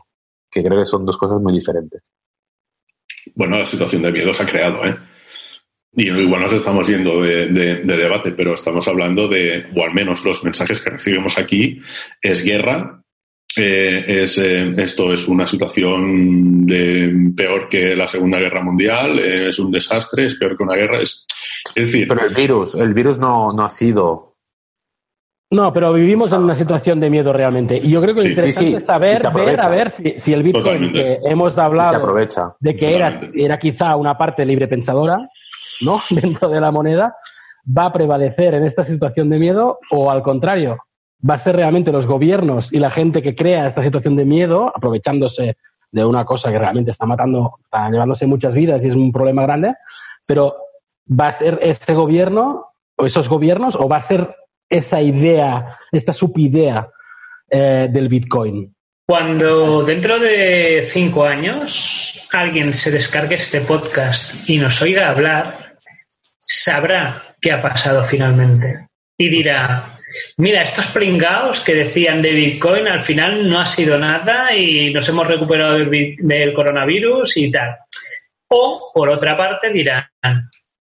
que 0.50 0.64
creo 0.64 0.80
que 0.80 0.86
son 0.86 1.06
dos 1.06 1.18
cosas 1.18 1.42
muy 1.42 1.54
diferentes. 1.54 2.02
Bueno, 3.36 3.58
la 3.58 3.66
situación 3.66 4.04
de 4.04 4.12
miedo 4.12 4.34
se 4.34 4.44
ha 4.44 4.46
creado, 4.46 4.86
¿eh? 4.86 4.96
Y 5.96 6.10
igual 6.10 6.42
nos 6.42 6.54
estamos 6.54 6.88
yendo 6.88 7.22
de, 7.22 7.48
de, 7.48 7.76
de, 7.84 7.98
debate, 7.98 8.32
pero 8.32 8.56
estamos 8.56 8.88
hablando 8.88 9.28
de, 9.28 9.68
o 9.76 9.84
al 9.84 9.94
menos 9.94 10.24
los 10.26 10.44
mensajes 10.44 10.80
que 10.80 10.90
recibimos 10.90 11.38
aquí, 11.38 11.82
es 12.22 12.44
guerra, 12.44 13.03
eh, 13.56 14.24
es, 14.24 14.38
eh, 14.40 14.74
esto 14.78 15.14
es 15.14 15.28
una 15.28 15.46
situación 15.46 16.66
de, 16.66 17.32
peor 17.36 17.70
que 17.70 17.96
la 17.96 18.08
Segunda 18.08 18.40
Guerra 18.40 18.64
Mundial, 18.64 19.20
eh, 19.20 19.50
es 19.50 19.60
un 19.60 19.72
desastre, 19.72 20.26
es 20.26 20.36
peor 20.36 20.58
que 20.58 20.64
una 20.64 20.76
guerra. 20.76 21.00
Es, 21.02 21.26
es 21.76 21.88
decir. 21.88 22.08
Pero 22.08 22.26
el 22.26 22.34
virus, 22.34 22.76
el 22.76 22.94
virus 22.94 23.20
no, 23.20 23.54
no 23.54 23.66
ha 23.66 23.70
sido. 23.70 24.34
No, 25.52 25.72
pero 25.72 25.94
vivimos 25.94 26.34
en 26.34 26.42
una 26.42 26.56
situación 26.56 27.00
de 27.00 27.12
miedo 27.12 27.32
realmente. 27.32 27.78
Y 27.78 27.92
yo 27.92 28.02
creo 28.02 28.16
que 28.16 28.22
lo 28.22 28.26
sí, 28.26 28.32
interesante 28.32 28.66
sí, 28.66 28.72
sí. 28.72 28.76
es 28.76 28.86
saber, 28.86 29.22
ver, 29.36 29.64
a 29.64 29.70
ver 29.70 29.92
si, 29.92 30.16
si 30.18 30.34
el 30.34 30.42
Bitcoin 30.42 30.64
Totalmente. 30.64 31.00
que 31.00 31.30
hemos 31.30 31.56
hablado 31.60 32.16
de 32.60 32.76
que 32.76 32.96
era, 32.96 33.20
era 33.36 33.60
quizá 33.60 33.96
una 33.96 34.18
parte 34.18 34.48
libre 34.48 34.68
pensadora, 34.68 35.30
¿no? 35.82 36.02
Dentro 36.10 36.50
de 36.50 36.60
la 36.60 36.72
moneda, 36.72 37.16
va 37.66 37.86
a 37.86 37.94
prevalecer 37.94 38.56
en 38.56 38.64
esta 38.64 38.84
situación 38.84 39.30
de 39.30 39.38
miedo 39.38 39.78
o 39.92 40.10
al 40.10 40.24
contrario, 40.24 40.78
va 41.28 41.36
a 41.36 41.38
ser 41.38 41.56
realmente 41.56 41.92
los 41.92 42.06
gobiernos 42.06 42.74
y 42.74 42.80
la 42.80 42.90
gente 42.90 43.22
que 43.22 43.36
crea 43.36 43.66
esta 43.66 43.84
situación 43.84 44.16
de 44.16 44.26
miedo, 44.26 44.72
aprovechándose 44.76 45.58
de 45.92 46.06
una 46.06 46.26
cosa 46.26 46.52
que 46.52 46.60
realmente 46.60 46.92
está 46.92 47.06
matando, 47.06 47.60
está 47.64 47.90
llevándose 47.90 48.26
muchas 48.26 48.56
vidas 48.56 48.84
y 48.84 48.88
es 48.88 48.96
un 48.96 49.12
problema 49.12 49.44
grande, 49.44 49.76
pero 50.28 50.52
va 51.08 51.28
a 51.28 51.32
ser 51.32 51.60
este 51.62 51.94
gobierno 51.94 52.66
o 52.98 53.06
esos 53.06 53.30
gobiernos 53.30 53.76
o 53.76 53.88
va 53.88 53.98
a 53.98 54.02
ser 54.02 54.36
esa 54.70 55.02
idea, 55.02 55.78
esta 55.92 56.14
subidea 56.14 56.88
eh, 57.50 57.88
del 57.92 58.10
Bitcoin. 58.10 58.74
Cuando 59.06 59.84
dentro 59.84 60.18
de 60.18 60.84
cinco 60.86 61.26
años 61.26 62.28
alguien 62.32 62.74
se 62.74 62.90
descargue 62.90 63.36
este 63.36 63.62
podcast 63.62 64.50
y 64.50 64.58
nos 64.58 64.82
oiga 64.82 65.10
hablar, 65.10 65.78
sabrá 66.40 67.36
qué 67.40 67.52
ha 67.52 67.62
pasado 67.62 68.04
finalmente 68.06 68.88
y 69.18 69.30
dirá, 69.30 70.00
mira, 70.38 70.64
estos 70.64 70.88
pringados 70.88 71.62
que 71.62 71.76
decían 71.76 72.22
de 72.22 72.32
Bitcoin 72.32 72.88
al 72.88 73.04
final 73.04 73.48
no 73.50 73.60
ha 73.60 73.66
sido 73.66 73.98
nada 73.98 74.56
y 74.56 74.92
nos 74.94 75.08
hemos 75.10 75.28
recuperado 75.28 75.78
del, 75.78 76.16
del, 76.20 76.54
coronavirus 76.54 77.38
y 77.38 77.52
tal. 77.52 77.78
O, 78.50 78.92
por 78.94 79.10
otra 79.10 79.36
parte, 79.36 79.72
dirán, 79.72 80.04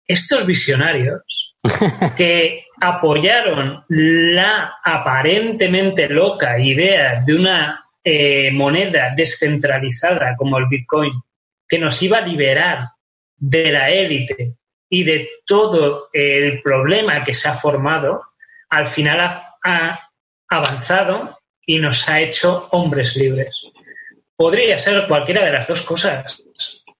estos 0.07 0.45
visionarios 0.45 1.56
que 2.18 2.64
apoyaron 2.81 3.84
la 3.89 4.76
aparentemente 4.84 6.07
loca 6.10 6.60
idea 6.60 7.22
de 7.26 7.34
una 7.34 7.85
eh, 8.03 8.49
moneda 8.51 9.14
descentralizada 9.15 10.35
como 10.38 10.57
el 10.57 10.68
Bitcoin, 10.68 11.11
que 11.68 11.77
nos 11.77 12.01
iba 12.01 12.18
a 12.18 12.26
liberar 12.26 12.88
de 13.38 13.72
la 13.72 13.89
élite 13.89 14.53
y 14.89 15.03
de 15.03 15.30
todo 15.45 16.10
el 16.14 16.61
problema 16.61 17.23
que 17.23 17.34
se 17.34 17.49
ha 17.49 17.53
formado, 17.53 18.22
al 18.69 18.87
final 18.87 19.19
ha, 19.19 19.55
ha, 19.63 19.99
avanzado 20.49 21.39
y 21.65 21.79
nos 21.79 22.07
ha 22.09 22.19
hecho 22.19 22.67
hombres 22.71 23.15
libres. 23.15 23.55
Podría 24.35 24.79
ser 24.79 25.07
cualquiera 25.07 25.45
de 25.45 25.51
las 25.51 25.67
dos 25.67 25.81
cosas. 25.83 26.41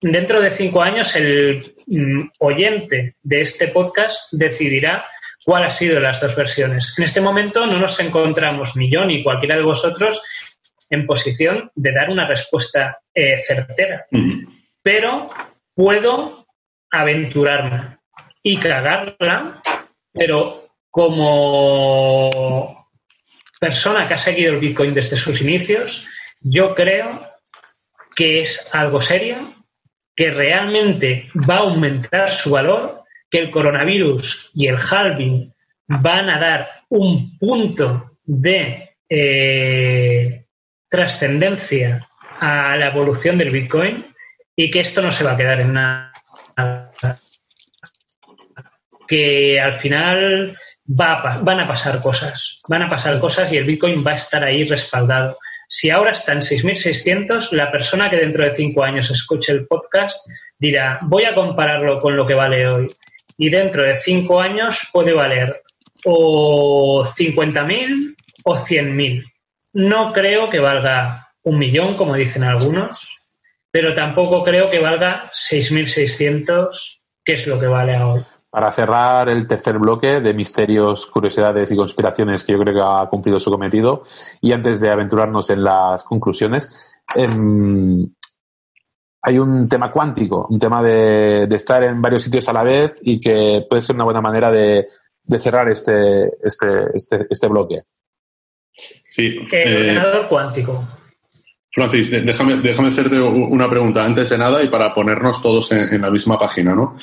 Dentro 0.02 0.40
de 0.42 0.52
cinco 0.52 0.82
años 0.82 1.16
el 1.16 1.76
mm, 1.88 2.30
oyente 2.40 3.16
de 3.22 3.42
este 3.42 3.70
podcast 3.70 4.32
decidirá 4.32 5.06
cuál 5.44 5.64
ha 5.64 5.72
sido 5.72 6.00
las 6.00 6.22
dos 6.22 6.36
versiones. 6.36 6.94
En 6.98 7.04
este 7.04 7.22
momento 7.22 7.66
no 7.66 7.80
nos 7.80 8.00
encontramos 8.00 8.76
ni 8.76 8.92
yo 8.92 9.04
ni 9.06 9.24
cualquiera 9.24 9.56
de 9.56 9.64
vosotros 9.64 10.22
en 10.90 11.06
posición 11.06 11.72
de 11.76 11.92
dar 11.92 12.10
una 12.10 12.28
respuesta 12.28 13.00
eh, 13.14 13.42
certera. 13.44 14.06
Mm. 14.12 14.46
Pero 14.82 15.28
puedo 15.74 16.46
aventurarme 16.92 17.98
y 18.44 18.58
cagarla, 18.58 19.62
pero 20.14 20.69
como 20.90 22.88
persona 23.60 24.08
que 24.08 24.14
ha 24.14 24.18
seguido 24.18 24.54
el 24.54 24.60
Bitcoin 24.60 24.94
desde 24.94 25.18
sus 25.18 25.42
inicios, 25.42 26.08
yo 26.42 26.74
creo 26.74 27.28
que 28.16 28.42
es 28.42 28.74
algo 28.74 29.02
serio, 29.02 29.54
que 30.16 30.32
realmente 30.32 31.30
va 31.50 31.56
a 31.56 31.60
aumentar 31.60 32.32
su 32.32 32.52
valor, 32.52 33.04
que 33.30 33.38
el 33.38 33.52
coronavirus 33.52 34.52
y 34.56 34.68
el 34.68 34.78
halving 34.78 35.54
van 35.88 36.30
a 36.30 36.40
dar 36.40 36.70
un 36.90 37.38
punto 37.38 38.18
de 38.26 38.98
eh, 39.08 40.46
trascendencia 40.90 42.08
a 42.40 42.76
la 42.76 42.88
evolución 42.88 43.38
del 43.38 43.52
Bitcoin 43.52 44.14
y 44.56 44.70
que 44.70 44.82
esto 44.82 45.02
no 45.02 45.12
se 45.12 45.24
va 45.24 45.34
a 45.34 45.38
quedar 45.38 45.62
en 45.62 45.74
nada. 45.74 46.12
Que 49.08 49.60
al 49.60 49.74
final 49.74 50.58
va 50.90 51.22
a, 51.22 51.38
van 51.40 51.60
a 51.60 51.68
pasar 51.68 52.02
cosas, 52.02 52.62
van 52.68 52.84
a 52.84 52.88
pasar 52.88 53.20
cosas 53.20 53.52
y 53.52 53.58
el 53.58 53.66
Bitcoin 53.66 54.04
va 54.06 54.12
a 54.12 54.16
estar 54.16 54.44
ahí 54.44 54.64
respaldado. 54.66 55.38
Si 55.68 55.90
ahora 55.90 56.12
está 56.12 56.34
en 56.34 56.40
6.600, 56.40 57.52
la 57.52 57.72
persona 57.72 58.10
que 58.10 58.18
dentro 58.18 58.44
de 58.44 58.56
cinco 58.56 58.84
años 58.84 59.12
escuche 59.12 59.52
el 59.52 59.68
podcast 59.68 60.28
dirá, 60.58 61.00
voy 61.04 61.26
a 61.26 61.36
compararlo 61.36 62.00
con 62.00 62.16
lo 62.16 62.26
que 62.26 62.34
vale 62.34 62.68
hoy. 62.68 62.96
Y 63.38 63.50
dentro 63.50 63.84
de 63.84 63.96
cinco 63.96 64.42
años 64.42 64.90
puede 64.92 65.14
valer 65.14 65.62
o 66.06 67.06
50.000 67.06 68.16
o 68.44 68.56
100.000. 68.56 69.24
No 69.74 70.12
creo 70.12 70.50
que 70.50 70.60
valga 70.60 71.30
un 71.44 71.60
millón, 71.60 71.96
como 71.96 72.16
dicen 72.16 72.44
algunos, 72.44 73.30
pero 73.72 73.94
tampoco 73.94 74.44
creo 74.44 74.70
que 74.70 74.80
valga 74.80 75.32
6.600, 75.34 77.04
que 77.24 77.34
es 77.34 77.48
lo 77.48 77.60
que 77.60 77.68
vale 77.68 77.96
ahora. 77.96 78.26
Para 78.52 78.72
cerrar 78.72 79.30
el 79.30 79.48
tercer 79.48 79.78
bloque 79.78 80.22
de 80.22 80.34
misterios, 80.34 81.06
curiosidades 81.06 81.72
y 81.72 81.76
conspiraciones 81.76 82.44
que 82.44 82.54
yo 82.54 82.60
creo 82.60 82.74
que 82.74 82.82
ha 82.84 83.08
cumplido 83.10 83.40
su 83.40 83.52
cometido, 83.52 84.04
y 84.42 84.52
antes 84.52 84.82
de 84.82 84.90
aventurarnos 84.90 85.50
en 85.52 85.64
las 85.64 86.04
conclusiones, 86.04 86.76
eh, 87.16 87.28
hay 89.22 89.38
un 89.38 89.68
tema 89.68 89.92
cuántico, 89.92 90.48
un 90.50 90.60
tema 90.60 90.82
de, 90.82 91.46
de, 91.48 91.56
estar 91.56 91.84
en 91.84 92.02
varios 92.02 92.24
sitios 92.24 92.48
a 92.50 92.54
la 92.54 92.64
vez 92.64 92.94
y 93.02 93.20
que 93.20 93.66
puede 93.70 93.82
ser 93.82 93.96
una 93.96 94.06
buena 94.06 94.22
manera 94.22 94.52
de, 94.52 94.88
de 95.24 95.38
cerrar 95.38 95.70
este, 95.70 96.26
este, 96.42 96.68
este, 96.94 97.28
este 97.30 97.48
bloque. 97.48 97.82
Sí, 99.12 99.38
el 99.52 99.74
eh, 99.76 99.78
ordenador 99.78 100.28
cuántico. 100.28 100.88
Francis, 101.72 102.10
déjame, 102.10 102.58
déjame 102.58 102.90
hacerte 102.90 103.20
una 103.22 103.70
pregunta 103.70 104.04
antes 104.04 104.30
de 104.30 104.38
nada 104.38 104.64
y 104.64 104.70
para 104.70 104.94
ponernos 104.94 105.42
todos 105.42 105.72
en, 105.72 105.94
en 105.94 106.02
la 106.02 106.10
misma 106.10 106.40
página, 106.40 106.74
¿no? 106.74 106.98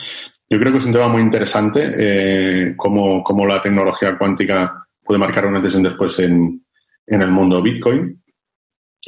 Yo 0.49 0.61
creo 0.61 0.73
que 0.73 0.79
es 0.79 0.85
un 0.85 0.93
tema 0.93 1.09
muy 1.09 1.23
interesante, 1.23 1.93
eh, 1.97 2.75
cómo, 2.77 3.23
cómo, 3.23 3.47
la 3.47 3.61
tecnología 3.61 4.17
cuántica 4.17 4.87
puede 5.03 5.19
marcar 5.19 5.47
un 5.47 5.57
antes 5.57 5.75
y 5.75 5.77
un 5.77 5.83
después 5.83 6.19
en, 6.21 6.65
en 7.07 7.23
el 7.23 7.31
mundo 7.31 7.61
Bitcoin. 7.61 8.23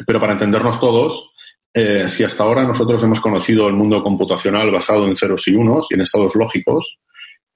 Pero 0.05 0.21
para 0.21 0.33
entendernos 0.33 0.81
todos, 0.81 1.33
eh, 1.73 2.09
si 2.09 2.25
hasta 2.25 2.43
ahora 2.43 2.65
nosotros 2.65 3.03
hemos 3.05 3.21
conocido 3.21 3.69
el 3.69 3.75
mundo 3.75 4.03
computacional 4.03 4.71
basado 4.73 5.07
en 5.07 5.17
ceros 5.17 5.47
y 5.47 5.55
unos 5.55 5.87
y 5.91 5.95
en 5.95 6.01
estados 6.01 6.35
lógicos, 6.35 6.99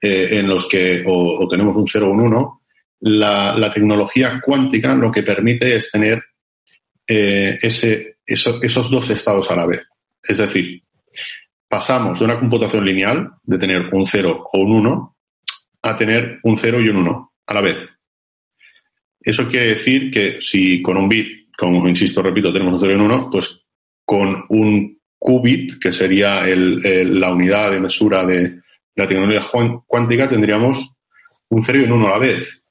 eh, 0.01 0.39
en 0.39 0.47
los 0.47 0.67
que 0.67 1.03
o, 1.05 1.47
tenemos 1.49 1.75
un 1.75 1.87
cero 1.87 2.07
o 2.07 2.11
un 2.11 2.21
uno, 2.21 2.61
la, 3.01 3.53
la, 3.57 3.71
tecnología 3.71 4.41
cuántica 4.43 4.95
lo 4.95 5.11
que 5.11 5.23
permite 5.23 5.75
es 5.75 5.91
tener 5.91 6.23
ese, 7.05 8.17
eso, 8.25 8.59
esos 8.61 8.89
dos 8.89 9.09
estados 9.09 9.51
a 9.51 9.57
la 9.57 9.65
vez. 9.65 9.81
Es 10.21 10.37
decir, 10.37 10.83
pasamos 11.73 12.19
de 12.19 12.25
una 12.25 12.39
computación 12.39 12.85
lineal, 12.85 13.31
de 13.41 13.57
tener 13.57 13.89
un 13.91 14.05
0 14.05 14.45
o 14.53 14.59
un 14.59 14.73
1, 14.73 15.17
a 15.81 15.97
tener 15.97 16.39
un 16.43 16.55
0 16.55 16.81
y 16.81 16.89
un 16.89 16.97
1 16.97 17.33
a 17.47 17.53
la 17.55 17.61
vez. 17.61 17.97
Eso 19.19 19.47
quiere 19.47 19.69
decir 19.69 20.11
que 20.11 20.39
si 20.39 20.83
con 20.83 20.97
un 20.97 21.09
bit, 21.09 21.49
como 21.57 21.87
insisto, 21.87 22.21
repito, 22.21 22.53
tenemos 22.53 22.73
un 22.73 22.79
0 22.79 22.91
y 22.91 22.95
un 22.95 23.11
1, 23.11 23.29
pues 23.31 23.65
con 24.05 24.45
un 24.49 24.99
qubit, 25.17 25.79
que 25.81 25.91
sería 25.91 26.43
la 26.45 27.33
unidad 27.33 27.71
de 27.71 27.79
mesura 27.79 28.23
de 28.23 28.59
la 28.95 29.07
tecnología 29.07 29.41
cuántica, 29.87 30.29
tendríamos 30.29 30.95
un 31.49 31.63
0 31.63 31.79
y 31.79 31.83
un 31.85 31.93
1 31.93 32.07
a 32.07 32.11
la 32.11 32.19
vez. 32.19 32.63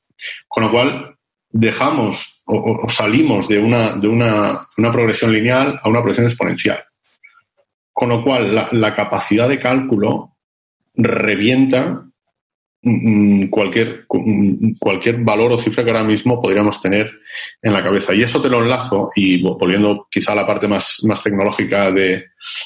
Con 0.47 0.63
lo 0.63 0.71
cual, 0.71 1.17
dejamos 1.51 2.41
o, 2.45 2.89
salimos 2.89 3.49
de 3.49 3.59
una, 3.59 3.97
de 3.97 4.07
una, 4.07 4.69
una, 4.77 4.93
progresión 4.93 5.33
lineal 5.33 5.81
a 5.83 5.89
una 5.89 5.99
progresión 5.99 6.29
exponencial. 6.29 6.85
Con 7.93 8.09
lo 8.09 8.25
cual, 8.25 8.69
la 8.73 8.95
capacidad 8.95 9.49
de 9.49 9.61
cálculo 9.61 10.37
revienta 10.95 12.13
Mm, 12.85 13.47
cualquier, 13.47 14.07
mm, 14.11 14.73
cualquier 14.81 15.19
valor 15.19 15.53
o 15.53 15.59
cifra 15.59 15.85
que 15.85 15.91
ahora 15.93 16.03
mismo 16.03 16.43
podríamos 16.43 16.83
tener 16.83 17.13
en 17.63 17.73
la 17.73 17.83
cabeza. 17.83 18.13
Y 18.13 18.23
eso 18.23 18.43
te 18.43 18.49
lo 18.49 18.61
enlazo, 18.61 19.11
y 19.15 19.41
volviendo 19.41 20.09
quizá 20.11 20.33
a 20.33 20.35
la 20.35 20.47
parte 20.47 20.67
más, 20.67 20.99
más 21.05 21.23
tecnológica 21.23 21.93
de, 21.93 22.25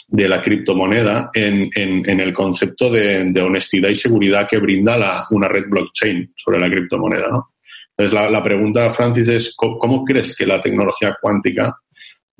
de 0.09 0.29
la 0.29 0.41
criptomoneda, 0.43 1.31
en, 1.35 1.69
en, 1.75 2.21
el 2.21 2.33
concepto 2.33 2.91
de, 2.91 3.31
honestidad 3.43 3.91
y 3.91 3.95
seguridad 3.95 4.49
que 4.49 4.57
brinda 4.59 4.97
la, 4.97 5.27
una 5.33 5.49
red 5.49 5.65
blockchain 5.69 6.33
sobre 6.35 6.61
la 6.61 6.71
criptomoneda. 6.71 7.29
¿no? 7.29 7.51
Entonces, 7.91 8.15
la, 8.15 8.31
la 8.31 8.43
pregunta, 8.43 8.91
Francis, 8.95 9.29
es 9.29 9.55
¿cómo, 9.55 10.03
crees 10.03 10.35
que 10.35 10.47
la 10.47 10.63
tecnología 10.63 11.15
cuántica 11.21 11.77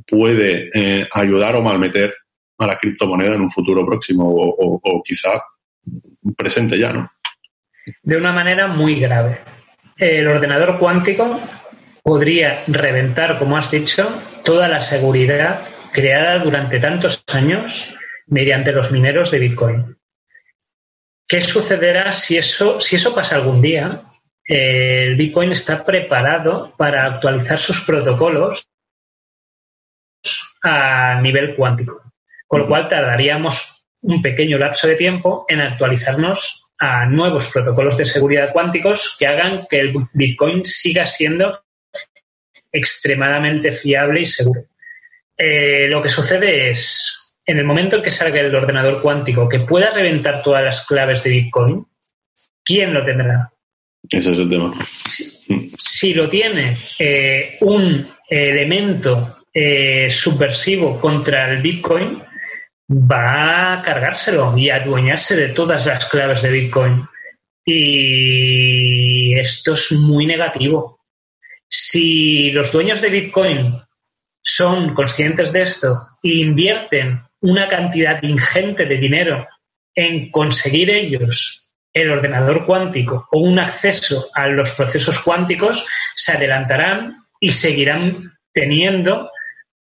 puede 0.07 0.71
eh, 0.73 1.07
ayudar 1.13 1.57
o 1.57 1.63
malmeter 1.63 2.15
a 2.59 2.67
la 2.67 2.79
criptomoneda 2.79 3.35
en 3.35 3.43
un 3.43 3.51
futuro 3.51 3.85
próximo 3.85 4.25
o, 4.29 5.03
quizá 5.05 5.43
presente 6.37 6.79
ya, 6.79 6.93
¿no? 6.93 7.11
de 8.03 8.17
una 8.17 8.33
manera 8.33 8.67
muy 8.67 8.99
grave. 8.99 9.41
El 9.97 10.27
ordenador 10.27 10.79
cuántico 10.79 11.41
podría 12.03 12.65
reventar, 12.67 13.39
como 13.39 13.57
has 13.57 13.71
dicho, 13.71 14.09
toda 14.45 14.69
la 14.69 14.81
seguridad 14.81 15.69
creada 15.93 16.39
durante 16.39 16.79
tantos 16.79 17.25
años 17.33 17.97
mediante 18.27 18.73
los 18.73 18.91
mineros 18.91 19.31
de 19.31 19.39
Bitcoin. 19.39 19.97
¿Qué 21.27 21.41
sucederá 21.41 22.13
si 22.13 22.37
eso, 22.37 22.81
si 22.81 22.97
eso 22.97 23.15
pasa 23.15 23.37
algún 23.37 23.61
día? 23.61 24.03
El 24.45 25.17
Bitcoin 25.17 25.51
está 25.51 25.85
preparado 25.85 26.75
para 26.77 27.05
actualizar 27.05 27.59
sus 27.59 27.85
protocolos 27.85 28.69
a 30.63 31.21
nivel 31.21 31.57
cuántico, 31.57 32.03
con 32.47 32.61
lo 32.61 32.69
cual 32.69 32.89
tardaríamos 32.89 33.89
un 34.03 34.23
pequeño 34.23 34.59
lapso 34.59 34.89
de 34.89 34.95
tiempo 34.95 35.45
en 35.49 35.61
actualizarnos 35.61 36.73
a 36.79 37.07
nuevos 37.07 37.51
protocolos 37.53 37.97
de 37.97 38.05
seguridad 38.05 38.53
cuánticos 38.53 39.17
que 39.19 39.27
hagan 39.27 39.67
que 39.69 39.79
el 39.81 39.95
Bitcoin 40.13 40.65
siga 40.65 41.07
siendo 41.07 41.61
extremadamente 42.71 43.73
fiable 43.73 44.21
y 44.21 44.27
seguro. 44.27 44.63
Eh, 45.37 45.89
lo 45.89 46.03
que 46.03 46.09
sucede 46.09 46.71
es, 46.71 47.35
en 47.45 47.59
el 47.59 47.65
momento 47.65 47.97
en 47.97 48.03
que 48.03 48.11
salga 48.11 48.41
el 48.41 48.55
ordenador 48.55 49.03
cuántico 49.03 49.49
que 49.49 49.61
pueda 49.61 49.93
reventar 49.93 50.43
todas 50.43 50.63
las 50.63 50.87
claves 50.87 51.23
de 51.23 51.31
Bitcoin, 51.31 51.87
¿quién 52.65 52.93
lo 52.93 53.05
tendrá? 53.05 53.51
Ese 54.09 54.33
es 54.33 54.39
el 54.39 54.49
tema. 54.49 54.73
Si, 55.77 56.15
lo 56.15 56.29
tiene 56.29 56.79
eh, 56.99 57.57
un 57.61 58.09
elemento 58.29 59.39
eh, 59.53 60.11
subversivo 60.11 61.01
contra 61.01 61.53
el 61.53 61.63
Bitcoin, 61.63 62.23
va 62.89 63.75
a 63.75 63.83
cargárselo 63.83 64.57
y 64.57 64.71
a 64.71 64.77
adueñarse 64.77 65.37
de 65.37 65.49
todas 65.49 65.87
las 65.87 66.05
claves 66.07 66.43
de 66.43 66.51
Bitcoin. 66.51 67.09
Y 67.65 69.35
esto 69.39 69.73
es 69.73 69.93
muy 69.93 70.27
negativo. 70.27 71.01
Si 71.69 72.51
los 72.53 72.71
dueños 72.71 73.01
de 73.01 73.09
Bitcoin 73.09 73.75
son 74.43 74.95
conscientes 74.95 75.53
de 75.53 75.63
esto 75.63 75.97
e 76.23 76.35
invierten 76.35 77.23
una 77.41 77.69
cantidad 77.69 78.23
ingente 78.23 78.87
de 78.87 78.97
dinero 78.97 79.47
en 79.95 80.31
conseguir 80.31 80.91
ellos 80.91 81.73
el 81.93 82.11
ordenador 82.11 82.67
cuántico 82.67 83.27
o 83.33 83.41
un 83.41 83.59
acceso 83.59 84.29
a 84.35 84.47
los 84.47 84.73
procesos 84.73 85.19
cuánticos, 85.21 85.87
se 86.15 86.33
adelantarán 86.33 87.25
y 87.41 87.53
seguirán 87.53 88.37
teniendo 88.53 89.31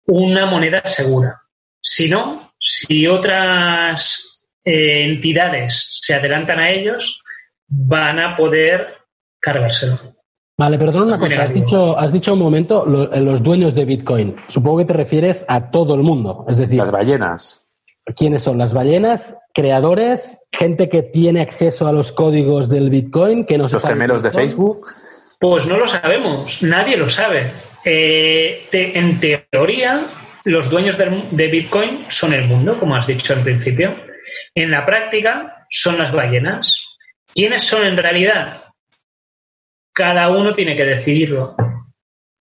una 0.06 0.46
moneda 0.46 0.82
segura. 0.86 1.42
Si 1.82 2.08
no, 2.08 2.53
si 2.66 3.06
otras 3.06 4.46
eh, 4.64 5.04
entidades 5.04 5.86
se 5.90 6.14
adelantan 6.14 6.58
a 6.58 6.70
ellos, 6.70 7.22
van 7.68 8.18
a 8.18 8.34
poder 8.34 8.94
cargárselo. 9.38 9.98
Vale, 10.56 10.78
perdón 10.78 11.08
una 11.08 11.18
cosa. 11.18 11.42
Has 11.42 11.52
dicho, 11.52 11.98
has 11.98 12.10
dicho 12.10 12.32
un 12.32 12.38
momento 12.38 12.86
los 12.86 13.42
dueños 13.42 13.74
de 13.74 13.84
Bitcoin. 13.84 14.36
Supongo 14.48 14.78
que 14.78 14.84
te 14.86 14.92
refieres 14.94 15.44
a 15.46 15.70
todo 15.70 15.94
el 15.94 16.02
mundo. 16.02 16.46
Es 16.48 16.56
decir, 16.56 16.78
las 16.78 16.90
ballenas. 16.90 17.66
¿Quiénes 18.16 18.42
son 18.42 18.56
las 18.56 18.72
ballenas? 18.72 19.36
Creadores, 19.52 20.40
gente 20.50 20.88
que 20.88 21.02
tiene 21.02 21.42
acceso 21.42 21.86
a 21.86 21.92
los 21.92 22.12
códigos 22.12 22.70
del 22.70 22.88
Bitcoin, 22.88 23.44
que 23.44 23.58
no 23.58 23.68
Los 23.68 23.84
gemelos 23.84 24.22
de 24.22 24.30
Facebook. 24.30 24.86
Pues 25.38 25.66
no 25.66 25.76
lo 25.76 25.86
sabemos, 25.86 26.62
nadie 26.62 26.96
lo 26.96 27.10
sabe. 27.10 27.50
Eh, 27.84 28.68
en 28.72 29.20
teoría, 29.20 30.23
los 30.44 30.70
dueños 30.70 30.98
de 30.98 31.48
Bitcoin 31.48 32.06
son 32.08 32.32
el 32.32 32.46
mundo, 32.46 32.78
como 32.78 32.96
has 32.96 33.06
dicho 33.06 33.32
en 33.32 33.42
principio. 33.42 33.94
En 34.54 34.70
la 34.70 34.84
práctica 34.84 35.66
son 35.70 35.98
las 35.98 36.12
ballenas. 36.12 36.98
¿Quiénes 37.32 37.62
son 37.64 37.84
en 37.84 37.96
realidad? 37.96 38.64
Cada 39.92 40.28
uno 40.30 40.52
tiene 40.52 40.76
que 40.76 40.84
decidirlo. 40.84 41.56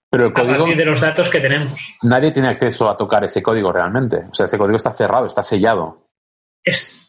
Pero 0.09 0.27
el 0.27 0.33
código, 0.33 0.53
a 0.53 0.57
partir 0.57 0.77
de 0.77 0.85
los 0.85 1.01
datos 1.01 1.29
que 1.29 1.39
tenemos. 1.39 1.81
Nadie 2.03 2.31
tiene 2.31 2.49
acceso 2.49 2.89
a 2.89 2.95
tocar 2.95 3.23
ese 3.23 3.41
código 3.41 3.71
realmente. 3.71 4.17
O 4.29 4.33
sea, 4.33 4.45
ese 4.45 4.57
código 4.57 4.75
está 4.75 4.91
cerrado, 4.91 5.25
está 5.25 5.41
sellado. 5.41 6.07
Es, 6.63 7.03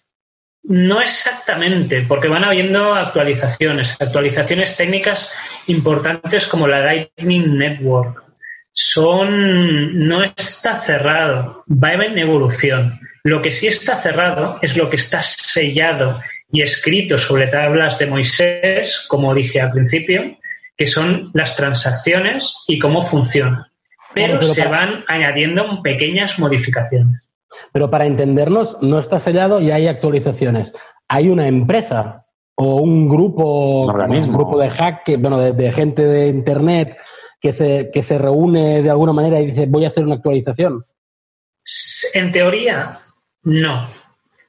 no 0.63 1.03
exactamente, 1.03 2.07
porque 2.09 2.29
van 2.29 2.45
habiendo 2.45 2.95
actualizaciones, 2.95 4.01
actualizaciones 4.01 4.75
técnicas 4.77 5.31
importantes 5.67 6.47
como 6.47 6.67
la 6.67 6.81
Lightning 6.81 7.59
Network, 7.59 8.24
son 8.75 9.95
no 10.09 10.23
está 10.23 10.81
cerrado, 10.81 11.63
va 11.71 11.93
en 11.93 12.19
evolución. 12.19 13.01
Lo 13.23 13.41
que 13.41 13.53
sí 13.53 13.69
está 13.69 13.97
cerrado 13.97 14.59
es 14.61 14.77
lo 14.77 14.91
que 14.91 14.97
está 14.97 15.23
sellado 15.23 16.21
y 16.51 16.61
escrito 16.63 17.17
sobre 17.17 17.47
tablas 17.47 17.99
de 17.99 18.07
Moisés, 18.07 19.07
como 19.09 19.33
dije 19.33 19.61
al 19.61 19.71
principio, 19.71 20.23
que 20.77 20.87
son 20.87 21.31
las 21.33 21.57
transacciones 21.57 22.65
y 22.67 22.79
cómo 22.79 23.03
funciona. 23.03 23.71
Pero, 24.13 24.43
se 24.43 24.67
van 24.67 25.05
añadiendo 25.09 25.81
pequeñas 25.83 26.39
modificaciones. 26.39 27.21
Pero 27.73 27.91
para 27.91 28.07
entendernos, 28.07 28.77
no 28.81 28.99
está 28.99 29.19
sellado 29.19 29.61
y 29.61 29.71
hay 29.71 29.87
actualizaciones. 29.87 30.75
Hay 31.09 31.29
una 31.29 31.47
empresa 31.47 32.27
o 32.57 32.77
un 32.77 33.09
grupo, 33.09 33.87
un, 33.87 34.33
grupo 34.33 34.59
de 34.59 34.71
hack, 34.71 35.19
bueno, 35.19 35.39
de 35.39 35.73
gente 35.73 36.03
de 36.03 36.29
Internet 36.29 36.97
que 37.45 37.53
se, 37.53 37.91
que 37.93 38.03
se 38.03 38.17
reúne 38.17 38.81
de 38.81 38.89
alguna 38.89 39.13
manera 39.13 39.39
y 39.39 39.49
dice 39.49 39.67
voy 39.67 39.85
a 39.85 39.89
hacer 39.89 40.05
una 40.05 40.15
actualización? 40.15 40.83
En 42.15 42.33
teoría, 42.33 43.01
no. 43.43 43.91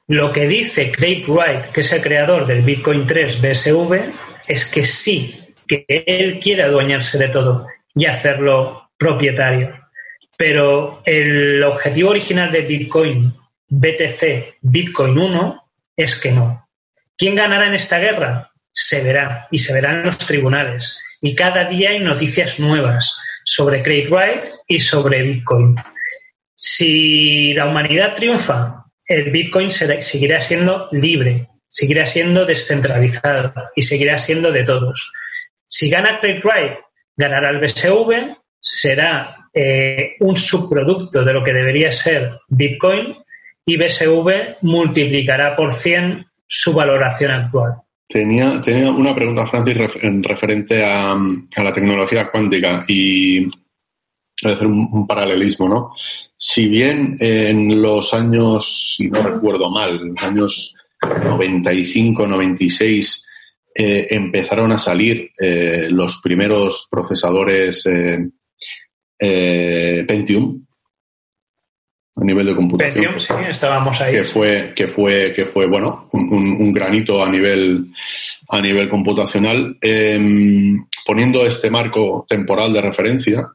Lo 0.06 0.32
que 0.32 0.46
dice 0.46 0.90
Craig 0.92 1.26
Wright, 1.28 1.72
que 1.72 1.80
es 1.80 1.92
el 1.92 2.00
creador 2.00 2.46
del 2.46 2.62
Bitcoin 2.62 3.04
3 3.04 3.42
BSV, 3.42 4.12
es 4.48 4.64
que 4.64 4.82
sí, 4.82 5.38
que 5.68 5.84
él 5.86 6.40
quiere 6.40 6.62
adueñarse 6.62 7.18
de 7.18 7.28
todo 7.28 7.66
y 7.94 8.06
hacerlo 8.06 8.88
propietario. 8.96 9.74
Pero 10.38 11.02
el 11.04 11.62
objetivo 11.64 12.08
original 12.08 12.50
de 12.50 12.62
Bitcoin, 12.62 13.34
BTC, 13.68 14.56
Bitcoin 14.62 15.18
1, 15.18 15.64
es 15.98 16.18
que 16.18 16.32
no. 16.32 16.66
¿Quién 17.18 17.34
ganará 17.34 17.66
en 17.66 17.74
esta 17.74 17.98
guerra? 17.98 18.52
Se 18.78 19.02
verá, 19.02 19.48
y 19.50 19.58
se 19.58 19.72
verá 19.72 19.92
en 19.92 20.02
los 20.02 20.18
tribunales 20.18 21.02
y 21.20 21.34
cada 21.34 21.64
día 21.64 21.90
hay 21.90 22.00
noticias 22.00 22.60
nuevas 22.60 23.16
sobre 23.44 23.82
Craig 23.82 24.08
Wright 24.10 24.50
y 24.66 24.80
sobre 24.80 25.22
Bitcoin. 25.22 25.74
Si 26.54 27.54
la 27.54 27.66
humanidad 27.66 28.14
triunfa, 28.14 28.84
el 29.06 29.30
Bitcoin 29.30 29.70
seguirá 29.70 30.40
siendo 30.40 30.88
libre, 30.92 31.48
seguirá 31.68 32.06
siendo 32.06 32.44
descentralizado 32.44 33.52
y 33.74 33.82
seguirá 33.82 34.18
siendo 34.18 34.52
de 34.52 34.64
todos. 34.64 35.12
Si 35.66 35.88
gana 35.90 36.20
Craig 36.20 36.42
Wright, 36.44 36.78
ganará 37.16 37.50
el 37.50 37.60
BSV, 37.60 38.36
será 38.60 39.36
eh, 39.54 40.16
un 40.20 40.36
subproducto 40.36 41.24
de 41.24 41.32
lo 41.32 41.42
que 41.42 41.52
debería 41.52 41.92
ser 41.92 42.38
Bitcoin 42.48 43.16
y 43.64 43.76
BSV 43.76 44.58
multiplicará 44.62 45.56
por 45.56 45.74
100 45.74 46.26
su 46.46 46.72
valoración 46.72 47.32
actual. 47.32 47.74
Tenía, 48.08 48.60
tenía 48.62 48.92
una 48.92 49.14
pregunta, 49.14 49.46
Francis, 49.46 49.76
en 50.02 50.22
referente 50.22 50.84
a, 50.84 51.16
la 51.56 51.74
tecnología 51.74 52.30
cuántica 52.30 52.84
y 52.86 53.44
voy 53.44 53.52
a 54.44 54.54
hacer 54.54 54.66
un, 54.66 55.06
paralelismo, 55.06 55.68
¿no? 55.68 55.92
Si 56.38 56.68
bien 56.68 57.16
en 57.18 57.82
los 57.82 58.14
años, 58.14 58.94
si 58.96 59.08
no 59.08 59.22
recuerdo 59.22 59.70
mal, 59.70 60.00
en 60.00 60.08
los 60.10 60.22
años 60.22 60.74
95, 61.02 62.26
96, 62.26 63.26
eh, 63.74 64.06
empezaron 64.10 64.72
a 64.72 64.78
salir 64.78 65.30
eh, 65.38 65.88
los 65.90 66.20
primeros 66.22 66.86
procesadores 66.90 67.86
eh, 69.18 70.04
Pentium 70.06 70.65
a 72.16 72.24
nivel 72.24 72.46
de 72.46 72.54
computación. 72.54 73.04
Pentium, 73.04 73.20
sí, 73.20 73.50
estábamos 73.50 74.00
ahí. 74.00 74.14
Que 74.14 74.24
fue, 74.24 74.72
que 74.74 74.88
fue, 74.88 75.32
que 75.34 75.44
fue 75.44 75.66
bueno, 75.66 76.08
un, 76.12 76.72
granito 76.72 77.22
a 77.22 77.28
nivel, 77.28 77.86
a 78.48 78.60
nivel 78.60 78.88
computacional. 78.88 79.76
Em, 79.80 80.86
poniendo 81.04 81.46
este 81.46 81.70
marco 81.70 82.24
temporal 82.28 82.72
de 82.72 82.80
referencia, 82.80 83.46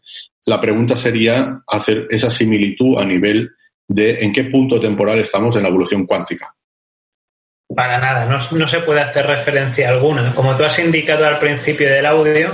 la 0.46 0.60
pregunta 0.60 0.96
sería 0.96 1.62
hacer 1.68 2.08
esa 2.12 2.30
similitud 2.30 3.00
a 3.00 3.06
nivel 3.06 3.52
de 3.88 4.24
en 4.24 4.32
qué 4.32 4.46
punto 4.46 4.80
temporal 4.80 5.20
estamos 5.20 5.56
en 5.56 5.64
la 5.64 5.70
evolución 5.70 6.06
cuántica. 6.06 6.54
Para 7.76 8.00
nada, 8.00 8.26
no, 8.26 8.68
se 8.68 8.80
puede 8.82 9.00
hacer 9.00 9.26
referencia 9.26 9.90
alguna. 9.90 10.36
Como 10.36 10.56
tú 10.58 10.66
has 10.66 10.78
indicado 10.78 11.26
al 11.26 11.40
principio 11.40 11.90
del 11.90 12.06
audio, 12.06 12.54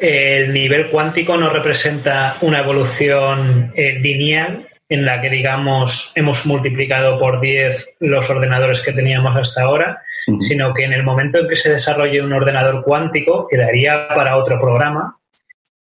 el 0.00 0.52
nivel 0.52 0.90
cuántico 0.90 1.36
no 1.36 1.50
representa 1.50 2.38
una 2.40 2.60
evolución 2.60 3.72
eh, 3.76 3.98
lineal 4.00 4.66
en 4.94 5.04
la 5.04 5.20
que, 5.20 5.30
digamos, 5.30 6.12
hemos 6.14 6.46
multiplicado 6.46 7.18
por 7.18 7.40
10 7.40 7.96
los 8.00 8.28
ordenadores 8.30 8.82
que 8.82 8.92
teníamos 8.92 9.36
hasta 9.36 9.62
ahora, 9.62 10.02
sino 10.40 10.72
que 10.72 10.84
en 10.84 10.92
el 10.92 11.02
momento 11.02 11.40
en 11.40 11.48
que 11.48 11.56
se 11.56 11.72
desarrolle 11.72 12.22
un 12.22 12.32
ordenador 12.32 12.82
cuántico, 12.82 13.46
que 13.48 13.58
daría 13.58 14.08
para 14.08 14.36
otro 14.36 14.58
programa, 14.60 15.18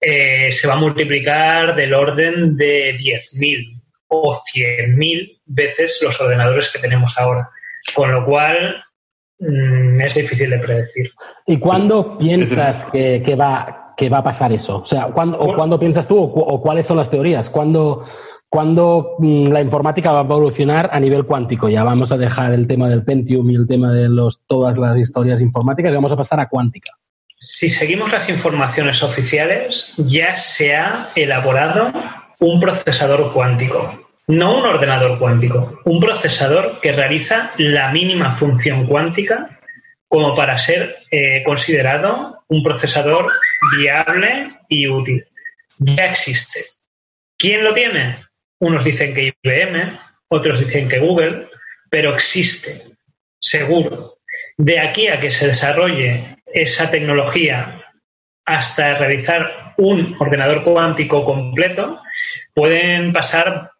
eh, 0.00 0.50
se 0.50 0.66
va 0.66 0.74
a 0.74 0.78
multiplicar 0.78 1.74
del 1.74 1.92
orden 1.92 2.56
de 2.56 2.96
10.000 2.96 3.80
o 4.08 4.32
100.000 4.32 5.40
veces 5.46 6.00
los 6.02 6.20
ordenadores 6.20 6.72
que 6.72 6.78
tenemos 6.78 7.18
ahora. 7.18 7.50
Con 7.94 8.12
lo 8.12 8.24
cual, 8.24 8.82
mm, 9.38 10.00
es 10.00 10.14
difícil 10.14 10.50
de 10.50 10.58
predecir. 10.58 11.10
¿Y 11.46 11.58
cuándo 11.58 12.16
piensas 12.18 12.86
que, 12.90 13.36
va, 13.38 13.94
que 13.96 14.08
va 14.08 14.18
a 14.18 14.22
pasar 14.22 14.52
eso? 14.52 14.78
O 14.78 14.86
sea, 14.86 15.06
¿cuándo, 15.06 15.38
o 15.38 15.54
¿cuándo 15.54 15.78
piensas 15.78 16.08
tú 16.08 16.18
o, 16.18 16.62
cuáles 16.62 16.86
son 16.86 16.96
las 16.96 17.10
teorías? 17.10 17.50
¿Cuándo, 17.50 18.06
mm, 18.52 19.48
la 19.48 19.60
informática 19.60 20.12
va 20.12 20.20
a 20.20 20.24
evolucionar 20.24 20.90
a 20.92 21.00
nivel 21.00 21.24
cuántico? 21.24 21.68
Ya 21.68 21.84
vamos 21.84 22.12
a 22.12 22.16
dejar 22.16 22.52
el 22.52 22.66
tema 22.66 22.88
del 22.88 23.04
Pentium 23.04 23.50
y 23.50 23.56
el 23.56 23.66
tema 23.66 23.92
de 23.92 24.08
los, 24.08 24.42
todas 24.46 24.78
las 24.78 24.98
historias 24.98 25.40
informáticas 25.40 25.92
y 25.92 25.94
vamos 25.94 26.12
a 26.12 26.16
pasar 26.16 26.40
a 26.40 26.48
cuántica. 26.48 26.92
Si 27.38 27.70
seguimos 27.70 28.12
las 28.12 28.28
informaciones 28.28 29.02
oficiales, 29.02 29.94
ya 29.96 30.36
se 30.36 30.76
ha 30.76 31.08
elaborado 31.14 31.90
un 32.40 32.60
procesador 32.60 33.32
cuántico 33.32 34.10
no 34.30 34.58
un 34.58 34.64
ordenador 34.64 35.18
cuántico, 35.18 35.80
un 35.84 36.00
procesador 36.00 36.80
que 36.80 36.92
realiza 36.92 37.52
la 37.58 37.90
mínima 37.90 38.36
función 38.36 38.86
cuántica 38.86 39.58
como 40.08 40.34
para 40.34 40.56
ser 40.56 40.96
eh, 41.10 41.42
considerado 41.44 42.44
un 42.48 42.62
procesador 42.62 43.30
viable 43.76 44.50
y 44.68 44.88
útil. 44.88 45.24
Ya 45.78 46.06
existe. 46.06 46.60
¿Quién 47.36 47.64
lo 47.64 47.74
tiene? 47.74 48.24
Unos 48.60 48.84
dicen 48.84 49.14
que 49.14 49.34
IBM, 49.42 49.98
otros 50.28 50.60
dicen 50.60 50.88
que 50.88 50.98
Google, 50.98 51.48
pero 51.90 52.14
existe, 52.14 52.96
seguro. 53.40 54.18
De 54.56 54.78
aquí 54.78 55.08
a 55.08 55.18
que 55.18 55.30
se 55.30 55.48
desarrolle 55.48 56.38
esa 56.46 56.90
tecnología 56.90 57.84
hasta 58.44 58.98
realizar 58.98 59.74
un 59.78 60.16
ordenador 60.18 60.62
cuántico 60.62 61.24
completo, 61.24 62.00
pueden 62.54 63.12
pasar 63.12 63.70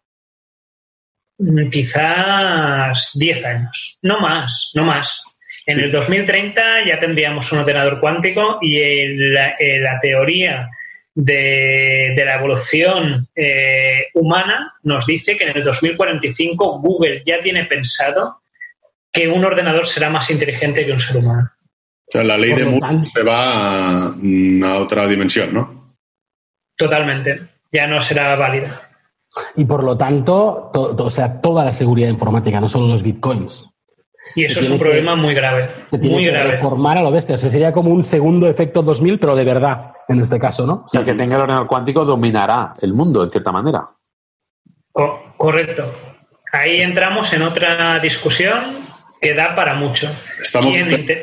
Mm, 1.41 1.69
quizás 1.71 3.11
10 3.15 3.45
años, 3.45 3.97
no 4.03 4.19
más, 4.19 4.71
no 4.75 4.83
más. 4.83 5.23
En 5.65 5.79
el 5.79 5.91
2030 5.91 6.85
ya 6.85 6.99
tendríamos 6.99 7.51
un 7.51 7.59
ordenador 7.59 7.99
cuántico 7.99 8.59
y 8.61 8.79
la, 9.31 9.55
teoría 10.01 10.69
de, 11.13 12.21
la 12.23 12.35
evolución 12.35 13.27
eh, 13.35 14.07
humana 14.13 14.75
nos 14.83 15.05
dice 15.05 15.37
que 15.37 15.45
en 15.45 15.57
el 15.57 15.63
2045 15.63 16.79
Google 16.79 17.23
ya 17.25 17.41
tiene 17.41 17.65
pensado 17.65 18.41
que 19.11 19.27
un 19.27 19.43
ordenador 19.43 19.85
será 19.87 20.09
más 20.09 20.29
inteligente 20.29 20.85
que 20.85 20.93
un 20.93 20.99
ser 20.99 21.17
humano. 21.17 21.49
O 22.07 22.11
sea, 22.11 22.23
la 22.23 22.37
ley 22.37 22.53
de 22.53 22.65
Moore 22.65 23.05
se 23.05 23.23
va 23.23 24.07
a 24.07 24.79
otra 24.79 25.07
dimensión, 25.07 25.53
¿no? 25.53 25.95
Totalmente. 26.75 27.41
Ya 27.71 27.87
no 27.87 28.01
será 28.01 28.35
válida. 28.35 28.81
Y 29.55 29.63
por 29.63 29.83
lo 29.83 29.97
tanto, 29.97 30.71
o 30.73 31.09
sea, 31.09 31.39
toda 31.39 31.63
la 31.63 31.73
seguridad 31.73 32.09
informática, 32.09 32.59
no 32.59 32.67
solo 32.67 32.87
los 32.87 33.03
bitcoins. 33.03 33.70
Y 34.35 34.45
eso 34.45 34.59
es 34.61 34.69
un 34.69 34.79
problema 34.79 35.15
muy 35.15 35.33
grave. 35.33 35.69
Se 35.89 35.97
tiene 35.97 36.15
muy 36.15 36.25
que 36.25 36.31
grave. 36.31 36.51
reformar 36.51 36.97
a 36.97 37.01
lo 37.01 37.11
bestia. 37.11 37.35
O 37.35 37.37
sea, 37.37 37.49
sería 37.49 37.71
como 37.71 37.91
un 37.91 38.03
segundo 38.03 38.47
efecto 38.47 38.81
2000, 38.81 39.19
pero 39.19 39.35
de 39.35 39.43
verdad, 39.43 39.91
en 40.07 40.21
este 40.21 40.39
caso, 40.39 40.65
¿no? 40.65 40.83
O 40.85 40.87
sea, 40.87 41.01
el 41.01 41.05
que 41.05 41.13
tenga 41.13 41.35
el 41.35 41.41
ordenador 41.41 41.67
cuántico 41.67 42.05
dominará 42.05 42.73
el 42.81 42.93
mundo, 42.93 43.23
en 43.23 43.31
cierta 43.31 43.51
manera. 43.51 43.89
correcto. 45.37 45.93
Ahí 46.53 46.81
entramos 46.81 47.31
en 47.33 47.41
otra 47.43 47.99
discusión 47.99 48.59
que 49.21 49.33
da 49.33 49.55
para 49.55 49.75
mucho. 49.75 50.07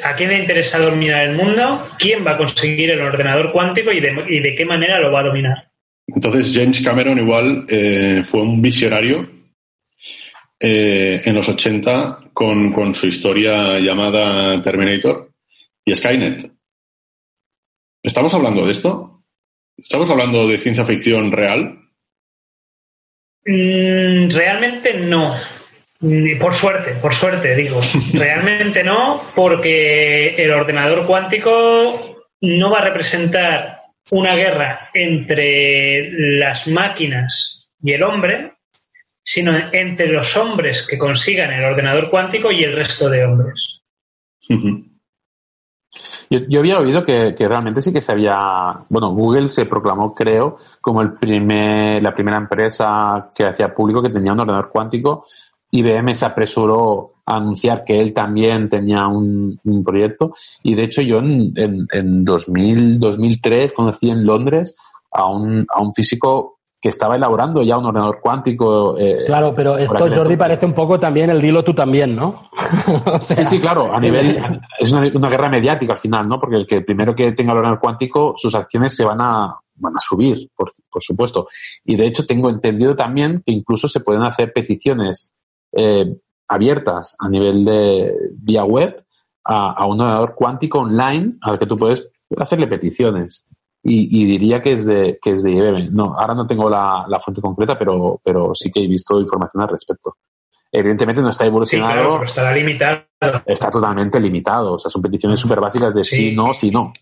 ¿A 0.05 0.15
quién 0.17 0.31
le 0.31 0.37
interesa 0.37 0.79
dominar 0.79 1.25
el 1.25 1.37
mundo? 1.37 1.89
¿Quién 1.99 2.27
va 2.27 2.33
a 2.33 2.37
conseguir 2.37 2.91
el 2.91 3.01
ordenador 3.01 3.53
cuántico 3.53 3.91
y 3.93 4.01
de 4.01 4.55
qué 4.57 4.65
manera 4.65 4.99
lo 5.01 5.13
va 5.13 5.21
a 5.21 5.25
dominar? 5.25 5.69
Entonces 6.09 6.53
James 6.55 6.81
Cameron 6.81 7.19
igual 7.19 7.67
eh, 7.69 8.23
fue 8.25 8.41
un 8.41 8.63
visionario 8.63 9.29
eh, 10.61 11.23
en 11.25 11.35
los 11.35 11.49
80 11.49 12.31
con, 12.33 12.95
su 12.95 13.07
historia 13.07 13.79
llamada 13.79 14.61
Terminator 14.61 15.31
y 15.85 15.95
Skynet. 15.95 16.51
¿Estamos 18.03 18.33
hablando 18.35 18.65
de 18.65 18.73
esto? 18.73 19.23
¿Estamos 19.77 20.11
hablando 20.11 20.49
de 20.49 20.59
ciencia 20.59 20.85
ficción 20.85 21.31
real? 21.31 21.79
Mm, 23.45 24.31
realmente 24.31 24.95
no. 24.95 25.37
Por 26.41 26.55
suerte, 26.55 26.93
por 27.01 27.13
suerte, 27.13 27.57
digo. 27.57 27.81
Realmente 28.13 28.85
no, 28.85 29.33
porque 29.35 30.37
el 30.37 30.53
ordenador 30.53 31.07
cuántico 31.07 32.25
no 32.41 32.71
va 32.71 32.79
a 32.79 32.85
representar 32.85 33.79
una 34.11 34.35
guerra 34.35 34.91
entre 34.95 36.11
las 36.39 36.69
máquinas 36.69 37.69
y 37.83 37.93
el 37.93 38.03
hombre, 38.03 38.58
sino 39.29 39.53
entre 39.73 40.07
los 40.07 40.35
hombres 40.39 40.87
que 40.89 40.97
consigan 40.97 41.53
el 41.53 41.63
ordenador 41.63 42.09
cuántico 42.09 42.51
y 42.51 42.65
el 42.65 42.75
resto 42.75 43.11
de 43.11 43.27
hombres. 43.27 43.83
Yo, 46.31 46.61
había 46.61 46.79
oído 46.79 47.05
que, 47.05 47.35
realmente 47.39 47.83
sí 47.83 47.93
que 47.93 48.01
se 48.01 48.13
había. 48.13 48.39
Bueno, 48.89 49.11
Google 49.11 49.51
se 49.51 49.67
proclamó, 49.67 50.15
creo, 50.15 50.57
como 50.81 51.03
el 51.03 51.13
primer, 51.19 52.03
la 52.03 52.15
primera 52.15 52.39
empresa 52.39 53.29
que 53.37 53.45
hacía 53.45 53.75
público 53.75 54.01
que 54.01 54.09
tenía 54.09 54.33
un 54.33 54.41
ordenador 54.41 54.71
cuántico. 54.71 55.27
IBM 55.73 56.15
se 56.15 56.25
apresuró 56.25 57.09
anunciar 57.27 57.85
que 57.85 58.01
él 58.01 58.15
también 58.15 58.71
tenía 58.71 59.09
un, 59.09 59.61
proyecto. 59.85 60.35
Y 60.63 60.75
de 60.75 60.85
hecho 60.85 61.03
yo 61.03 61.19
en, 61.19 61.53
en, 61.55 62.25
2000, 62.25 62.99
2003 62.99 63.75
conocí 63.75 64.09
en 64.09 64.25
Londres 64.25 64.75
a 65.11 65.29
un, 65.29 65.67
a 65.69 65.83
un 65.83 65.93
físico 65.93 66.58
que 66.81 66.89
estaba 66.89 67.17
elaborando 67.17 67.63
ya 67.63 67.77
un 67.77 67.87
ordenador 67.87 68.21
cuántico. 68.21 68.97
Eh, 68.99 69.25
claro, 69.27 69.53
pero 69.55 69.77
esto, 69.77 70.09
Jordi, 70.09 70.37
parece 70.37 70.67
un 70.67 70.73
poco 70.73 70.99
también 71.01 71.31
el 71.31 71.41
dilo 71.41 71.65
tú 71.65 71.75
también, 71.75 72.15
¿no? 72.15 72.51
sí, 73.21 73.45
sí, 73.45 73.61
claro. 73.61 73.93
A 73.93 73.99
nivel. 73.99 74.61
es 74.79 74.93
una, 74.93 75.29
guerra 75.29 75.49
mediática 75.49 75.95
al 75.95 75.99
final, 75.99 76.29
¿no? 76.29 76.39
Porque 76.39 76.57
el 76.57 76.67
que 76.67 76.83
primero 76.83 77.15
que 77.15 77.33
tenga 77.33 77.53
el 77.53 77.59
ordenador 77.59 77.81
cuántico, 77.81 78.35
sus 78.37 78.55
acciones 78.55 78.95
se 78.95 79.05
van 79.05 79.21
a, 79.21 79.55
van 79.75 79.97
a 79.97 80.01
subir, 80.01 80.51
por, 80.55 80.71
por 80.91 81.03
supuesto. 81.03 81.49
Y 81.85 81.97
de 81.97 82.07
hecho, 82.07 82.27
tengo 82.27 82.49
entendido 82.49 82.95
también 82.95 83.43
que 83.45 83.53
incluso 83.53 83.89
se 83.89 84.01
pueden 84.01 84.23
hacer 84.23 84.53
peticiones 84.53 85.33
eh, 85.73 86.15
abiertas 86.49 87.17
a 87.19 87.29
nivel 87.29 87.65
de 87.65 88.15
vía 88.33 88.65
web 88.65 89.05
a, 89.45 89.87
un 89.87 90.01
ordenador 90.01 90.35
cuántico 90.35 90.81
online 90.81 91.33
al 91.41 91.59
que 91.59 91.67
tú 91.67 91.77
puedes 91.77 92.09
hacerle 92.37 92.67
peticiones. 92.67 93.45
Y, 93.83 94.25
diría 94.27 94.61
que 94.61 94.73
es 94.73 94.85
de 94.85 95.19
que 95.23 95.35
es 95.35 95.43
de 95.43 95.53
IBM. 95.53 95.91
No, 95.93 96.15
ahora 96.19 96.35
no 96.35 96.47
tengo 96.47 96.69
la, 96.69 97.07
fuente 97.25 97.41
concreta, 97.41 97.79
pero, 97.79 98.21
pero 98.23 98.55
sí 98.55 98.71
que 98.71 98.85
he 98.85 98.89
visto 98.89 99.21
información 99.21 99.63
al 99.63 99.69
respecto. 99.69 100.17
Evidentemente 100.71 101.23
no 101.23 101.31
está 101.31 101.47
evolucionado. 101.47 102.23
está 102.23 102.53
limitado. 102.53 103.05
Está 103.47 103.71
totalmente 103.71 104.21
limitado. 104.21 104.75
O 104.75 104.79
sea, 104.79 104.91
son 104.91 105.01
peticiones 105.01 105.41
súper 105.41 105.61
básicas 105.61 105.95
de 105.95 106.05
sí, 106.05 106.35
no, 106.35 106.53
sí, 106.53 106.71
no. 106.71 106.93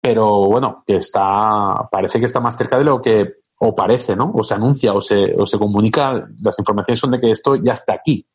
Pero 0.00 0.46
bueno, 0.46 0.82
que 0.86 0.96
está, 0.96 1.88
parece 1.90 2.18
que 2.18 2.26
está 2.26 2.40
más 2.40 2.56
cerca 2.56 2.78
de 2.78 2.84
lo 2.84 3.02
que 3.02 3.32
o 3.62 3.74
parece, 3.74 4.16
¿no? 4.16 4.32
O 4.34 4.42
se 4.42 4.54
anuncia 4.54 4.94
o 4.94 5.02
se, 5.02 5.34
o 5.36 5.44
se 5.44 5.58
comunica, 5.58 6.28
las 6.40 6.58
informaciones 6.58 6.98
son 6.98 7.10
de 7.10 7.20
que 7.20 7.30
esto 7.30 7.56
ya 7.56 7.74
está 7.74 7.92
aquí. 7.92 8.26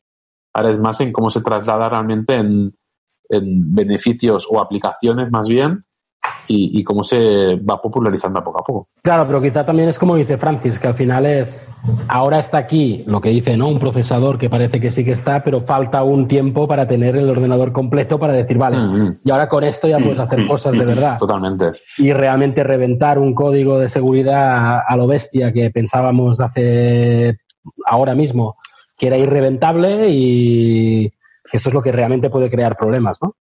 Ahora 0.54 0.70
es 0.70 0.78
más 0.78 1.00
en 1.00 1.12
cómo 1.12 1.30
se 1.30 1.42
traslada 1.42 1.88
realmente 1.88 2.34
en, 2.34 2.74
beneficios 3.28 4.46
o 4.48 4.60
aplicaciones 4.60 5.32
más 5.32 5.48
bien 5.48 5.84
y, 6.48 6.82
cómo 6.84 7.02
se 7.02 7.56
va 7.56 7.80
popularizando 7.80 8.38
a 8.38 8.44
poco 8.44 8.60
a 8.60 8.64
poco. 8.64 8.88
Claro, 9.02 9.26
pero 9.26 9.42
quizá 9.42 9.64
también 9.64 9.88
es 9.88 9.98
como 9.98 10.16
dice 10.16 10.38
Francis, 10.38 10.78
que 10.78 10.88
al 10.88 10.94
final 10.94 11.26
es, 11.26 11.72
ahora 12.08 12.38
está 12.38 12.58
aquí 12.58 13.04
lo 13.06 13.20
que 13.20 13.30
dice, 13.30 13.56
¿no? 13.56 13.68
Un 13.68 13.78
procesador 13.78 14.38
que 14.38 14.48
parece 14.48 14.80
que 14.80 14.92
sí 14.92 15.04
que 15.04 15.12
está, 15.12 15.42
pero 15.42 15.60
falta 15.60 16.02
un 16.02 16.28
tiempo 16.28 16.68
para 16.68 16.86
tener 16.86 17.16
el 17.16 17.28
ordenador 17.28 17.72
completo 17.72 18.18
para 18.18 18.32
decir, 18.32 18.58
vale, 18.58 18.76
mm-hmm. 18.76 19.18
y 19.24 19.30
ahora 19.30 19.48
con 19.48 19.64
esto 19.64 19.88
ya 19.88 19.98
puedes 19.98 20.20
hacer 20.20 20.46
cosas 20.46 20.76
de 20.76 20.84
verdad. 20.84 21.18
Totalmente. 21.18 21.72
Y 21.98 22.12
realmente 22.12 22.62
reventar 22.62 23.18
un 23.18 23.34
código 23.34 23.78
de 23.78 23.88
seguridad 23.88 24.80
a 24.86 24.96
lo 24.96 25.06
bestia 25.06 25.52
que 25.52 25.70
pensábamos 25.70 26.40
hace 26.40 27.38
ahora 27.84 28.14
mismo 28.14 28.56
que 28.98 29.08
era 29.08 29.18
irreventable 29.18 30.08
y 30.08 31.12
eso 31.52 31.68
es 31.68 31.74
lo 31.74 31.82
que 31.82 31.92
realmente 31.92 32.30
puede 32.30 32.50
crear 32.50 32.76
problemas, 32.76 33.18
¿no? 33.22 33.36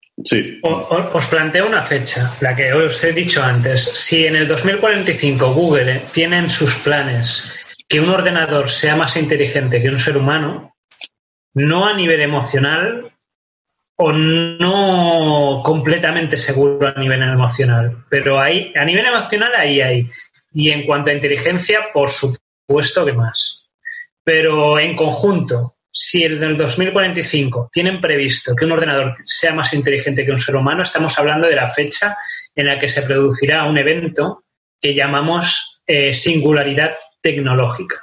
Os 0.62 1.26
planteo 1.26 1.66
una 1.66 1.82
fecha, 1.82 2.32
la 2.40 2.54
que 2.54 2.72
os 2.72 3.02
he 3.04 3.12
dicho 3.12 3.42
antes. 3.42 3.82
Si 3.82 4.26
en 4.26 4.36
el 4.36 4.46
2045 4.46 5.52
Google 5.54 6.08
tiene 6.12 6.38
en 6.38 6.50
sus 6.50 6.74
planes 6.76 7.52
que 7.88 8.00
un 8.00 8.08
ordenador 8.08 8.70
sea 8.70 8.96
más 8.96 9.16
inteligente 9.16 9.80
que 9.80 9.88
un 9.88 9.98
ser 9.98 10.16
humano, 10.16 10.76
no 11.54 11.86
a 11.86 11.94
nivel 11.94 12.20
emocional 12.20 13.12
o 13.96 14.12
no 14.12 15.62
completamente 15.64 16.38
seguro 16.38 16.88
a 16.88 16.98
nivel 16.98 17.22
emocional, 17.22 18.04
pero 18.08 18.40
ahí, 18.40 18.72
a 18.76 18.84
nivel 18.84 19.06
emocional 19.06 19.52
ahí 19.56 19.80
hay. 19.80 20.10
Y 20.52 20.70
en 20.70 20.84
cuanto 20.84 21.10
a 21.10 21.14
inteligencia, 21.14 21.86
por 21.92 22.10
supuesto 22.10 23.04
que 23.04 23.12
más. 23.12 23.70
Pero 24.24 24.78
en 24.78 24.96
conjunto, 24.96 25.76
si 25.92 26.24
en 26.24 26.42
el 26.42 26.56
2045 26.56 27.70
tienen 27.72 28.00
previsto 28.00 28.54
que 28.54 28.64
un 28.64 28.72
ordenador 28.72 29.14
sea 29.24 29.52
más 29.54 29.72
inteligente 29.74 30.24
que 30.24 30.32
un 30.32 30.38
ser 30.38 30.56
humano, 30.56 30.82
estamos 30.82 31.18
hablando 31.18 31.48
de 31.48 31.56
la 31.56 31.72
fecha 31.72 32.16
en 32.54 32.66
la 32.66 32.78
que 32.78 32.88
se 32.88 33.02
producirá 33.02 33.64
un 33.64 33.78
evento 33.78 34.44
que 34.80 34.94
llamamos 34.94 35.82
eh, 35.86 36.14
singularidad 36.14 36.92
tecnológica. 37.20 37.96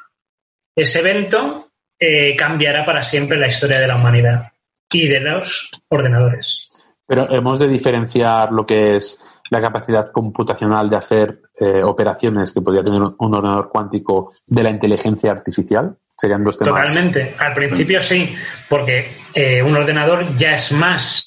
Ese 0.76 1.00
evento 1.00 1.70
eh, 2.00 2.36
cambiará 2.36 2.86
para 2.86 3.02
siempre 3.02 3.38
la 3.38 3.48
historia 3.48 3.80
de 3.80 3.88
la 3.88 3.96
humanidad 3.96 4.52
y 4.92 5.08
de 5.08 5.20
los 5.20 5.72
ordenadores. 5.90 6.68
Pero 7.08 7.32
hemos 7.32 7.58
de 7.58 7.68
diferenciar 7.68 8.52
lo 8.52 8.66
que 8.66 8.98
es 8.98 9.24
la 9.50 9.62
capacidad 9.62 10.12
computacional 10.12 10.90
de 10.90 10.98
hacer 10.98 11.42
eh, 11.60 11.82
operaciones 11.84 12.52
que 12.52 12.62
podría 12.62 12.84
tener 12.84 13.02
un 13.02 13.34
ordenador 13.34 13.70
cuántico 13.70 14.34
de 14.46 14.64
la 14.64 14.70
inteligencia 14.70 15.32
artificial. 15.32 15.98
Serían 16.18 16.44
dos 16.44 16.58
temas. 16.58 16.74
Totalmente. 16.74 17.36
Al 17.38 17.54
principio 17.54 18.02
sí, 18.02 18.36
porque 18.68 19.12
eh, 19.34 19.62
un 19.62 19.76
ordenador 19.76 20.36
ya 20.36 20.56
es 20.56 20.72
más 20.72 21.24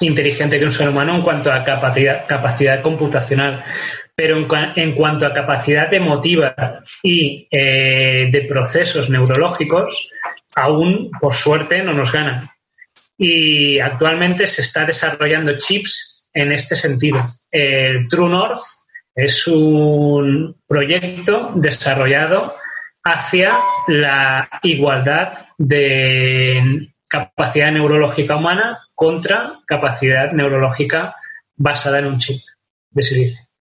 inteligente 0.00 0.58
que 0.58 0.64
un 0.64 0.72
ser 0.72 0.88
humano 0.88 1.14
en 1.14 1.22
cuanto 1.22 1.52
a 1.52 1.64
capacidad, 1.64 2.26
capacidad 2.26 2.82
computacional. 2.82 3.64
Pero 4.14 4.36
en, 4.76 4.94
cuanto 4.94 5.26
a 5.26 5.32
capacidad 5.32 5.92
emotiva 5.94 6.54
y 7.02 7.48
eh, 7.50 8.28
de 8.30 8.42
procesos 8.42 9.08
neurológicos, 9.08 10.12
aún, 10.54 11.10
por 11.18 11.32
suerte, 11.32 11.82
no 11.82 11.94
nos 11.94 12.12
ganan. 12.12 12.50
Y 13.16 13.80
actualmente 13.80 14.46
se 14.46 14.62
está 14.62 14.84
desarrollando 14.84 15.56
chips 15.56 16.28
en 16.34 16.52
este 16.52 16.76
sentido. 16.76 17.18
El 17.50 18.08
True 18.08 18.28
North 18.28 18.60
es 19.14 19.46
un 19.46 20.56
proyecto 20.66 21.52
desarrollado 21.54 22.54
hacia 23.04 23.58
la 23.88 24.48
igualdad 24.62 25.46
de 25.58 26.92
capacidad 27.08 27.70
neurológica 27.72 28.36
humana 28.36 28.80
contra 28.94 29.60
capacidad 29.66 30.32
neurológica 30.32 31.16
basada 31.56 31.98
en 31.98 32.06
un 32.06 32.18
chip 32.18 32.40
de 32.90 33.02
silicio. 33.02 33.52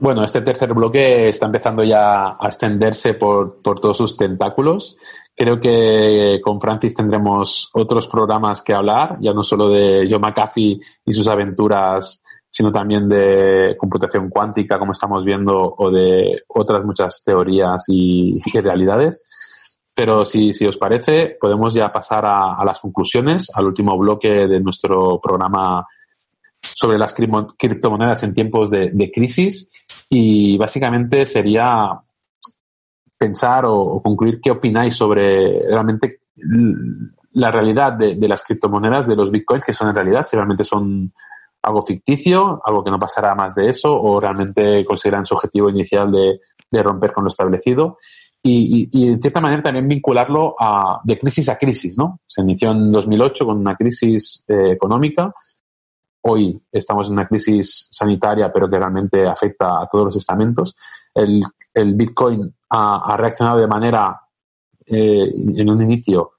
Bueno, 0.00 0.22
este 0.22 0.42
tercer 0.42 0.72
bloque 0.74 1.28
está 1.28 1.46
empezando 1.46 1.82
ya 1.82 2.28
a 2.28 2.46
extenderse 2.46 3.14
por, 3.14 3.60
por 3.60 3.80
todos 3.80 3.96
sus 3.96 4.16
tentáculos. 4.16 4.96
Creo 5.34 5.58
que 5.58 6.40
con 6.42 6.60
Francis 6.60 6.94
tendremos 6.94 7.70
otros 7.72 8.06
programas 8.06 8.62
que 8.62 8.74
hablar, 8.74 9.16
ya 9.20 9.32
no 9.32 9.42
solo 9.42 9.70
de 9.70 10.06
Joe 10.08 10.20
McAfee 10.20 10.80
y 11.04 11.12
sus 11.12 11.26
aventuras 11.26 12.22
sino 12.50 12.72
también 12.72 13.08
de 13.08 13.76
computación 13.78 14.30
cuántica, 14.30 14.78
como 14.78 14.92
estamos 14.92 15.24
viendo, 15.24 15.74
o 15.76 15.90
de 15.90 16.42
otras 16.48 16.84
muchas 16.84 17.22
teorías 17.24 17.84
y, 17.88 18.38
realidades. 18.60 19.22
Pero 19.94 20.24
si, 20.24 20.54
si, 20.54 20.66
os 20.66 20.78
parece, 20.78 21.36
podemos 21.40 21.74
ya 21.74 21.92
pasar 21.92 22.24
a, 22.24 22.64
las 22.64 22.78
conclusiones, 22.78 23.50
al 23.54 23.66
último 23.66 23.98
bloque 23.98 24.46
de 24.46 24.60
nuestro 24.60 25.20
programa 25.20 25.86
sobre 26.60 26.98
las 26.98 27.14
criptomonedas 27.14 28.22
en 28.22 28.34
tiempos 28.34 28.70
de, 28.70 29.10
crisis. 29.12 29.68
Y 30.08 30.56
básicamente 30.56 31.26
sería 31.26 32.00
pensar 33.18 33.64
o, 33.66 34.00
concluir 34.00 34.40
qué 34.40 34.52
opináis 34.52 34.94
sobre 34.94 35.66
realmente 35.66 36.20
la 37.32 37.50
realidad 37.50 37.92
de, 37.94 38.14
de, 38.14 38.28
las 38.28 38.44
criptomonedas, 38.44 39.08
de 39.08 39.16
los 39.16 39.32
bitcoins, 39.32 39.64
que 39.64 39.72
son 39.72 39.88
en 39.88 39.96
realidad, 39.96 40.24
si 40.24 40.36
realmente 40.36 40.62
son 40.62 41.12
algo 41.62 41.84
ficticio, 41.84 42.60
algo 42.64 42.84
que 42.84 42.90
no 42.90 42.98
pasará 42.98 43.34
más 43.34 43.54
de 43.54 43.68
eso, 43.70 43.92
o 43.92 44.20
realmente 44.20 44.84
consideran 44.84 45.24
su 45.24 45.34
objetivo 45.34 45.68
inicial 45.68 46.10
de, 46.10 46.40
romper 46.82 47.12
con 47.12 47.24
lo 47.24 47.28
establecido. 47.28 47.98
Y, 48.42 48.88
y, 48.92 49.08
en 49.08 49.20
cierta 49.20 49.40
manera 49.40 49.62
también 49.62 49.88
vincularlo 49.88 50.54
a, 50.58 51.00
de 51.02 51.18
crisis 51.18 51.48
a 51.48 51.58
crisis, 51.58 51.98
¿no? 51.98 52.20
Se 52.26 52.40
inició 52.40 52.70
en 52.70 52.92
2008 52.92 53.46
con 53.46 53.58
una 53.58 53.74
crisis 53.74 54.44
eh, 54.46 54.72
económica. 54.72 55.34
Hoy 56.22 56.60
estamos 56.70 57.08
en 57.08 57.14
una 57.14 57.26
crisis 57.26 57.88
sanitaria, 57.90 58.52
pero 58.52 58.70
que 58.70 58.78
realmente 58.78 59.26
afecta 59.26 59.80
a 59.82 59.88
todos 59.90 60.06
los 60.06 60.16
estamentos. 60.16 60.76
El, 61.12 61.40
el 61.74 61.94
Bitcoin 61.94 62.54
ha, 62.70 63.16
reaccionado 63.16 63.58
de 63.58 63.66
manera, 63.66 64.20
eh, 64.86 65.32
en 65.34 65.70
un 65.70 65.82
inicio, 65.82 66.32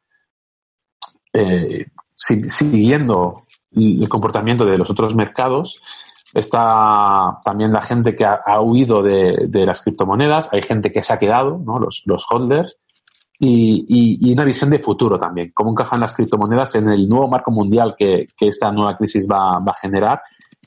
eh, 1.33 1.85
siguiendo 2.15 3.43
el 3.75 4.09
comportamiento 4.09 4.65
de 4.65 4.77
los 4.77 4.89
otros 4.89 5.15
mercados. 5.15 5.81
Está 6.33 7.39
también 7.43 7.73
la 7.73 7.81
gente 7.81 8.13
que 8.13 8.25
ha, 8.25 8.61
huido 8.61 9.01
de, 9.01 9.65
las 9.65 9.81
criptomonedas, 9.81 10.49
hay 10.53 10.61
gente 10.61 10.91
que 10.91 11.01
se 11.01 11.13
ha 11.13 11.19
quedado, 11.19 11.59
¿no? 11.65 11.79
los, 11.79 12.03
los 12.05 12.25
holders, 12.29 12.77
y, 13.39 14.33
una 14.33 14.43
visión 14.43 14.69
de 14.69 14.79
futuro 14.79 15.17
también, 15.17 15.51
cómo 15.53 15.71
encajan 15.71 15.99
las 15.99 16.13
criptomonedas 16.13 16.75
en 16.75 16.89
el 16.89 17.07
nuevo 17.07 17.27
marco 17.29 17.51
mundial 17.51 17.95
que, 17.97 18.27
esta 18.39 18.71
nueva 18.71 18.95
crisis 18.95 19.27
va, 19.29 19.57
a 19.57 19.73
generar 19.81 20.21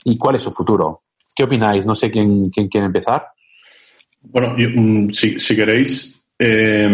y 0.04 0.16
cuál 0.16 0.36
es 0.36 0.42
su 0.42 0.50
futuro. 0.50 1.02
¿Qué 1.34 1.44
opináis? 1.44 1.86
No 1.86 1.94
sé 1.94 2.10
quién, 2.10 2.50
quién 2.50 2.68
quiere 2.68 2.86
empezar. 2.86 3.26
Bueno, 4.22 4.54
mm, 4.56 5.10
si, 5.10 5.56
queréis, 5.56 6.18
eh, 6.38 6.88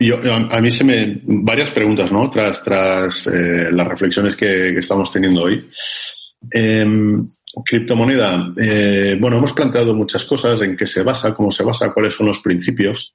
yo, 0.00 0.16
a, 0.22 0.60
mí 0.60 0.70
se 0.70 0.84
me. 0.84 1.20
varias 1.24 1.72
preguntas, 1.72 2.12
¿no? 2.12 2.30
Tras, 2.30 2.62
tras 2.62 3.26
eh, 3.26 3.68
las 3.72 3.88
reflexiones 3.88 4.36
que, 4.36 4.78
estamos 4.78 5.10
teniendo 5.10 5.42
hoy. 5.42 5.58
Em, 6.52 7.26
criptomoneda. 7.64 8.52
Eh, 8.60 9.16
bueno, 9.20 9.38
hemos 9.38 9.52
planteado 9.52 9.94
muchas 9.94 10.24
cosas 10.24 10.60
en 10.60 10.76
qué 10.76 10.86
se 10.86 11.02
basa, 11.02 11.34
cómo 11.34 11.50
se 11.50 11.64
basa, 11.64 11.92
cuáles 11.92 12.14
son 12.14 12.26
los 12.26 12.38
principios. 12.38 13.14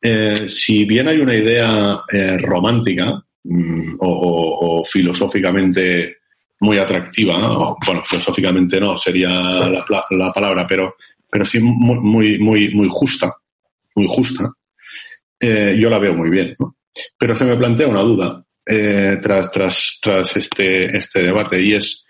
Eh, 0.00 0.48
si 0.48 0.86
bien 0.86 1.06
hay 1.06 1.18
una 1.18 1.36
idea 1.36 2.02
romántica 2.38 3.22
mm, 3.44 3.96
o, 4.00 4.84
filosóficamente 4.90 6.16
muy 6.60 6.78
atractiva, 6.78 7.76
bueno, 7.86 8.02
filosóficamente 8.06 8.80
no 8.80 8.96
sería 8.96 9.28
la, 9.28 10.32
palabra, 10.32 10.66
pero, 10.66 10.96
pero 11.30 11.44
sí 11.44 11.60
muy, 11.60 12.38
muy, 12.38 12.74
muy 12.74 12.88
justa, 12.90 13.34
muy 13.94 14.06
justa. 14.08 14.50
Eh, 15.42 15.76
yo 15.76 15.90
la 15.90 15.98
veo 15.98 16.14
muy 16.14 16.30
bien. 16.30 16.54
¿no? 16.58 16.76
Pero 17.18 17.34
se 17.34 17.44
me 17.44 17.56
plantea 17.56 17.88
una 17.88 18.02
duda 18.02 18.44
eh, 18.64 19.18
tras, 19.20 19.50
tras, 19.50 19.98
tras 20.00 20.36
este, 20.36 20.96
este 20.96 21.20
debate 21.24 21.60
y 21.60 21.74
es 21.74 22.04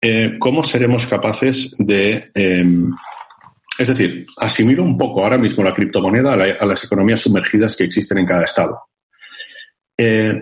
eh, 0.00 0.36
cómo 0.38 0.64
seremos 0.64 1.06
capaces 1.06 1.76
de... 1.78 2.30
Em, 2.34 2.90
es 3.78 3.88
decir, 3.88 4.26
asimilo 4.38 4.82
un 4.82 4.96
poco 4.96 5.22
ahora 5.22 5.38
mismo 5.38 5.62
la 5.62 5.74
criptomoneda 5.74 6.32
a, 6.32 6.66
las 6.66 6.82
economías 6.82 7.20
sumergidas 7.20 7.76
que 7.76 7.84
existen 7.84 8.16
en 8.16 8.26
cada 8.26 8.44
estado. 8.44 8.80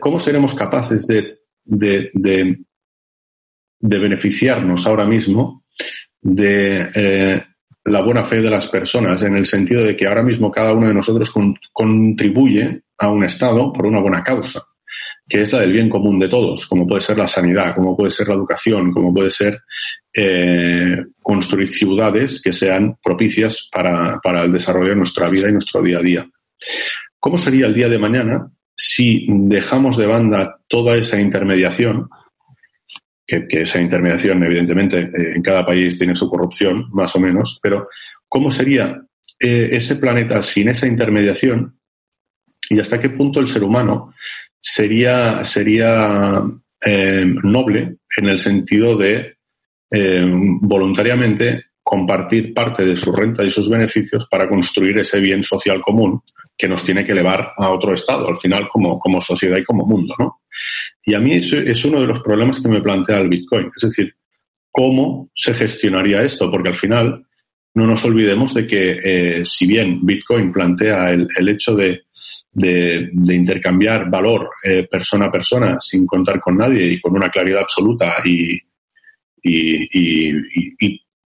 ¿Cómo 0.00 0.20
seremos 0.20 0.54
capaces 0.54 1.04
de, 1.08 1.38
de, 1.64 2.10
de, 2.12 2.60
de, 3.80 3.98
beneficiarnos 3.98 4.86
ahora 4.86 5.04
mismo 5.04 5.64
de 6.20 7.44
la 7.84 8.02
buena 8.02 8.24
fe 8.24 8.40
de 8.40 8.50
las 8.50 8.66
personas, 8.68 9.22
en 9.22 9.36
el 9.36 9.46
sentido 9.46 9.82
de 9.82 9.96
que 9.96 10.06
ahora 10.06 10.22
mismo 10.22 10.50
cada 10.50 10.72
uno 10.72 10.88
de 10.88 10.94
nosotros 10.94 11.32
contribuye 11.72 12.82
a 12.98 13.10
un 13.10 13.24
Estado 13.24 13.72
por 13.72 13.86
una 13.86 14.00
buena 14.00 14.22
causa, 14.22 14.62
que 15.28 15.42
es 15.42 15.52
la 15.52 15.60
del 15.60 15.72
bien 15.72 15.90
común 15.90 16.18
de 16.18 16.28
todos, 16.28 16.66
como 16.66 16.86
puede 16.86 17.02
ser 17.02 17.18
la 17.18 17.28
sanidad, 17.28 17.74
como 17.74 17.96
puede 17.96 18.10
ser 18.10 18.28
la 18.28 18.34
educación, 18.34 18.90
como 18.90 19.12
puede 19.12 19.30
ser 19.30 19.60
eh, 20.14 20.96
construir 21.22 21.68
ciudades 21.68 22.40
que 22.40 22.52
sean 22.52 22.96
propicias 23.02 23.68
para, 23.70 24.18
para 24.22 24.42
el 24.42 24.52
desarrollo 24.52 24.90
de 24.90 24.96
nuestra 24.96 25.28
vida 25.28 25.48
y 25.48 25.52
nuestro 25.52 25.82
día 25.82 25.98
a 25.98 26.02
día. 26.02 26.30
¿Cómo 27.18 27.36
sería 27.36 27.66
el 27.66 27.74
día 27.74 27.88
de 27.88 27.98
mañana 27.98 28.50
si 28.76 29.26
dejamos 29.28 29.96
de 29.96 30.06
banda 30.06 30.58
toda 30.68 30.96
esa 30.96 31.20
intermediación 31.20 32.08
que, 33.26 33.46
esa 33.50 33.80
intermediación, 33.80 34.42
evidentemente, 34.42 34.98
eh, 35.00 35.32
en 35.36 35.42
cada 35.42 35.64
país 35.64 35.96
tiene 35.96 36.14
su 36.14 36.28
corrupción, 36.28 36.88
más 36.92 37.14
o 37.16 37.20
menos, 37.20 37.58
pero 37.62 37.88
¿cómo 38.28 38.50
sería 38.50 39.00
eh, 39.40 39.68
ese 39.72 39.96
planeta 39.96 40.42
sin 40.42 40.68
esa 40.68 40.86
intermediación 40.86 41.78
y 42.68 42.80
hasta 42.80 43.00
qué 43.00 43.10
punto 43.10 43.40
el 43.40 43.48
ser 43.48 43.62
humano 43.62 44.14
sería, 44.58 45.44
sería 45.44 46.42
eh, 46.80 47.24
noble 47.42 47.96
en 48.16 48.28
el 48.28 48.38
sentido 48.38 48.96
de 48.96 49.34
voluntariamente 50.60 51.66
compartir 51.84 52.54
parte 52.54 52.84
de 52.84 52.96
su 52.96 53.12
renta 53.12 53.44
y 53.44 53.50
sus 53.50 53.68
beneficios 53.68 54.26
para 54.26 54.48
construir 54.48 54.98
ese 54.98 55.20
bien 55.20 55.42
social 55.42 55.82
común 55.82 56.22
que 56.56 56.66
nos 56.66 56.82
tiene 56.82 57.04
que 57.04 57.12
elevar 57.12 57.52
a 57.58 57.70
otro 57.70 57.92
estado, 57.92 58.26
al 58.26 58.38
final 58.38 58.68
como, 58.72 58.98
como 58.98 59.20
sociedad 59.20 59.58
y 59.58 59.64
como 59.64 59.84
mundo, 59.84 60.14
¿no? 60.18 60.40
Y 61.04 61.14
a 61.14 61.20
mí 61.20 61.34
es, 61.34 61.52
es 61.52 61.84
uno 61.84 62.00
de 62.00 62.06
los 62.06 62.22
problemas 62.22 62.60
que 62.60 62.70
me 62.70 62.80
plantea 62.80 63.18
el 63.18 63.28
Bitcoin, 63.28 63.70
es 63.76 63.82
decir, 63.82 64.14
¿cómo 64.70 65.30
se 65.34 65.52
gestionaría 65.52 66.22
esto? 66.22 66.50
Porque 66.50 66.70
al 66.70 66.76
final 66.76 67.26
no 67.74 67.86
nos 67.86 68.04
olvidemos 68.04 68.54
de 68.54 68.66
que 68.66 68.98
eh, 69.04 69.44
si 69.44 69.66
bien 69.66 70.06
Bitcoin 70.06 70.52
plantea 70.52 71.10
el, 71.10 71.28
el 71.36 71.48
hecho 71.48 71.74
de, 71.74 72.04
de, 72.52 73.10
intercambiar 73.34 74.08
valor 74.08 74.48
eh, 74.64 74.86
persona 74.90 75.26
a 75.26 75.32
persona 75.32 75.76
sin 75.80 76.06
contar 76.06 76.40
con 76.40 76.56
nadie 76.56 76.92
y 76.92 77.00
con 77.00 77.14
una 77.14 77.28
claridad 77.28 77.62
absoluta 77.62 78.16
y 78.24 78.58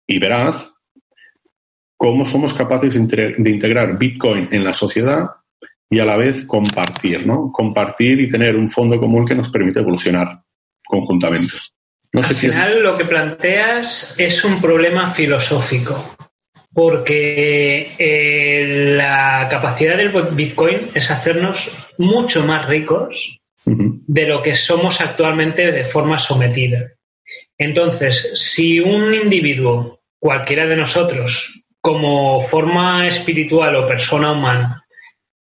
veraz, 0.07 0.73
cómo 1.97 2.25
somos 2.25 2.53
capaces 2.53 2.93
de 2.93 3.49
integrar 3.49 3.97
Bitcoin 3.97 4.49
en 4.51 4.63
la 4.63 4.73
sociedad 4.73 5.27
y 5.89 5.99
a 5.99 6.05
la 6.05 6.17
vez 6.17 6.43
compartir, 6.45 7.25
¿no? 7.25 7.51
Compartir 7.51 8.19
y 8.19 8.29
tener 8.29 8.55
un 8.55 8.69
fondo 8.69 8.99
común 8.99 9.25
que 9.25 9.35
nos 9.35 9.49
permite 9.49 9.79
evolucionar 9.79 10.41
conjuntamente. 10.85 11.53
No 12.11 12.21
Al 12.21 12.35
final 12.35 12.83
lo 12.83 12.97
que 12.97 13.05
planteas 13.05 14.15
es 14.17 14.43
un 14.45 14.61
problema 14.61 15.09
filosófico, 15.09 16.15
porque 16.73 17.95
eh, 17.97 18.95
la 18.95 19.47
capacidad 19.49 19.97
del 19.97 20.11
Bitcoin 20.31 20.91
es 20.93 21.11
hacernos 21.11 21.93
mucho 21.97 22.45
más 22.45 22.67
ricos 22.67 23.41
de 23.65 24.27
lo 24.27 24.43
que 24.43 24.53
somos 24.53 25.01
actualmente 25.01 25.71
de 25.71 25.85
forma 25.85 26.19
sometida. 26.19 26.91
Entonces, 27.57 28.31
si 28.35 28.79
un 28.79 29.13
individuo, 29.13 30.01
cualquiera 30.19 30.65
de 30.65 30.75
nosotros, 30.75 31.65
como 31.79 32.43
forma 32.43 33.07
espiritual 33.07 33.75
o 33.75 33.87
persona 33.87 34.31
humana, 34.31 34.85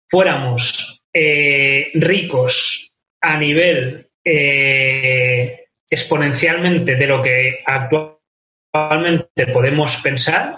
fuéramos 0.08 1.04
eh, 1.14 1.92
ricos 1.94 2.96
a 3.22 3.38
nivel 3.38 4.10
eh, 4.24 5.66
exponencialmente 5.90 6.96
de 6.96 7.08
lo 7.08 7.22
que 7.22 7.60
actualmente 7.66 9.48
podemos 9.52 9.98
pensar, 9.98 10.56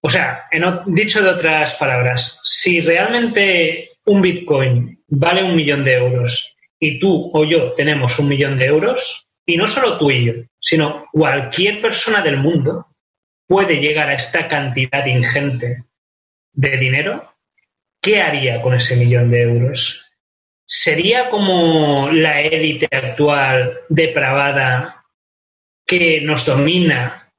o 0.00 0.08
sea, 0.08 0.44
dicho 0.86 1.22
de 1.22 1.30
otras 1.30 1.74
palabras, 1.74 2.40
si 2.44 2.80
realmente 2.80 3.90
un 4.04 4.22
Bitcoin 4.22 5.02
vale 5.08 5.42
un 5.42 5.56
millón 5.56 5.84
de 5.84 5.94
euros 5.94 6.56
y 6.78 7.00
tú 7.00 7.30
o 7.34 7.44
yo 7.44 7.72
tenemos 7.72 8.18
un 8.18 8.28
millón 8.28 8.56
de 8.56 8.66
euros, 8.66 9.25
y 9.46 9.56
no 9.56 9.66
solo 9.66 9.96
tú 9.96 10.10
y 10.10 10.24
yo, 10.24 10.32
sino 10.60 11.06
cualquier 11.12 11.80
persona 11.80 12.20
del 12.20 12.36
mundo, 12.36 12.88
puede 13.46 13.76
llegar 13.76 14.08
a 14.08 14.14
esta 14.14 14.48
cantidad 14.48 15.06
ingente 15.06 15.84
de 16.52 16.76
dinero, 16.76 17.32
¿qué 18.00 18.20
haría 18.20 18.60
con 18.60 18.74
ese 18.74 18.96
millón 18.96 19.30
de 19.30 19.42
euros? 19.42 20.10
¿Sería 20.66 21.30
como 21.30 22.10
la 22.10 22.40
élite 22.40 22.88
actual 22.90 23.80
depravada 23.88 25.04
que 25.86 26.20
nos 26.22 26.44
domina, 26.44 27.30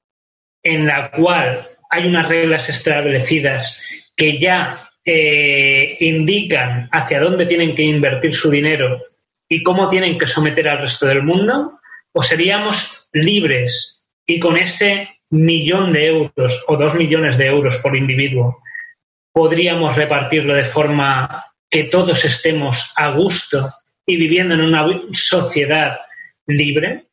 en 0.63 0.87
la 0.87 1.11
cual 1.11 1.67
hay 1.89 2.07
unas 2.07 2.29
reglas 2.29 2.69
establecidas 2.69 3.83
que 4.15 4.37
ya 4.37 4.89
eh, 5.03 5.97
indican 5.99 6.87
hacia 6.91 7.19
dónde 7.19 7.45
tienen 7.45 7.75
que 7.75 7.83
invertir 7.83 8.33
su 8.33 8.49
dinero 8.49 9.01
y 9.49 9.63
cómo 9.63 9.89
tienen 9.89 10.17
que 10.17 10.27
someter 10.27 10.69
al 10.69 10.79
resto 10.79 11.07
del 11.07 11.23
mundo? 11.23 11.76
¿O 12.19 12.23
seríamos 12.23 13.09
libres 13.13 14.09
y 14.25 14.39
con 14.39 14.57
ese 14.57 15.07
millón 15.29 15.93
de 15.93 16.07
euros 16.07 16.65
o 16.67 16.75
dos 16.75 16.95
millones 16.95 17.37
de 17.37 17.45
euros 17.45 17.77
por 17.77 17.95
individuo, 17.95 18.63
podríamos 19.31 19.95
repartirlo 19.95 20.55
de 20.55 20.65
forma 20.65 21.45
que 21.69 21.83
todos 21.83 22.25
estemos 22.25 22.91
a 22.97 23.11
gusto 23.11 23.69
y 24.03 24.17
viviendo 24.17 24.55
en 24.55 24.61
una 24.61 24.83
sociedad 25.13 25.99
libre? 26.47 27.05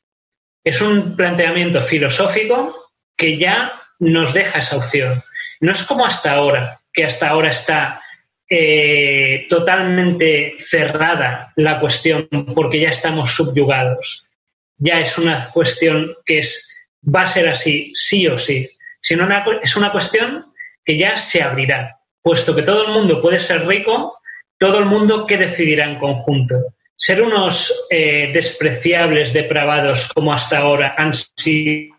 Es 0.65 0.81
un 0.81 1.15
planteamiento 1.15 1.83
filosófico 1.83 2.75
que 3.15 3.37
ya 3.37 3.75
nos 3.99 4.33
deja 4.33 4.61
esa 4.61 4.79
opción. 4.79 5.23
No 5.61 5.73
es 5.73 5.83
como 5.83 6.07
hasta 6.07 6.33
ahora, 6.33 6.81
que 6.91 7.05
hasta 7.05 7.29
ahora 7.29 7.51
está 7.51 8.01
eh, 8.49 9.45
totalmente 9.51 10.55
cerrada 10.61 11.53
la 11.57 11.79
cuestión 11.79 12.27
porque 12.55 12.81
ya 12.81 12.89
estamos 12.89 13.35
subyugados. 13.35 14.31
Ya 14.79 15.01
es 15.01 15.19
una 15.19 15.51
cuestión 15.51 16.15
que 16.25 16.39
es 16.39 16.71
va 17.05 17.23
a 17.23 17.27
ser 17.27 17.49
así, 17.49 17.93
sí 17.95 18.27
o 18.27 18.39
sí, 18.39 18.69
sino 19.01 19.29
es 19.63 19.77
una 19.77 19.93
cuestión 19.93 20.47
que 20.85 20.99
ya 20.99 21.17
se 21.17 21.43
abrirá, 21.43 21.99
puesto 22.23 22.55
que 22.55 22.63
todo 22.63 22.87
el 22.87 22.93
mundo 22.93 23.21
puede 23.21 23.39
ser 23.39 23.67
rico, 23.67 24.19
todo 24.59 24.79
el 24.79 24.87
mundo 24.87 25.27
que 25.27 25.37
decidirá 25.37 25.85
en 25.85 25.99
conjunto. 25.99 26.55
Ser 26.97 27.23
unos 27.23 27.87
eh, 27.91 28.31
despreciables, 28.33 29.33
depravados 29.33 30.11
como 30.15 30.33
hasta 30.33 30.59
ahora 30.59 30.95
han 30.97 31.13
sido 31.13 31.95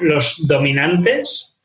los 0.00 0.46
dominantes, 0.46 1.58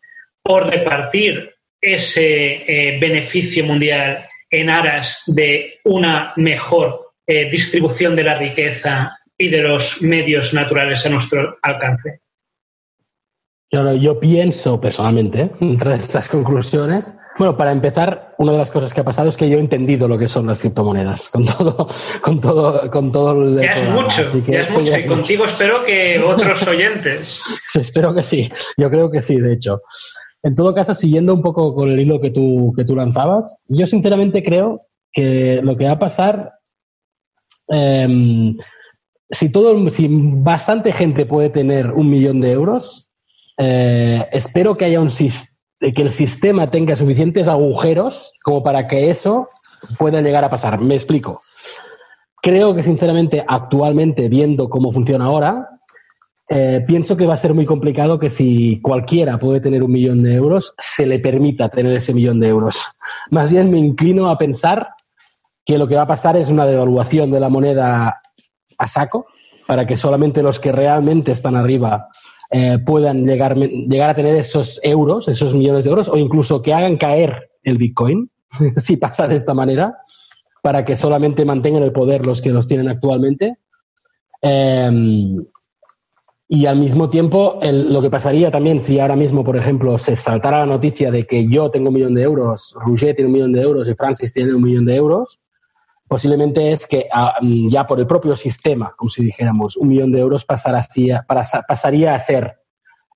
o 0.44 0.60
repartir 0.60 1.56
ese 1.80 2.64
eh, 2.68 3.00
beneficio 3.00 3.64
mundial 3.64 4.28
en 4.50 4.70
aras 4.70 5.24
de 5.28 5.80
una 5.86 6.34
mejor 6.38 7.14
eh, 7.26 7.50
distribución 7.50 8.16
de 8.16 8.24
la 8.24 8.38
riqueza 8.38 9.20
y 9.38 9.50
de 9.50 9.62
los 9.62 10.02
medios 10.02 10.54
naturales 10.54 11.06
a 11.06 11.10
nuestro 11.10 11.58
alcance. 11.62 12.22
Claro, 13.70 13.96
yo 13.96 14.20
pienso 14.20 14.80
personalmente, 14.80 15.52
entre 15.60 15.96
estas 15.96 16.30
conclusiones, 16.30 17.16
bueno, 17.38 17.58
para 17.58 17.72
empezar, 17.72 18.36
una 18.38 18.52
de 18.52 18.58
las 18.60 18.70
cosas 18.70 18.94
que 18.94 19.02
ha 19.02 19.04
pasado 19.04 19.30
es 19.30 19.38
que 19.38 19.50
yo 19.50 19.58
he 19.58 19.60
entendido 19.60 20.08
lo 20.08 20.20
que 20.20 20.28
son 20.28 20.46
las 20.46 20.60
criptomonedas, 20.60 21.30
con 21.32 21.46
todo, 21.46 21.90
con 22.22 22.40
todo, 22.40 22.92
con 22.92 23.12
todo 23.12 23.32
el. 23.32 23.62
Ya 23.62 23.74
es 23.74 23.90
mucho, 23.90 24.22
ya 24.48 24.60
es 24.62 24.70
mucho, 24.70 24.98
y 24.98 25.06
contigo 25.06 25.46
espero 25.46 25.84
que 25.84 26.20
otros 26.24 26.68
oyentes. 26.68 27.42
sí, 27.72 27.80
espero 27.80 28.14
que 28.14 28.22
sí, 28.22 28.52
yo 28.78 28.90
creo 28.90 29.10
que 29.10 29.22
sí, 29.22 29.40
de 29.40 29.54
hecho. 29.54 29.82
En 30.44 30.56
todo 30.56 30.76
caso, 30.76 30.94
siguiendo 30.94 31.34
un 31.34 31.42
poco 31.42 31.74
con 31.74 31.90
el 31.90 32.00
hilo 32.00 32.20
que 32.20 32.30
tú, 32.30 32.74
que 32.76 32.84
tú 32.84 32.96
lanzabas, 32.96 33.64
yo 33.68 33.88
sinceramente 33.88 34.44
creo 34.44 34.82
que 35.12 35.62
lo 35.64 35.78
que 35.78 35.86
va 35.86 35.92
a 35.92 36.00
pasar, 36.00 36.52
em, 37.70 38.58
si 39.34 39.50
todo, 39.50 39.90
si 39.90 40.08
bastante 40.10 40.92
gente 40.92 41.26
puede 41.26 41.50
tener 41.50 41.92
un 41.92 42.10
millón 42.10 42.40
de 42.42 42.52
euros, 42.52 43.10
eh, 43.58 44.28
espero 44.32 44.78
que 44.78 44.86
haya 44.86 45.02
un 45.02 45.10
que 45.10 46.02
el 46.02 46.10
sistema 46.10 46.72
tenga 46.72 46.96
suficientes 46.96 47.48
agujeros 47.48 48.32
como 48.44 48.64
para 48.64 48.88
que 48.88 49.10
eso 49.10 49.50
pueda 49.98 50.22
llegar 50.22 50.44
a 50.46 50.50
pasar. 50.50 50.80
Me 50.80 50.96
explico. 50.96 51.42
Creo 52.42 52.74
que 52.74 52.84
sinceramente, 52.84 53.44
actualmente, 53.46 54.30
viendo 54.30 54.70
cómo 54.70 54.92
funciona 54.92 55.26
ahora, 55.26 55.68
eh, 56.50 56.84
pienso 56.86 57.18
que 57.18 57.26
va 57.26 57.34
a 57.34 57.38
ser 57.38 57.54
muy 57.54 57.66
complicado 57.66 58.20
que 58.20 58.30
si 58.30 58.82
cualquiera 58.82 59.40
puede 59.40 59.62
tener 59.62 59.82
un 59.84 59.92
millón 59.92 60.24
de 60.24 60.36
euros, 60.36 60.74
se 60.78 61.06
le 61.06 61.20
permita 61.20 61.70
tener 61.70 61.96
ese 61.96 62.14
millón 62.14 62.40
de 62.40 62.50
euros. 62.50 62.86
Más 63.32 63.50
bien 63.50 63.72
me 63.72 63.78
inclino 63.78 64.30
a 64.30 64.38
pensar 64.38 64.88
que 65.66 65.78
lo 65.78 65.88
que 65.88 65.96
va 65.96 66.04
a 66.04 66.08
pasar 66.08 66.36
es 66.36 66.50
una 66.50 66.66
devaluación 66.66 67.32
de 67.32 67.40
la 67.40 67.50
moneda 67.50 68.22
saco, 68.88 69.28
para 69.68 69.88
que 69.88 69.98
solamente 69.98 70.44
los 70.44 70.60
que 70.60 70.72
realmente 70.72 71.32
están 71.32 71.56
arriba 71.56 72.10
eh, 72.52 72.80
puedan 72.86 73.26
llegar, 73.26 73.58
llegar 73.58 74.12
a 74.12 74.16
tener 74.16 74.36
esos 74.36 74.80
euros, 74.84 75.28
esos 75.28 75.56
millones 75.56 75.84
de 75.84 75.90
euros, 75.90 76.10
o 76.10 76.18
incluso 76.18 76.62
que 76.62 76.74
hagan 76.74 76.98
caer 76.98 77.50
el 77.64 77.78
Bitcoin, 77.78 78.30
si 78.78 78.98
pasa 78.98 79.28
de 79.28 79.36
esta 79.36 79.54
manera, 79.54 79.98
para 80.62 80.86
que 80.86 80.96
solamente 80.96 81.46
mantengan 81.46 81.84
el 81.84 81.92
poder 81.92 82.26
los 82.26 82.42
que 82.42 82.52
los 82.52 82.68
tienen 82.68 82.90
actualmente. 82.90 83.58
Em, 84.42 85.44
y 86.48 86.66
al 86.68 86.78
mismo 86.78 87.10
tiempo, 87.10 87.60
lo 87.64 88.02
que 88.02 88.12
pasaría 88.12 88.52
también 88.52 88.80
si 88.82 89.00
ahora 89.00 89.16
mismo, 89.16 89.44
por 89.44 89.58
ejemplo, 89.58 89.98
se 89.98 90.16
saltara 90.16 90.60
la 90.60 90.66
noticia 90.66 91.10
de 91.10 91.26
que 91.26 91.50
yo 91.50 91.72
tengo 91.72 91.88
un 91.88 91.96
millón 91.96 92.14
de 92.14 92.22
euros, 92.22 92.76
Rouget 92.86 93.16
tiene 93.16 93.28
un 93.28 93.34
millón 93.34 93.54
de 93.54 93.62
euros 93.62 93.90
y 93.90 93.96
Francis 93.96 94.32
tiene 94.32 94.54
un 94.54 94.62
millón 94.62 94.86
de 94.86 94.96
euros, 94.96 95.40
posiblemente 96.14 96.72
es 96.72 96.86
que 96.86 97.08
ah, 97.12 97.38
mm, 97.42 97.70
ya 97.70 97.88
por 97.88 98.00
el 98.00 98.06
propio 98.06 98.36
sistema, 98.36 98.94
como 98.96 99.10
si 99.10 99.24
dijéramos, 99.24 99.76
un 99.78 99.88
millón 99.88 100.12
de 100.12 100.20
euros 100.20 100.46
pasaría, 100.46 101.26
pasaría 101.28 102.14
a 102.14 102.20
ser, 102.20 102.60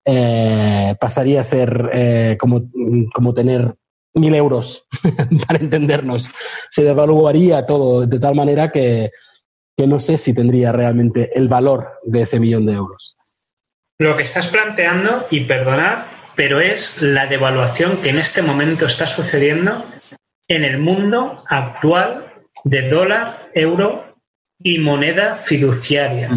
eh, 0.03 0.95
pasaría 0.99 1.41
a 1.41 1.43
ser 1.43 1.91
eh, 1.93 2.37
como, 2.39 2.71
como 3.13 3.35
tener 3.35 3.75
mil 4.15 4.33
euros, 4.33 4.87
para 5.47 5.59
entendernos. 5.59 6.31
Se 6.71 6.83
devaluaría 6.83 7.67
todo 7.67 8.07
de 8.07 8.19
tal 8.19 8.33
manera 8.33 8.71
que, 8.71 9.11
que 9.77 9.85
no 9.85 9.99
sé 9.99 10.17
si 10.17 10.33
tendría 10.33 10.71
realmente 10.71 11.29
el 11.37 11.47
valor 11.47 11.99
de 12.03 12.21
ese 12.23 12.39
millón 12.39 12.65
de 12.65 12.73
euros. 12.73 13.15
Lo 13.99 14.17
que 14.17 14.23
estás 14.23 14.47
planteando, 14.47 15.27
y 15.29 15.41
perdonad, 15.41 16.05
pero 16.35 16.59
es 16.59 16.99
la 16.99 17.27
devaluación 17.27 17.97
que 17.97 18.09
en 18.09 18.17
este 18.17 18.41
momento 18.41 18.87
está 18.87 19.05
sucediendo 19.05 19.85
en 20.47 20.63
el 20.63 20.79
mundo 20.79 21.43
actual 21.47 22.23
de 22.69 22.89
dólar, 22.89 23.49
euro 23.53 24.15
y 24.59 24.79
moneda 24.79 25.37
fiduciaria. 25.43 26.29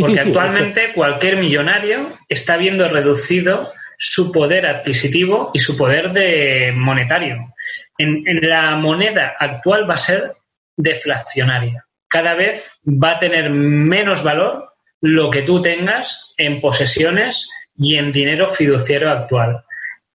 Porque 0.00 0.20
actualmente 0.20 0.92
cualquier 0.94 1.36
millonario 1.36 2.18
está 2.28 2.56
viendo 2.56 2.88
reducido 2.88 3.70
su 3.98 4.32
poder 4.32 4.66
adquisitivo 4.66 5.50
y 5.54 5.60
su 5.60 5.76
poder 5.76 6.12
de 6.12 6.72
monetario. 6.74 7.54
En, 7.98 8.24
la 8.42 8.76
moneda 8.76 9.34
actual 9.38 9.88
va 9.88 9.94
a 9.94 9.98
ser 9.98 10.32
deflacionaria. 10.76 11.84
Cada 12.08 12.34
vez 12.34 12.80
va 12.86 13.12
a 13.12 13.18
tener 13.18 13.50
menos 13.50 14.22
valor 14.22 14.72
lo 15.00 15.30
que 15.30 15.42
tú 15.42 15.62
tengas 15.62 16.34
en 16.36 16.60
posesiones 16.60 17.48
y 17.74 17.96
en 17.96 18.12
dinero 18.12 18.50
fiduciario 18.50 19.10
actual. 19.10 19.64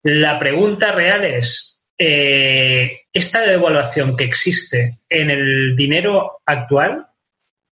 La 0.03 0.39
pregunta 0.39 0.91
real 0.91 1.25
es, 1.25 1.70
eh, 2.03 3.01
¿esta 3.13 3.41
devaluación 3.41 4.17
que 4.17 4.23
existe 4.23 4.93
en 5.07 5.29
el 5.29 5.75
dinero 5.75 6.39
actual 6.47 7.05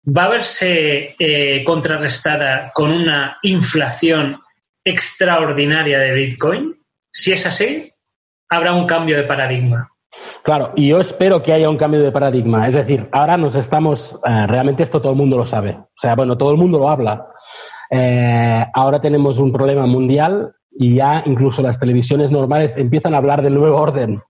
va 0.06 0.24
a 0.24 0.28
verse 0.30 1.14
eh, 1.18 1.62
contrarrestada 1.62 2.72
con 2.72 2.90
una 2.90 3.36
inflación 3.42 4.40
extraordinaria 4.82 5.98
de 5.98 6.14
Bitcoin? 6.14 6.74
Si 7.12 7.32
es 7.32 7.44
así, 7.44 7.92
habrá 8.48 8.72
un 8.72 8.86
cambio 8.86 9.18
de 9.18 9.24
paradigma. 9.24 9.90
Claro, 10.42 10.72
y 10.74 10.88
yo 10.88 11.00
espero 11.00 11.42
que 11.42 11.52
haya 11.52 11.68
un 11.68 11.76
cambio 11.76 12.02
de 12.02 12.10
paradigma. 12.10 12.66
Es 12.66 12.72
decir, 12.72 13.06
ahora 13.12 13.36
nos 13.36 13.54
estamos, 13.56 14.18
eh, 14.24 14.46
realmente 14.46 14.84
esto 14.84 15.02
todo 15.02 15.12
el 15.12 15.18
mundo 15.18 15.36
lo 15.36 15.44
sabe. 15.44 15.72
O 15.72 15.98
sea, 15.98 16.14
bueno, 16.14 16.38
todo 16.38 16.50
el 16.50 16.56
mundo 16.56 16.78
lo 16.78 16.88
habla. 16.88 17.26
Ahora 18.72 19.00
tenemos 19.02 19.38
un 19.38 19.52
problema 19.52 19.86
mundial 19.86 20.54
y 20.76 20.96
ya 20.96 21.22
incluso 21.26 21.62
las 21.62 21.78
televisiones 21.78 22.32
normales 22.32 22.76
empiezan 22.76 23.14
a 23.14 23.18
hablar 23.18 23.42
del 23.42 23.54
nuevo 23.54 23.76
orden. 23.76 24.20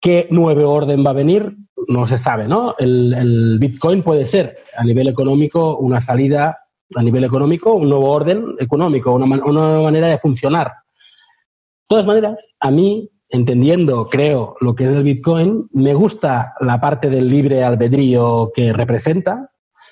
¿Qué 0.00 0.26
nuevo 0.30 0.70
orden 0.70 1.04
va 1.04 1.10
a 1.10 1.14
venir? 1.14 1.56
No 1.88 2.06
se 2.06 2.18
sabe, 2.18 2.48
¿no? 2.48 2.74
El, 2.78 3.58
Bitcoin 3.60 4.02
puede 4.02 4.26
ser 4.26 4.56
a 4.76 4.84
nivel 4.84 5.08
económico 5.08 5.76
una 5.76 6.00
salida, 6.00 6.58
a 6.94 7.02
nivel 7.02 7.24
económico, 7.24 7.74
un 7.74 7.88
nuevo 7.88 8.10
orden 8.10 8.56
económico, 8.58 9.12
una, 9.12 9.26
una 9.26 9.60
nueva 9.60 9.82
manera 9.82 10.08
de 10.08 10.18
funcionar. 10.18 10.68
De 10.68 11.86
todas 11.96 12.06
maneras, 12.06 12.56
a 12.60 12.70
mí, 12.70 13.10
entendiendo, 13.28 14.08
creo, 14.08 14.56
lo 14.60 14.74
que 14.74 14.84
es 14.84 14.90
el 14.90 15.02
Bitcoin, 15.02 15.68
me 15.72 15.94
gusta 15.94 16.54
la 16.60 16.80
parte 16.80 17.10
del 17.10 17.28
libre 17.28 17.62
albedrío 17.62 18.52
que 18.54 18.72
representa, 18.72 19.50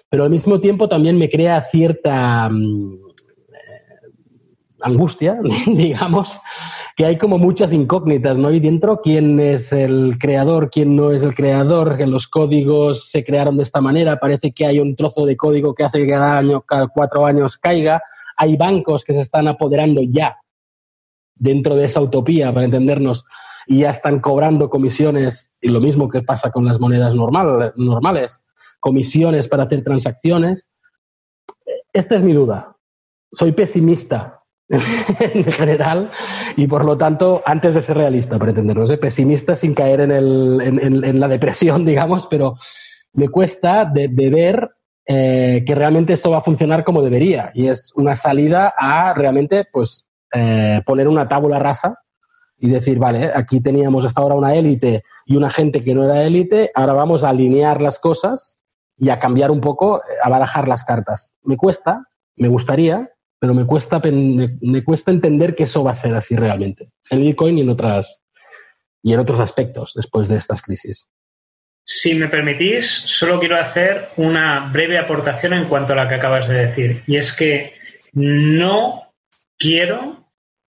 pero 0.08 0.24
al 0.24 0.30
mismo 0.30 0.60
tiempo 0.60 0.88
también 0.88 1.18
me 1.18 1.28
crea 1.28 1.62
cierta 1.62 2.48
mm, 2.48 3.07
angustia, 4.80 5.38
digamos, 5.66 6.38
que 6.96 7.06
hay 7.06 7.16
como 7.16 7.38
muchas 7.38 7.72
incógnitas, 7.72 8.38
¿no? 8.38 8.50
Y 8.50 8.60
dentro, 8.60 9.00
quién 9.00 9.38
es 9.40 9.72
el 9.72 10.16
creador, 10.18 10.70
quién 10.70 10.96
no 10.96 11.10
es 11.12 11.22
el 11.22 11.34
creador, 11.34 11.96
que 11.96 12.06
los 12.06 12.28
códigos 12.28 13.10
se 13.10 13.24
crearon 13.24 13.56
de 13.56 13.62
esta 13.62 13.80
manera, 13.80 14.18
parece 14.18 14.52
que 14.52 14.66
hay 14.66 14.80
un 14.80 14.96
trozo 14.96 15.26
de 15.26 15.36
código 15.36 15.74
que 15.74 15.84
hace 15.84 16.00
que 16.04 16.08
cada 16.08 16.38
año, 16.38 16.62
cada 16.62 16.88
cuatro 16.88 17.26
años 17.26 17.56
caiga, 17.56 18.02
hay 18.36 18.56
bancos 18.56 19.04
que 19.04 19.14
se 19.14 19.20
están 19.20 19.48
apoderando 19.48 20.00
ya 20.02 20.38
dentro 21.34 21.76
de 21.76 21.84
esa 21.84 22.00
utopía, 22.00 22.52
para 22.52 22.64
entendernos, 22.64 23.24
y 23.66 23.80
ya 23.80 23.90
están 23.90 24.20
cobrando 24.20 24.70
comisiones, 24.70 25.52
y 25.60 25.68
lo 25.68 25.80
mismo 25.80 26.08
que 26.08 26.22
pasa 26.22 26.50
con 26.50 26.64
las 26.64 26.80
monedas 26.80 27.14
normales, 27.14 28.40
comisiones 28.80 29.46
para 29.48 29.64
hacer 29.64 29.84
transacciones. 29.84 30.68
Esta 31.92 32.16
es 32.16 32.22
mi 32.22 32.32
duda. 32.32 32.76
Soy 33.30 33.52
pesimista 33.52 34.37
en 35.20 35.44
general 35.50 36.10
y 36.56 36.66
por 36.66 36.84
lo 36.84 36.98
tanto, 36.98 37.42
antes 37.46 37.74
de 37.74 37.82
ser 37.82 37.96
realista, 37.96 38.38
para 38.38 38.52
¿eh? 38.52 38.98
pesimista 38.98 39.56
sin 39.56 39.74
caer 39.74 40.00
en, 40.00 40.12
el, 40.12 40.60
en, 40.60 41.20
la 41.20 41.28
depresión, 41.28 41.84
digamos, 41.86 42.26
pero 42.26 42.56
me 43.14 43.28
cuesta 43.28 43.86
de, 43.86 44.08
ver 44.08 44.70
eh, 45.06 45.64
que 45.66 45.74
realmente 45.74 46.12
esto 46.12 46.30
va 46.30 46.38
a 46.38 46.42
funcionar 46.42 46.84
como 46.84 47.02
debería 47.02 47.50
y 47.54 47.68
es 47.68 47.92
una 47.96 48.14
salida 48.14 48.74
a 48.76 49.14
realmente 49.14 49.66
pues 49.72 50.06
eh, 50.34 50.82
poner 50.84 51.08
una 51.08 51.26
tabula 51.26 51.58
rasa 51.58 52.00
y 52.58 52.68
decir, 52.68 52.98
vale, 52.98 53.30
aquí 53.34 53.60
teníamos 53.60 54.04
hasta 54.04 54.20
ahora 54.20 54.34
una 54.34 54.54
élite 54.54 55.02
y 55.24 55.36
una 55.36 55.48
gente 55.48 55.82
que 55.82 55.94
no 55.94 56.04
era 56.04 56.24
élite, 56.24 56.70
ahora 56.74 56.92
vamos 56.92 57.22
a 57.22 57.30
alinear 57.30 57.80
las 57.80 57.98
cosas 57.98 58.58
y 58.98 59.10
a 59.10 59.18
cambiar 59.18 59.50
un 59.50 59.60
poco, 59.60 60.02
a 60.22 60.28
barajar 60.28 60.68
las 60.68 60.84
cartas. 60.84 61.32
Me 61.42 61.56
cuesta, 61.56 62.04
me 62.36 62.48
gustaría, 62.48 63.08
pero 63.38 63.54
me 63.54 63.66
cuesta, 63.66 64.00
me, 64.00 64.84
cuesta 64.84 65.10
entender 65.10 65.54
que 65.54 65.64
eso 65.64 65.84
va 65.84 65.92
a 65.92 65.96
ser 65.96 66.14
así 66.14 66.36
realmente, 66.36 66.90
en 67.10 67.20
Bitcoin 67.20 67.58
y 67.58 67.60
en, 67.62 67.70
otras, 67.70 68.20
y 69.02 69.12
en 69.12 69.20
otros 69.20 69.40
aspectos 69.40 69.92
después 69.94 70.28
de 70.28 70.36
estas 70.36 70.62
crisis. 70.62 71.08
Si 71.84 72.14
me 72.14 72.28
permitís, 72.28 72.86
solo 72.86 73.38
quiero 73.40 73.56
hacer 73.56 74.08
una 74.16 74.70
breve 74.70 74.98
aportación 74.98 75.54
en 75.54 75.68
cuanto 75.68 75.92
a 75.92 76.02
lo 76.02 76.08
que 76.08 76.16
acabas 76.16 76.48
de 76.48 76.66
decir, 76.66 77.02
y 77.06 77.16
es 77.16 77.32
que 77.32 77.74
no 78.12 79.12
quiero 79.56 80.18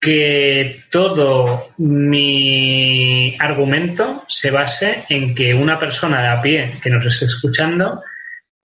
que 0.00 0.76
todo 0.90 1.70
mi 1.78 3.36
argumento 3.40 4.24
se 4.28 4.50
base 4.50 5.04
en 5.08 5.34
que 5.34 5.54
una 5.54 5.78
persona 5.78 6.22
de 6.22 6.28
a 6.28 6.42
pie 6.42 6.80
que 6.82 6.90
nos 6.90 7.04
esté 7.04 7.24
escuchando 7.24 8.02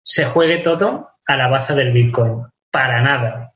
se 0.03 0.25
juegue 0.25 0.57
todo 0.57 1.07
a 1.25 1.37
la 1.37 1.47
baza 1.47 1.75
del 1.75 1.93
Bitcoin. 1.93 2.43
Para 2.69 3.01
nada. 3.01 3.52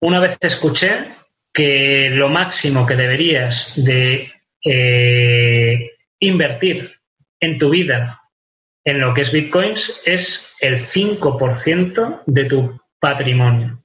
Una 0.00 0.20
vez 0.20 0.36
escuché 0.40 1.06
que 1.52 2.10
lo 2.10 2.28
máximo 2.28 2.84
que 2.86 2.96
deberías 2.96 3.72
de 3.82 4.30
eh, 4.64 5.90
invertir 6.18 6.92
en 7.40 7.58
tu 7.58 7.70
vida 7.70 8.20
en 8.86 9.00
lo 9.00 9.12
que 9.12 9.22
es 9.22 9.32
bitcoins 9.32 10.02
es 10.06 10.56
el 10.60 10.78
5% 10.78 12.22
de 12.26 12.44
tu 12.44 12.80
patrimonio. 13.00 13.82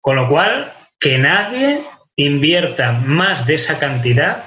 Con 0.00 0.16
lo 0.16 0.28
cual, 0.28 0.74
que 1.00 1.16
nadie 1.16 1.86
invierta 2.16 2.92
más 2.92 3.46
de 3.46 3.54
esa 3.54 3.78
cantidad 3.78 4.44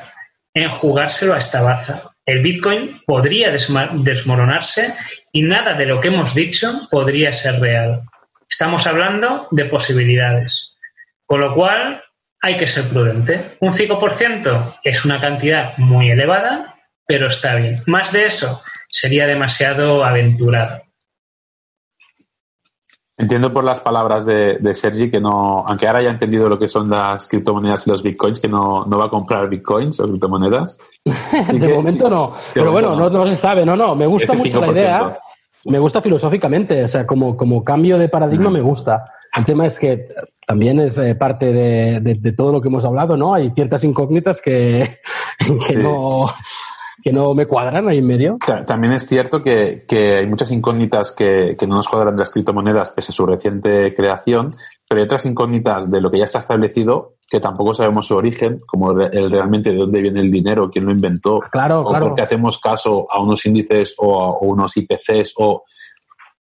en 0.54 0.70
jugárselo 0.70 1.34
a 1.34 1.40
esta 1.40 1.62
baza. 1.62 2.04
El 2.26 2.42
bitcoin 2.42 3.02
podría 3.06 3.52
desmoronarse 3.52 4.94
y 5.32 5.42
nada 5.42 5.74
de 5.74 5.86
lo 5.86 6.02
que 6.02 6.10
hemos 6.10 6.36
dicho 6.36 6.88
podría 6.92 7.34
ser 7.34 7.60
real. 7.60 8.04
Estamos 8.50 8.88
hablando 8.88 9.48
de 9.52 9.66
posibilidades. 9.66 10.78
Con 11.26 11.42
lo 11.42 11.54
cual, 11.54 12.02
hay 12.42 12.58
que 12.58 12.68
ser 12.68 12.88
prudente. 12.88 13.58
Un 13.60 13.74
5% 13.74 14.80
es 14.84 15.06
una 15.06 15.20
cantidad 15.20 15.78
muy 15.78 16.10
elevada, 16.10 16.76
pero 17.06 17.28
está 17.28 17.56
bien. 17.56 17.82
Más 17.86 18.12
de 18.12 18.26
eso 18.26 18.62
sería 18.90 19.28
demasiado 19.28 20.04
aventurado. 20.04 20.82
Entiendo 23.20 23.52
por 23.52 23.64
las 23.64 23.80
palabras 23.80 24.28
de, 24.28 24.60
Sergi 24.76 25.10
que 25.10 25.20
no, 25.20 25.66
aunque 25.66 25.88
ahora 25.88 26.00
haya 26.00 26.12
entendido 26.12 26.48
lo 26.48 26.60
que 26.60 26.68
son 26.68 26.88
las 26.88 27.28
criptomonedas 27.28 27.88
y 27.88 27.90
los 27.90 28.04
bitcoins, 28.04 28.40
que 28.40 28.48
no, 28.48 28.88
va 28.88 29.06
a 29.06 29.10
comprar 29.10 29.50
bitcoins 29.50 30.00
o 30.00 30.08
criptomonedas. 30.08 30.78
de 31.04 31.74
momento 31.74 32.12
no. 32.12 32.36
Pero 32.54 32.72
bueno, 32.72 32.96
no, 33.10 33.28
se 33.28 33.36
sabe, 33.36 33.66
no, 33.66 33.76
no. 33.76 33.96
Me 33.96 34.06
gusta 34.06 34.34
mucho 34.36 34.62
la 34.62 34.68
idea 34.68 35.20
me 35.66 35.80
gusta 35.80 36.02
filosóficamente, 36.02 36.84
o 36.84 36.88
sea, 36.88 37.06
como, 37.06 37.36
como 37.36 37.64
cambio 37.64 37.98
de 37.98 38.10
paradigma 38.10 38.50
me 38.50 38.62
gusta. 38.62 39.12
El 39.36 39.46
tema 39.46 39.66
es 39.66 39.78
que 39.78 40.06
también 40.46 40.80
es 40.80 40.98
eh, 40.98 41.16
parte 41.16 41.52
de, 41.52 42.34
todo 42.36 42.54
lo 42.54 42.62
que 42.62 42.70
hemos 42.70 42.86
hablado, 42.86 43.18
¿no? 43.18 43.34
Hay 43.34 43.52
ciertas 43.52 43.84
incógnitas 43.84 44.42
que, 44.42 45.00
no 45.78 46.26
que 47.04 47.12
no 47.12 47.34
me 47.34 47.46
cuadran 47.46 47.88
ahí 47.88 48.00
en 48.00 48.08
medio. 48.08 48.38
También 48.66 48.94
es 48.94 49.08
cierto 49.08 49.44
que, 49.44 49.86
hay 49.92 50.26
muchas 50.28 50.52
incógnitas 50.52 51.12
que, 51.12 51.56
que, 51.58 51.68
no 51.68 51.76
nos 51.76 51.90
cuadran 51.90 52.16
de 52.16 52.22
las 52.22 52.32
criptomonedas 52.32 52.92
pese 52.92 53.12
a 53.12 53.16
su 53.16 53.26
reciente 53.26 53.94
creación, 53.94 54.56
pero 54.88 55.02
hay 55.02 55.06
otras 55.06 55.26
incógnitas 55.26 55.92
de 55.92 56.02
lo 56.02 56.10
que 56.10 56.20
ya 56.20 56.26
está 56.26 56.40
establecido 56.40 57.17
que 57.30 57.40
tampoco 57.40 57.74
sabemos 57.74 58.08
su 58.08 58.16
origen, 58.16 58.60
como 58.66 58.92
el, 58.92 59.30
realmente 59.30 59.72
de 59.72 59.78
dónde 59.78 60.02
viene 60.02 60.22
el 60.22 60.32
dinero, 60.32 60.70
quién 60.70 60.86
lo 60.86 60.92
inventó, 60.92 61.40
claro, 61.52 61.82
o 61.82 62.00
porque 62.00 62.22
hacemos 62.22 62.60
caso 62.60 63.06
a 63.10 63.22
unos 63.22 63.46
índices 63.46 63.96
o 63.98 64.22
a 64.22 64.38
unos 64.40 64.76
IPCs 64.78 65.34
o 65.38 65.64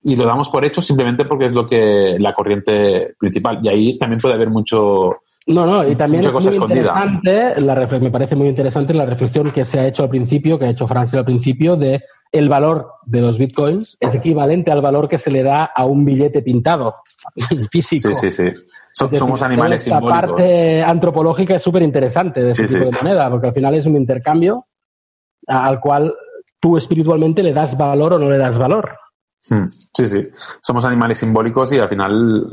y 0.05 0.17
lo 0.17 0.25
damos 0.25 0.49
por 0.49 0.65
hecho 0.65 0.81
simplemente 0.81 1.23
porque 1.23 1.45
es 1.45 1.53
lo 1.53 1.65
que 1.65 2.17
la 2.19 2.33
corriente 2.33 3.15
principal 3.17 3.59
y 3.63 3.69
ahí 3.69 3.97
también 3.97 4.19
puede 4.19 4.35
haber 4.35 4.49
mucho 4.49 5.09
no, 5.45 5.65
no, 5.65 5.87
y 5.87 5.95
también 5.95 6.23
es 6.25 6.33
muy 6.33 6.67
interesante, 6.67 7.61
la 7.61 7.75
me 7.99 8.11
parece 8.11 8.35
muy 8.35 8.47
interesante 8.47 8.93
la 8.93 9.05
reflexión 9.05 9.51
que 9.51 9.65
se 9.65 9.77
ha 9.77 9.87
hecho 9.87 10.03
al 10.03 10.09
principio, 10.09 10.57
que 10.57 10.65
ha 10.65 10.69
hecho 10.69 10.87
Francia 10.87 11.19
al 11.19 11.25
principio, 11.25 11.75
de 11.75 12.01
el 12.31 12.47
valor 12.49 12.93
de 13.05 13.21
los 13.21 13.37
bitcoins 13.37 13.97
es 13.99 14.15
equivalente 14.15 14.71
al 14.71 14.81
valor 14.81 15.07
que 15.07 15.17
se 15.17 15.29
le 15.31 15.43
da 15.43 15.65
a 15.65 15.85
un 15.85 16.05
billete 16.05 16.41
pintado 16.41 16.95
físico. 17.71 18.09
Sí, 18.13 18.15
sí, 18.15 18.31
sí. 18.31 18.51
Somos 18.93 19.41
animales 19.41 19.87
esta 19.87 19.99
parte 19.99 20.83
antropológica 20.83 21.55
es 21.55 21.61
súper 21.61 21.81
interesante 21.81 22.43
de 22.43 22.51
ese 22.51 22.67
tipo 22.67 22.85
de 22.85 22.91
moneda, 22.91 23.29
porque 23.29 23.47
al 23.47 23.53
final 23.53 23.73
es 23.75 23.85
un 23.85 23.97
intercambio 23.97 24.67
al 25.47 25.79
cual 25.79 26.13
tú 26.59 26.77
espiritualmente 26.77 27.43
le 27.43 27.53
das 27.53 27.77
valor 27.77 28.13
o 28.13 28.19
no 28.19 28.29
le 28.29 28.37
das 28.37 28.57
valor. 28.57 28.97
Hmm. 29.49 29.65
Sí, 29.67 30.05
sí. 30.05 30.27
Somos 30.61 30.85
animales 30.85 31.17
simbólicos 31.17 31.73
y 31.73 31.79
al 31.79 31.89
final 31.89 32.47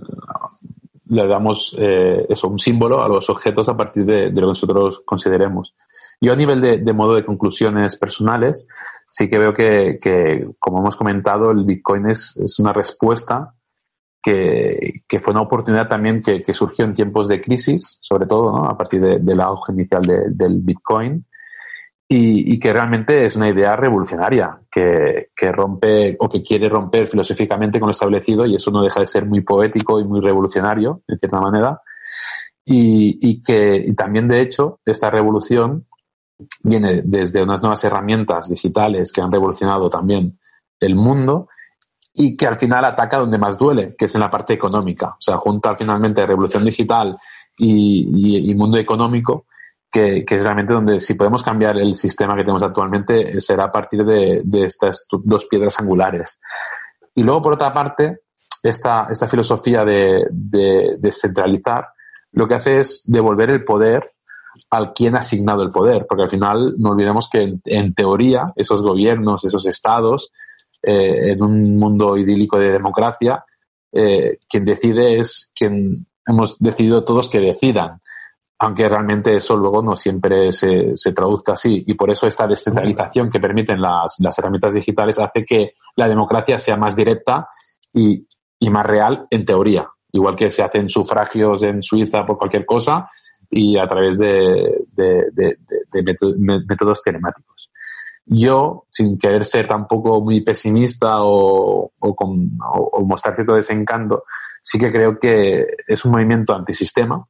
le 1.11 1.27
damos 1.27 1.77
eh, 1.79 2.27
eso, 2.29 2.49
un 2.49 2.59
símbolo 2.59 3.03
a 3.03 3.09
los 3.09 3.31
objetos 3.31 3.69
a 3.69 3.77
partir 3.77 4.05
de, 4.05 4.31
lo 4.31 4.35
que 4.35 4.41
nosotros 4.41 5.03
consideremos. 5.05 5.75
Yo 6.21 6.33
a 6.33 6.37
nivel 6.37 6.61
de, 6.61 6.93
modo 6.93 7.15
de 7.15 7.25
conclusiones 7.25 7.97
personales, 7.97 8.67
sí 9.09 9.29
que 9.29 9.39
veo 9.39 9.55
que, 9.55 10.49
como 10.59 10.81
hemos 10.81 10.97
comentado, 10.97 11.51
el 11.51 11.65
Bitcoin 11.65 12.11
es, 12.11 12.37
es 12.37 12.59
una 12.59 12.73
respuesta 12.73 13.55
que, 14.23 15.03
fue 15.21 15.33
una 15.33 15.43
oportunidad 15.43 15.89
también 15.89 16.23
que, 16.23 16.55
surgió 16.55 16.85
en 16.85 16.95
tiempos 16.95 17.29
de 17.29 17.41
crisis, 17.41 17.99
sobre 18.01 18.27
todo 18.27 18.53
¿no? 18.53 18.67
a 18.67 18.77
partir 18.77 19.01
de, 19.01 19.19
del 19.19 19.41
auge 19.41 19.73
inicial 19.73 20.03
del 20.03 20.61
Bitcoin, 20.61 21.25
y, 22.13 22.59
que 22.59 22.73
realmente 22.73 23.25
es 23.25 23.37
una 23.37 23.49
idea 23.49 23.77
revolucionaria 23.77 24.61
que, 24.69 25.29
rompe 25.53 26.17
o 26.19 26.29
que 26.29 26.43
quiere 26.43 26.69
romper 26.69 27.07
filosóficamente 27.07 27.79
con 27.79 27.87
lo 27.87 27.93
establecido 27.93 28.45
y 28.47 28.57
eso 28.57 28.73
no 28.73 28.83
deja 28.83 28.99
de 28.99 29.07
ser 29.07 29.27
muy 29.27 29.43
poético 29.43 30.01
y 30.01 30.05
muy 30.05 30.21
revolucionario, 30.21 31.03
de 31.07 31.17
cierta 31.17 31.41
manera. 31.41 31.81
Y, 32.65 33.41
que 33.45 33.93
también, 33.97 34.27
de 34.27 34.43
hecho, 34.43 34.81
esta 34.85 35.09
revolución 35.09 35.87
viene 36.65 37.03
desde 37.05 37.45
unas 37.45 37.63
nuevas 37.63 37.85
herramientas 37.85 38.49
digitales 38.49 39.13
que 39.13 39.21
han 39.21 39.31
revolucionado 39.31 39.89
también 39.89 40.37
el 40.81 40.97
mundo 40.97 41.49
y 42.21 42.37
que 42.37 42.47
al 42.47 42.57
final 42.57 42.85
ataca 42.85 43.19
donde 43.19 43.39
más 43.39 43.59
duele, 43.59 43.95
que 43.97 44.05
es 44.05 44.15
en 44.15 44.21
la 44.21 44.31
parte 44.31 44.53
económica. 44.53 45.09
O 45.09 45.21
sea, 45.21 45.37
junta 45.39 45.75
finalmente 45.75 46.27
revolución 46.27 46.65
digital 46.65 47.17
y, 47.57 48.51
y 48.51 48.55
mundo 48.55 48.79
económico 48.79 49.47
que, 49.91 50.25
es 50.27 50.43
realmente 50.43 50.73
donde 50.73 51.01
si 51.01 51.15
podemos 51.15 51.43
cambiar 51.43 51.77
el 51.77 51.97
sistema 51.97 52.35
que 52.35 52.43
tenemos 52.43 52.63
actualmente 52.63 53.37
eh, 53.37 53.41
será 53.41 53.65
a 53.65 53.73
partir 53.73 54.05
de, 54.05 54.43
estas 54.65 55.07
dos 55.11 55.47
piedras 55.47 55.79
angulares. 55.81 56.41
Y 57.15 57.23
luego, 57.23 57.43
por 57.43 57.55
otra 57.55 57.73
parte, 57.73 58.21
esta, 58.63 59.09
esta 59.11 59.27
filosofía 59.27 59.85
de, 59.85 60.27
descentralizar 60.99 61.89
lo 62.33 62.47
que 62.47 62.55
hace 62.55 62.81
es 62.81 63.03
devolver 63.07 63.51
el 63.51 63.65
poder 63.65 64.09
al 64.71 64.93
quien 64.93 65.17
ha 65.17 65.21
asignado 65.21 65.63
el 65.63 65.73
poder, 65.73 66.07
porque 66.09 66.25
al 66.25 66.29
final 66.29 66.75
no 66.79 66.91
olvidemos 66.91 67.29
que 67.29 67.59
en, 67.65 67.95
teoría 67.95 68.53
esos 68.55 68.83
gobiernos, 68.83 69.45
esos 69.45 69.67
estados, 69.67 70.31
eh, 70.83 71.33
en 71.33 71.43
un 71.43 71.77
mundo 71.77 72.17
idílico 72.17 72.59
de 72.59 72.73
democracia, 72.73 73.45
eh, 73.93 74.39
quien 74.49 74.65
decide 74.65 75.19
es 75.19 75.51
quien 75.55 76.07
hemos 76.27 76.59
decidido 76.59 77.05
todos 77.05 77.29
que 77.29 77.41
decidan 77.41 78.01
aunque 78.63 78.89
realmente 78.89 79.35
eso 79.35 79.57
luego 79.57 79.83
no 79.83 79.97
siempre 79.97 80.53
se, 80.53 80.93
se, 80.95 81.13
traduzca 81.13 81.55
así. 81.55 81.83
Y 81.87 81.95
por 81.95 82.11
eso 82.11 82.27
esta 82.27 82.47
descentralización 82.47 83.31
que 83.31 83.41
permiten 83.41 83.81
las, 83.81 84.17
las, 84.19 84.39
herramientas 84.39 84.75
digitales 84.75 85.19
hace 85.19 85.47
que 85.47 85.73
la 85.97 86.07
democracia 86.07 86.59
sea 86.59 86.77
más 86.77 86.95
directa 86.95 87.49
y, 87.91 88.27
y, 88.59 88.69
más 88.69 88.85
real 88.85 89.23
en 89.31 89.47
teoría. 89.47 89.89
Igual 90.13 90.37
que 90.37 90.51
se 90.51 90.63
hacen 90.63 90.91
sufragios 90.91 91.63
en 91.63 91.83
Suiza 91.83 92.27
por 92.27 92.37
cualquier 92.37 92.67
cosa 92.67 93.09
y 93.51 93.79
a 93.79 93.89
través 93.89 94.19
de, 94.19 94.85
de, 94.93 95.31
de, 95.33 95.57
de 95.91 96.03
métodos 96.69 97.03
telemáticos. 97.03 97.71
Yo, 98.33 98.87
sin 98.91 99.19
querer 99.19 99.45
ser 99.45 99.67
tampoco 99.67 100.21
muy 100.21 100.41
pesimista 100.43 101.23
o, 101.25 101.91
o, 101.99 102.15
con, 102.15 102.51
o 102.63 103.05
mostrar 103.05 103.35
cierto 103.35 103.55
desencanto, 103.55 104.23
sí 104.63 104.79
que 104.79 104.93
creo 104.93 105.19
que 105.19 105.67
es 105.87 106.05
un 106.05 106.13
movimiento 106.13 106.55
antisistema, 106.55 107.27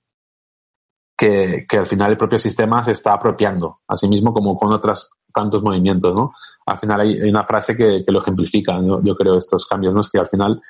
que, 1.16 1.64
que, 1.68 1.78
al 1.78 1.86
final 1.86 2.10
el 2.10 2.16
propio 2.18 2.38
sistema 2.38 2.84
se 2.84 2.92
está 2.92 3.14
apropiando, 3.14 3.80
así 3.88 4.08
mismo 4.08 4.32
como 4.32 4.56
con 4.58 4.72
otros 4.72 5.10
tantos 5.32 5.62
movimientos, 5.62 6.14
¿no? 6.14 6.32
Al 6.66 6.78
final 6.78 7.00
hay, 7.00 7.20
una 7.22 7.44
frase 7.44 7.76
que, 7.76 8.02
que 8.04 8.12
lo 8.12 8.20
ejemplifica, 8.20 8.78
yo 9.02 9.14
creo, 9.14 9.36
estos 9.36 9.66
cambios, 9.66 9.94
¿no? 9.94 10.00
Es 10.00 10.10
que 10.10 10.18
al 10.18 10.26
final 10.26 10.60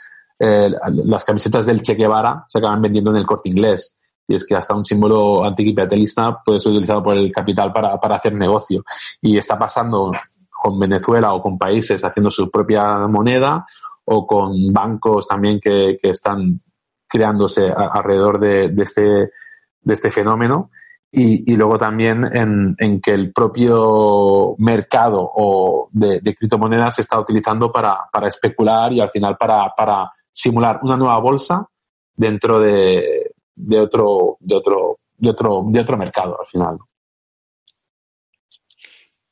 eh, 0.43 0.71
las 1.05 1.25
camisetas 1.25 1.67
del 1.67 1.83
Che 1.83 1.95
Guevara 1.95 2.45
se 2.49 2.59
acaban 2.59 2.81
vendiendo 2.81 3.11
en 3.11 3.19
el 3.19 3.27
corte 3.27 3.51
inglés. 3.51 3.99
Y 4.31 4.37
es 4.37 4.47
que 4.47 4.55
hasta 4.55 4.75
un 4.75 4.85
símbolo 4.85 5.45
anticapitalista 5.45 6.41
puede 6.45 6.61
ser 6.61 6.71
utilizado 6.71 7.03
por 7.03 7.17
el 7.17 7.33
capital 7.33 7.73
para, 7.73 7.99
para 7.99 8.17
hacer 8.17 8.33
negocio. 8.33 8.85
Y 9.21 9.37
está 9.37 9.59
pasando 9.59 10.13
con 10.49 10.79
Venezuela 10.79 11.33
o 11.33 11.43
con 11.43 11.59
países 11.59 12.05
haciendo 12.05 12.31
su 12.31 12.49
propia 12.49 13.09
moneda 13.09 13.67
o 14.05 14.27
con 14.27 14.73
bancos 14.73 15.27
también 15.27 15.59
que, 15.61 15.99
que 16.01 16.11
están 16.11 16.61
creándose 17.09 17.69
alrededor 17.71 18.39
de, 18.39 18.69
de, 18.69 18.83
este 18.83 19.03
de 19.03 19.95
este 19.95 20.11
fenómeno 20.11 20.71
y, 21.11 21.53
y 21.53 21.57
luego 21.57 21.77
también 21.77 22.25
en, 22.33 22.77
en, 22.79 23.01
que 23.01 23.11
el 23.11 23.33
propio 23.33 24.55
mercado 24.59 25.29
o 25.35 25.89
de, 25.91 26.21
de 26.21 26.35
criptomonedas 26.37 26.95
se 26.95 27.01
está 27.01 27.19
utilizando 27.19 27.73
para, 27.73 27.99
para, 28.13 28.29
especular 28.29 28.93
y 28.93 29.01
al 29.01 29.11
final 29.11 29.37
para, 29.37 29.73
para 29.77 30.13
simular 30.31 30.79
una 30.83 30.97
nueva 30.97 31.19
bolsa 31.19 31.67
dentro 32.15 32.61
de, 32.61 33.20
de, 33.67 33.79
otro, 33.79 34.37
de, 34.41 34.55
otro, 34.55 34.99
de, 35.17 35.31
otro, 35.31 35.65
de 35.67 35.81
otro 35.81 35.97
mercado 35.97 36.39
al 36.41 36.47
final. 36.47 36.79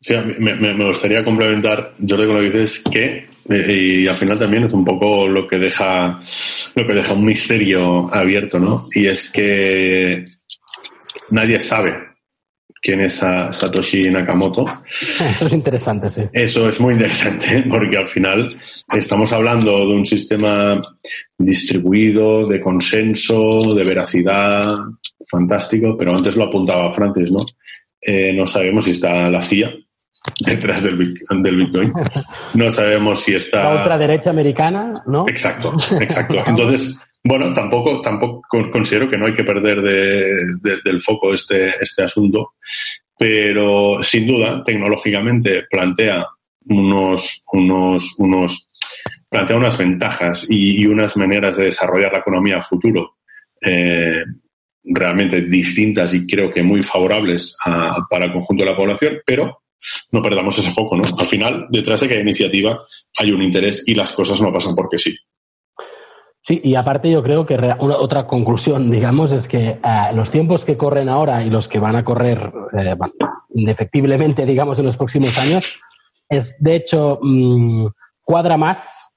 Sí, 0.01 0.15
me, 0.39 0.55
me, 0.55 0.85
gustaría 0.85 1.25
complementar, 1.25 1.95
yo 1.99 2.17
con 2.17 2.29
lo 2.29 2.41
que 2.41 2.51
dices, 2.51 2.83
que 2.91 3.29
eh, 3.49 4.03
y 4.03 4.07
al 4.07 4.15
final 4.15 4.39
también 4.39 4.65
es 4.65 4.73
un 4.73 4.85
poco 4.85 5.27
lo 5.27 5.49
que 5.49 5.59
deja 5.59 6.21
lo 6.75 6.87
que 6.87 6.95
deja 6.95 7.15
un 7.15 7.25
misterio 7.25 8.15
abierto, 8.15 8.59
¿no? 8.59 8.87
Y 8.93 9.07
es 9.07 9.31
que 9.31 10.27
nadie 11.31 11.59
sabe 11.61 12.08
quién 12.89 13.02
es 13.02 13.17
Satoshi 13.17 14.08
Nakamoto. 14.08 14.65
Eso 14.99 15.44
es 15.44 15.52
interesante, 15.52 16.08
sí. 16.08 16.23
Eso 16.33 16.70
es 16.70 16.81
muy 16.81 16.94
interesante, 16.94 17.62
porque 17.70 17.99
al 17.99 18.07
final 18.07 18.58
estamos 18.97 19.31
hablando 19.31 19.81
de 19.81 19.92
un 19.92 20.07
sistema 20.07 20.81
distribuido, 21.36 22.47
de 22.47 22.62
consenso, 22.62 23.75
de 23.75 23.84
veracidad, 23.84 24.75
fantástico, 25.31 25.99
pero 25.99 26.15
antes 26.15 26.34
lo 26.34 26.44
apuntaba 26.44 26.91
Francis, 26.94 27.31
¿no? 27.31 27.41
Eh, 28.00 28.33
no 28.33 28.47
sabemos 28.47 28.86
si 28.86 28.92
está 28.92 29.31
la 29.31 29.42
CIA 29.42 29.70
detrás 30.47 30.83
del, 30.83 30.97
Bitcoin. 30.97 31.92
No 32.55 32.70
sabemos 32.70 33.20
si 33.20 33.34
está... 33.34 33.65
La 33.65 33.83
otra 33.83 33.99
derecha 33.99 34.31
americana, 34.31 35.02
¿no? 35.07 35.26
Exacto, 35.28 35.75
exacto. 36.00 36.42
Entonces, 36.47 36.97
bueno, 37.25 37.53
tampoco, 37.53 38.01
tampoco 38.01 38.43
considero 38.71 39.09
que 39.09 39.19
no 39.19 39.27
hay 39.27 39.35
que 39.35 39.45
perder 39.45 39.83
del 39.83 41.03
foco 41.03 41.33
este, 41.33 41.75
este 41.81 42.05
asunto, 42.05 42.55
pero 43.19 44.03
sin 44.03 44.27
duda, 44.27 44.63
tecnológicamente 44.65 45.65
plantea 45.69 46.27
unos, 46.67 47.43
unos, 47.53 48.15
unos, 48.19 48.71
plantea 49.29 49.57
unas 49.57 49.77
ventajas 49.77 50.47
y, 50.49 50.87
unas 50.87 51.17
maneras 51.17 51.57
de 51.57 51.65
desarrollar 51.65 52.13
la 52.13 52.21
economía 52.21 52.59
a 52.59 52.63
futuro 52.63 53.17
eh, 53.61 54.25
realmente 54.85 55.43
distintas 55.43 56.15
y 56.15 56.27
creo 56.27 56.51
que 56.53 56.63
muy 56.63 56.83
favorables 56.83 57.57
para 58.09 58.27
el 58.27 58.33
conjunto 58.33 58.65
de 58.65 58.71
la 58.71 58.77
población, 58.77 59.19
pero 59.27 59.63
no 60.13 60.23
perdamos 60.23 60.59
ese 60.59 60.73
foco, 60.73 60.97
¿no? 60.97 61.03
Al 61.19 61.27
final, 61.27 61.67
detrás 61.71 62.01
de 62.01 62.09
cada 62.09 62.21
iniciativa 62.21 62.81
hay 63.19 63.33
un 63.33 63.43
interés 63.43 63.83
y 63.87 63.95
las 63.95 64.13
cosas 64.13 64.41
no 64.41 64.53
pasan 64.53 64.75
porque 64.75 64.99
sí. 64.99 65.17
Sí, 66.49 66.62
y 66.65 66.77
aparte 66.77 67.10
yo 67.10 67.23
creo 67.23 67.44
que 67.44 67.59
otra 67.78 68.27
conclusión, 68.27 68.91
digamos, 68.91 69.33
es 69.33 69.47
que 69.47 69.68
eh, 69.68 69.78
los 70.15 70.31
tiempos 70.31 70.65
que 70.65 70.78
corren 70.78 71.10
ahora 71.10 71.44
y 71.44 71.51
los 71.51 71.68
que 71.68 71.78
van 71.78 71.94
a 71.94 72.05
correr 72.05 72.51
eh, 72.73 72.97
indefectiblemente, 73.51 74.47
digamos, 74.47 74.78
en 74.78 74.86
los 74.86 74.97
próximos 74.97 75.36
años, 75.36 75.78
es 76.27 76.57
de 76.59 76.77
hecho 76.77 77.18
mm, 77.20 77.89
cuadra 78.25 78.57
más 78.57 79.10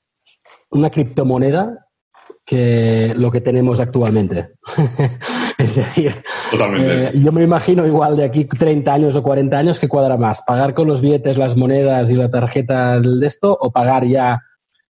una 0.72 0.90
criptomoneda 0.90 1.88
que 2.46 3.14
lo 3.16 3.32
que 3.32 3.40
tenemos 3.40 3.80
actualmente. 3.80 4.50
es 5.58 5.76
decir, 5.78 6.22
eh, 6.52 7.12
yo 7.14 7.32
me 7.32 7.44
imagino 7.44 7.88
igual 7.88 8.18
de 8.18 8.26
aquí 8.26 8.44
30 8.44 8.94
años 8.94 9.16
o 9.16 9.24
40 9.24 9.58
años 9.58 9.80
que 9.80 9.88
cuadra 9.88 10.18
más, 10.18 10.42
pagar 10.42 10.74
con 10.74 10.90
los 10.90 11.00
billetes, 11.00 11.38
las 11.38 11.56
monedas 11.56 12.12
y 12.12 12.16
la 12.16 12.30
tarjeta 12.30 13.00
de 13.00 13.26
esto 13.26 13.58
o 13.58 13.72
pagar 13.72 14.06
ya 14.06 14.42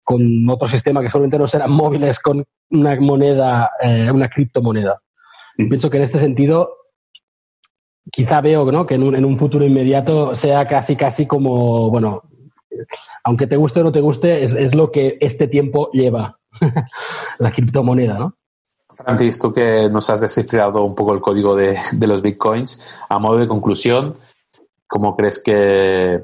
con 0.09 0.49
otro 0.49 0.67
sistema 0.67 1.03
que 1.03 1.09
solamente 1.09 1.37
no 1.37 1.47
serán 1.47 1.69
móviles 1.69 2.17
con 2.19 2.43
una 2.71 2.99
moneda, 2.99 3.69
eh, 3.79 4.09
una 4.11 4.27
criptomoneda. 4.27 4.99
Pienso 5.55 5.87
que 5.87 5.97
en 5.97 6.03
este 6.03 6.19
sentido, 6.19 6.77
quizá 8.11 8.41
veo 8.41 8.71
¿no? 8.71 8.87
que 8.87 8.95
en 8.95 9.03
un, 9.03 9.13
en 9.13 9.23
un 9.23 9.37
futuro 9.37 9.63
inmediato 9.63 10.33
sea 10.33 10.65
casi, 10.65 10.95
casi 10.95 11.27
como, 11.27 11.91
bueno, 11.91 12.23
aunque 13.23 13.45
te 13.45 13.55
guste 13.55 13.81
o 13.81 13.83
no 13.83 13.91
te 13.91 14.01
guste, 14.01 14.43
es, 14.43 14.53
es 14.53 14.73
lo 14.73 14.89
que 14.89 15.19
este 15.21 15.47
tiempo 15.47 15.91
lleva, 15.91 16.39
la 17.37 17.51
criptomoneda, 17.51 18.17
¿no? 18.17 18.33
Francis, 18.95 19.37
tú 19.37 19.53
que 19.53 19.89
nos 19.91 20.09
has 20.09 20.21
descifrado 20.21 20.85
un 20.85 20.95
poco 20.95 21.13
el 21.13 21.21
código 21.21 21.55
de, 21.55 21.77
de 21.91 22.07
los 22.07 22.23
bitcoins, 22.23 22.81
a 23.07 23.19
modo 23.19 23.37
de 23.37 23.45
conclusión, 23.45 24.17
¿cómo 24.87 25.15
crees 25.15 25.37
que, 25.37 26.23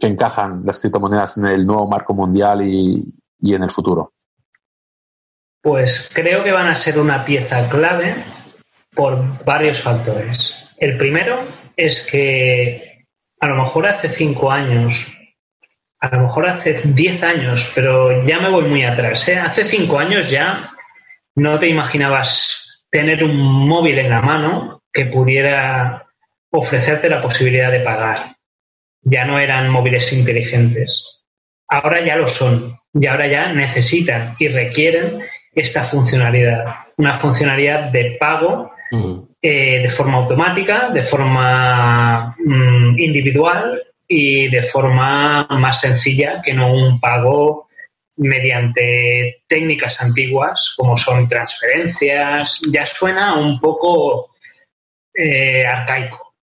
que 0.00 0.06
encajan 0.06 0.62
las 0.64 0.80
criptomonedas 0.80 1.36
en 1.36 1.44
el 1.44 1.66
nuevo 1.66 1.86
marco 1.86 2.14
mundial 2.14 2.66
y, 2.66 3.14
y 3.40 3.54
en 3.54 3.62
el 3.62 3.70
futuro? 3.70 4.12
Pues 5.62 6.10
creo 6.12 6.44
que 6.44 6.52
van 6.52 6.68
a 6.68 6.74
ser 6.74 6.98
una 6.98 7.24
pieza 7.24 7.68
clave 7.68 8.16
por 8.94 9.44
varios 9.44 9.80
factores. 9.80 10.72
El 10.78 10.96
primero 10.96 11.44
es 11.76 12.06
que 12.10 13.06
a 13.40 13.48
lo 13.48 13.64
mejor 13.64 13.86
hace 13.88 14.08
cinco 14.08 14.50
años 14.50 15.12
a 16.00 16.16
lo 16.16 16.22
mejor 16.24 16.48
hace 16.48 16.80
10 16.84 17.22
años, 17.22 17.70
pero 17.74 18.24
ya 18.26 18.38
me 18.40 18.50
voy 18.50 18.68
muy 18.68 18.84
atrás. 18.84 19.28
¿eh? 19.28 19.38
Hace 19.38 19.64
5 19.64 19.98
años 19.98 20.30
ya 20.30 20.72
no 21.34 21.58
te 21.58 21.68
imaginabas 21.68 22.86
tener 22.90 23.24
un 23.24 23.36
móvil 23.36 23.98
en 23.98 24.10
la 24.10 24.20
mano 24.20 24.82
que 24.92 25.06
pudiera 25.06 26.06
ofrecerte 26.50 27.08
la 27.08 27.22
posibilidad 27.22 27.70
de 27.70 27.80
pagar. 27.80 28.36
Ya 29.02 29.24
no 29.24 29.38
eran 29.38 29.70
móviles 29.70 30.12
inteligentes. 30.12 31.25
Ahora 31.68 32.04
ya 32.04 32.16
lo 32.16 32.26
son. 32.26 32.72
Y 32.94 33.06
ahora 33.06 33.30
ya 33.30 33.52
necesitan 33.52 34.36
y 34.38 34.48
requieren 34.48 35.20
esta 35.52 35.84
funcionalidad. 35.84 36.64
Una 36.96 37.18
funcionalidad 37.18 37.90
de 37.90 38.16
pago 38.18 38.72
eh, 39.42 39.82
de 39.82 39.90
forma 39.90 40.18
automática, 40.18 40.90
de 40.90 41.02
forma 41.02 42.36
mm, 42.38 42.98
individual 42.98 43.82
y 44.08 44.48
de 44.48 44.62
forma 44.64 45.46
más 45.50 45.80
sencilla 45.80 46.40
que 46.42 46.54
no 46.54 46.72
un 46.72 47.00
pago 47.00 47.68
mediante 48.18 49.42
técnicas 49.46 50.00
antiguas 50.00 50.74
como 50.76 50.96
son 50.96 51.28
transferencias. 51.28 52.60
Ya 52.70 52.86
suena 52.86 53.36
un 53.38 53.60
poco 53.60 54.34
eh, 55.12 55.66
arcaico. 55.66 56.34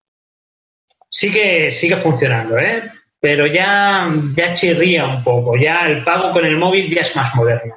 Sigue, 1.09 1.71
sigue 1.71 1.97
funcionando, 1.97 2.59
¿eh? 2.59 2.83
Pero 3.23 3.47
ya, 3.47 4.13
ya 4.35 4.53
chirría 4.53 5.07
un 5.07 5.23
poco. 5.23 5.57
Ya 5.57 5.87
el 5.87 6.03
pago 6.03 6.33
con 6.33 6.45
el 6.45 6.57
móvil 6.57 6.93
ya 6.93 7.03
es 7.03 7.15
más 7.15 7.33
moderno. 7.37 7.77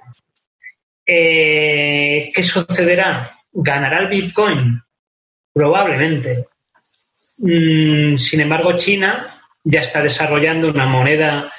Eh, 1.05 2.31
¿Qué 2.33 2.41
sucederá? 2.41 3.31
¿Ganará 3.51 3.99
el 3.99 4.07
Bitcoin? 4.07 4.81
Probablemente. 5.53 6.47
Mm, 7.37 8.17
sin 8.17 8.41
embargo, 8.41 8.75
China 8.75 9.27
ya 9.63 9.81
está 9.81 10.01
desarrollando 10.01 10.69
una 10.69 10.87
moneda, 10.87 11.53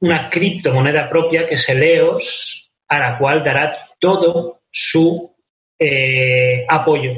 una 0.00 0.30
criptomoneda 0.30 1.10
propia 1.10 1.46
que 1.46 1.56
es 1.56 1.68
el 1.68 1.82
EOS, 1.82 2.72
a 2.88 2.98
la 2.98 3.18
cual 3.18 3.44
dará 3.44 3.90
todo 4.00 4.62
su 4.70 5.36
eh, 5.78 6.64
apoyo. 6.66 7.12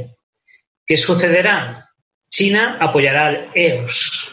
¿Qué 0.84 0.96
sucederá? 0.96 1.88
China 2.28 2.78
apoyará 2.80 3.28
al 3.28 3.50
EOS. 3.54 4.29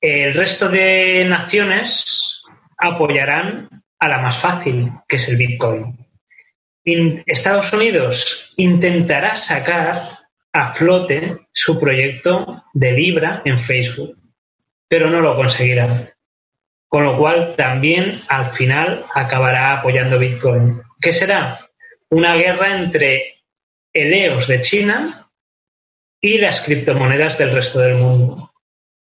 El 0.00 0.34
resto 0.34 0.68
de 0.68 1.26
naciones 1.28 2.44
apoyarán 2.78 3.68
a 3.98 4.08
la 4.08 4.18
más 4.18 4.38
fácil, 4.38 4.90
que 5.06 5.16
es 5.16 5.28
el 5.28 5.36
Bitcoin. 5.36 6.06
Estados 7.26 7.72
Unidos 7.72 8.54
intentará 8.56 9.36
sacar 9.36 10.18
a 10.52 10.72
flote 10.72 11.38
su 11.52 11.78
proyecto 11.78 12.64
de 12.72 12.92
Libra 12.92 13.42
en 13.44 13.60
Facebook 13.60 14.20
pero 14.90 15.08
no 15.08 15.20
lo 15.20 15.36
conseguirá. 15.36 16.12
Con 16.88 17.04
lo 17.04 17.16
cual 17.16 17.54
también 17.56 18.22
al 18.26 18.52
final 18.52 19.06
acabará 19.14 19.78
apoyando 19.78 20.18
Bitcoin. 20.18 20.82
¿Qué 21.00 21.12
será? 21.12 21.60
Una 22.08 22.34
guerra 22.34 22.76
entre 22.76 23.44
el 23.92 24.12
EOS 24.12 24.48
de 24.48 24.60
China 24.60 25.30
y 26.20 26.38
las 26.38 26.62
criptomonedas 26.62 27.38
del 27.38 27.52
resto 27.52 27.78
del 27.78 27.94
mundo. 27.94 28.49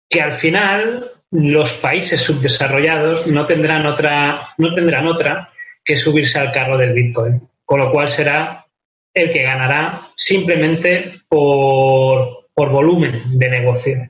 Que 0.09 0.21
al 0.21 0.33
final 0.33 1.11
los 1.31 1.73
países 1.73 2.21
subdesarrollados 2.21 3.27
no 3.27 3.45
tendrán 3.45 3.85
otra, 3.85 4.49
no 4.57 4.73
tendrán 4.73 5.07
otra 5.07 5.51
que 5.85 5.95
subirse 5.95 6.39
al 6.39 6.51
carro 6.51 6.77
del 6.77 6.93
Bitcoin. 6.93 7.47
Con 7.63 7.79
lo 7.79 7.91
cual 7.91 8.09
será 8.09 8.65
el 9.13 9.31
que 9.31 9.43
ganará 9.43 10.09
simplemente 10.15 11.21
por, 11.27 12.49
por 12.53 12.69
volumen 12.69 13.38
de 13.38 13.49
negocio. 13.49 14.09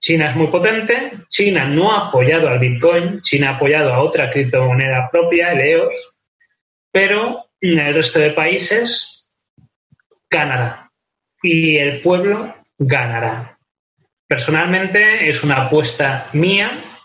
China 0.00 0.30
es 0.30 0.36
muy 0.36 0.46
potente, 0.46 1.12
China 1.28 1.64
no 1.64 1.92
ha 1.92 2.08
apoyado 2.08 2.48
al 2.48 2.58
Bitcoin, 2.58 3.20
China 3.20 3.50
ha 3.50 3.56
apoyado 3.56 3.92
a 3.92 4.02
otra 4.02 4.30
criptomoneda 4.30 5.08
propia, 5.10 5.52
el 5.52 5.60
EOS, 5.60 6.16
pero 6.92 7.46
el 7.60 7.94
resto 7.94 8.20
de 8.20 8.30
países 8.30 9.32
ganará 10.30 10.90
y 11.42 11.76
el 11.76 12.00
pueblo 12.00 12.54
ganará. 12.78 13.57
Personalmente 14.28 15.30
es 15.30 15.42
una 15.42 15.64
apuesta 15.64 16.28
mía 16.34 17.00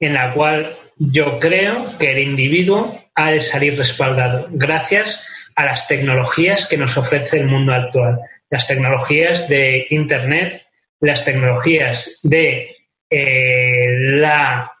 en 0.00 0.14
la 0.14 0.32
cual 0.32 0.78
yo 0.96 1.38
creo 1.38 1.98
que 1.98 2.10
el 2.10 2.18
individuo 2.18 2.98
ha 3.14 3.32
de 3.32 3.40
salir 3.40 3.76
respaldado 3.76 4.46
gracias 4.50 5.28
a 5.56 5.66
las 5.66 5.86
tecnologías 5.86 6.66
que 6.66 6.78
nos 6.78 6.96
ofrece 6.96 7.38
el 7.38 7.46
mundo 7.48 7.74
actual, 7.74 8.18
las 8.48 8.66
tecnologías 8.66 9.46
de 9.46 9.86
Internet, 9.90 10.62
las 11.00 11.24
tecnologías 11.24 12.20
de 12.22 12.74
eh, 13.10 13.86
la, 14.18 14.72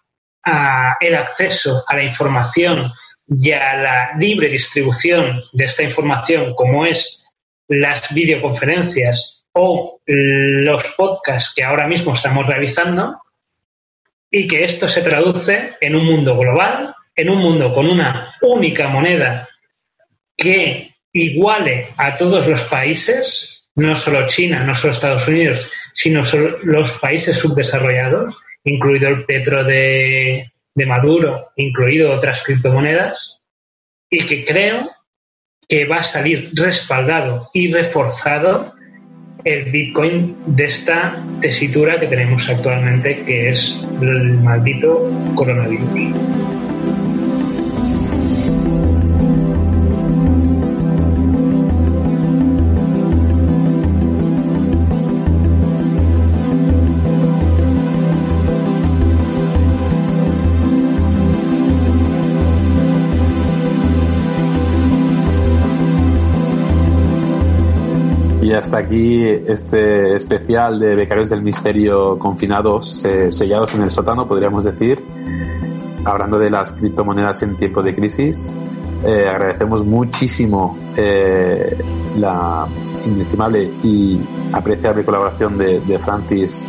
el 1.00 1.14
acceso 1.14 1.84
a 1.86 1.96
la 1.96 2.04
información 2.04 2.90
y 3.28 3.52
a 3.52 3.76
la 3.76 4.12
libre 4.18 4.48
distribución 4.48 5.42
de 5.52 5.66
esta 5.66 5.82
información, 5.82 6.54
como 6.54 6.86
es 6.86 7.28
las 7.68 8.12
videoconferencias 8.14 9.43
o 9.54 10.00
los 10.06 10.94
podcasts 10.96 11.52
que 11.54 11.64
ahora 11.64 11.86
mismo 11.86 12.14
estamos 12.14 12.46
realizando, 12.46 13.20
y 14.30 14.48
que 14.48 14.64
esto 14.64 14.88
se 14.88 15.02
traduce 15.02 15.74
en 15.80 15.94
un 15.94 16.04
mundo 16.06 16.36
global, 16.36 16.94
en 17.14 17.30
un 17.30 17.38
mundo 17.38 17.72
con 17.72 17.88
una 17.88 18.34
única 18.42 18.88
moneda 18.88 19.48
que 20.36 20.96
iguale 21.12 21.88
a 21.96 22.16
todos 22.16 22.48
los 22.48 22.64
países, 22.64 23.68
no 23.76 23.94
solo 23.94 24.26
China, 24.26 24.64
no 24.64 24.74
solo 24.74 24.92
Estados 24.92 25.28
Unidos, 25.28 25.70
sino 25.94 26.22
los 26.64 26.98
países 26.98 27.38
subdesarrollados, 27.38 28.34
incluido 28.64 29.08
el 29.08 29.24
petro 29.24 29.62
de, 29.62 30.52
de 30.74 30.86
Maduro, 30.86 31.52
incluido 31.54 32.12
otras 32.12 32.42
criptomonedas, 32.42 33.40
y 34.10 34.26
que 34.26 34.44
creo 34.44 34.90
que 35.68 35.84
va 35.84 35.98
a 35.98 36.02
salir 36.02 36.50
respaldado 36.54 37.50
y 37.52 37.72
reforzado 37.72 38.73
el 39.44 39.70
Bitcoin 39.70 40.36
de 40.46 40.64
esta 40.64 41.22
tesitura 41.40 42.00
que 42.00 42.06
tenemos 42.06 42.48
actualmente, 42.48 43.22
que 43.24 43.50
es 43.50 43.86
el 44.00 44.38
maldito 44.38 45.10
coronavirus. 45.34 46.63
Hasta 68.54 68.78
aquí 68.78 69.24
este 69.24 70.16
especial 70.16 70.78
de 70.78 70.94
Becarios 70.94 71.30
del 71.30 71.42
Misterio 71.42 72.18
confinados, 72.18 73.04
eh, 73.04 73.32
sellados 73.32 73.74
en 73.74 73.82
el 73.82 73.90
sótano, 73.90 74.26
podríamos 74.28 74.64
decir, 74.64 75.02
hablando 76.04 76.38
de 76.38 76.50
las 76.50 76.72
criptomonedas 76.72 77.42
en 77.42 77.56
tiempo 77.56 77.82
de 77.82 77.94
crisis. 77.94 78.54
Eh, 79.04 79.26
agradecemos 79.28 79.84
muchísimo 79.84 80.78
eh, 80.96 81.76
la 82.18 82.66
inestimable 83.06 83.70
y 83.82 84.18
apreciable 84.52 85.04
colaboración 85.04 85.58
de, 85.58 85.80
de, 85.80 85.98
Francis. 85.98 86.66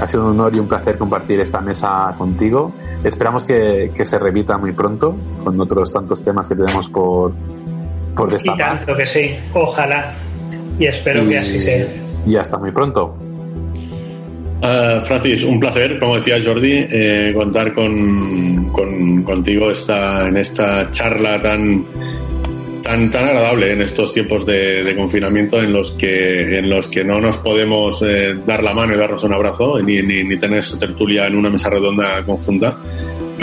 Ha 0.00 0.08
sido 0.08 0.24
un 0.24 0.30
honor 0.30 0.56
y 0.56 0.58
un 0.58 0.66
placer 0.66 0.98
compartir 0.98 1.40
esta 1.40 1.60
mesa 1.60 2.14
contigo. 2.18 2.72
Esperamos 3.04 3.44
que, 3.44 3.92
que 3.94 4.04
se 4.04 4.18
repita 4.18 4.58
muy 4.58 4.72
pronto 4.72 5.14
con 5.44 5.60
otros 5.60 5.92
tantos 5.92 6.24
temas 6.24 6.48
que 6.48 6.56
tenemos 6.56 6.88
por, 6.88 7.32
por 8.16 8.30
destapar. 8.30 8.74
Y 8.74 8.78
tanto 8.78 8.96
que 8.96 9.06
sí, 9.06 9.36
ojalá 9.54 10.14
y 10.78 10.86
espero 10.86 11.28
que 11.28 11.38
así 11.38 11.60
sea. 11.60 11.86
Y 12.26 12.36
hasta 12.36 12.58
muy 12.58 12.72
pronto. 12.72 13.16
Uh, 14.62 15.00
Francis, 15.00 15.42
un 15.42 15.58
placer, 15.58 15.98
como 15.98 16.16
decía 16.16 16.40
Jordi, 16.42 16.86
eh, 16.88 17.32
contar 17.34 17.74
con, 17.74 18.70
con, 18.70 19.24
contigo 19.24 19.72
esta, 19.72 20.28
en 20.28 20.36
esta 20.36 20.88
charla 20.92 21.42
tan, 21.42 21.84
tan, 22.84 23.10
tan 23.10 23.24
agradable 23.24 23.72
en 23.72 23.82
estos 23.82 24.12
tiempos 24.12 24.46
de, 24.46 24.84
de 24.84 24.94
confinamiento 24.94 25.60
en 25.60 25.72
los 25.72 25.90
que, 25.92 26.58
en 26.58 26.70
los 26.70 26.86
que 26.86 27.02
no 27.02 27.20
nos 27.20 27.38
podemos 27.38 28.02
eh, 28.02 28.36
dar 28.46 28.62
la 28.62 28.72
mano 28.72 28.94
y 28.94 28.98
darnos 28.98 29.24
un 29.24 29.32
abrazo, 29.32 29.80
ni, 29.80 30.00
ni, 30.00 30.22
ni 30.22 30.36
tener 30.36 30.60
esa 30.60 30.78
tertulia 30.78 31.26
en 31.26 31.34
una 31.34 31.50
mesa 31.50 31.68
redonda 31.68 32.22
conjunta. 32.22 32.78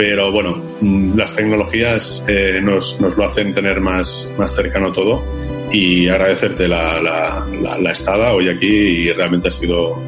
Pero 0.00 0.32
bueno, 0.32 0.56
mm, 0.80 1.14
las 1.14 1.36
tecnologías 1.36 2.24
eh, 2.26 2.58
nos, 2.62 2.98
nos 3.02 3.18
lo 3.18 3.26
hacen 3.26 3.52
tener 3.52 3.82
más, 3.82 4.26
más 4.38 4.54
cercano 4.54 4.92
todo 4.92 5.22
y 5.70 6.08
agradecerte 6.08 6.66
la, 6.66 7.02
la, 7.02 7.46
la, 7.78 7.90
estada 7.90 8.32
hoy 8.32 8.48
aquí 8.48 8.66
y 8.66 9.12
realmente 9.12 9.48
ha 9.48 9.50
sido, 9.50 10.02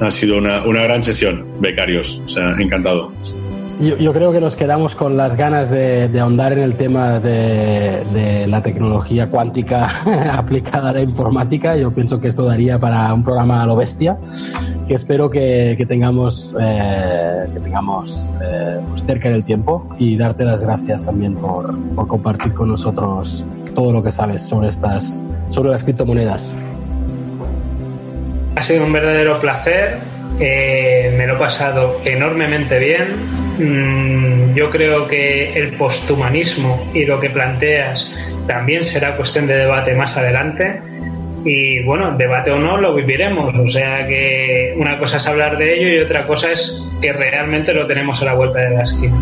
ha 0.00 0.10
sido 0.10 0.38
una, 0.38 0.64
una 0.64 0.84
gran 0.84 1.04
sesión, 1.04 1.60
becarios, 1.60 2.22
o 2.24 2.28
sea, 2.30 2.52
encantado. 2.58 3.12
Yo, 3.80 4.12
creo 4.12 4.32
que 4.32 4.40
nos 4.40 4.56
quedamos 4.56 4.94
con 4.94 5.16
las 5.16 5.36
ganas 5.36 5.70
de, 5.70 6.10
ahondar 6.20 6.52
en 6.52 6.60
el 6.60 6.76
tema 6.76 7.18
de, 7.18 8.46
la 8.48 8.62
tecnología 8.62 9.28
cuántica 9.28 9.88
aplicada 10.32 10.90
a 10.90 10.92
la 10.92 11.00
informática. 11.00 11.76
Yo 11.76 11.92
pienso 11.92 12.20
que 12.20 12.28
esto 12.28 12.44
daría 12.44 12.78
para 12.78 13.12
un 13.12 13.24
programa 13.24 13.62
a 13.62 13.66
lo 13.66 13.76
bestia, 13.76 14.16
que 14.86 14.94
espero 14.94 15.28
que, 15.28 15.82
tengamos, 15.88 16.54
eh, 16.60 17.46
que 17.52 17.60
tengamos 17.60 18.34
eh, 18.42 18.80
pues 18.88 19.04
cerca 19.04 19.28
en 19.28 19.34
el 19.34 19.44
tiempo 19.44 19.88
y 19.98 20.16
darte 20.16 20.44
las 20.44 20.62
gracias 20.62 21.04
también 21.04 21.34
por, 21.34 21.76
por 21.94 22.06
compartir 22.06 22.54
con 22.54 22.68
nosotros 22.68 23.46
todo 23.74 23.92
lo 23.92 24.02
que 24.02 24.12
sabes 24.12 24.42
sobre 24.42 24.68
estas, 24.68 25.22
sobre 25.50 25.70
las 25.70 25.82
criptomonedas. 25.82 26.56
Ha 28.56 28.62
sido 28.62 28.84
un 28.84 28.92
verdadero 28.92 29.40
placer 29.40 29.98
eh, 30.40 31.14
me 31.16 31.26
lo 31.26 31.34
he 31.34 31.38
pasado 31.38 32.00
enormemente 32.04 32.78
bien. 32.78 33.16
Mm, 33.58 34.54
yo 34.54 34.70
creo 34.70 35.06
que 35.06 35.52
el 35.54 35.72
posthumanismo 35.74 36.90
y 36.92 37.04
lo 37.04 37.20
que 37.20 37.30
planteas 37.30 38.10
también 38.46 38.84
será 38.84 39.16
cuestión 39.16 39.46
de 39.46 39.56
debate 39.56 39.94
más 39.94 40.16
adelante. 40.16 40.80
Y 41.44 41.82
bueno, 41.84 42.16
debate 42.16 42.50
o 42.50 42.58
no, 42.58 42.78
lo 42.78 42.94
viviremos. 42.94 43.54
O 43.54 43.68
sea 43.68 44.06
que 44.06 44.74
una 44.76 44.98
cosa 44.98 45.18
es 45.18 45.26
hablar 45.26 45.58
de 45.58 45.74
ello 45.74 45.88
y 45.88 45.98
otra 45.98 46.26
cosa 46.26 46.52
es 46.52 46.90
que 47.00 47.12
realmente 47.12 47.72
lo 47.74 47.86
tenemos 47.86 48.20
a 48.22 48.26
la 48.26 48.34
vuelta 48.34 48.60
de 48.60 48.70
la 48.70 48.82
esquina. 48.82 49.14